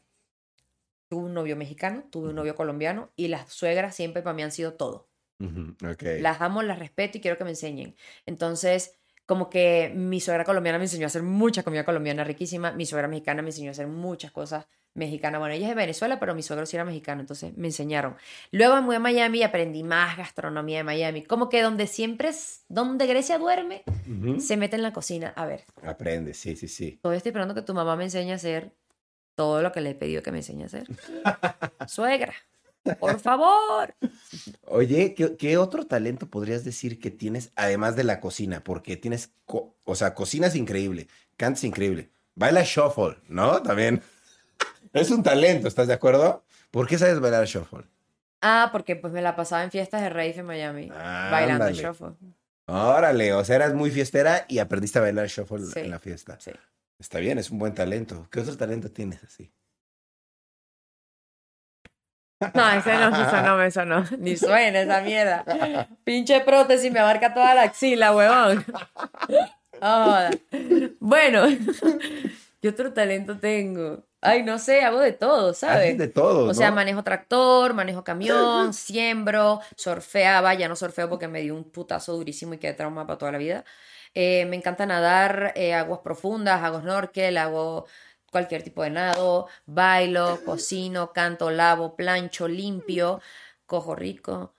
tuve 1.10 1.26
un 1.26 1.34
novio 1.34 1.56
mexicano, 1.56 2.06
tuve 2.12 2.30
un 2.30 2.36
novio 2.36 2.56
colombiano 2.56 3.12
y 3.16 3.28
las 3.30 3.52
suegras 3.54 3.96
siempre 3.96 4.22
para 4.22 4.34
mí 4.34 4.44
han 4.44 4.52
sido 4.52 4.74
todo. 4.74 5.08
Ujú, 5.44 5.76
ok. 5.92 6.04
Las 6.20 6.42
amo, 6.42 6.64
las 6.64 6.80
respeto 6.80 7.18
y 7.18 7.22
quiero 7.22 7.38
que 7.38 7.44
me 7.44 7.50
enseñen. 7.52 7.96
Entonces, 8.26 8.98
como 9.26 9.50
que 9.50 9.92
mi 9.96 10.20
suegra 10.20 10.44
colombiana 10.46 10.78
me 10.78 10.86
enseñó 10.86 11.06
a 11.06 11.08
hacer 11.08 11.24
mucha 11.24 11.64
comida 11.64 11.86
colombiana 11.86 12.24
riquísima, 12.24 12.72
mi 12.72 12.86
suegra 12.86 13.08
mexicana 13.08 13.42
me 13.42 13.50
enseñó 13.50 13.70
a 13.70 13.72
hacer 13.72 13.88
muchas 13.88 14.32
cosas 14.32 14.66
mexicanas. 14.94 15.40
Bueno, 15.40 15.56
ella 15.56 15.66
es 15.66 15.70
de 15.70 15.76
Venezuela, 15.76 16.20
pero 16.20 16.36
mi 16.36 16.44
suegro 16.44 16.66
sí 16.66 16.76
era 16.76 16.86
mexicano, 16.86 17.22
entonces 17.22 17.56
me 17.58 17.68
enseñaron. 17.68 18.16
Luego 18.52 18.76
me 18.76 18.82
mudé 18.82 18.96
a 18.98 19.00
Miami 19.00 19.40
y 19.40 19.44
aprendí 19.44 19.84
más 19.84 20.18
gastronomía 20.18 20.78
de 20.78 20.84
Miami. 20.84 21.24
Como 21.24 21.50
que 21.50 21.62
donde 21.62 21.88
siempre 21.88 22.30
es, 22.30 22.66
donde 22.70 23.08
Grecia 23.08 23.38
duerme, 23.40 23.84
se 24.40 24.58
mete 24.58 24.76
en 24.76 24.84
la 24.84 24.94
cocina. 24.94 25.34
A 25.36 25.46
ver, 25.46 25.64
Aprende, 25.82 26.34
sí, 26.34 26.56
sí, 26.56 26.68
sí. 26.68 27.00
todavía 27.02 27.18
estoy 27.18 27.32
esperando 27.32 27.56
que 27.56 27.64
tu 27.64 27.74
mamá 27.74 27.96
me 27.96 28.04
enseñe 28.04 28.32
a 28.32 28.36
hacer 28.36 28.74
todo 29.36 29.62
lo 29.62 29.72
que 29.72 29.82
le 29.82 29.92
he 29.92 29.96
pedido 29.96 30.22
que 30.22 30.32
me 30.32 30.40
enseñe 30.40 30.64
a 30.64 30.66
hacer. 30.68 30.88
Suegra, 31.88 32.34
por 33.00 33.20
favor. 33.20 33.96
Oye, 34.68 35.14
¿qué, 35.14 35.36
qué 35.38 35.58
otro 35.58 35.86
talento 35.86 36.28
podrías 36.28 36.64
decir 36.64 37.00
que 37.00 37.12
tienes 37.12 37.52
además 37.56 37.96
de 37.96 38.04
la 38.04 38.20
cocina? 38.20 38.64
Porque 38.64 38.98
tienes, 38.98 39.32
co- 39.46 39.76
o 39.86 39.96
sea, 39.96 40.14
cocinas 40.14 40.56
increíble, 40.56 41.08
cantas 41.38 41.64
increíble, 41.64 42.10
baila 42.36 42.64
shuffle, 42.64 43.18
¿no? 43.28 43.62
También. 43.62 44.02
Es 44.94 45.10
un 45.12 45.24
talento, 45.24 45.68
¿estás 45.68 45.88
de 45.88 45.94
acuerdo? 45.94 46.44
¿Por 46.72 46.88
qué 46.88 46.98
sabes 46.98 47.20
bailar 47.20 47.46
shuffle? 47.46 47.84
Ah, 48.42 48.70
porque 48.72 48.96
pues 48.96 49.14
me 49.14 49.22
la 49.22 49.36
pasaba 49.36 49.64
en 49.64 49.72
fiestas 49.72 50.02
de 50.02 50.10
rave 50.10 50.38
en 50.38 50.46
Miami, 50.46 50.90
bailando 50.90 51.66
Ándale. 51.66 51.82
shuffle. 51.82 52.10
Órale, 52.66 53.34
o 53.34 53.44
sea, 53.44 53.56
eras 53.58 53.74
muy 53.74 53.90
fiestera 53.92 54.46
y 54.48 54.60
aprendiste 54.60 55.00
a 55.00 55.02
bailar 55.02 55.28
shuffle 55.28 55.66
Sí. 55.66 55.80
en 55.80 55.90
la 55.90 56.00
fiesta. 56.00 56.38
Sí. 56.40 56.52
Está 57.00 57.20
bien, 57.20 57.38
es 57.40 57.50
un 57.52 57.60
buen 57.60 57.74
talento. 57.74 58.28
¿Qué 58.32 58.40
otro 58.40 58.56
talento 58.56 58.90
tienes 58.92 59.24
así? 59.24 59.52
No, 62.54 62.72
ese 62.72 62.94
no, 62.94 63.10
eso 63.10 63.42
no, 63.42 63.64
eso 63.64 63.86
no. 63.86 64.06
Ni 64.18 64.38
suena 64.38 64.82
esa 64.82 65.02
mierda. 65.02 65.46
Pinche 66.04 66.42
prótesis 66.42 66.92
me 66.92 67.00
abarca 67.00 67.34
toda 67.34 67.54
la 67.56 67.64
axila, 67.64 68.16
huevón. 68.16 68.66
Joda. 69.82 70.32
Bueno, 71.00 71.44
¿qué 72.62 72.70
otro 72.70 72.94
talento 72.94 73.38
tengo? 73.38 74.04
Ay, 74.22 74.44
no 74.44 74.58
sé, 74.58 74.82
hago 74.82 75.02
de 75.02 75.12
todo, 75.12 75.54
¿sabes? 75.54 75.88
Haces 75.88 75.98
de 75.98 76.08
todo, 76.08 76.50
O 76.50 76.54
sea, 76.54 76.72
manejo 76.72 77.04
tractor, 77.04 77.74
manejo 77.74 78.06
camión, 78.06 78.74
siembro, 78.74 79.60
surfeaba, 79.76 80.54
ya 80.54 80.70
no 80.70 80.78
surfeo 80.78 81.10
porque 81.10 81.28
me 81.28 81.42
dio 81.42 81.54
un 81.56 81.66
putazo 81.70 82.14
durísimo 82.14 82.54
y 82.54 82.58
quedé 82.58 82.74
trauma 82.74 83.06
para 83.06 83.18
toda 83.18 83.34
la 83.34 83.38
vida. 83.38 83.66
Eh, 84.14 84.46
me 84.46 84.56
encanta 84.56 84.86
nadar, 84.86 85.52
eh, 85.56 85.74
aguas 85.74 86.00
profundas, 86.04 86.64
hago 86.64 86.80
snorkel, 86.80 87.38
hago 87.38 87.86
cualquier 88.34 88.64
tipo 88.64 88.84
de 88.84 88.90
nado, 88.90 89.48
bailo, 89.66 90.42
cocino, 90.46 91.14
canto, 91.14 91.50
lavo, 91.52 91.96
plancho, 91.96 92.50
limpio, 92.50 93.22
cojo 93.66 93.96
rico. 93.96 94.54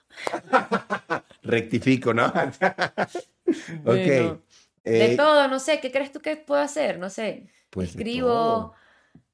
Rectifico, 1.43 2.13
¿no? 2.13 2.25
ok. 3.45 3.83
Bueno, 3.85 4.41
eh, 4.83 5.09
de 5.09 5.17
todo, 5.17 5.47
no 5.47 5.59
sé, 5.59 5.79
¿qué 5.79 5.91
crees 5.91 6.11
tú 6.11 6.19
que 6.21 6.35
puedo 6.37 6.61
hacer? 6.61 6.97
No 6.97 7.09
sé, 7.11 7.47
pues 7.69 7.93
de 7.93 8.01
escribo, 8.01 8.73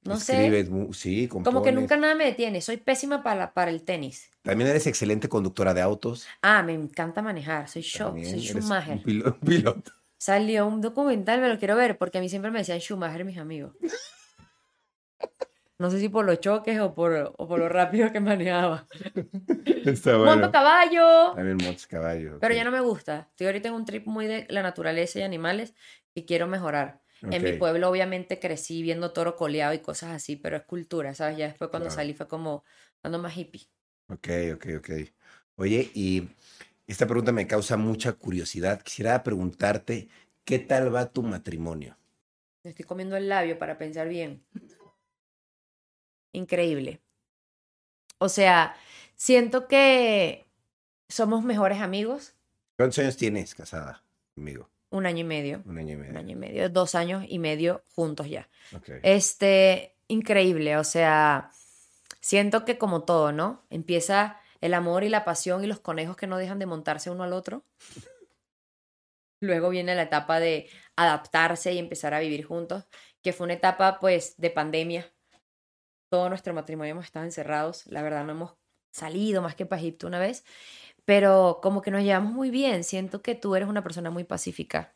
no 0.04 0.18
sé, 0.18 0.34
Escribes 0.34 0.70
mu- 0.70 0.94
sí, 0.94 1.28
como 1.28 1.44
que 1.44 1.72
compones. 1.72 1.76
nunca 1.76 1.98
nada 1.98 2.16
me 2.16 2.26
detiene, 2.26 2.62
soy 2.62 2.78
pésima 2.78 3.24
para, 3.24 3.54
para 3.54 3.72
el 3.72 3.84
tenis. 3.84 4.30
También 4.44 4.70
eres 4.70 4.88
excelente 4.88 5.30
conductora 5.30 5.74
de 5.74 5.82
autos. 5.82 6.28
Ah, 6.42 6.64
me 6.64 6.74
encanta 6.74 7.22
manejar, 7.22 7.70
soy 7.70 7.84
También 7.84 8.40
soy 8.40 8.62
Schumacher. 8.62 8.98
Un 8.98 9.34
piloto. 9.40 9.92
Salió 10.18 10.68
un 10.68 10.82
documental, 10.82 11.42
me 11.42 11.50
lo 11.50 11.58
quiero 11.58 11.76
ver, 11.76 11.98
porque 11.98 12.18
a 12.20 12.22
mí 12.22 12.30
siempre 12.30 12.52
me 12.52 12.60
decían 12.60 12.80
Schumacher 12.80 13.26
mis 13.26 13.38
amigos. 13.38 13.74
No 15.80 15.90
sé 15.92 16.00
si 16.00 16.10
por 16.10 16.26
los 16.26 16.40
choques 16.40 16.80
o 16.80 16.94
por, 16.94 17.34
o 17.38 17.48
por 17.48 17.60
lo 17.60 17.70
rápido 17.70 18.12
que 18.12 18.20
manejaba. 18.30 18.88
Está 19.86 20.18
Monto 20.22 20.52
bueno. 20.52 20.52
caballo, 20.52 21.08
También 21.36 21.58
montas 21.58 21.88
caballo. 21.88 22.40
pero 22.40 22.56
ya 22.56 22.64
no 22.64 22.72
me 22.72 22.82
gusta. 22.82 23.28
Estoy 23.32 23.48
ahorita 23.48 23.70
en 23.70 23.76
un 23.76 23.86
trip 23.86 24.08
muy 24.08 24.28
de 24.28 24.46
la 24.50 24.62
naturaleza 24.64 25.20
y 25.20 25.24
animales 25.24 25.76
y 26.14 26.26
quiero 26.26 26.48
mejorar. 26.48 27.02
En 27.30 27.44
mi 27.44 27.54
pueblo 27.54 27.90
obviamente 27.90 28.40
crecí 28.40 28.82
viendo 28.84 29.14
toro 29.14 29.36
coleado 29.38 29.74
y 29.74 29.80
cosas 29.80 30.12
así, 30.12 30.36
pero 30.36 30.58
es 30.58 30.64
cultura, 30.64 31.14
¿sabes? 31.16 31.38
Ya 31.38 31.48
después 31.48 31.70
cuando 31.72 31.90
Claro. 31.90 31.96
salí 31.98 32.14
fue 32.14 32.28
como 32.28 32.64
ando 33.04 33.20
más 33.20 33.38
hippie. 33.38 33.70
Ok, 34.10 34.28
ok, 34.56 34.66
ok. 34.80 34.90
Oye, 35.56 35.90
y 35.96 36.30
esta 36.88 37.08
pregunta 37.08 37.32
me 37.32 37.48
causa 37.48 37.78
mucha 37.78 38.14
curiosidad. 38.14 38.82
Quisiera 38.82 39.24
preguntarte, 39.24 40.10
¿qué 40.46 40.60
tal 40.60 40.94
va 40.94 41.12
tu 41.12 41.24
matrimonio? 41.24 41.98
Me 42.64 42.72
estoy 42.72 42.86
comiendo 42.86 43.16
el 43.18 43.30
labio 43.30 43.60
para 43.60 43.78
pensar 43.78 44.08
bien. 44.08 44.44
Increíble. 46.34 47.02
O 48.18 48.30
sea, 48.30 48.76
siento 49.16 49.68
que 49.68 50.46
somos 51.10 51.44
mejores 51.44 51.80
amigos. 51.82 52.34
¿Cuántos 52.78 53.00
años 53.00 53.18
tienes 53.18 53.56
casada 53.56 54.04
conmigo? 54.36 54.70
Un 54.90 55.06
año 55.06 55.20
y 55.20 55.24
medio. 55.24 55.62
Un 55.66 55.78
año 55.78 55.92
y 55.92 55.96
Un 55.96 56.02
medio. 56.02 56.20
año 56.20 56.32
y 56.32 56.36
medio, 56.36 56.70
dos 56.70 56.96
años 56.96 57.26
y 57.28 57.40
medio 57.40 57.84
juntos 57.96 58.28
ya. 58.30 58.50
Ok. 58.76 58.90
Este, 59.04 59.96
increíble. 60.08 60.78
O 60.78 60.84
sea, 60.84 61.50
siento 62.20 62.66
que 62.66 62.78
como 62.78 63.04
todo, 63.04 63.32
¿no? 63.32 63.66
Empieza 63.70 64.38
el 64.60 64.74
amor 64.74 65.04
y 65.04 65.10
la 65.10 65.26
pasión 65.26 65.64
y 65.64 65.68
los 65.68 65.80
conejos 65.80 66.16
que 66.18 66.28
no 66.28 66.38
dejan 66.38 66.60
de 66.60 66.66
montarse 66.66 67.10
uno 67.10 67.24
al 67.24 67.34
otro. 67.34 67.64
Luego 69.40 69.70
viene 69.70 69.96
la 69.96 70.04
etapa 70.04 70.40
de 70.40 70.70
adaptarse 70.96 71.74
y 71.74 71.80
empezar 71.80 72.14
a 72.14 72.20
vivir 72.20 72.46
juntos, 72.46 72.86
que 73.24 73.34
fue 73.34 73.46
una 73.46 73.56
etapa 73.56 74.00
pues 74.00 74.36
de 74.38 74.52
pandemia. 74.52 75.12
Todo 76.12 76.28
nuestro 76.28 76.54
matrimonio 76.54 76.92
hemos 76.92 77.06
estado 77.06 77.24
encerrados, 77.24 77.86
la 77.88 78.02
verdad 78.02 78.26
no 78.26 78.34
hemos 78.34 78.58
salido 78.92 79.42
más 79.42 79.56
que 79.56 79.66
para 79.66 79.82
Egipto 79.82 80.08
una 80.08 80.20
vez, 80.20 80.44
pero 81.06 81.60
como 81.64 81.82
que 81.82 81.90
nos 81.90 82.04
llevamos 82.04 82.34
muy 82.34 82.52
bien. 82.52 82.84
Siento 82.84 83.22
que 83.22 83.34
tú 83.34 83.56
eres 83.56 83.70
una 83.70 83.82
persona 83.82 84.12
muy 84.12 84.26
pacífica, 84.26 84.94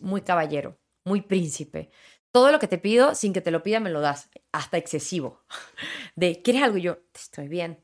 muy 0.00 0.22
caballero, 0.22 0.80
muy 1.04 1.20
príncipe. 1.20 1.90
Todo 2.32 2.50
lo 2.50 2.58
que 2.58 2.66
te 2.66 2.76
pido, 2.78 3.14
sin 3.14 3.32
que 3.32 3.40
te 3.40 3.52
lo 3.52 3.62
pida, 3.62 3.78
me 3.78 3.88
lo 3.88 4.00
das, 4.00 4.28
hasta 4.50 4.78
excesivo. 4.78 5.44
De, 6.16 6.42
¿quieres 6.42 6.64
algo? 6.64 6.78
Yo, 6.78 6.98
estoy 7.14 7.46
bien. 7.46 7.80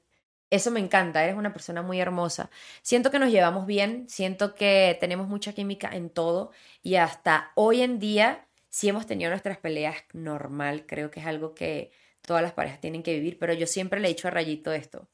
Eso 0.51 0.73
me 0.73 0.81
encanta, 0.81 1.23
eres 1.23 1.37
una 1.37 1.53
persona 1.53 1.83
muy 1.83 2.01
hermosa. 2.01 2.51
Siento 2.83 3.13
que 3.13 3.21
nos 3.21 3.31
llevamos 3.31 3.67
bien, 3.67 4.09
siento 4.09 4.57
que 4.57 4.97
tenemos 4.99 5.29
mucha 5.29 5.53
química 5.53 5.91
en 5.95 6.11
todo 6.11 6.51
y 6.83 6.97
hasta 6.97 7.53
hoy 7.55 7.83
en 7.83 8.01
día 8.01 8.49
sí 8.69 8.89
hemos 8.89 9.07
tenido 9.07 9.31
nuestras 9.31 9.59
peleas 9.59 9.97
normal, 10.13 10.87
creo 10.87 11.13
que 11.13 11.21
es 11.21 11.27
algo 11.27 11.55
que 11.55 11.93
todas 12.27 12.43
las 12.43 12.53
parejas 12.53 12.81
tienen 12.81 13.03
que 13.03 13.13
vivir, 13.15 13.39
pero 13.39 13.53
yo 13.53 13.67
siempre 13.67 14.01
le 14.01 14.09
he 14.09 14.15
dicho 14.15 14.29
a 14.29 14.31
Rayito 14.31 14.73
esto. 14.73 15.09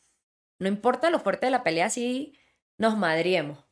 No 0.58 0.68
importa 0.68 1.10
lo 1.10 1.20
fuerte 1.20 1.46
de 1.46 1.50
la 1.50 1.62
pelea 1.62 1.90
si 1.90 2.38
nos 2.78 2.96
madriemos. 2.96 3.64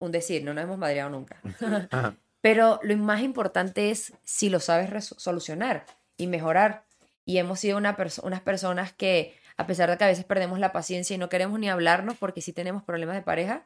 Un 0.00 0.12
decir, 0.12 0.44
no 0.44 0.54
nos 0.54 0.64
hemos 0.64 0.78
madreado 0.78 1.10
nunca. 1.10 1.40
Ajá. 1.90 2.16
Pero 2.40 2.78
lo 2.82 2.96
más 2.96 3.22
importante 3.22 3.90
es 3.90 4.12
si 4.24 4.48
lo 4.48 4.60
sabes 4.60 5.14
solucionar 5.16 5.84
y 6.16 6.26
mejorar. 6.28 6.84
Y 7.24 7.38
hemos 7.38 7.60
sido 7.60 7.76
una 7.76 7.96
perso- 7.96 8.22
unas 8.24 8.40
personas 8.40 8.92
que, 8.92 9.36
a 9.56 9.66
pesar 9.66 9.90
de 9.90 9.98
que 9.98 10.04
a 10.04 10.08
veces 10.08 10.24
perdemos 10.24 10.58
la 10.58 10.72
paciencia 10.72 11.14
y 11.14 11.18
no 11.18 11.28
queremos 11.28 11.58
ni 11.58 11.68
hablarnos 11.68 12.16
porque 12.16 12.40
sí 12.40 12.52
tenemos 12.52 12.82
problemas 12.84 13.16
de 13.16 13.22
pareja, 13.22 13.64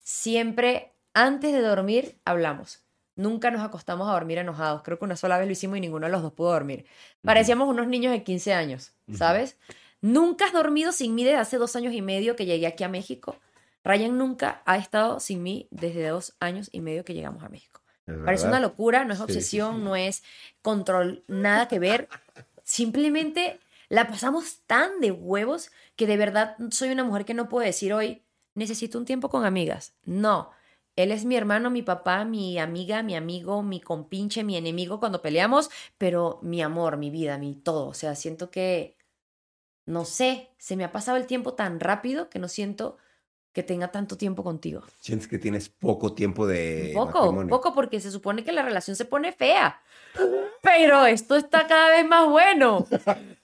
siempre 0.00 0.92
antes 1.12 1.52
de 1.52 1.60
dormir 1.60 2.18
hablamos. 2.24 2.83
Nunca 3.16 3.50
nos 3.50 3.62
acostamos 3.62 4.08
a 4.08 4.12
dormir 4.12 4.38
enojados. 4.38 4.82
Creo 4.82 4.98
que 4.98 5.04
una 5.04 5.16
sola 5.16 5.38
vez 5.38 5.46
lo 5.46 5.52
hicimos 5.52 5.78
y 5.78 5.80
ninguno 5.80 6.06
de 6.06 6.12
los 6.12 6.22
dos 6.22 6.32
pudo 6.32 6.52
dormir. 6.52 6.84
Parecíamos 7.22 7.68
unos 7.68 7.86
niños 7.86 8.12
de 8.12 8.24
15 8.24 8.54
años. 8.54 8.94
¿sabes? 9.12 9.56
Nunca 10.00 10.46
has 10.46 10.52
dormido 10.52 10.92
sin 10.92 11.14
mí 11.14 11.24
desde 11.24 11.38
hace 11.38 11.58
dos 11.58 11.76
años 11.76 11.94
y 11.94 12.02
medio 12.02 12.36
que 12.36 12.46
llegué 12.46 12.66
aquí 12.66 12.84
a 12.84 12.88
México. 12.88 13.36
Ryan 13.84 14.16
nunca 14.16 14.62
ha 14.64 14.76
estado 14.76 15.20
sin 15.20 15.42
mí 15.42 15.68
desde 15.70 16.08
dos 16.08 16.34
años 16.40 16.68
y 16.72 16.80
medio 16.80 17.04
que 17.04 17.14
llegamos 17.14 17.42
a 17.42 17.48
México. 17.48 17.82
Parece 18.24 18.46
una 18.46 18.60
locura, 18.60 19.06
no 19.06 19.14
es 19.14 19.20
obsesión, 19.20 19.82
no 19.82 19.96
es 19.96 20.22
control, 20.60 21.24
nada 21.26 21.68
que 21.68 21.78
ver. 21.78 22.08
Simplemente 22.62 23.60
la 23.88 24.06
pasamos 24.08 24.60
tan 24.66 25.00
de 25.00 25.10
huevos 25.10 25.70
que 25.96 26.06
de 26.06 26.18
verdad 26.18 26.56
soy 26.70 26.90
una 26.90 27.04
mujer 27.04 27.24
que 27.24 27.32
no 27.32 27.48
puede 27.48 27.68
decir 27.68 27.94
hoy, 27.94 28.22
necesito 28.54 28.98
un 28.98 29.06
tiempo 29.06 29.30
con 29.30 29.46
amigas. 29.46 29.94
No, 30.04 30.50
él 30.96 31.10
es 31.10 31.24
mi 31.24 31.36
hermano, 31.36 31.70
mi 31.70 31.82
papá, 31.82 32.24
mi 32.24 32.58
amiga, 32.58 33.02
mi 33.02 33.16
amigo, 33.16 33.62
mi 33.62 33.80
compinche, 33.80 34.44
mi 34.44 34.56
enemigo 34.56 35.00
cuando 35.00 35.22
peleamos, 35.22 35.70
pero 35.98 36.38
mi 36.42 36.62
amor, 36.62 36.96
mi 36.96 37.10
vida, 37.10 37.38
mi 37.38 37.54
todo. 37.54 37.88
O 37.88 37.94
sea, 37.94 38.14
siento 38.14 38.50
que, 38.50 38.96
no 39.86 40.04
sé, 40.04 40.50
se 40.58 40.76
me 40.76 40.84
ha 40.84 40.92
pasado 40.92 41.16
el 41.16 41.26
tiempo 41.26 41.54
tan 41.54 41.80
rápido 41.80 42.30
que 42.30 42.38
no 42.38 42.48
siento 42.48 42.96
que 43.52 43.62
tenga 43.62 43.88
tanto 43.88 44.16
tiempo 44.16 44.42
contigo. 44.42 44.82
Sientes 45.00 45.28
que 45.28 45.38
tienes 45.38 45.68
poco 45.68 46.12
tiempo 46.12 46.44
de... 46.46 46.90
Poco, 46.92 47.46
poco, 47.48 47.72
porque 47.72 48.00
se 48.00 48.10
supone 48.10 48.42
que 48.42 48.52
la 48.52 48.62
relación 48.62 48.96
se 48.96 49.04
pone 49.04 49.32
fea. 49.32 49.80
Pero 50.60 51.06
esto 51.06 51.36
está 51.36 51.66
cada 51.68 51.90
vez 51.90 52.04
más 52.04 52.28
bueno. 52.28 52.84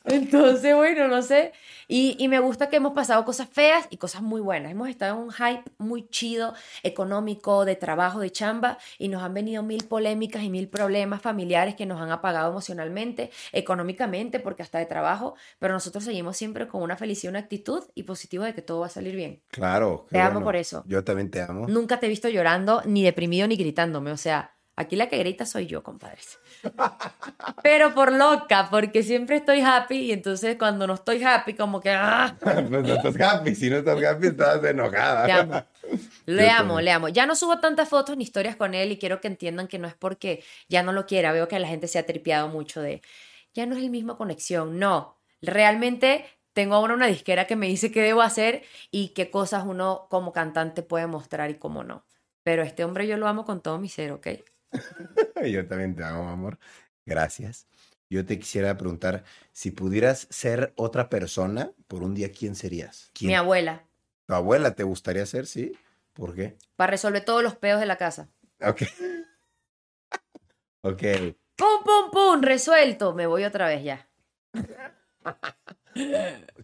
Entonces, 0.04 0.74
bueno, 0.74 1.08
no 1.08 1.22
sé. 1.22 1.52
Y, 1.86 2.16
y, 2.18 2.28
me 2.28 2.38
gusta 2.38 2.68
que 2.68 2.76
hemos 2.76 2.92
pasado 2.92 3.24
cosas 3.24 3.48
feas 3.48 3.86
y 3.90 3.96
cosas 3.96 4.22
muy 4.22 4.40
buenas. 4.40 4.72
Hemos 4.72 4.88
estado 4.88 5.16
en 5.16 5.24
un 5.24 5.32
hype 5.32 5.64
muy 5.76 6.08
chido, 6.08 6.54
económico, 6.82 7.64
de 7.64 7.76
trabajo, 7.76 8.20
de 8.20 8.30
chamba, 8.30 8.78
y 8.96 9.08
nos 9.08 9.22
han 9.22 9.34
venido 9.34 9.62
mil 9.62 9.84
polémicas 9.84 10.42
y 10.42 10.50
mil 10.50 10.68
problemas 10.68 11.20
familiares 11.20 11.74
que 11.74 11.86
nos 11.86 12.00
han 12.00 12.10
apagado 12.10 12.50
emocionalmente, 12.50 13.30
económicamente, 13.52 14.40
porque 14.40 14.62
hasta 14.62 14.78
de 14.78 14.86
trabajo, 14.86 15.34
pero 15.58 15.74
nosotros 15.74 16.04
seguimos 16.04 16.36
siempre 16.36 16.66
con 16.66 16.82
una 16.82 16.96
felicidad, 16.96 17.32
una 17.32 17.40
actitud 17.40 17.82
y 17.94 18.04
positivo 18.04 18.44
de 18.44 18.54
que 18.54 18.62
todo 18.62 18.80
va 18.80 18.86
a 18.86 18.90
salir 18.90 19.16
bien. 19.16 19.42
Claro. 19.50 20.06
Te 20.10 20.20
amo 20.20 20.42
por 20.42 20.56
eso. 20.56 20.84
Yo 20.86 21.04
también 21.04 21.30
te 21.30 21.42
amo. 21.42 21.66
Nunca 21.68 22.00
te 22.00 22.06
he 22.06 22.08
visto 22.08 22.28
llorando, 22.28 22.82
ni 22.86 23.02
deprimido, 23.02 23.46
ni 23.48 23.56
gritándome. 23.56 24.12
O 24.12 24.16
sea, 24.16 24.54
aquí 24.76 24.96
la 24.96 25.08
que 25.08 25.18
grita 25.18 25.46
soy 25.46 25.66
yo, 25.66 25.82
compadres. 25.82 26.38
Pero 27.62 27.94
por 27.94 28.12
loca, 28.12 28.68
porque 28.70 29.02
siempre 29.02 29.36
estoy 29.36 29.60
happy 29.60 29.96
y 29.96 30.12
entonces 30.12 30.56
cuando 30.58 30.86
no 30.86 30.94
estoy 30.94 31.22
happy, 31.22 31.54
como 31.54 31.80
que. 31.80 31.90
¡ah! 31.90 32.36
pues 32.40 32.70
no 32.70 32.94
estás 32.94 33.20
happy. 33.20 33.54
Si 33.54 33.70
no 33.70 33.76
estás 33.78 34.02
happy, 34.02 34.28
estás 34.28 34.64
enojada. 34.64 35.26
Le 35.26 35.32
amo. 35.32 35.64
Le 36.26 36.50
amo, 36.50 36.80
le 36.80 36.90
amo. 36.92 37.08
Ya 37.08 37.26
no 37.26 37.34
subo 37.34 37.58
tantas 37.60 37.88
fotos 37.88 38.16
ni 38.16 38.24
historias 38.24 38.56
con 38.56 38.74
él 38.74 38.92
y 38.92 38.98
quiero 38.98 39.20
que 39.20 39.28
entiendan 39.28 39.68
que 39.68 39.78
no 39.78 39.88
es 39.88 39.94
porque 39.94 40.42
ya 40.68 40.82
no 40.82 40.92
lo 40.92 41.06
quiera. 41.06 41.32
Veo 41.32 41.48
que 41.48 41.58
la 41.58 41.68
gente 41.68 41.88
se 41.88 41.98
ha 41.98 42.06
tripeado 42.06 42.48
mucho 42.48 42.80
de. 42.80 43.02
Ya 43.54 43.66
no 43.66 43.76
es 43.76 43.82
el 43.82 43.90
mismo 43.90 44.16
conexión. 44.16 44.78
No. 44.78 45.16
Realmente 45.42 46.24
tengo 46.52 46.74
ahora 46.74 46.94
una 46.94 47.06
disquera 47.06 47.46
que 47.46 47.56
me 47.56 47.68
dice 47.68 47.90
qué 47.90 48.02
debo 48.02 48.22
hacer 48.22 48.62
y 48.90 49.08
qué 49.08 49.30
cosas 49.30 49.64
uno 49.66 50.06
como 50.10 50.32
cantante 50.32 50.82
puede 50.82 51.06
mostrar 51.06 51.50
y 51.50 51.54
cómo 51.54 51.84
no. 51.84 52.04
Pero 52.42 52.62
este 52.62 52.84
hombre 52.84 53.06
yo 53.06 53.16
lo 53.16 53.28
amo 53.28 53.44
con 53.44 53.60
todo 53.60 53.78
mi 53.78 53.88
ser, 53.88 54.12
¿ok? 54.12 54.28
Yo 55.50 55.66
también 55.66 55.94
te 55.94 56.04
amo, 56.04 56.28
amor. 56.28 56.58
Gracias. 57.06 57.66
Yo 58.08 58.26
te 58.26 58.38
quisiera 58.38 58.76
preguntar, 58.76 59.24
si 59.52 59.70
pudieras 59.70 60.26
ser 60.30 60.72
otra 60.76 61.08
persona 61.08 61.72
por 61.86 62.02
un 62.02 62.14
día, 62.14 62.32
¿quién 62.32 62.56
serías? 62.56 63.12
Mi 63.20 63.34
abuela. 63.34 63.84
¿Tu 64.26 64.34
abuela 64.34 64.74
te 64.74 64.82
gustaría 64.82 65.24
ser, 65.26 65.46
sí? 65.46 65.72
¿Por 66.12 66.34
qué? 66.34 66.56
Para 66.76 66.90
resolver 66.90 67.24
todos 67.24 67.42
los 67.42 67.54
peos 67.54 67.78
de 67.78 67.86
la 67.86 67.96
casa. 67.96 68.28
Ok. 68.60 68.82
ok. 70.82 71.02
¡Pum, 71.56 71.84
pum, 71.84 72.10
pum! 72.10 72.42
Resuelto. 72.42 73.14
Me 73.14 73.26
voy 73.26 73.44
otra 73.44 73.68
vez 73.68 73.84
ya. 73.84 74.08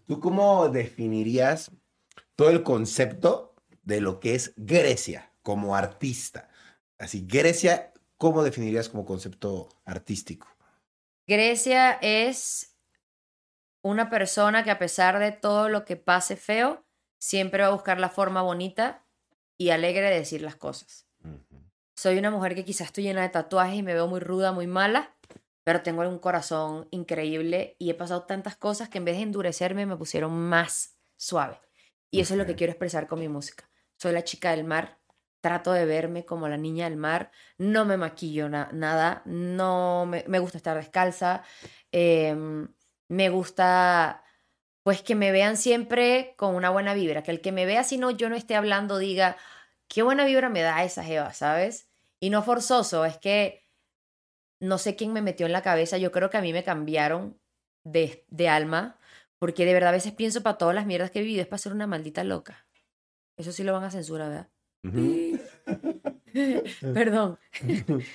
¿Tú 0.07 0.21
cómo 0.21 0.69
definirías 0.69 1.71
todo 2.35 2.51
el 2.51 2.63
concepto 2.63 3.55
de 3.83 4.01
lo 4.01 4.19
que 4.19 4.35
es 4.35 4.53
Grecia 4.57 5.33
como 5.43 5.77
artista? 5.77 6.49
Así, 6.99 7.25
Grecia 7.27 7.93
¿cómo 8.17 8.43
definirías 8.43 8.89
como 8.89 9.05
concepto 9.05 9.69
artístico? 9.85 10.49
Grecia 11.27 11.93
es 12.01 12.77
una 13.83 14.11
persona 14.11 14.65
que 14.65 14.71
a 14.71 14.79
pesar 14.79 15.19
de 15.19 15.33
todo 15.33 15.69
lo 15.69 15.85
que 15.85 15.97
pase 15.97 16.37
feo, 16.37 16.85
siempre 17.19 17.63
va 17.63 17.69
a 17.69 17.73
buscar 17.73 18.01
la 18.01 18.09
forma 18.09 18.43
bonita 18.43 19.05
y 19.59 19.71
alegre 19.71 20.11
de 20.11 20.19
decir 20.19 20.43
las 20.43 20.57
cosas. 20.57 21.07
Soy 21.97 22.19
una 22.19 22.31
mujer 22.31 22.55
que 22.55 22.65
quizás 22.65 22.89
estoy 22.89 23.05
llena 23.05 23.23
de 23.23 23.31
tatuajes 23.31 23.77
y 23.77 23.83
me 23.83 23.95
veo 23.95 24.07
muy 24.07 24.21
ruda, 24.21 24.53
muy 24.53 24.67
mala, 24.67 25.17
pero 25.65 25.83
tengo 25.83 26.03
un 26.03 26.19
corazón 26.19 26.89
increíble 26.91 27.75
y 27.79 27.91
he 27.91 27.95
pasado 27.95 28.25
tantas 28.25 28.57
cosas 28.57 28.89
que 28.89 28.99
en 28.99 29.05
vez 29.05 29.17
de 29.17 29.23
endurecerme 29.23 29.87
me 29.87 29.97
pusieron 29.97 30.33
más 30.33 30.99
suave. 31.17 31.61
Y 32.11 32.21
eso 32.21 32.35
es 32.35 32.39
lo 32.39 32.47
que 32.47 32.55
quiero 32.55 32.73
expresar 32.73 33.09
con 33.09 33.19
mi 33.19 33.29
música. 33.29 33.69
Soy 33.97 34.13
la 34.13 34.25
chica 34.25 34.51
del 34.51 34.65
mar, 34.65 34.99
trato 35.41 35.73
de 35.73 35.87
verme 35.87 36.25
como 36.25 36.49
la 36.49 36.57
niña 36.57 36.89
del 36.89 36.97
mar, 36.97 37.31
no 37.59 37.85
me 37.85 37.97
maquillo 37.97 38.49
nada, 38.49 39.23
no 39.27 40.07
me, 40.07 40.39
gusta 40.39 40.59
estar 40.59 40.77
descalza, 40.77 41.43
em, 41.93 42.69
me 43.09 43.29
gusta 43.31 44.23
pues 44.83 45.03
que 45.03 45.17
me 45.17 45.33
vean 45.33 45.57
siempre 45.57 46.35
con 46.37 46.55
una 46.55 46.71
buena 46.71 46.95
vibra, 46.95 47.23
que 47.23 47.33
el 47.33 47.41
que 47.41 47.53
me 47.53 47.67
vea 47.67 47.83
si 47.85 47.99
no 47.99 48.13
yo 48.13 48.29
no 48.29 48.37
esté 48.37 48.55
hablando 48.55 48.99
diga, 48.99 49.37
qué 49.89 50.03
buena 50.03 50.25
vibra 50.25 50.49
me 50.49 50.63
da 50.63 50.85
esa 50.85 51.03
jeva, 51.05 51.33
¿sabes? 51.35 51.89
Y 52.21 52.31
no 52.31 52.43
forzoso, 52.43 53.05
es 53.05 53.19
que 53.19 53.69
no 54.61 54.79
sé 54.79 54.97
quién 54.97 55.13
me 55.13 55.23
metió 55.23 55.47
en 55.47 55.53
la 55.53 55.63
cabeza, 55.63 55.99
yo 55.99 56.13
creo 56.13 56.31
que 56.31 56.37
a 56.39 56.41
mí 56.43 56.53
me 56.53 56.65
cambiaron 56.65 57.41
de, 57.85 58.25
de 58.29 58.49
alma, 58.49 58.99
porque 59.39 59.65
de 59.67 59.75
verdad 59.75 59.91
a 59.91 59.93
veces 59.93 60.13
pienso 60.13 60.43
para 60.43 60.59
todas 60.59 60.75
las 60.75 60.87
mierdas 60.87 61.11
que 61.11 61.19
he 61.19 61.23
vivido 61.23 61.43
es 61.43 61.49
para 61.49 61.59
ser 61.59 61.73
una 61.73 61.87
maldita 61.87 62.25
loca. 62.25 62.67
Eso 63.37 63.53
sí 63.53 63.65
lo 63.65 63.73
van 63.73 63.85
a 63.85 63.91
censurar, 63.91 64.31
¿verdad? 64.31 64.51
Perdón. 66.95 67.39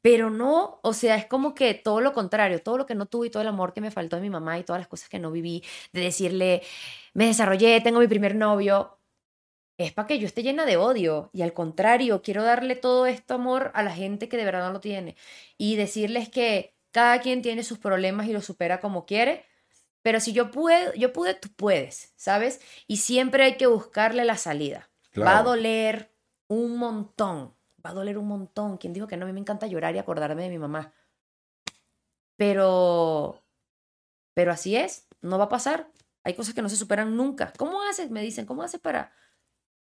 Pero 0.00 0.30
no, 0.30 0.78
o 0.82 0.92
sea, 0.92 1.16
es 1.16 1.26
como 1.26 1.54
que 1.54 1.74
todo 1.74 2.00
lo 2.00 2.12
contrario, 2.12 2.62
todo 2.62 2.78
lo 2.78 2.86
que 2.86 2.94
no 2.94 3.06
tuve 3.06 3.26
y 3.26 3.30
todo 3.30 3.42
el 3.42 3.48
amor 3.48 3.72
que 3.72 3.80
me 3.80 3.90
faltó 3.90 4.16
de 4.16 4.22
mi 4.22 4.30
mamá 4.30 4.58
y 4.58 4.62
todas 4.62 4.80
las 4.80 4.88
cosas 4.88 5.08
que 5.08 5.18
no 5.18 5.32
viví, 5.32 5.64
de 5.92 6.00
decirle, 6.00 6.62
me 7.14 7.26
desarrollé, 7.26 7.80
tengo 7.80 7.98
mi 7.98 8.06
primer 8.06 8.36
novio, 8.36 8.98
es 9.78 9.92
para 9.92 10.08
que 10.08 10.18
yo 10.18 10.26
esté 10.26 10.42
llena 10.42 10.66
de 10.66 10.76
odio. 10.76 11.30
Y 11.32 11.42
al 11.42 11.52
contrario, 11.52 12.20
quiero 12.20 12.42
darle 12.42 12.74
todo 12.74 13.06
esto 13.06 13.34
amor 13.34 13.70
a 13.74 13.82
la 13.82 13.92
gente 13.92 14.28
que 14.28 14.36
de 14.36 14.44
verdad 14.44 14.66
no 14.66 14.72
lo 14.72 14.80
tiene. 14.80 15.16
Y 15.56 15.76
decirles 15.76 16.28
que 16.28 16.74
cada 16.90 17.20
quien 17.20 17.42
tiene 17.42 17.62
sus 17.62 17.78
problemas 17.78 18.26
y 18.26 18.32
los 18.32 18.44
supera 18.44 18.80
como 18.80 19.06
quiere. 19.06 19.44
Pero 20.02 20.20
si 20.20 20.32
yo 20.32 20.50
puedo, 20.50 20.92
yo 20.94 21.12
pude, 21.12 21.34
tú 21.34 21.48
puedes, 21.54 22.12
¿sabes? 22.16 22.60
Y 22.88 22.98
siempre 22.98 23.44
hay 23.44 23.56
que 23.56 23.66
buscarle 23.66 24.24
la 24.24 24.36
salida. 24.36 24.90
Va 25.16 25.38
a 25.38 25.42
doler, 25.42 26.12
un 26.48 26.76
montón. 26.76 27.54
Va 27.84 27.90
a 27.90 27.94
doler 27.94 28.18
un 28.18 28.26
montón. 28.26 28.76
¿Quién 28.78 28.92
dijo 28.92 29.06
que 29.06 29.16
no? 29.16 29.24
A 29.24 29.28
mí 29.28 29.32
me 29.32 29.40
encanta 29.40 29.66
llorar 29.66 29.94
y 29.94 29.98
acordarme 29.98 30.42
de 30.42 30.50
mi 30.50 30.58
mamá. 30.58 30.92
Pero, 32.36 33.42
pero 34.34 34.52
así 34.52 34.76
es, 34.76 35.06
no 35.20 35.38
va 35.38 35.44
a 35.44 35.48
pasar. 35.48 35.90
Hay 36.24 36.34
cosas 36.34 36.54
que 36.54 36.62
no 36.62 36.68
se 36.68 36.76
superan 36.76 37.16
nunca. 37.16 37.52
¿Cómo 37.56 37.82
haces? 37.82 38.10
Me 38.10 38.22
dicen, 38.22 38.46
¿cómo 38.46 38.62
haces 38.62 38.80
para...? 38.80 39.12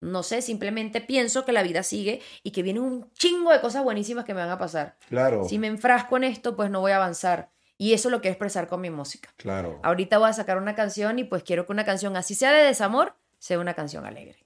No 0.01 0.23
sé, 0.23 0.41
simplemente 0.41 1.01
pienso 1.01 1.45
que 1.45 1.53
la 1.53 1.63
vida 1.63 1.81
sigue 1.81 2.21
y 2.43 2.51
que 2.51 2.61
viene 2.61 2.79
un 2.79 3.11
chingo 3.13 3.51
de 3.51 3.61
cosas 3.61 3.83
buenísimas 3.83 4.25
que 4.25 4.33
me 4.33 4.41
van 4.41 4.49
a 4.49 4.57
pasar. 4.57 4.97
Claro. 5.07 5.45
Si 5.45 5.57
me 5.57 5.67
enfrasco 5.67 6.17
en 6.17 6.25
esto, 6.25 6.55
pues 6.55 6.69
no 6.69 6.81
voy 6.81 6.91
a 6.91 6.97
avanzar. 6.97 7.49
Y 7.77 7.93
eso 7.93 8.09
lo 8.09 8.21
quiero 8.21 8.33
expresar 8.33 8.67
con 8.67 8.81
mi 8.81 8.89
música. 8.89 9.33
Claro. 9.37 9.79
Ahorita 9.83 10.17
voy 10.17 10.29
a 10.29 10.33
sacar 10.33 10.57
una 10.57 10.75
canción 10.75 11.17
y 11.17 11.23
pues 11.23 11.43
quiero 11.43 11.65
que 11.65 11.71
una 11.71 11.85
canción, 11.85 12.15
así 12.17 12.35
sea 12.35 12.51
de 12.51 12.63
desamor, 12.63 13.15
sea 13.39 13.57
una 13.57 13.73
canción 13.73 14.05
alegre. 14.05 14.43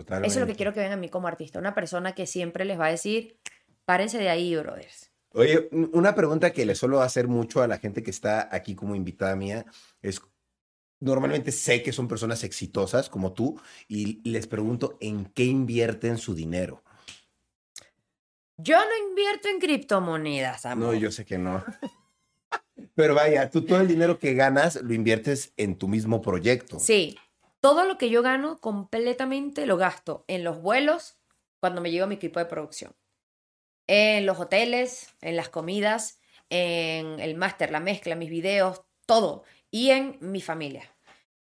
Eso 0.00 0.24
es 0.24 0.36
lo 0.36 0.46
que 0.46 0.56
quiero 0.56 0.72
que 0.72 0.80
vean 0.80 0.92
a 0.92 0.96
mí 0.96 1.08
como 1.08 1.28
artista. 1.28 1.58
Una 1.58 1.74
persona 1.74 2.14
que 2.14 2.26
siempre 2.26 2.64
les 2.64 2.78
va 2.78 2.86
a 2.86 2.90
decir, 2.90 3.38
párense 3.84 4.18
de 4.18 4.28
ahí, 4.28 4.56
brothers. 4.56 5.10
Oye, 5.32 5.68
una 5.92 6.14
pregunta 6.14 6.52
que 6.52 6.64
le 6.64 6.74
suelo 6.74 7.00
hacer 7.00 7.26
mucho 7.26 7.60
a 7.60 7.66
la 7.66 7.78
gente 7.78 8.02
que 8.02 8.10
está 8.10 8.48
aquí 8.54 8.74
como 8.74 8.94
invitada 8.94 9.34
mía 9.34 9.66
es, 10.00 10.22
normalmente 11.00 11.50
sé 11.50 11.82
que 11.82 11.92
son 11.92 12.06
personas 12.06 12.44
exitosas 12.44 13.10
como 13.10 13.32
tú 13.32 13.60
y 13.88 14.20
les 14.28 14.46
pregunto 14.46 14.96
en 15.00 15.26
qué 15.26 15.44
invierten 15.44 16.18
su 16.18 16.34
dinero. 16.34 16.82
Yo 18.56 18.76
no 18.78 19.08
invierto 19.08 19.48
en 19.48 19.58
criptomonedas, 19.58 20.66
amor. 20.66 20.94
No, 20.94 20.94
yo 20.94 21.10
sé 21.10 21.24
que 21.24 21.38
no. 21.38 21.64
Pero 22.94 23.14
vaya, 23.14 23.50
tú 23.50 23.62
todo 23.62 23.80
el 23.80 23.88
dinero 23.88 24.20
que 24.20 24.34
ganas 24.34 24.76
lo 24.76 24.94
inviertes 24.94 25.52
en 25.56 25.76
tu 25.76 25.88
mismo 25.88 26.22
proyecto. 26.22 26.78
Sí, 26.78 27.18
todo 27.64 27.86
lo 27.86 27.96
que 27.96 28.10
yo 28.10 28.20
gano 28.20 28.60
completamente 28.60 29.64
lo 29.64 29.78
gasto 29.78 30.26
en 30.28 30.44
los 30.44 30.60
vuelos 30.60 31.16
cuando 31.60 31.80
me 31.80 31.90
llevo 31.90 32.06
mi 32.06 32.16
equipo 32.16 32.38
de 32.38 32.44
producción, 32.44 32.94
en 33.86 34.26
los 34.26 34.38
hoteles, 34.38 35.14
en 35.22 35.34
las 35.34 35.48
comidas, 35.48 36.20
en 36.50 37.18
el 37.20 37.36
máster, 37.36 37.70
la 37.70 37.80
mezcla, 37.80 38.16
mis 38.16 38.28
videos, 38.28 38.82
todo, 39.06 39.44
y 39.70 39.92
en 39.92 40.18
mi 40.20 40.42
familia. 40.42 40.94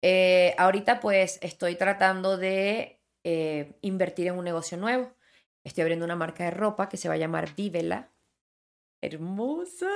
Eh, 0.03 0.53
ahorita 0.59 0.99
pues 0.99 1.39
estoy 1.41 1.77
tratando 1.77 2.37
de 2.37 3.01
eh, 3.23 3.75
invertir 3.81 4.27
en 4.27 4.37
un 4.37 4.45
negocio 4.45 4.77
nuevo. 4.77 5.15
Estoy 5.63 5.81
abriendo 5.81 6.05
una 6.05 6.15
marca 6.15 6.43
de 6.43 6.51
ropa 6.51 6.89
que 6.89 6.97
se 6.97 7.07
va 7.07 7.15
a 7.15 7.17
llamar 7.17 7.55
Vívela. 7.55 8.11
Hermosa. 9.01 9.89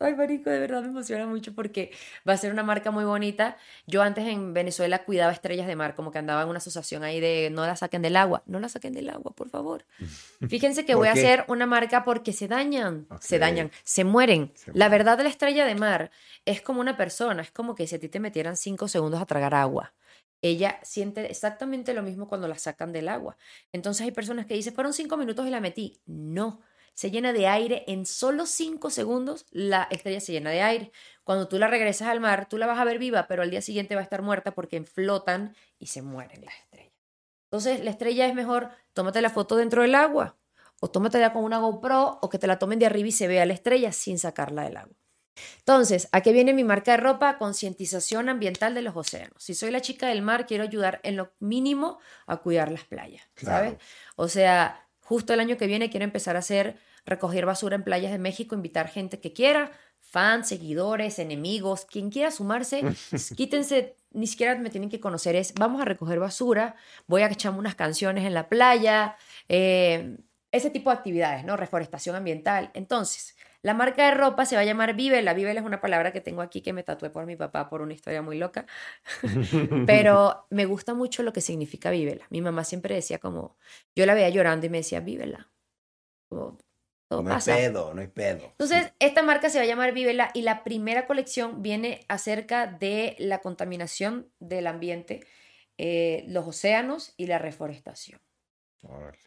Ay, 0.00 0.14
marico, 0.16 0.50
de 0.50 0.58
verdad 0.58 0.82
me 0.82 0.88
emociona 0.88 1.24
mucho 1.26 1.54
porque 1.54 1.92
va 2.28 2.32
a 2.32 2.36
ser 2.36 2.52
una 2.52 2.64
marca 2.64 2.90
muy 2.90 3.04
bonita. 3.04 3.56
Yo 3.86 4.02
antes 4.02 4.26
en 4.26 4.52
Venezuela 4.52 5.04
cuidaba 5.04 5.32
estrellas 5.32 5.66
de 5.68 5.76
mar, 5.76 5.94
como 5.94 6.10
que 6.10 6.18
andaba 6.18 6.42
en 6.42 6.48
una 6.48 6.58
asociación 6.58 7.04
ahí 7.04 7.20
de 7.20 7.48
no 7.52 7.64
la 7.64 7.76
saquen 7.76 8.02
del 8.02 8.16
agua. 8.16 8.42
No 8.46 8.58
la 8.58 8.68
saquen 8.68 8.92
del 8.92 9.08
agua, 9.08 9.32
por 9.34 9.48
favor. 9.50 9.84
Fíjense 10.48 10.84
que 10.84 10.94
¿Por 10.94 11.00
voy 11.00 11.08
a 11.08 11.12
hacer 11.12 11.44
una 11.48 11.66
marca 11.66 12.04
porque 12.04 12.32
se 12.32 12.48
dañan, 12.48 13.06
se 13.20 13.38
dañan, 13.38 13.70
se 13.84 14.04
mueren. 14.04 14.52
Se 14.54 14.72
La 14.72 14.86
mueren. 14.86 14.90
verdad 14.90 15.16
de 15.18 15.24
la 15.24 15.30
estrella 15.30 15.64
de 15.64 15.74
mar 15.76 16.10
es 16.44 16.60
como 16.60 16.80
una 16.80 16.96
persona, 16.96 17.42
es 17.42 17.50
como 17.52 17.74
que 17.74 17.86
si 17.86 17.94
a 17.94 18.00
ti 18.00 18.08
te 18.08 18.20
metieran 18.20 18.56
cinco 18.56 18.88
segundos 18.88 19.22
a 19.22 19.26
tragar 19.26 19.54
agua. 19.54 19.94
Ella 20.42 20.78
siente 20.82 21.24
exactamente 21.30 21.94
lo 21.94 22.02
mismo 22.02 22.28
cuando 22.28 22.48
la 22.48 22.58
sacan 22.58 22.92
del 22.92 23.08
agua. 23.08 23.36
Entonces 23.72 24.04
hay 24.04 24.10
personas 24.10 24.44
que 24.44 24.52
dicen, 24.54 24.74
fueron 24.74 24.92
cinco 24.92 25.16
minutos 25.16 25.46
y 25.46 25.50
la 25.50 25.60
metí. 25.60 26.00
No, 26.04 26.60
se 26.94 27.10
llena 27.10 27.32
de 27.32 27.46
aire. 27.46 27.84
En 27.86 28.06
solo 28.06 28.46
cinco 28.46 28.90
segundos 28.90 29.46
la 29.50 29.88
estrella 29.90 30.20
se 30.20 30.32
llena 30.32 30.50
de 30.50 30.62
aire. 30.62 30.92
Cuando 31.24 31.48
tú 31.48 31.58
la 31.58 31.68
regresas 31.68 32.08
al 32.08 32.20
mar, 32.20 32.48
tú 32.48 32.58
la 32.58 32.66
vas 32.66 32.78
a 32.78 32.84
ver 32.84 32.98
viva, 32.98 33.26
pero 33.26 33.42
al 33.42 33.50
día 33.50 33.62
siguiente 33.62 33.94
va 33.94 34.00
a 34.00 34.04
estar 34.04 34.22
muerta 34.22 34.54
porque 34.54 34.82
flotan 34.84 35.54
y 35.78 35.88
se 35.88 36.02
mueren 36.02 36.44
las 36.44 36.54
estrellas. 36.54 36.92
Entonces 37.44 37.84
la 37.84 37.90
estrella 37.90 38.26
es 38.26 38.34
mejor, 38.34 38.70
tómate 38.94 39.20
la 39.20 39.30
foto 39.30 39.56
dentro 39.56 39.82
del 39.82 39.94
agua 39.94 40.36
o 40.80 40.90
tómatela 40.90 41.32
con 41.32 41.44
una 41.44 41.58
GoPro 41.58 42.18
o 42.20 42.28
que 42.28 42.38
te 42.38 42.46
la 42.46 42.58
tomen 42.58 42.78
de 42.78 42.86
arriba 42.86 43.08
y 43.08 43.12
se 43.12 43.28
vea 43.28 43.46
la 43.46 43.54
estrella 43.54 43.92
sin 43.92 44.18
sacarla 44.18 44.64
del 44.64 44.76
agua. 44.76 44.96
Entonces, 45.58 46.08
¿a 46.12 46.20
qué 46.20 46.32
viene 46.32 46.52
mi 46.52 46.64
marca 46.64 46.92
de 46.92 46.98
ropa? 46.98 47.38
Concientización 47.38 48.28
ambiental 48.28 48.74
de 48.74 48.82
los 48.82 48.94
océanos. 48.96 49.42
Si 49.42 49.54
soy 49.54 49.70
la 49.70 49.80
chica 49.80 50.08
del 50.08 50.22
mar, 50.22 50.46
quiero 50.46 50.62
ayudar 50.62 51.00
en 51.02 51.16
lo 51.16 51.32
mínimo 51.40 51.98
a 52.26 52.36
cuidar 52.36 52.70
las 52.70 52.84
playas, 52.84 53.22
¿sabes? 53.36 53.72
Claro. 53.72 53.84
O 54.16 54.28
sea, 54.28 54.83
justo 55.04 55.32
el 55.32 55.40
año 55.40 55.56
que 55.56 55.66
viene 55.66 55.90
quiero 55.90 56.04
empezar 56.04 56.34
a 56.36 56.40
hacer 56.40 56.76
recoger 57.06 57.46
basura 57.46 57.76
en 57.76 57.84
playas 57.84 58.10
de 58.10 58.18
México, 58.18 58.54
invitar 58.54 58.88
gente 58.88 59.20
que 59.20 59.32
quiera, 59.32 59.70
fans, 60.00 60.48
seguidores, 60.48 61.18
enemigos, 61.18 61.84
quien 61.84 62.10
quiera 62.10 62.30
sumarse, 62.30 62.82
quítense, 63.36 63.96
ni 64.10 64.26
siquiera 64.26 64.56
me 64.56 64.70
tienen 64.70 64.90
que 64.90 65.00
conocer, 65.00 65.36
es 65.36 65.54
vamos 65.54 65.80
a 65.82 65.84
recoger 65.84 66.18
basura, 66.18 66.74
voy 67.06 67.22
a 67.22 67.26
echarme 67.26 67.58
unas 67.58 67.74
canciones 67.74 68.24
en 68.24 68.34
la 68.34 68.48
playa, 68.48 69.16
eh, 69.48 70.16
ese 70.54 70.70
tipo 70.70 70.90
de 70.90 70.96
actividades, 70.96 71.44
¿no? 71.44 71.56
Reforestación 71.56 72.16
ambiental. 72.16 72.70
Entonces, 72.74 73.36
la 73.62 73.74
marca 73.74 74.04
de 74.04 74.12
ropa 74.12 74.44
se 74.46 74.56
va 74.56 74.62
a 74.62 74.64
llamar 74.64 74.94
Vívela. 74.94 75.34
Vívela 75.34 75.60
es 75.60 75.66
una 75.66 75.80
palabra 75.80 76.12
que 76.12 76.20
tengo 76.20 76.42
aquí 76.42 76.60
que 76.60 76.72
me 76.72 76.82
tatué 76.82 77.10
por 77.10 77.26
mi 77.26 77.34
papá 77.34 77.68
por 77.68 77.80
una 77.82 77.94
historia 77.94 78.22
muy 78.22 78.38
loca. 78.38 78.66
Pero 79.86 80.46
me 80.50 80.66
gusta 80.66 80.94
mucho 80.94 81.22
lo 81.22 81.32
que 81.32 81.40
significa 81.40 81.90
Vívela. 81.90 82.26
Mi 82.30 82.40
mamá 82.40 82.64
siempre 82.64 82.94
decía 82.94 83.18
como, 83.18 83.56
yo 83.96 84.06
la 84.06 84.14
veía 84.14 84.28
llorando 84.28 84.66
y 84.66 84.68
me 84.68 84.78
decía. 84.78 85.02
Como, 86.28 86.58
todo 87.08 87.22
No 87.22 87.30
hay 87.30 87.36
pasa. 87.36 87.56
pedo, 87.56 87.94
no 87.94 88.00
hay 88.00 88.08
pedo. 88.08 88.44
Entonces, 88.46 88.92
esta 88.98 89.22
marca 89.22 89.50
se 89.50 89.58
va 89.58 89.64
a 89.64 89.66
llamar 89.66 89.92
Vívela 89.92 90.30
y 90.34 90.42
la 90.42 90.62
primera 90.62 91.06
colección 91.06 91.62
viene 91.62 92.04
acerca 92.08 92.66
de 92.66 93.16
la 93.18 93.38
contaminación 93.38 94.30
del 94.40 94.66
ambiente, 94.66 95.26
eh, 95.78 96.24
los 96.28 96.46
océanos 96.46 97.14
y 97.16 97.26
la 97.26 97.38
reforestación. 97.38 98.20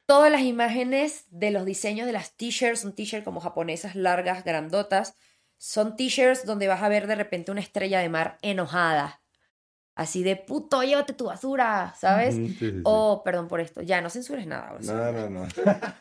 Todas 0.06 0.32
las 0.32 0.42
imágenes 0.42 1.26
de 1.30 1.52
los 1.52 1.66
diseños 1.66 2.08
de 2.08 2.14
las 2.14 2.36
t-shirts, 2.36 2.82
son 2.82 2.94
t-shirts 2.94 3.26
como 3.26 3.42
japonesas 3.42 3.96
largas, 3.96 4.44
grandotas, 4.44 5.16
son 5.58 5.96
t-shirts 5.96 6.46
donde 6.46 6.68
vas 6.68 6.82
a 6.82 6.90
ver 6.90 7.08
de 7.08 7.16
repente 7.16 7.52
una 7.52 7.62
estrella 7.62 8.00
de 8.00 8.10
mar 8.10 8.38
enojada. 8.42 9.22
Así 9.96 10.22
de 10.22 10.36
puto, 10.36 10.84
llévate 10.84 11.14
tu 11.14 11.26
basura, 11.26 11.96
¿sabes? 12.00 12.36
Sí, 12.36 12.56
sí. 12.60 12.82
Oh, 12.84 13.24
perdón 13.26 13.48
por 13.48 13.60
esto. 13.60 13.82
Ya, 13.82 14.00
no 14.00 14.12
censures 14.12 14.46
nada. 14.46 14.80
sea, 14.80 15.12
No, 15.12 15.12
no, 15.12 15.30
no. 15.30 15.48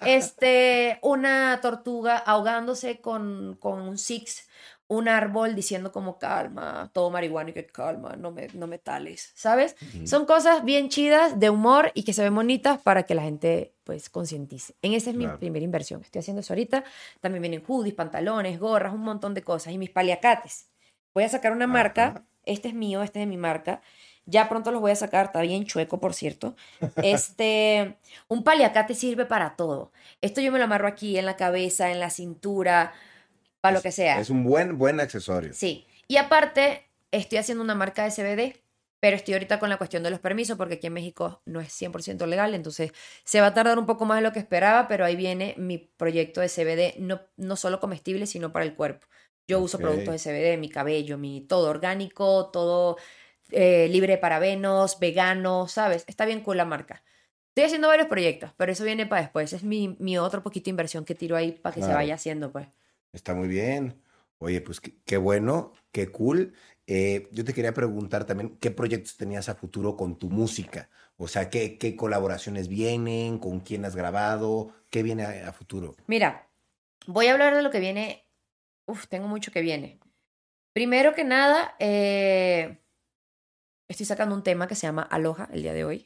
este, 0.05 0.99
una 1.01 1.59
tortuga 1.63 2.19
ahogándose 2.19 3.01
con, 3.01 3.57
con 3.59 3.81
un 3.81 3.97
six, 3.97 4.47
un 4.89 5.09
árbol 5.09 5.55
diciendo 5.55 5.91
como 5.91 6.19
calma, 6.19 6.91
todo 6.93 7.11
marihuana 7.11 7.51
y 7.51 7.53
que 7.53 7.67
calma, 7.67 8.15
no 8.17 8.31
me, 8.31 8.49
no 8.55 8.67
me 8.67 8.79
tales, 8.79 9.33
¿sabes? 9.35 9.77
Son 10.05 10.27
cosas 10.27 10.65
bien 10.65 10.89
chidas 10.89 11.41
de 11.41 11.51
humor 11.51 11.91
y 11.95 12.05
que 12.05 12.13
se 12.13 12.23
ven 12.23 12.35
bonitas 12.35 12.79
para 12.81 13.03
que 13.03 13.15
la 13.15 13.23
gente 13.23 13.73
pues 13.83 14.11
concientice. 14.11 14.75
En 14.83 14.93
esa 14.93 15.11
es 15.11 15.17
mi 15.17 15.27
primera 15.29 15.65
inversión. 15.65 16.03
Estoy 16.03 16.21
haciendo 16.21 16.41
eso 16.41 16.53
ahorita. 16.53 16.85
También 17.21 17.41
vienen 17.41 17.63
hoodies, 17.67 17.95
pantalones, 17.95 18.59
gorras, 18.59 18.93
un 18.93 19.03
montón 19.03 19.33
de 19.33 19.43
cosas. 19.43 19.73
Y 19.73 19.79
mis 19.79 19.91
paliacates. 19.91 20.67
Voy 21.15 21.23
a 21.23 21.29
sacar 21.29 21.53
una 21.53 21.69
marca. 21.69 22.25
Este 22.45 22.69
es 22.69 22.75
mío, 22.75 23.03
este 23.03 23.21
es 23.21 23.23
de 23.23 23.31
mi 23.31 23.37
marca. 23.37 23.81
Ya 24.25 24.49
pronto 24.49 24.73
los 24.73 24.81
voy 24.81 24.91
a 24.91 24.97
sacar, 24.97 25.27
está 25.27 25.41
bien 25.41 25.67
chueco, 25.67 26.01
por 26.01 26.15
cierto. 26.15 26.57
Este, 26.97 27.97
un 28.27 28.43
paliacate 28.43 28.95
sirve 28.95 29.25
para 29.25 29.55
todo. 29.55 29.93
Esto 30.21 30.41
yo 30.41 30.51
me 30.51 30.59
lo 30.59 30.65
amarro 30.65 30.89
aquí 30.89 31.17
en 31.17 31.27
la 31.27 31.37
cabeza, 31.37 31.93
en 31.93 32.01
la 32.01 32.11
cintura, 32.11 32.93
para 33.67 33.79
lo 33.79 33.83
que 33.83 33.93
sea. 33.93 34.21
Es 34.21 34.31
un 34.31 34.45
buen, 34.45 34.79
buen 34.79 35.01
accesorio. 35.01 35.53
Sí. 35.55 35.87
Y 36.09 36.17
aparte, 36.17 36.85
estoy 37.11 37.39
haciendo 37.39 37.63
una 37.65 37.75
marca 37.75 38.05
de 38.05 38.11
CBD, 38.11 38.63
pero 39.01 39.17
estoy 39.17 39.35
ahorita 39.35 39.59
con 39.59 39.69
la 39.69 39.77
cuestión 39.77 40.03
de 40.03 40.11
los 40.11 40.21
permisos 40.21 40.57
porque 40.57 40.75
aquí 40.75 40.87
en 40.87 40.93
México 40.95 41.43
no 41.45 41.61
es 41.61 41.73
100% 41.73 42.27
legal, 42.27 42.55
entonces 42.55 42.93
se 43.25 43.41
va 43.41 43.49
a 43.49 43.55
tardar 43.55 43.79
un 43.79 43.87
poco 43.87 44.05
más 44.05 44.19
de 44.19 44.23
lo 44.23 44.33
que 44.33 44.39
esperaba, 44.39 44.89
pero 44.89 45.05
ahí 45.05 45.17
viene 45.17 45.55
mi 45.59 45.79
proyecto 45.79 46.41
de 46.41 46.49
CBD, 46.49 46.99
no, 46.99 47.21
no 47.37 47.57
solo 47.57 47.79
comestible, 47.81 48.27
sino 48.27 48.53
para 48.53 48.65
el 48.65 48.75
cuerpo. 48.75 49.07
Yo 49.49 49.61
uso 49.61 49.77
Ok. 49.77 49.83
productos 49.83 50.13
de 50.13 50.19
CBD, 50.19 50.57
mi 50.59 50.69
cabello, 50.69 51.19
mi 51.19 51.41
todo 51.43 51.69
orgánico, 51.71 52.51
todo 52.51 52.97
eh, 53.51 53.87
libre 53.91 54.15
de 54.15 54.19
parabenos, 54.19 54.99
vegano, 54.99 55.69
¿sabes? 55.69 56.05
Está 56.09 56.25
bien 56.25 56.41
cool 56.41 56.57
la 56.57 56.65
marca. 56.65 57.05
Estoy 57.51 57.65
haciendo 57.67 57.89
varios 57.89 58.09
proyectos, 58.09 58.51
pero 58.57 58.73
eso 58.73 58.83
viene 58.85 59.07
para 59.07 59.23
después. 59.23 59.53
Es 59.53 59.63
mi, 59.63 59.97
mi 60.01 60.19
otro 60.19 60.43
poquito 60.43 60.65
de 60.65 60.71
inversión 60.71 61.05
que 61.05 61.15
tiro 61.15 61.37
ahí 61.37 61.53
para 61.53 61.75
que 61.75 61.81
se 61.81 61.87
Claro. 61.87 61.99
vaya 62.01 62.15
haciendo, 62.15 62.51
pues. 62.51 62.67
Está 63.17 63.35
muy 63.35 63.49
bien. 63.49 64.03
Oye, 64.39 64.61
pues 64.61 64.81
qué, 64.81 65.17
bueno, 65.17 65.73
qué 65.91 66.09
cool. 66.13 66.53
Eh, 66.87 67.29
yo 67.33 67.45
te 67.47 67.55
quería 67.55 67.73
preguntar 67.73 68.27
también, 68.27 68.59
¿qué 68.59 68.71
proyectos 68.71 69.17
tenías 69.17 69.49
a 69.49 69.55
futuro 69.55 69.97
con 69.97 70.19
tu 70.19 70.29
música? 70.29 70.91
O 71.17 71.27
sea, 71.27 71.49
¿qué, 71.49 71.79
qué 71.79 71.97
colaboraciones 71.97 72.69
vienen? 72.69 73.39
¿Con 73.39 73.61
quién 73.61 73.87
has 73.87 73.97
grabado? 73.97 74.75
¿Qué 74.91 75.03
viene 75.03 75.25
a, 75.25 75.49
a 75.49 75.53
futuro? 75.53 75.97
Mira, 76.07 76.47
voy 77.07 77.29
a 77.29 77.33
hablar 77.33 77.57
de 77.57 77.63
lo 77.63 77.71
que 77.71 77.81
viene. 77.81 78.29
Uf, 78.85 79.07
tengo 79.09 79.29
mucho 79.29 79.51
que 79.51 79.63
viene. 79.63 79.99
Primero 80.75 81.15
que 81.15 81.25
nada, 81.25 81.75
eh, 81.79 82.83
estoy 83.89 84.05
sacando 84.05 84.35
un 84.35 84.43
tema 84.43 84.69
que 84.69 84.75
se 84.75 84.87
llama 84.87 85.03
Aloha 85.03 85.49
el 85.53 85.63
día 85.63 85.73
de 85.73 85.87
hoy. 85.87 86.05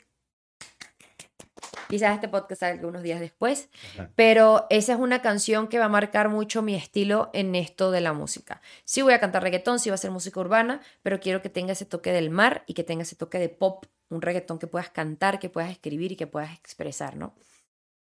Quizás 1.91 2.14
este 2.14 2.28
podcast 2.28 2.61
salga 2.61 2.86
unos 2.86 3.03
días 3.03 3.20
después, 3.20 3.68
Ajá. 3.95 4.11
pero 4.14 4.66
esa 4.70 4.93
es 4.93 4.99
una 4.99 5.20
canción 5.20 5.68
que 5.68 5.78
va 5.78 5.86
a 5.86 5.88
marcar 5.88 6.28
mucho 6.28 6.62
mi 6.62 6.74
estilo 6.74 7.30
en 7.32 7.55
esto 7.55 7.91
de 7.91 8.01
la 8.01 8.12
música. 8.12 8.62
Sí 8.84 9.03
voy 9.03 9.12
a 9.12 9.20
cantar 9.20 9.43
reggaetón, 9.43 9.78
sí 9.80 9.91
va 9.91 9.97
a 9.97 9.99
ser 9.99 10.11
música 10.11 10.38
urbana, 10.41 10.80
pero 11.03 11.20
quiero 11.20 11.43
que 11.43 11.49
tenga 11.49 11.72
ese 11.72 11.84
toque 11.84 12.12
del 12.12 12.30
mar 12.30 12.62
y 12.66 12.74
que 12.74 12.84
tenga 12.84 13.03
ese 13.03 13.16
toque 13.16 13.38
de 13.38 13.49
pop, 13.49 13.84
un 14.09 14.22
reggaetón 14.22 14.59
que 14.59 14.68
puedas 14.68 14.91
cantar, 14.91 15.38
que 15.38 15.51
puedas 15.51 15.70
escribir 15.70 16.12
y 16.12 16.16
que 16.16 16.26
puedas 16.26 16.57
expresar, 16.57 17.16
¿no? 17.16 17.34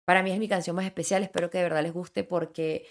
Para 0.05 0.23
mí 0.23 0.31
es 0.31 0.39
mi 0.39 0.47
canción 0.47 0.75
más 0.75 0.85
especial, 0.85 1.23
espero 1.23 1.49
que 1.49 1.57
de 1.57 1.63
verdad 1.65 1.83
les 1.83 1.93
guste 1.93 2.23
porque 2.23 2.87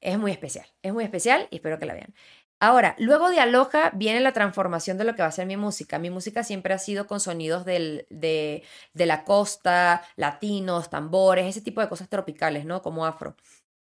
es 0.00 0.18
muy 0.18 0.30
especial, 0.32 0.66
es 0.82 0.92
muy 0.92 1.04
especial 1.04 1.48
y 1.50 1.56
espero 1.56 1.78
que 1.78 1.86
la 1.86 1.94
vean. 1.94 2.14
Ahora, 2.60 2.96
luego 2.98 3.30
de 3.30 3.38
Aloha 3.38 3.90
viene 3.94 4.18
la 4.20 4.32
transformación 4.32 4.98
de 4.98 5.04
lo 5.04 5.14
que 5.14 5.22
va 5.22 5.28
a 5.28 5.32
ser 5.32 5.46
mi 5.46 5.56
música. 5.56 5.98
Mi 5.98 6.10
música 6.10 6.42
siempre 6.42 6.74
ha 6.74 6.78
sido 6.78 7.06
con 7.06 7.20
sonidos 7.20 7.64
del- 7.64 8.06
de, 8.10 8.64
de 8.94 9.06
la 9.06 9.22
costa, 9.24 10.02
latinos, 10.16 10.90
tambores, 10.90 11.46
ese 11.46 11.60
tipo 11.60 11.80
de 11.80 11.88
cosas 11.88 12.08
tropicales, 12.08 12.64
¿no? 12.64 12.82
Como 12.82 13.06
afro. 13.06 13.36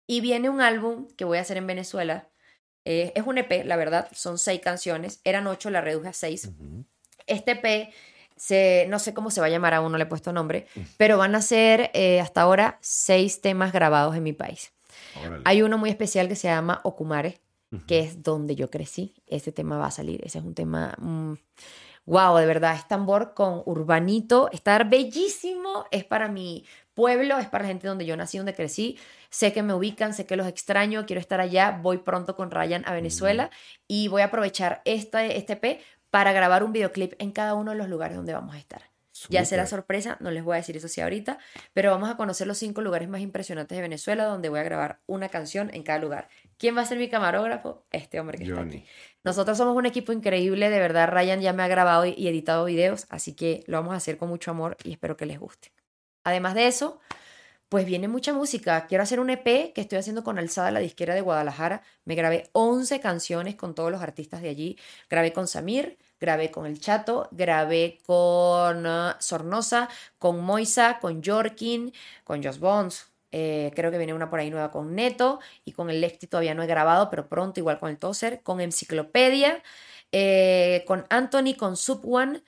Y 0.05 0.21
viene 0.21 0.49
un 0.49 0.61
álbum 0.61 1.07
que 1.17 1.25
voy 1.25 1.39
a 1.39 1.41
hacer 1.41 1.57
en 1.57 1.65
Venezuela. 1.67 2.27
Eh, 2.85 3.11
es 3.15 3.23
un 3.25 3.37
EP, 3.39 3.63
la 3.65 3.75
verdad, 3.77 4.07
son 4.13 4.37
seis 4.37 4.61
canciones. 4.61 5.21
Eran 5.23 5.47
ocho, 5.47 5.69
la 5.71 5.81
reduje 5.81 6.09
a 6.09 6.13
seis. 6.13 6.49
Este 7.25 7.51
EP, 7.53 7.91
se, 8.35 8.85
no 8.89 8.99
sé 8.99 9.13
cómo 9.15 9.31
se 9.31 9.41
va 9.41 9.47
a 9.47 9.49
llamar 9.49 9.73
aún, 9.73 9.91
no 9.91 9.97
le 9.97 10.03
he 10.03 10.07
puesto 10.07 10.31
nombre, 10.31 10.67
pero 10.97 11.17
van 11.17 11.33
a 11.35 11.41
ser 11.41 11.89
eh, 11.93 12.21
hasta 12.21 12.41
ahora 12.41 12.77
seis 12.81 13.41
temas 13.41 13.73
grabados 13.73 14.15
en 14.15 14.21
mi 14.23 14.33
país. 14.33 14.71
Órale. 15.19 15.41
Hay 15.45 15.63
uno 15.63 15.77
muy 15.79 15.89
especial 15.89 16.27
que 16.29 16.35
se 16.35 16.47
llama 16.47 16.79
Okumare, 16.83 17.39
Que 17.85 17.99
es 17.99 18.23
donde 18.23 18.55
yo 18.55 18.69
crecí. 18.69 19.15
Ese 19.25 19.51
tema 19.51 19.77
va 19.77 19.87
a 19.87 19.91
salir. 19.91 20.21
Ese 20.25 20.39
es 20.39 20.45
un 20.45 20.53
tema. 20.53 20.95
wow, 22.05 22.37
de 22.37 22.45
verdad. 22.45 22.75
Es 22.75 22.87
tambor 22.87 23.33
con 23.33 23.61
urbanito. 23.65 24.49
Está 24.51 24.83
bellísimo. 24.83 25.85
Es 25.91 26.05
para 26.05 26.29
mi 26.29 26.65
pueblo, 26.93 27.37
es 27.37 27.47
para 27.47 27.63
la 27.63 27.67
gente 27.69 27.87
donde 27.87 28.05
yo 28.05 28.17
nací, 28.17 28.37
donde 28.37 28.55
crecí. 28.55 28.97
Sé 29.29 29.53
que 29.53 29.63
me 29.63 29.73
ubican, 29.73 30.13
sé 30.13 30.25
que 30.25 30.35
los 30.35 30.47
extraño. 30.47 31.05
Quiero 31.05 31.19
estar 31.19 31.39
allá. 31.39 31.79
Voy 31.81 31.99
pronto 31.99 32.35
con 32.35 32.51
Ryan 32.51 32.83
a 32.87 32.93
Venezuela 32.93 33.51
y 33.87 34.07
voy 34.07 34.21
a 34.21 34.25
aprovechar 34.25 34.81
este, 34.85 35.37
este 35.37 35.55
P 35.55 35.81
para 36.09 36.31
grabar 36.31 36.63
un 36.63 36.71
videoclip 36.71 37.13
en 37.19 37.31
cada 37.31 37.53
uno 37.53 37.71
de 37.71 37.77
los 37.77 37.89
lugares 37.89 38.15
donde 38.15 38.33
vamos 38.33 38.55
a 38.55 38.59
estar. 38.59 38.96
Ya 39.29 39.45
será 39.45 39.65
sorpresa, 39.65 40.17
no 40.19 40.31
les 40.31 40.43
voy 40.43 40.53
a 40.53 40.57
decir 40.57 40.77
eso 40.77 40.87
sí 40.87 41.01
ahorita, 41.01 41.37
pero 41.73 41.91
vamos 41.91 42.09
a 42.09 42.17
conocer 42.17 42.47
los 42.47 42.57
cinco 42.57 42.81
lugares 42.81 43.09
más 43.09 43.21
impresionantes 43.21 43.75
de 43.75 43.81
Venezuela 43.81 44.25
donde 44.25 44.49
voy 44.49 44.59
a 44.59 44.63
grabar 44.63 44.99
una 45.07 45.29
canción 45.29 45.69
en 45.73 45.83
cada 45.83 45.99
lugar. 45.99 46.29
¿Quién 46.57 46.75
va 46.77 46.81
a 46.81 46.85
ser 46.85 46.97
mi 46.97 47.09
camarógrafo? 47.09 47.83
Este 47.91 48.19
hombre 48.19 48.37
que 48.37 48.45
está 48.45 48.61
aquí. 48.61 48.85
Nosotros 49.23 49.57
somos 49.57 49.75
un 49.75 49.85
equipo 49.85 50.11
increíble, 50.11 50.69
de 50.69 50.79
verdad 50.79 51.09
Ryan 51.09 51.41
ya 51.41 51.53
me 51.53 51.63
ha 51.63 51.67
grabado 51.67 52.05
y 52.05 52.27
editado 52.27 52.65
videos, 52.65 53.07
así 53.09 53.33
que 53.33 53.63
lo 53.67 53.77
vamos 53.77 53.93
a 53.93 53.97
hacer 53.97 54.17
con 54.17 54.29
mucho 54.29 54.51
amor 54.51 54.77
y 54.83 54.91
espero 54.91 55.17
que 55.17 55.25
les 55.25 55.39
guste. 55.39 55.71
Además 56.23 56.55
de 56.55 56.67
eso, 56.67 56.99
pues 57.69 57.85
viene 57.85 58.07
mucha 58.07 58.33
música. 58.33 58.87
Quiero 58.87 59.03
hacer 59.03 59.19
un 59.19 59.29
EP 59.29 59.73
que 59.73 59.81
estoy 59.81 59.97
haciendo 59.97 60.23
con 60.23 60.39
Alzada, 60.39 60.71
la 60.71 60.79
disquera 60.79 61.15
de 61.15 61.21
Guadalajara. 61.21 61.81
Me 62.05 62.15
grabé 62.15 62.49
11 62.53 62.99
canciones 62.99 63.55
con 63.55 63.75
todos 63.75 63.91
los 63.91 64.01
artistas 64.01 64.41
de 64.41 64.49
allí. 64.49 64.77
Grabé 65.09 65.33
con 65.33 65.47
Samir, 65.47 65.97
grabé 66.19 66.51
con 66.51 66.65
El 66.65 66.79
Chato, 66.79 67.27
grabé 67.31 67.99
con 68.05 68.85
uh, 68.85 69.13
Sornosa, 69.19 69.89
con 70.17 70.39
Moisa, 70.43 70.99
con 70.99 71.21
Jorkin, 71.23 71.93
con 72.23 72.43
Joss 72.43 72.59
Bones. 72.59 73.11
Eh, 73.31 73.71
creo 73.75 73.91
que 73.91 73.97
viene 73.97 74.13
una 74.13 74.29
por 74.29 74.39
ahí 74.39 74.49
nueva 74.49 74.71
con 74.71 74.95
Neto 74.95 75.39
y 75.65 75.73
con 75.73 75.89
el 75.89 75.99
Lexti 75.99 76.27
todavía 76.27 76.55
no 76.55 76.63
he 76.63 76.67
grabado, 76.67 77.09
pero 77.09 77.27
pronto 77.27 77.59
igual 77.59 77.79
con 77.79 77.89
el 77.89 77.97
Tozer, 77.97 78.41
con 78.41 78.61
Enciclopedia, 78.61 79.61
eh, 80.13 80.83
con 80.87 81.05
Anthony, 81.09 81.55
con 81.57 81.75
Sub 81.75 82.01
One, 82.05 82.41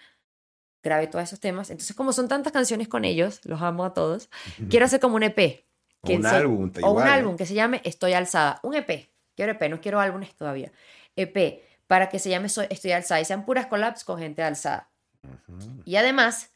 grabé 0.84 1.08
todos 1.08 1.24
esos 1.24 1.40
temas. 1.40 1.70
Entonces, 1.70 1.96
como 1.96 2.14
son 2.14 2.28
tantas 2.28 2.54
canciones 2.54 2.88
con 2.88 3.06
ellos, 3.06 3.42
los 3.44 3.62
amo 3.62 3.86
a 3.86 3.94
todos, 3.94 4.30
quiero 4.70 4.86
hacer 4.86 5.00
como 5.00 5.16
un 5.16 5.24
EP. 5.24 5.66
Que 6.04 6.16
un 6.16 6.26
álbum, 6.26 6.72
O 6.84 6.92
un 6.92 7.04
álbum 7.04 7.36
que 7.36 7.46
se 7.46 7.54
llame 7.54 7.82
Estoy 7.84 8.14
Alzada. 8.14 8.60
Un 8.64 8.76
EP. 8.76 9.10
Quiero 9.36 9.52
EP, 9.52 9.70
no 9.70 9.82
quiero 9.82 10.00
álbumes 10.00 10.36
todavía. 10.36 10.72
EP, 11.16 11.62
para 11.88 12.10
que 12.10 12.20
se 12.20 12.30
llame 12.30 12.48
Estoy 12.48 12.92
Alzada 12.92 13.20
y 13.22 13.26
sean 13.26 13.46
puras 13.46 13.68
collabs 13.68 14.04
con 14.04 14.20
gente 14.20 14.42
alzada. 14.42 14.90
Y 15.84 15.98
además, 15.98 16.52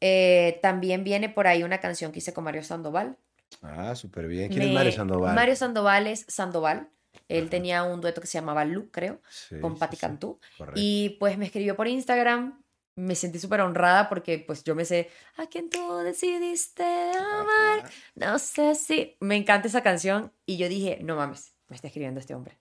eh, 0.00 0.60
también 0.62 1.02
viene 1.02 1.28
por 1.28 1.46
ahí 1.46 1.62
una 1.62 1.78
canción 1.78 2.12
que 2.12 2.18
hice 2.18 2.32
con 2.32 2.44
Mario 2.44 2.62
Sandoval. 2.62 3.16
Ah, 3.62 3.94
súper 3.94 4.26
bien. 4.26 4.50
¿Quién 4.50 4.62
es 4.62 4.72
Mario 4.72 4.92
Sandoval? 4.92 5.34
Mario 5.34 5.56
Sandoval 5.56 6.06
es 6.06 6.24
Sandoval. 6.28 6.88
Él 7.28 7.48
tenía 7.48 7.84
un 7.84 8.00
dueto 8.00 8.20
que 8.20 8.26
se 8.26 8.38
llamaba 8.38 8.64
Lu, 8.64 8.90
creo, 8.90 9.20
con 9.60 9.78
Patti 9.78 9.96
Cantú. 9.96 10.38
Y 10.74 11.16
pues 11.20 11.38
me 11.38 11.46
escribió 11.46 11.74
por 11.76 11.88
Instagram 11.88 12.63
me 12.96 13.14
sentí 13.14 13.38
súper 13.38 13.60
honrada 13.60 14.08
porque 14.08 14.38
pues 14.38 14.64
yo 14.64 14.74
me 14.74 14.84
sé, 14.84 15.10
¿a 15.36 15.46
quién 15.46 15.68
tú 15.70 15.96
decidiste 15.98 16.84
amar? 16.84 17.90
No 18.14 18.38
sé 18.38 18.74
si... 18.74 19.16
Me 19.20 19.36
encanta 19.36 19.68
esa 19.68 19.82
canción 19.82 20.32
y 20.46 20.56
yo 20.56 20.68
dije, 20.68 20.98
no 21.02 21.16
mames, 21.16 21.54
me 21.68 21.76
está 21.76 21.88
escribiendo 21.88 22.20
este 22.20 22.34
hombre. 22.34 22.58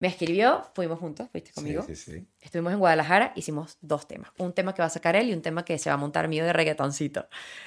Me 0.00 0.08
escribió, 0.08 0.70
fuimos 0.74 0.98
juntos, 0.98 1.28
fuiste 1.30 1.52
conmigo. 1.52 1.82
Sí, 1.84 1.96
sí, 1.96 2.12
sí. 2.12 2.26
Estuvimos 2.40 2.72
en 2.72 2.78
Guadalajara, 2.78 3.32
hicimos 3.36 3.78
dos 3.80 4.06
temas. 4.06 4.30
Un 4.38 4.52
tema 4.52 4.74
que 4.74 4.82
va 4.82 4.86
a 4.86 4.90
sacar 4.90 5.16
él 5.16 5.30
y 5.30 5.32
un 5.32 5.40
tema 5.40 5.64
que 5.64 5.78
se 5.78 5.88
va 5.88 5.94
a 5.94 5.96
montar 5.96 6.28
mío 6.28 6.44
de 6.44 6.52
reggaetoncito. 6.52 7.26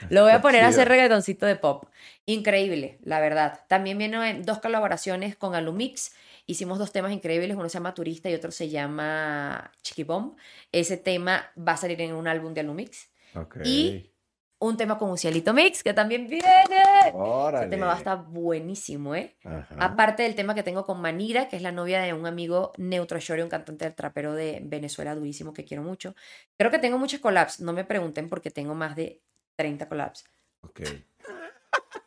Lo 0.09 0.23
voy 0.23 0.33
a 0.33 0.41
poner 0.41 0.63
a 0.63 0.67
hacer 0.67 0.87
reggaetoncito 0.87 1.45
de 1.45 1.55
pop. 1.55 1.85
Increíble, 2.25 2.99
la 3.01 3.19
verdad. 3.21 3.61
También 3.67 3.97
vienen 3.97 4.43
dos 4.43 4.59
colaboraciones 4.59 5.35
con 5.35 5.55
Alumix 5.55 6.13
Hicimos 6.49 6.79
dos 6.79 6.93
temas 6.93 7.11
increíbles, 7.11 7.57
uno 7.57 7.67
se 7.67 7.73
llama 7.73 7.93
Turista 7.93 8.29
y 8.29 8.33
otro 8.33 8.51
se 8.51 8.69
llama 8.69 9.69
Chiquibom. 9.81 10.37
Ese 10.71 10.95
tema 10.95 11.51
va 11.57 11.73
a 11.73 11.77
salir 11.77 11.99
en 11.99 12.13
un 12.13 12.25
álbum 12.25 12.53
de 12.53 12.61
Alumix. 12.61 13.11
Y 13.65 14.13
un 14.59 14.77
tema 14.77 14.97
con 14.97 15.09
un 15.09 15.17
cielito 15.17 15.53
mix 15.53 15.83
que 15.83 15.93
también 15.93 16.27
viene. 16.27 16.47
Órale. 17.13 17.65
Ese 17.65 17.69
tema 17.69 17.87
va 17.87 17.95
a 17.95 17.97
estar 17.97 18.23
buenísimo, 18.23 19.13
¿eh? 19.13 19.35
Aparte 19.77 20.23
del 20.23 20.35
tema 20.35 20.55
que 20.55 20.63
tengo 20.63 20.85
con 20.85 21.01
Manira, 21.01 21.49
que 21.49 21.57
es 21.57 21.61
la 21.61 21.73
novia 21.73 22.01
de 22.01 22.13
un 22.13 22.25
amigo 22.25 22.71
Neutro 22.77 23.19
Shore, 23.19 23.43
un 23.43 23.49
cantante 23.49 23.83
del 23.83 23.93
trapero 23.93 24.33
de 24.33 24.61
Venezuela 24.63 25.15
durísimo 25.15 25.53
que 25.53 25.65
quiero 25.65 25.83
mucho. 25.83 26.15
Creo 26.57 26.71
que 26.71 26.79
tengo 26.79 26.97
muchos 26.97 27.19
collabs. 27.19 27.59
No 27.59 27.73
me 27.73 27.83
pregunten 27.83 28.29
porque 28.29 28.51
tengo 28.51 28.73
más 28.73 28.95
de 28.95 29.21
30 29.57 29.89
collabs. 29.89 30.23
Ok. 30.61 30.79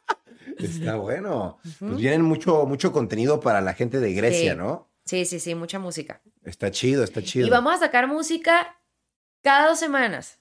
Está 0.58 0.96
bueno. 0.96 1.58
Pues 1.78 1.96
vienen 1.96 2.22
mucho, 2.22 2.66
mucho 2.66 2.92
contenido 2.92 3.40
para 3.40 3.60
la 3.60 3.74
gente 3.74 4.00
de 4.00 4.12
Grecia, 4.12 4.54
¿no? 4.54 4.90
Sí, 5.04 5.24
sí, 5.24 5.40
sí, 5.40 5.54
mucha 5.54 5.78
música. 5.78 6.22
Está 6.44 6.70
chido, 6.70 7.02
está 7.02 7.22
chido. 7.22 7.46
Y 7.46 7.50
vamos 7.50 7.74
a 7.74 7.78
sacar 7.78 8.06
música 8.06 8.80
cada 9.42 9.68
dos 9.68 9.78
semanas. 9.78 10.38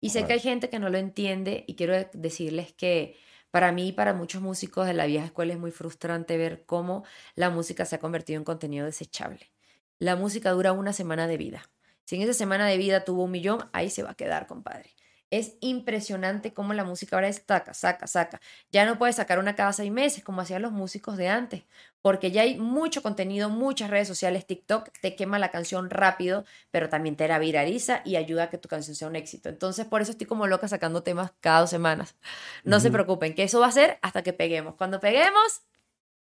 Y 0.00 0.10
sé 0.10 0.24
que 0.24 0.32
hay 0.32 0.40
gente 0.40 0.70
que 0.70 0.78
no 0.78 0.88
lo 0.88 0.98
entiende 0.98 1.64
y 1.66 1.74
quiero 1.76 1.94
decirles 2.14 2.72
que 2.72 3.16
para 3.50 3.70
mí 3.70 3.88
y 3.88 3.92
para 3.92 4.14
muchos 4.14 4.40
músicos 4.40 4.86
de 4.86 4.94
la 4.94 5.06
vieja 5.06 5.26
escuela 5.26 5.52
es 5.52 5.58
muy 5.58 5.72
frustrante 5.72 6.38
ver 6.38 6.64
cómo 6.64 7.04
la 7.34 7.50
música 7.50 7.84
se 7.84 7.96
ha 7.96 7.98
convertido 7.98 8.38
en 8.38 8.44
contenido 8.44 8.86
desechable. 8.86 9.52
La 9.98 10.16
música 10.16 10.50
dura 10.52 10.72
una 10.72 10.94
semana 10.94 11.26
de 11.26 11.36
vida. 11.36 11.70
Si 12.04 12.16
en 12.16 12.22
esa 12.22 12.32
semana 12.32 12.66
de 12.66 12.78
vida 12.78 13.04
tuvo 13.04 13.24
un 13.24 13.30
millón, 13.30 13.68
ahí 13.72 13.90
se 13.90 14.02
va 14.02 14.12
a 14.12 14.14
quedar, 14.14 14.46
compadre. 14.46 14.90
Es 15.30 15.54
impresionante 15.60 16.52
cómo 16.52 16.74
la 16.74 16.82
música 16.82 17.16
ahora 17.16 17.28
es 17.28 17.46
taca, 17.46 17.72
saca, 17.72 18.08
saca. 18.08 18.40
Ya 18.72 18.84
no 18.84 18.98
puedes 18.98 19.16
sacar 19.16 19.38
una 19.38 19.54
cada 19.54 19.72
seis 19.72 19.92
meses 19.92 20.24
como 20.24 20.40
hacían 20.40 20.62
los 20.62 20.72
músicos 20.72 21.16
de 21.16 21.28
antes, 21.28 21.62
porque 22.02 22.32
ya 22.32 22.42
hay 22.42 22.58
mucho 22.58 23.00
contenido, 23.00 23.48
muchas 23.48 23.90
redes 23.90 24.08
sociales, 24.08 24.46
TikTok 24.46 24.90
te 25.00 25.14
quema 25.14 25.38
la 25.38 25.50
canción 25.50 25.88
rápido, 25.88 26.44
pero 26.72 26.88
también 26.88 27.14
te 27.14 27.28
la 27.28 27.38
viraliza 27.38 28.02
y 28.04 28.16
ayuda 28.16 28.44
a 28.44 28.50
que 28.50 28.58
tu 28.58 28.68
canción 28.68 28.96
sea 28.96 29.06
un 29.06 29.14
éxito. 29.14 29.48
Entonces, 29.48 29.86
por 29.86 30.02
eso 30.02 30.10
estoy 30.10 30.26
como 30.26 30.48
loca 30.48 30.66
sacando 30.66 31.02
temas 31.02 31.32
cada 31.40 31.60
dos 31.60 31.70
semanas. 31.70 32.16
No 32.64 32.80
se 32.80 32.90
preocupen, 32.90 33.34
que 33.34 33.44
eso 33.44 33.60
va 33.60 33.68
a 33.68 33.72
ser 33.72 33.98
hasta 34.02 34.22
que 34.22 34.32
peguemos. 34.32 34.74
Cuando 34.74 34.98
peguemos, 34.98 35.62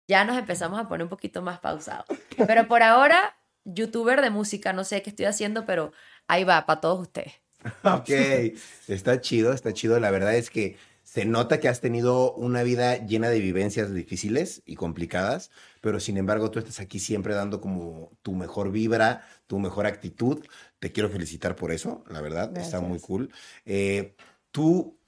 ya 0.06 0.24
nos 0.24 0.36
empezamos 0.36 0.78
a 0.78 0.88
poner 0.88 1.04
un 1.04 1.10
poquito 1.10 1.42
más 1.42 1.60
pausados. 1.60 2.06
Pero 2.46 2.68
por 2.68 2.82
ahora, 2.82 3.36
youtuber 3.64 4.20
de 4.20 4.30
música, 4.30 4.72
no 4.72 4.84
sé 4.84 5.02
qué 5.02 5.10
estoy 5.10 5.26
haciendo, 5.26 5.64
pero 5.64 5.92
ahí 6.26 6.44
va, 6.44 6.66
para 6.66 6.80
todos 6.80 7.00
ustedes. 7.00 7.47
Ok, 7.82 8.10
está 8.86 9.20
chido, 9.20 9.52
está 9.52 9.72
chido. 9.72 9.98
La 10.00 10.10
verdad 10.10 10.34
es 10.36 10.50
que 10.50 10.76
se 11.02 11.24
nota 11.24 11.58
que 11.58 11.68
has 11.68 11.80
tenido 11.80 12.34
una 12.34 12.62
vida 12.62 12.96
llena 13.06 13.30
de 13.30 13.40
vivencias 13.40 13.92
difíciles 13.92 14.62
y 14.66 14.74
complicadas, 14.74 15.50
pero 15.80 16.00
sin 16.00 16.18
embargo 16.18 16.50
tú 16.50 16.58
estás 16.58 16.80
aquí 16.80 16.98
siempre 16.98 17.34
dando 17.34 17.60
como 17.60 18.12
tu 18.22 18.34
mejor 18.34 18.70
vibra, 18.70 19.26
tu 19.46 19.58
mejor 19.58 19.86
actitud. 19.86 20.44
Te 20.78 20.92
quiero 20.92 21.08
felicitar 21.08 21.56
por 21.56 21.72
eso, 21.72 22.04
la 22.08 22.20
verdad, 22.20 22.56
está 22.58 22.80
muy 22.80 23.00
cool. 23.00 23.32
Eh, 23.64 24.14
tú 24.50 24.98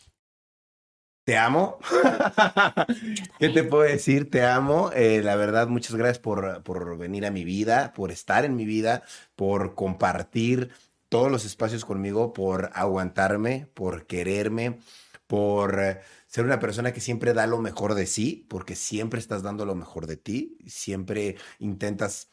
te 1.24 1.36
amo. 1.36 1.78
¿Qué 3.38 3.50
te 3.50 3.62
puedo 3.62 3.84
decir? 3.84 4.30
Te 4.30 4.44
amo. 4.44 4.90
Eh, 4.94 5.20
la 5.22 5.36
verdad, 5.36 5.68
muchas 5.68 5.94
gracias 5.94 6.18
por, 6.18 6.62
por 6.62 6.98
venir 6.98 7.26
a 7.26 7.30
mi 7.30 7.44
vida, 7.44 7.92
por 7.92 8.10
estar 8.10 8.44
en 8.44 8.56
mi 8.56 8.64
vida, 8.64 9.02
por 9.36 9.74
compartir 9.74 10.70
todos 11.10 11.30
los 11.30 11.44
espacios 11.44 11.84
conmigo 11.84 12.32
por 12.32 12.70
aguantarme, 12.72 13.68
por 13.74 14.06
quererme, 14.06 14.78
por 15.26 15.78
eh, 15.82 16.00
ser 16.26 16.44
una 16.46 16.60
persona 16.60 16.92
que 16.92 17.00
siempre 17.00 17.34
da 17.34 17.46
lo 17.46 17.58
mejor 17.60 17.94
de 17.94 18.06
sí, 18.06 18.46
porque 18.48 18.76
siempre 18.76 19.20
estás 19.20 19.42
dando 19.42 19.66
lo 19.66 19.74
mejor 19.74 20.06
de 20.06 20.16
ti, 20.16 20.56
siempre 20.66 21.36
intentas 21.58 22.28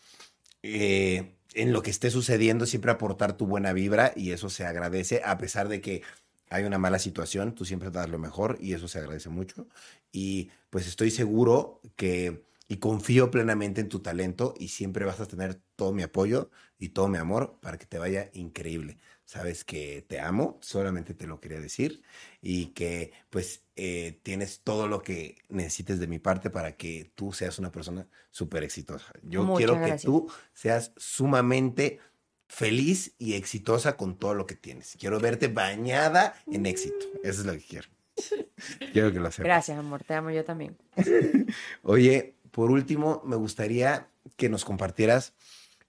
eh, 0.63 1.35
en 1.53 1.73
lo 1.73 1.81
que 1.81 1.89
esté 1.89 2.11
sucediendo, 2.11 2.65
siempre 2.65 2.91
aportar 2.91 3.35
tu 3.35 3.47
buena 3.47 3.73
vibra 3.73 4.13
y 4.15 4.31
eso 4.31 4.49
se 4.49 4.65
agradece, 4.65 5.21
a 5.25 5.37
pesar 5.37 5.69
de 5.69 5.81
que 5.81 6.03
hay 6.49 6.63
una 6.63 6.77
mala 6.77 6.99
situación, 6.99 7.55
tú 7.55 7.65
siempre 7.65 7.89
das 7.91 8.09
lo 8.09 8.19
mejor 8.19 8.57
y 8.61 8.73
eso 8.73 8.87
se 8.87 8.99
agradece 8.99 9.29
mucho. 9.29 9.67
Y 10.11 10.51
pues 10.69 10.87
estoy 10.87 11.11
seguro 11.11 11.81
que 11.95 12.45
y 12.67 12.77
confío 12.77 13.31
plenamente 13.31 13.81
en 13.81 13.89
tu 13.89 13.99
talento 13.99 14.53
y 14.57 14.67
siempre 14.69 15.05
vas 15.05 15.19
a 15.19 15.25
tener 15.25 15.59
todo 15.75 15.93
mi 15.93 16.03
apoyo 16.03 16.49
y 16.79 16.89
todo 16.89 17.07
mi 17.07 17.17
amor 17.17 17.57
para 17.61 17.77
que 17.77 17.85
te 17.85 17.97
vaya 17.97 18.29
increíble. 18.33 18.97
Sabes 19.25 19.63
que 19.63 20.05
te 20.07 20.19
amo, 20.19 20.57
solamente 20.61 21.13
te 21.13 21.27
lo 21.27 21.39
quería 21.39 21.59
decir 21.59 22.01
y 22.41 22.67
que 22.67 23.11
pues 23.29 23.63
eh, 23.75 24.19
tienes 24.23 24.61
todo 24.61 24.87
lo 24.87 25.01
que 25.01 25.37
necesites 25.49 25.99
de 25.99 26.07
mi 26.07 26.19
parte 26.19 26.49
para 26.49 26.77
que 26.77 27.11
tú 27.15 27.33
seas 27.33 27.59
una 27.59 27.71
persona 27.71 28.07
súper 28.31 28.63
exitosa. 28.63 29.11
Yo 29.23 29.53
quiero 29.55 29.81
que 29.83 29.97
tú 29.97 30.31
seas 30.53 30.93
sumamente 30.95 31.99
feliz 32.47 33.13
y 33.17 33.33
exitosa 33.33 33.97
con 33.97 34.17
todo 34.17 34.33
lo 34.33 34.45
que 34.45 34.55
tienes. 34.55 34.95
Quiero 34.99 35.19
verte 35.19 35.47
bañada 35.47 36.35
en 36.49 36.65
éxito. 36.65 37.05
Eso 37.23 37.41
es 37.41 37.45
lo 37.45 37.53
que 37.53 37.65
quiero. 37.65 37.87
quiero 38.93 39.11
que 39.11 39.19
lo 39.19 39.31
sepas. 39.31 39.45
Gracias, 39.45 39.77
amor. 39.77 40.03
Te 40.03 40.13
amo 40.13 40.31
yo 40.31 40.45
también. 40.45 40.77
Oye, 41.83 42.35
por 42.51 42.71
último, 42.71 43.21
me 43.25 43.35
gustaría 43.35 44.07
que 44.37 44.49
nos 44.49 44.63
compartieras 44.63 45.33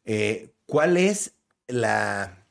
eh, 0.04 0.50
cuál 0.68 0.98
es 0.98 1.34
la 1.66 2.46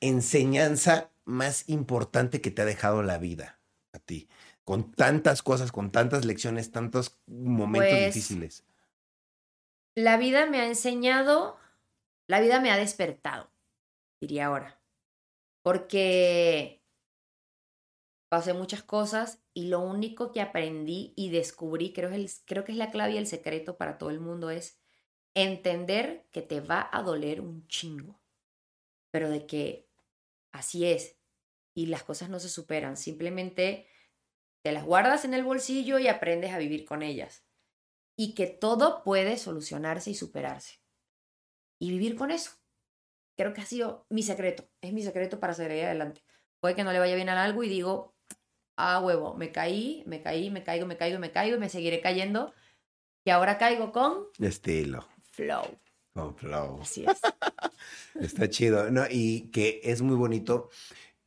enseñanza 0.00 1.10
más 1.24 1.68
importante 1.68 2.40
que 2.40 2.50
te 2.50 2.62
ha 2.62 2.64
dejado 2.64 3.02
la 3.02 3.18
vida 3.18 3.60
a 3.92 3.98
ti, 3.98 4.28
con 4.64 4.92
tantas 4.92 5.42
cosas, 5.42 5.70
con 5.70 5.92
tantas 5.92 6.24
lecciones, 6.24 6.72
tantos 6.72 7.20
momentos 7.26 7.90
pues, 7.90 8.14
difíciles. 8.14 8.64
La 9.94 10.16
vida 10.16 10.46
me 10.46 10.60
ha 10.60 10.66
enseñado, 10.66 11.58
la 12.26 12.40
vida 12.40 12.60
me 12.60 12.70
ha 12.70 12.76
despertado, 12.78 13.50
diría 14.20 14.46
ahora, 14.46 14.80
porque 15.62 16.82
pasé 18.30 18.54
muchas 18.54 18.82
cosas 18.82 19.42
y 19.52 19.68
lo 19.68 19.80
único 19.80 20.32
que 20.32 20.40
aprendí 20.40 21.12
y 21.14 21.28
descubrí, 21.28 21.92
creo, 21.92 22.10
es 22.10 22.42
creo 22.46 22.64
que 22.64 22.72
es 22.72 22.78
la 22.78 22.90
clave 22.90 23.12
y 23.12 23.18
el 23.18 23.26
secreto 23.26 23.76
para 23.76 23.98
todo 23.98 24.08
el 24.08 24.20
mundo, 24.20 24.50
es 24.50 24.78
entender 25.34 26.26
que 26.30 26.42
te 26.42 26.60
va 26.60 26.88
a 26.92 27.02
doler 27.02 27.40
un 27.40 27.66
chingo, 27.66 28.20
pero 29.10 29.28
de 29.28 29.46
que 29.46 29.88
así 30.52 30.86
es 30.86 31.16
y 31.74 31.86
las 31.86 32.04
cosas 32.04 32.30
no 32.30 32.38
se 32.38 32.48
superan, 32.48 32.96
simplemente 32.96 33.88
te 34.62 34.72
las 34.72 34.84
guardas 34.84 35.24
en 35.24 35.34
el 35.34 35.44
bolsillo 35.44 35.98
y 35.98 36.08
aprendes 36.08 36.52
a 36.52 36.58
vivir 36.58 36.84
con 36.84 37.02
ellas 37.02 37.44
y 38.16 38.34
que 38.34 38.46
todo 38.46 39.02
puede 39.02 39.36
solucionarse 39.36 40.10
y 40.10 40.14
superarse 40.14 40.80
y 41.80 41.90
vivir 41.90 42.16
con 42.16 42.30
eso. 42.30 42.52
Creo 43.36 43.52
que 43.52 43.60
ha 43.60 43.66
sido 43.66 44.06
mi 44.08 44.22
secreto, 44.22 44.68
es 44.80 44.92
mi 44.92 45.02
secreto 45.02 45.40
para 45.40 45.54
seguir 45.54 45.84
adelante. 45.84 46.22
Puede 46.60 46.76
que 46.76 46.84
no 46.84 46.92
le 46.92 47.00
vaya 47.00 47.16
bien 47.16 47.28
a 47.28 47.42
algo 47.42 47.64
y 47.64 47.68
digo, 47.68 48.14
ah, 48.76 49.00
huevo, 49.00 49.34
me 49.34 49.50
caí, 49.50 50.04
me 50.06 50.22
caí, 50.22 50.50
me 50.50 50.62
caigo, 50.62 50.86
me 50.86 50.96
caigo, 50.96 51.18
me 51.18 51.32
caigo 51.32 51.56
y 51.56 51.60
me 51.60 51.68
seguiré 51.68 52.00
cayendo. 52.00 52.54
Y 53.24 53.30
ahora 53.30 53.58
caigo 53.58 53.90
con 53.90 54.28
Estilo. 54.38 55.13
Flow. 55.34 55.64
Con 56.14 56.34
flow. 56.36 56.80
Así 56.82 57.04
es. 57.04 57.20
Está 58.20 58.48
chido. 58.48 58.90
No, 58.90 59.04
y 59.10 59.50
que 59.52 59.80
es 59.84 60.00
muy 60.02 60.16
bonito 60.16 60.70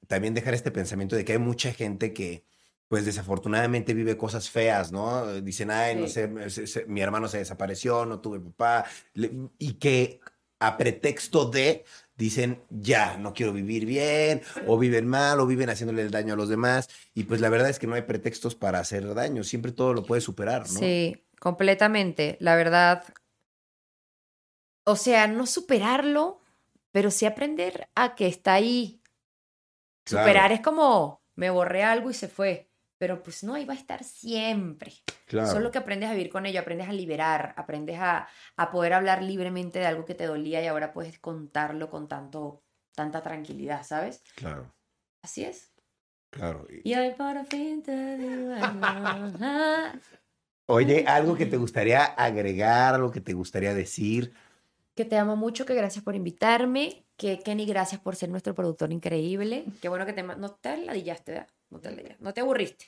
también 0.08 0.34
dejar 0.34 0.54
este 0.54 0.72
pensamiento 0.72 1.16
de 1.16 1.26
que 1.26 1.34
hay 1.34 1.40
mucha 1.40 1.74
gente 1.74 2.14
que, 2.14 2.46
pues 2.88 3.06
desafortunadamente 3.06 3.94
vive 3.94 4.16
cosas 4.16 4.50
feas, 4.50 4.92
¿no? 4.94 5.42
Dicen, 5.42 5.72
ay, 5.72 5.96
no 5.98 6.08
sé, 6.08 6.28
me- 6.30 6.50
se- 6.50 6.68
se- 6.68 6.86
mi 6.86 7.02
hermano 7.02 7.28
se 7.28 7.40
desapareció, 7.40 8.06
no 8.06 8.22
tuve 8.22 8.40
papá. 8.40 8.86
Le- 9.14 9.32
y 9.60 9.74
que 9.74 10.22
a 10.60 10.78
pretexto 10.78 11.46
de 11.50 11.84
dicen, 12.16 12.64
ya, 12.70 13.18
no 13.18 13.34
quiero 13.34 13.52
vivir 13.54 13.86
bien, 13.86 14.42
o 14.66 14.78
viven 14.80 15.06
mal, 15.06 15.40
o 15.42 15.46
viven 15.46 15.70
haciéndole 15.70 16.02
el 16.02 16.10
daño 16.12 16.34
a 16.34 16.38
los 16.38 16.48
demás. 16.50 16.90
Y 17.14 17.26
pues 17.26 17.42
la 17.42 17.50
verdad 17.50 17.70
es 17.70 17.78
que 17.78 17.86
no 17.88 17.96
hay 17.96 18.04
pretextos 18.04 18.56
para 18.56 18.80
hacer 18.80 19.14
daño, 19.14 19.44
siempre 19.44 19.74
todo 19.74 19.94
lo 19.94 20.04
puedes 20.04 20.24
superar, 20.24 20.62
¿no? 20.62 20.80
Sí, 20.80 21.22
completamente. 21.40 22.38
La 22.40 22.56
verdad. 22.56 23.04
O 24.90 24.96
sea, 24.96 25.28
no 25.28 25.46
superarlo, 25.46 26.40
pero 26.92 27.12
sí 27.12 27.26
aprender 27.26 27.90
a 27.94 28.16
que 28.16 28.26
está 28.28 28.54
ahí. 28.54 29.02
Claro. 30.06 30.26
Superar 30.26 30.52
es 30.54 30.62
como 30.62 31.22
me 31.36 31.50
borré 31.50 31.84
algo 31.84 32.10
y 32.10 32.14
se 32.14 32.30
fue. 32.30 32.70
Pero 32.98 33.22
pues 33.22 33.44
no, 33.44 33.54
va 33.54 33.74
a 33.74 33.76
estar 33.76 34.04
siempre. 34.04 34.94
Claro. 35.28 35.52
Solo 35.52 35.70
que 35.72 35.78
aprendes 35.78 36.10
a 36.10 36.14
vivir 36.14 36.30
con 36.30 36.46
ello, 36.46 36.62
aprendes 36.62 36.88
a 36.88 36.94
liberar, 36.94 37.54
aprendes 37.58 38.00
a, 38.00 38.28
a 38.56 38.72
poder 38.72 38.94
hablar 38.94 39.22
libremente 39.22 39.78
de 39.78 39.86
algo 39.86 40.06
que 40.06 40.16
te 40.16 40.26
dolía 40.26 40.64
y 40.64 40.68
ahora 40.68 40.94
puedes 40.94 41.20
contarlo 41.20 41.90
con 41.90 42.08
tanto, 42.08 42.64
tanta 42.96 43.22
tranquilidad, 43.22 43.84
¿sabes? 43.86 44.24
Claro, 44.36 44.74
Así 45.22 45.44
es. 45.44 45.74
claro. 46.32 46.66
Y- 46.70 46.92
Y 46.92 46.96
hoy 46.96 47.12
por 47.14 47.46
fin 47.46 47.84
te 47.84 48.18
digo. 48.18 48.56
Oye, 50.70 51.06
algo 51.08 51.36
que 51.36 51.46
te 51.46 51.58
gustaría 51.58 52.04
agregar, 52.04 52.96
algo 52.96 53.12
que 53.12 53.22
te 53.22 53.34
gustaría 53.34 53.74
decir. 53.74 54.34
Que 54.98 55.06
te 55.06 55.16
amo 55.16 55.38
mucho, 55.38 55.66
que 55.66 55.76
gracias 55.76 56.04
por 56.04 56.16
invitarme, 56.16 57.06
que 57.16 57.40
Kenny, 57.40 57.66
gracias 57.66 58.02
por 58.02 58.16
ser 58.16 58.30
nuestro 58.30 58.54
productor 58.54 58.92
increíble. 58.92 59.64
Qué 59.82 59.88
bueno 59.88 60.06
que 60.06 60.12
te... 60.12 60.24
No 60.24 60.52
te 60.52 60.76
ladillaste, 60.76 61.32
¿verdad? 61.32 61.48
No 61.70 61.80
te 61.80 61.92
ladillaste. 61.92 62.24
No 62.24 62.34
te 62.34 62.42
aburriste. 62.42 62.86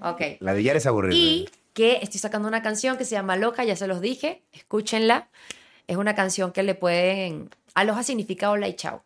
Ok. 0.00 0.20
La 0.40 0.54
de 0.54 0.62
Yara 0.62 0.78
es 0.78 0.86
aburrida. 0.86 1.14
Y 1.14 1.48
que 1.74 1.98
estoy 2.02 2.18
sacando 2.18 2.48
una 2.48 2.62
canción 2.62 2.96
que 2.96 3.04
se 3.04 3.12
llama 3.12 3.36
Loca, 3.36 3.64
ya 3.64 3.76
se 3.76 3.86
los 3.86 4.00
dije, 4.00 4.42
escúchenla. 4.52 5.30
Es 5.86 5.96
una 5.96 6.14
canción 6.14 6.52
que 6.52 6.62
le 6.62 6.74
pueden... 6.74 7.50
Aloha 7.74 8.02
significa 8.02 8.50
hola 8.50 8.68
y 8.68 8.74
chao. 8.74 9.04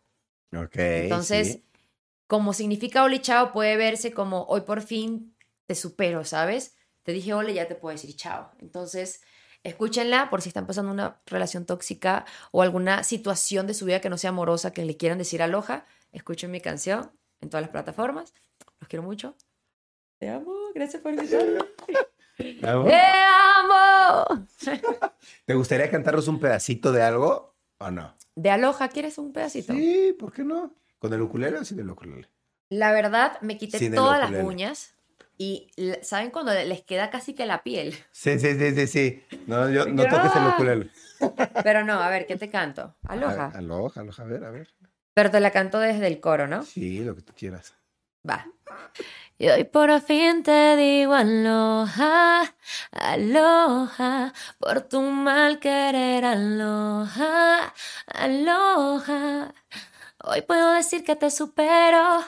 Ok. 0.57 0.77
Entonces, 0.77 1.53
sí. 1.55 1.65
como 2.29 2.53
significa 2.53 3.03
hola 3.03 3.17
y 3.17 3.21
chao, 3.21 3.53
puede 3.53 3.77
verse 3.77 4.13
como 4.13 4.45
hoy 4.45 4.63
por 4.63 4.83
fin 4.83 5.35
te 5.67 5.75
supero, 5.75 6.25
¿sabes? 6.25 6.77
Te 7.03 7.13
dije 7.13 7.35
hola 7.35 7.51
y 7.51 7.55
ya 7.55 7.67
te 7.67 7.75
puedo 7.75 7.93
decir 7.93 8.15
chao. 8.15 8.53
Entonces, 8.61 9.21
escúchenla 9.67 10.31
por 10.31 10.43
si 10.43 10.49
están 10.49 10.67
pasando 10.67 10.93
una 10.93 11.21
relación 11.27 11.67
tóxica 11.67 12.25
o 12.53 12.63
alguna 12.63 13.03
situación 13.03 13.67
de 13.67 13.75
su 13.75 13.85
vida 13.85 14.01
que 14.01 14.09
no 14.09 14.17
sea 14.17 14.31
amorosa, 14.31 14.73
que 14.73 14.85
le 14.85 14.97
quieran 14.97 15.19
decir 15.19 15.43
aloja. 15.43 15.87
Escuchen 16.13 16.51
mi 16.51 16.61
canción 16.61 17.11
en 17.41 17.51
todas 17.51 17.63
las 17.63 17.71
plataformas. 17.71 18.33
Los 18.81 18.89
quiero 18.89 19.03
mucho. 19.03 19.35
Te 20.19 20.29
amo. 20.29 20.55
Gracias 20.75 21.03
por 21.03 21.13
invitarme. 21.13 21.59
¿Algo? 22.63 22.85
¡Te 22.85 22.95
amo! 22.95 24.47
¿Te 25.47 25.55
gustaría 25.55 25.91
cantarnos 25.91 26.29
un 26.29 26.39
pedacito 26.39 26.93
de 26.93 27.03
algo 27.03 27.55
o 27.79 27.91
no? 27.91 28.15
De 28.35 28.51
aloja, 28.51 28.89
¿quieres 28.89 29.19
un 29.19 29.33
pedacito? 29.33 29.73
Sí, 29.73 30.15
¿por 30.19 30.33
qué 30.33 30.45
no? 30.45 30.75
¿Con 30.99 31.13
el 31.13 31.23
ukulele 31.23 31.59
o 31.59 31.65
sin 31.65 31.81
el 31.81 31.91
ukulele? 31.91 32.29
La 32.69 32.93
verdad, 32.93 33.41
me 33.41 33.57
quité 33.57 33.79
Sin 33.79 33.95
todas 33.95 34.31
las 34.31 34.45
uñas 34.45 34.96
y 35.39 35.71
¿saben 36.03 36.31
cuando 36.31 36.53
les 36.53 36.83
queda 36.83 37.11
casi 37.11 37.35
que 37.35 37.47
la 37.47 37.63
piel? 37.63 37.95
Sí, 38.13 38.39
sí, 38.39 38.59
sí, 38.59 38.75
sí, 38.75 38.87
sí. 38.87 39.25
No, 39.47 39.71
yo, 39.71 39.87
no 39.87 40.03
toques 40.09 40.35
el 40.35 40.47
ukulele. 40.49 40.91
Pero 41.65 41.85
no, 41.85 41.95
a 41.95 42.09
ver, 42.11 42.27
¿qué 42.27 42.37
te 42.37 42.49
canto? 42.49 42.95
Aloha. 43.09 43.53
Aloha, 43.55 44.01
aloha, 44.01 44.23
a 44.23 44.27
ver, 44.27 44.45
a 44.45 44.51
ver. 44.51 44.69
Pero 45.15 45.31
te 45.31 45.41
la 45.41 45.51
canto 45.51 45.79
desde 45.79 46.07
el 46.07 46.21
coro, 46.21 46.47
¿no? 46.47 46.63
Sí, 46.63 47.01
lo 47.05 47.15
que 47.15 47.23
tú 47.23 47.33
quieras. 47.35 47.75
Va. 48.29 48.47
Y 49.39 49.49
hoy 49.49 49.65
por 49.65 50.01
fin 50.01 50.43
te 50.43 50.77
digo 50.77 51.13
aloha, 51.13 52.55
aloha, 52.91 54.33
por 54.59 54.81
tu 54.83 55.03
mal 55.03 55.59
querer 55.59 56.25
aloha, 56.25 57.75
aloha. 58.07 59.53
Hoy 60.29 60.43
puedo 60.43 60.73
decir 60.73 61.05
que 61.05 61.15
te 61.15 61.31
supero, 61.31 62.21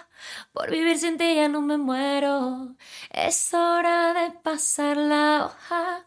por 0.53 0.71
vivir 0.71 1.01
sin 1.01 1.19
ti 1.19 1.35
ya 1.35 1.49
no 1.49 1.63
me 1.63 1.79
muero. 1.79 2.77
Es 3.11 3.53
hora 3.53 4.15
de 4.15 4.39
pasar 4.39 4.97
la 4.97 5.47
hoja. 5.47 6.07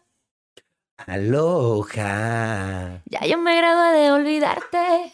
Aloha. 0.96 3.02
Ya 3.04 3.26
yo 3.26 3.36
me 3.36 3.58
gradué 3.58 4.00
de 4.00 4.10
olvidarte. 4.10 5.12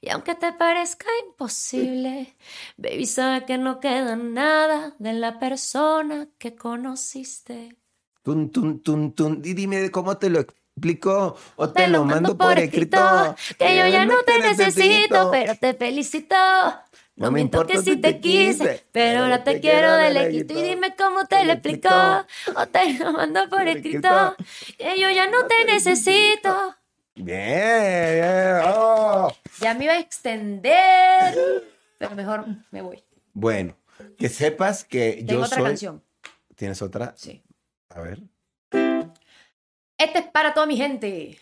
Y 0.00 0.08
aunque 0.08 0.34
te 0.34 0.52
parezca 0.52 1.06
imposible, 1.24 2.36
baby, 2.76 3.06
sabe 3.06 3.44
que 3.44 3.56
no 3.56 3.78
queda 3.78 4.16
nada 4.16 4.96
de 4.98 5.12
la 5.12 5.38
persona 5.38 6.26
que 6.38 6.56
conociste. 6.56 7.76
Tun, 8.24 8.50
tun, 8.50 8.80
tun, 8.80 9.12
tun. 9.12 9.40
Y 9.44 9.54
dime 9.54 9.88
cómo 9.92 10.18
te 10.18 10.30
lo 10.30 10.44
explico 10.78 11.36
o 11.56 11.68
te, 11.70 11.88
lo 11.88 12.04
mando 12.04 12.36
por 12.36 12.58
escrito. 12.58 13.36
Que 13.58 13.76
yo 13.76 13.86
ya 13.86 14.06
no 14.06 14.22
te 14.22 14.38
necesito, 14.38 15.30
pero 15.30 15.56
te 15.56 15.74
felicito. 15.74 16.36
No 17.16 17.32
me 17.32 17.40
importa 17.40 17.72
que 17.72 17.82
si 17.82 17.96
te 17.96 18.20
quise, 18.20 18.86
pero 18.92 19.24
ahora 19.24 19.42
te 19.42 19.60
quiero 19.60 19.92
de 19.96 20.10
lequito. 20.10 20.56
Y 20.56 20.62
dime 20.62 20.94
cómo 20.96 21.26
te 21.26 21.44
lo 21.44 21.54
explico, 21.54 21.88
o 22.54 22.66
te 22.68 22.94
lo 22.94 23.12
mando 23.12 23.48
por 23.48 23.66
escrito. 23.66 24.36
Que 24.78 25.00
yo 25.00 25.10
ya 25.10 25.26
no 25.28 25.46
te 25.46 25.64
necesito. 25.64 26.76
Bien, 27.16 28.14
bien. 28.14 28.60
oh. 28.76 29.32
Ya 29.60 29.74
me 29.74 29.84
iba 29.84 29.94
a 29.94 29.98
extender, 29.98 31.64
pero 31.98 32.14
mejor 32.14 32.44
me 32.70 32.80
voy. 32.80 33.02
Bueno, 33.32 33.76
que 34.16 34.28
sepas 34.28 34.84
que 34.84 35.24
Tengo 35.26 35.40
yo 35.40 35.46
otra 35.46 35.56
soy. 35.56 35.64
canción. 35.66 36.04
¿Tienes 36.54 36.80
otra? 36.80 37.14
Sí. 37.16 37.42
A 37.88 38.00
ver. 38.00 38.20
Este 39.98 40.20
es 40.20 40.26
para 40.26 40.54
toda 40.54 40.66
mi 40.66 40.76
gente. 40.76 41.38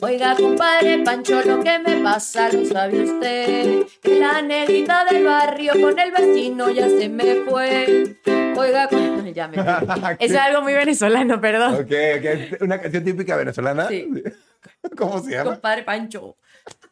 Oiga, 0.00 0.34
compadre 0.36 0.98
Pancho, 1.04 1.42
lo 1.42 1.62
que 1.62 1.78
me 1.78 2.02
pasa 2.02 2.50
lo 2.52 2.64
sabe 2.64 3.02
usted. 3.04 3.86
Que 4.02 4.18
la 4.18 4.42
negrita 4.42 5.04
del 5.04 5.24
barrio 5.24 5.74
con 5.80 5.96
el 5.98 6.10
vecino 6.10 6.70
ya 6.70 6.88
se 6.88 7.08
me 7.08 7.36
fue. 7.44 8.16
Oiga, 8.56 8.88
com- 8.88 9.24
ya 9.32 9.46
me 9.48 9.62
fui. 9.62 9.64
Eso 10.18 10.34
es 10.34 10.36
algo 10.36 10.62
muy 10.62 10.72
venezolano, 10.74 11.40
perdón. 11.40 11.74
Ok, 11.74 11.92
ok. 12.18 12.62
Una 12.62 12.80
canción 12.80 13.04
típica 13.04 13.36
venezolana. 13.36 13.86
Sí. 13.88 14.08
¿Cómo 14.96 15.20
se 15.22 15.30
llama? 15.32 15.52
Compadre 15.52 15.82
Pancho, 15.84 16.36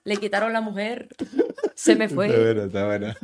le 0.04 0.16
quitaron 0.16 0.52
la 0.52 0.60
mujer. 0.60 1.08
Se 1.74 1.96
me 1.96 2.04
Está 2.04 2.14
fue. 2.14 2.28
buena, 2.28 2.64
está 2.64 2.86
buena. 2.86 3.16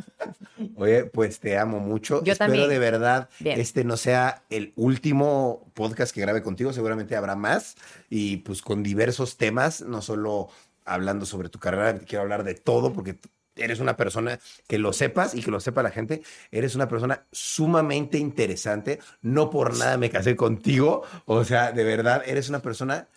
Oye, 0.76 1.04
pues 1.04 1.40
te 1.40 1.58
amo 1.58 1.78
mucho. 1.80 2.22
Yo 2.24 2.32
Espero 2.32 2.50
también. 2.52 2.68
de 2.70 2.78
verdad 2.78 3.28
Bien. 3.40 3.60
este 3.60 3.84
no 3.84 3.96
sea 3.96 4.42
el 4.50 4.72
último 4.76 5.70
podcast 5.74 6.14
que 6.14 6.20
grabe 6.22 6.42
contigo. 6.42 6.72
Seguramente 6.72 7.16
habrá 7.16 7.36
más 7.36 7.76
y 8.08 8.38
pues 8.38 8.62
con 8.62 8.82
diversos 8.82 9.36
temas, 9.36 9.82
no 9.82 10.00
solo 10.02 10.48
hablando 10.84 11.26
sobre 11.26 11.48
tu 11.48 11.58
carrera, 11.58 11.98
quiero 11.98 12.22
hablar 12.22 12.44
de 12.44 12.54
todo 12.54 12.92
porque 12.92 13.18
eres 13.56 13.80
una 13.80 13.96
persona 13.96 14.38
que 14.66 14.78
lo 14.78 14.92
sepas 14.92 15.34
y 15.34 15.42
que 15.42 15.50
lo 15.50 15.60
sepa 15.60 15.82
la 15.82 15.90
gente. 15.90 16.22
Eres 16.50 16.74
una 16.74 16.88
persona 16.88 17.26
sumamente 17.32 18.18
interesante. 18.18 18.98
No 19.22 19.50
por 19.50 19.76
nada 19.76 19.96
me 19.98 20.10
casé 20.10 20.36
contigo. 20.36 21.02
O 21.24 21.42
sea, 21.44 21.72
de 21.72 21.84
verdad, 21.84 22.22
eres 22.26 22.48
una 22.48 22.60
persona 22.60 23.08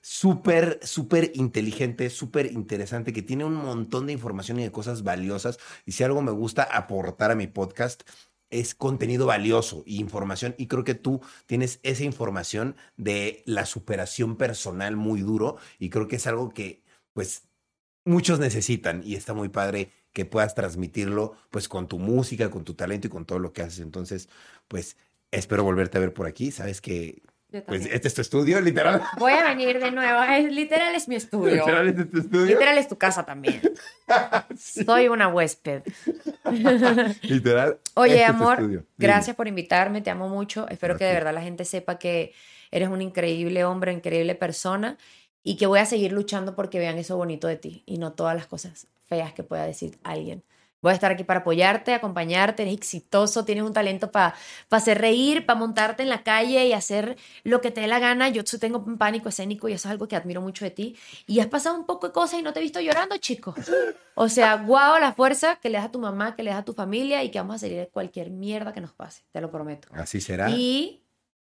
súper, 0.00 0.80
súper 0.82 1.32
inteligente, 1.34 2.10
súper 2.10 2.52
interesante, 2.52 3.12
que 3.12 3.22
tiene 3.22 3.44
un 3.44 3.54
montón 3.54 4.06
de 4.06 4.12
información 4.12 4.58
y 4.58 4.64
de 4.64 4.72
cosas 4.72 5.02
valiosas. 5.02 5.58
Y 5.86 5.92
si 5.92 6.04
algo 6.04 6.22
me 6.22 6.32
gusta 6.32 6.62
aportar 6.62 7.30
a 7.30 7.34
mi 7.34 7.46
podcast, 7.46 8.02
es 8.50 8.74
contenido 8.74 9.26
valioso 9.26 9.82
y 9.86 10.00
información. 10.00 10.54
Y 10.58 10.66
creo 10.68 10.84
que 10.84 10.94
tú 10.94 11.20
tienes 11.46 11.80
esa 11.82 12.04
información 12.04 12.76
de 12.96 13.42
la 13.46 13.66
superación 13.66 14.36
personal 14.36 14.96
muy 14.96 15.20
duro. 15.20 15.56
Y 15.78 15.90
creo 15.90 16.08
que 16.08 16.16
es 16.16 16.26
algo 16.26 16.50
que, 16.50 16.82
pues, 17.12 17.48
muchos 18.04 18.38
necesitan. 18.38 19.02
Y 19.04 19.14
está 19.16 19.34
muy 19.34 19.48
padre 19.50 19.90
que 20.12 20.24
puedas 20.24 20.54
transmitirlo, 20.54 21.34
pues, 21.50 21.68
con 21.68 21.88
tu 21.88 21.98
música, 21.98 22.50
con 22.50 22.64
tu 22.64 22.74
talento 22.74 23.08
y 23.08 23.10
con 23.10 23.26
todo 23.26 23.38
lo 23.38 23.52
que 23.52 23.62
haces. 23.62 23.80
Entonces, 23.80 24.28
pues, 24.68 24.96
espero 25.30 25.64
volverte 25.64 25.98
a 25.98 26.00
ver 26.00 26.14
por 26.14 26.26
aquí. 26.26 26.50
Sabes 26.50 26.80
que, 26.80 27.22
Yo 27.50 27.64
pues, 27.64 27.86
este 27.86 28.08
es 28.08 28.14
tu 28.14 28.20
estudio, 28.20 28.60
literal. 28.60 29.02
Voy 29.18 29.32
a 29.32 29.42
venir 29.48 29.80
de 29.80 29.90
nuevo. 29.90 30.22
Es, 30.22 30.52
literal 30.52 30.94
es 30.94 31.08
mi 31.08 31.14
estudio. 31.14 31.54
Literal, 31.54 31.88
este 31.88 32.02
es 32.02 32.10
tu 32.10 32.18
estudio. 32.18 32.46
Literal 32.46 32.76
es 32.76 32.88
tu 32.88 32.98
casa 32.98 33.24
también. 33.24 33.62
Soy 34.58 35.08
una 35.08 35.28
huésped. 35.28 35.82
Literal. 37.22 37.78
Oye, 37.94 38.12
este 38.12 38.24
amor, 38.24 38.84
gracias 38.98 39.34
por 39.34 39.48
invitarme, 39.48 40.02
te 40.02 40.10
amo 40.10 40.28
mucho. 40.28 40.68
Espero 40.68 40.98
que 40.98 41.04
de 41.04 41.14
verdad 41.14 41.32
la 41.32 41.40
gente 41.40 41.64
sepa 41.64 41.98
que 41.98 42.34
eres 42.70 42.90
un 42.90 43.00
increíble 43.00 43.64
hombre, 43.64 43.92
increíble 43.92 44.34
persona 44.34 44.98
y 45.42 45.56
que 45.56 45.66
voy 45.66 45.78
a 45.78 45.86
seguir 45.86 46.12
luchando 46.12 46.54
porque 46.54 46.78
vean 46.78 46.98
eso 46.98 47.16
bonito 47.16 47.48
de 47.48 47.56
ti 47.56 47.82
y 47.86 47.96
no 47.96 48.12
todas 48.12 48.36
las 48.36 48.46
cosas 48.46 48.88
feas 49.06 49.32
que 49.32 49.42
pueda 49.42 49.64
decir 49.64 49.98
alguien. 50.02 50.42
Voy 50.80 50.92
a 50.92 50.94
estar 50.94 51.10
aquí 51.10 51.24
para 51.24 51.40
apoyarte, 51.40 51.92
acompañarte, 51.92 52.62
eres 52.62 52.74
exitoso, 52.74 53.44
tienes 53.44 53.64
un 53.64 53.72
talento 53.72 54.12
para 54.12 54.34
hacer 54.70 55.00
reír, 55.00 55.44
para 55.44 55.58
montarte 55.58 56.04
en 56.04 56.08
la 56.08 56.22
calle 56.22 56.66
y 56.66 56.72
hacer 56.72 57.16
lo 57.42 57.60
que 57.60 57.70
te 57.70 57.80
dé 57.80 57.88
la 57.88 57.98
gana. 57.98 58.28
Yo 58.28 58.44
tengo 58.60 58.78
un 58.78 58.96
pánico 58.96 59.28
escénico 59.28 59.68
y 59.68 59.72
eso 59.72 59.88
es 59.88 59.92
algo 59.92 60.06
que 60.06 60.14
admiro 60.14 60.40
mucho 60.40 60.64
de 60.64 60.70
ti. 60.70 60.96
Y 61.26 61.40
has 61.40 61.48
pasado 61.48 61.76
un 61.76 61.84
poco 61.84 62.08
de 62.08 62.12
cosas 62.12 62.38
y 62.38 62.42
no 62.42 62.52
te 62.52 62.60
he 62.60 62.62
visto 62.62 62.80
llorando, 62.80 63.16
chico. 63.16 63.54
O 64.14 64.28
sea, 64.28 64.56
guau 64.56 65.00
la 65.00 65.12
fuerza 65.12 65.56
que 65.56 65.68
le 65.68 65.78
das 65.78 65.86
a 65.86 65.90
tu 65.90 65.98
mamá, 65.98 66.36
que 66.36 66.42
le 66.42 66.50
das 66.50 66.60
a 66.60 66.64
tu 66.64 66.74
familia 66.74 67.22
y 67.24 67.30
que 67.30 67.38
vamos 67.38 67.56
a 67.56 67.58
salir 67.58 67.78
de 67.78 67.88
cualquier 67.88 68.30
mierda 68.30 68.72
que 68.72 68.80
nos 68.80 68.92
pase, 68.92 69.24
te 69.32 69.40
lo 69.40 69.50
prometo. 69.50 69.88
Así 69.92 70.20
será. 70.20 70.50
Y 70.50 71.02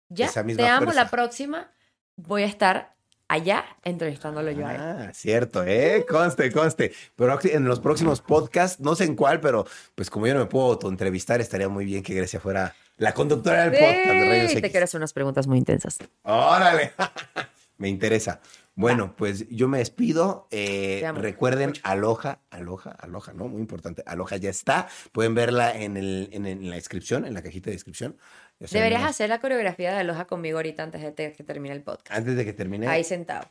ya, 0.08 0.30
te 0.32 0.66
amo 0.66 0.92
la 0.92 1.08
próxima. 1.10 1.70
Voy 2.16 2.44
a 2.44 2.46
estar 2.46 2.93
allá 3.28 3.64
entrevistándolo 3.82 4.50
yo 4.50 4.66
a 4.66 4.74
él. 4.74 4.80
Ah, 4.80 5.10
cierto, 5.12 5.64
¿eh? 5.64 6.04
Conste, 6.08 6.50
conste. 6.52 6.92
Pero 7.16 7.38
en 7.44 7.64
los 7.64 7.80
próximos 7.80 8.20
podcasts, 8.20 8.80
no 8.80 8.94
sé 8.94 9.04
en 9.04 9.16
cuál, 9.16 9.40
pero 9.40 9.66
pues 9.94 10.10
como 10.10 10.26
yo 10.26 10.34
no 10.34 10.40
me 10.40 10.46
puedo 10.46 10.78
entrevistar, 10.88 11.40
estaría 11.40 11.68
muy 11.68 11.84
bien 11.84 12.02
que 12.02 12.14
Grecia 12.14 12.40
fuera 12.40 12.74
la 12.96 13.12
conductora 13.12 13.68
del 13.68 13.72
podcast 13.72 14.08
de 14.08 14.28
Rayos 14.28 14.50
X. 14.52 14.62
te 14.62 14.70
quiero 14.70 14.84
hacer 14.84 14.98
unas 14.98 15.12
preguntas 15.12 15.46
muy 15.46 15.58
intensas. 15.58 15.98
Órale, 16.22 16.92
me 17.78 17.88
interesa. 17.88 18.40
Bueno, 18.76 19.14
pues 19.16 19.48
yo 19.50 19.68
me 19.68 19.78
despido. 19.78 20.48
Eh, 20.50 21.08
recuerden, 21.14 21.74
Aloha, 21.84 22.40
Aloha, 22.50 22.90
Aloha, 22.90 23.32
¿no? 23.32 23.46
Muy 23.46 23.60
importante. 23.60 24.02
Aloha 24.04 24.36
ya 24.36 24.50
está. 24.50 24.88
Pueden 25.12 25.34
verla 25.34 25.76
en, 25.76 25.96
el, 25.96 26.28
en, 26.32 26.68
la 26.68 26.74
descripción, 26.74 27.24
en 27.24 27.34
la 27.34 27.42
cajita 27.42 27.70
de 27.70 27.76
descripción. 27.76 28.16
Deberías 28.58 29.02
hacer 29.02 29.28
la 29.28 29.40
coreografía 29.40 29.92
de 29.92 29.98
Aloha 29.98 30.26
conmigo 30.26 30.58
ahorita 30.58 30.82
antes 30.82 31.02
de 31.02 31.32
que 31.32 31.44
termine 31.44 31.74
el 31.74 31.82
podcast. 31.82 32.12
Antes 32.12 32.36
de 32.36 32.44
que 32.44 32.52
termine. 32.52 32.86
Ahí 32.86 33.04
sentado. 33.04 33.48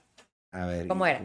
A 0.51 0.65
ver. 0.65 0.87
¿Cómo 0.87 1.05
era? 1.05 1.21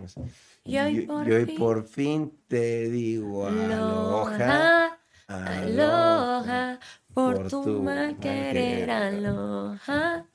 Yo, 0.64 0.84
hoy 0.84 1.56
por, 1.58 1.84
fin, 1.86 2.38
te 2.48 2.88
digo 2.88 3.46
aloha. 3.46 4.98
Aloha, 5.26 6.78
por, 7.12 7.48
tu 7.48 7.82
mal 7.82 8.18
querer, 8.18 8.90
aloha. 8.90 10.26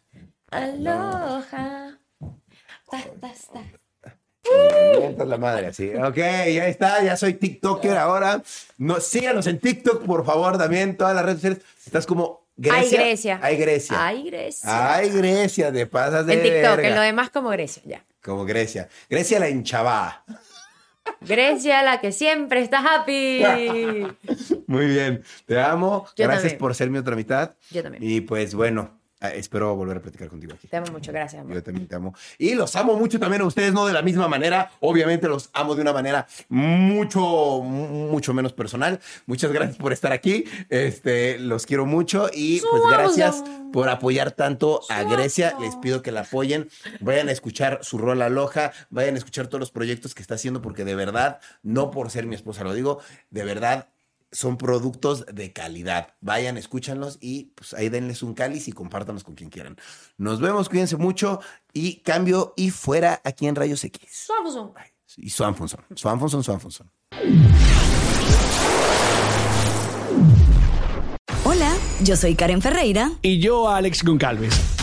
Aloha. 0.52 1.98
Ta, 5.16 5.26
la 5.26 5.38
madre, 5.38 5.68
así. 5.68 5.90
Ok, 5.96 6.18
ya 6.18 6.68
está, 6.68 7.04
ya 7.04 7.18
soy 7.18 7.34
TikToker 7.36 7.98
ahora. 7.98 8.44
No, 8.78 9.00
síganos 9.00 9.48
en 9.48 9.60
TikTok, 9.60 10.06
por 10.06 10.26
favor, 10.26 10.58
también, 10.58 10.98
todas 10.98 11.16
las 11.16 11.26
redes 11.26 11.38
sociales. 11.38 11.64
Estás 11.86 12.06
como 12.06 12.43
Grecia. 12.56 12.80
Hay 12.80 12.90
Grecia. 12.90 13.40
Hay 13.42 13.58
Grecia. 13.58 14.06
Hay 14.06 14.24
Grecia. 14.24 14.94
Hay 14.94 15.10
Grecia, 15.10 15.72
de 15.72 15.88
pasas 15.88 16.26
de 16.26 16.34
En 16.34 16.44
TikTok, 16.44 16.80
en 16.80 16.96
lo 16.96 17.02
demás 17.02 17.30
como 17.30 17.50
Grecia, 17.50 17.82
ya. 17.86 18.06
Como 18.22 18.46
Grecia. 18.46 18.88
Grecia 19.10 19.40
la 19.40 19.50
hinchaba. 19.50 20.24
Grecia, 21.22 21.84
la 21.84 22.00
que 22.00 22.12
siempre 22.12 22.62
está 22.62 22.80
happy. 22.80 23.44
Muy 24.68 24.86
bien. 24.86 25.24
Te 25.46 25.60
amo. 25.60 26.06
Gracias 26.16 26.54
por 26.54 26.76
ser 26.76 26.90
mi 26.90 26.98
otra 26.98 27.16
mitad. 27.16 27.56
Yo 27.72 27.84
también. 27.84 28.04
Y 28.04 28.22
pues 28.22 28.56
bueno, 28.56 28.98
espero 29.30 29.76
volver 29.76 29.98
a 29.98 30.02
platicar 30.02 30.28
contigo 30.28 30.54
aquí. 30.54 30.68
Te 30.68 30.78
amo 30.78 30.92
mucho, 30.92 31.12
gracias. 31.12 31.42
Amor. 31.42 31.56
Yo 31.56 31.64
también 31.64 31.88
te 31.88 31.96
amo. 31.96 32.14
Y 32.38 32.56
los 32.56 32.76
amo 32.76 32.96
mucho 32.96 33.20
también 33.20 33.42
a 33.42 33.46
ustedes, 33.46 33.74
no 33.74 33.86
de 33.86 33.94
la 33.94 34.02
misma 34.02 34.28
manera. 34.28 34.72
Obviamente 34.80 35.28
los 35.28 35.50
amo 35.54 35.76
de 35.76 35.82
una 35.82 35.94
manera 35.94 36.28
mucho, 36.50 37.62
mucho 37.62 38.34
menos 38.34 38.54
personal. 38.54 39.00
Muchas 39.26 39.52
gracias 39.52 39.78
por 39.78 39.94
estar 39.94 40.12
aquí. 40.12 40.46
Este, 40.70 41.40
los 41.40 41.66
quiero 41.66 41.86
mucho 41.86 42.30
y 42.34 42.62
pues 42.62 42.82
gracias 42.90 43.44
por 43.72 43.90
apoyar 43.90 44.32
tanto 44.32 44.82
a 44.90 45.04
Grecia. 45.04 45.56
Les 45.60 45.76
pido 45.78 46.02
que 46.02 46.12
la 46.12 46.22
apoyen. 46.22 46.70
Vayan 47.00 47.30
a 47.30 47.32
escuchar 47.32 47.80
su 47.82 47.98
rol 47.98 48.22
aloja. 48.22 48.72
Vayan 48.90 49.16
a 49.16 49.18
escuchar 49.18 49.48
todos 49.48 49.60
los 49.60 49.72
proyectos 49.72 50.14
que 50.16 50.22
está 50.22 50.36
haciendo 50.36 50.62
porque 50.62 50.86
de 50.86 50.96
verdad, 50.96 51.40
no 51.62 51.92
por 51.92 52.12
ser 52.12 52.26
mi 52.26 52.36
esposa, 52.36 52.64
lo 52.64 52.74
digo, 52.74 53.00
de 53.30 53.44
verdad 53.44 53.88
son 54.34 54.58
productos 54.58 55.26
de 55.32 55.54
calidad. 55.54 56.16
Vayan, 56.20 56.58
escúchanlos 56.58 57.18
y 57.22 57.54
pues 57.56 57.74
ahí 57.74 57.88
denles 57.90 58.24
un 58.24 58.34
cáliz 58.34 58.68
y 58.68 58.74
compártanos 58.74 59.24
con 59.24 59.36
quien 59.36 59.50
quieran. 59.50 59.78
Nos 60.18 60.42
vemos, 60.42 60.68
cuídense 60.68 60.98
mucho 60.98 61.40
y 61.72 62.02
cambio 62.02 62.54
y 62.58 62.72
fuera 62.72 63.22
aquí 63.24 63.48
en 63.48 63.56
Rayos 63.56 63.84
X. 63.84 64.02
Swanfonson. 64.10 64.74
Y 65.18 65.30
Swanfonson. 65.30 65.80
Swanfonson, 65.96 66.44
Swanfonson. 66.44 66.92
Hola, 71.46 71.74
yo 72.02 72.18
soy 72.18 72.36
Karen 72.36 72.62
Ferreira. 72.62 73.12
Y 73.22 73.40
yo, 73.40 73.70
Alex 73.70 74.04
Goncalves 74.04 74.73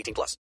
18 0.00 0.14
plus. 0.14 0.36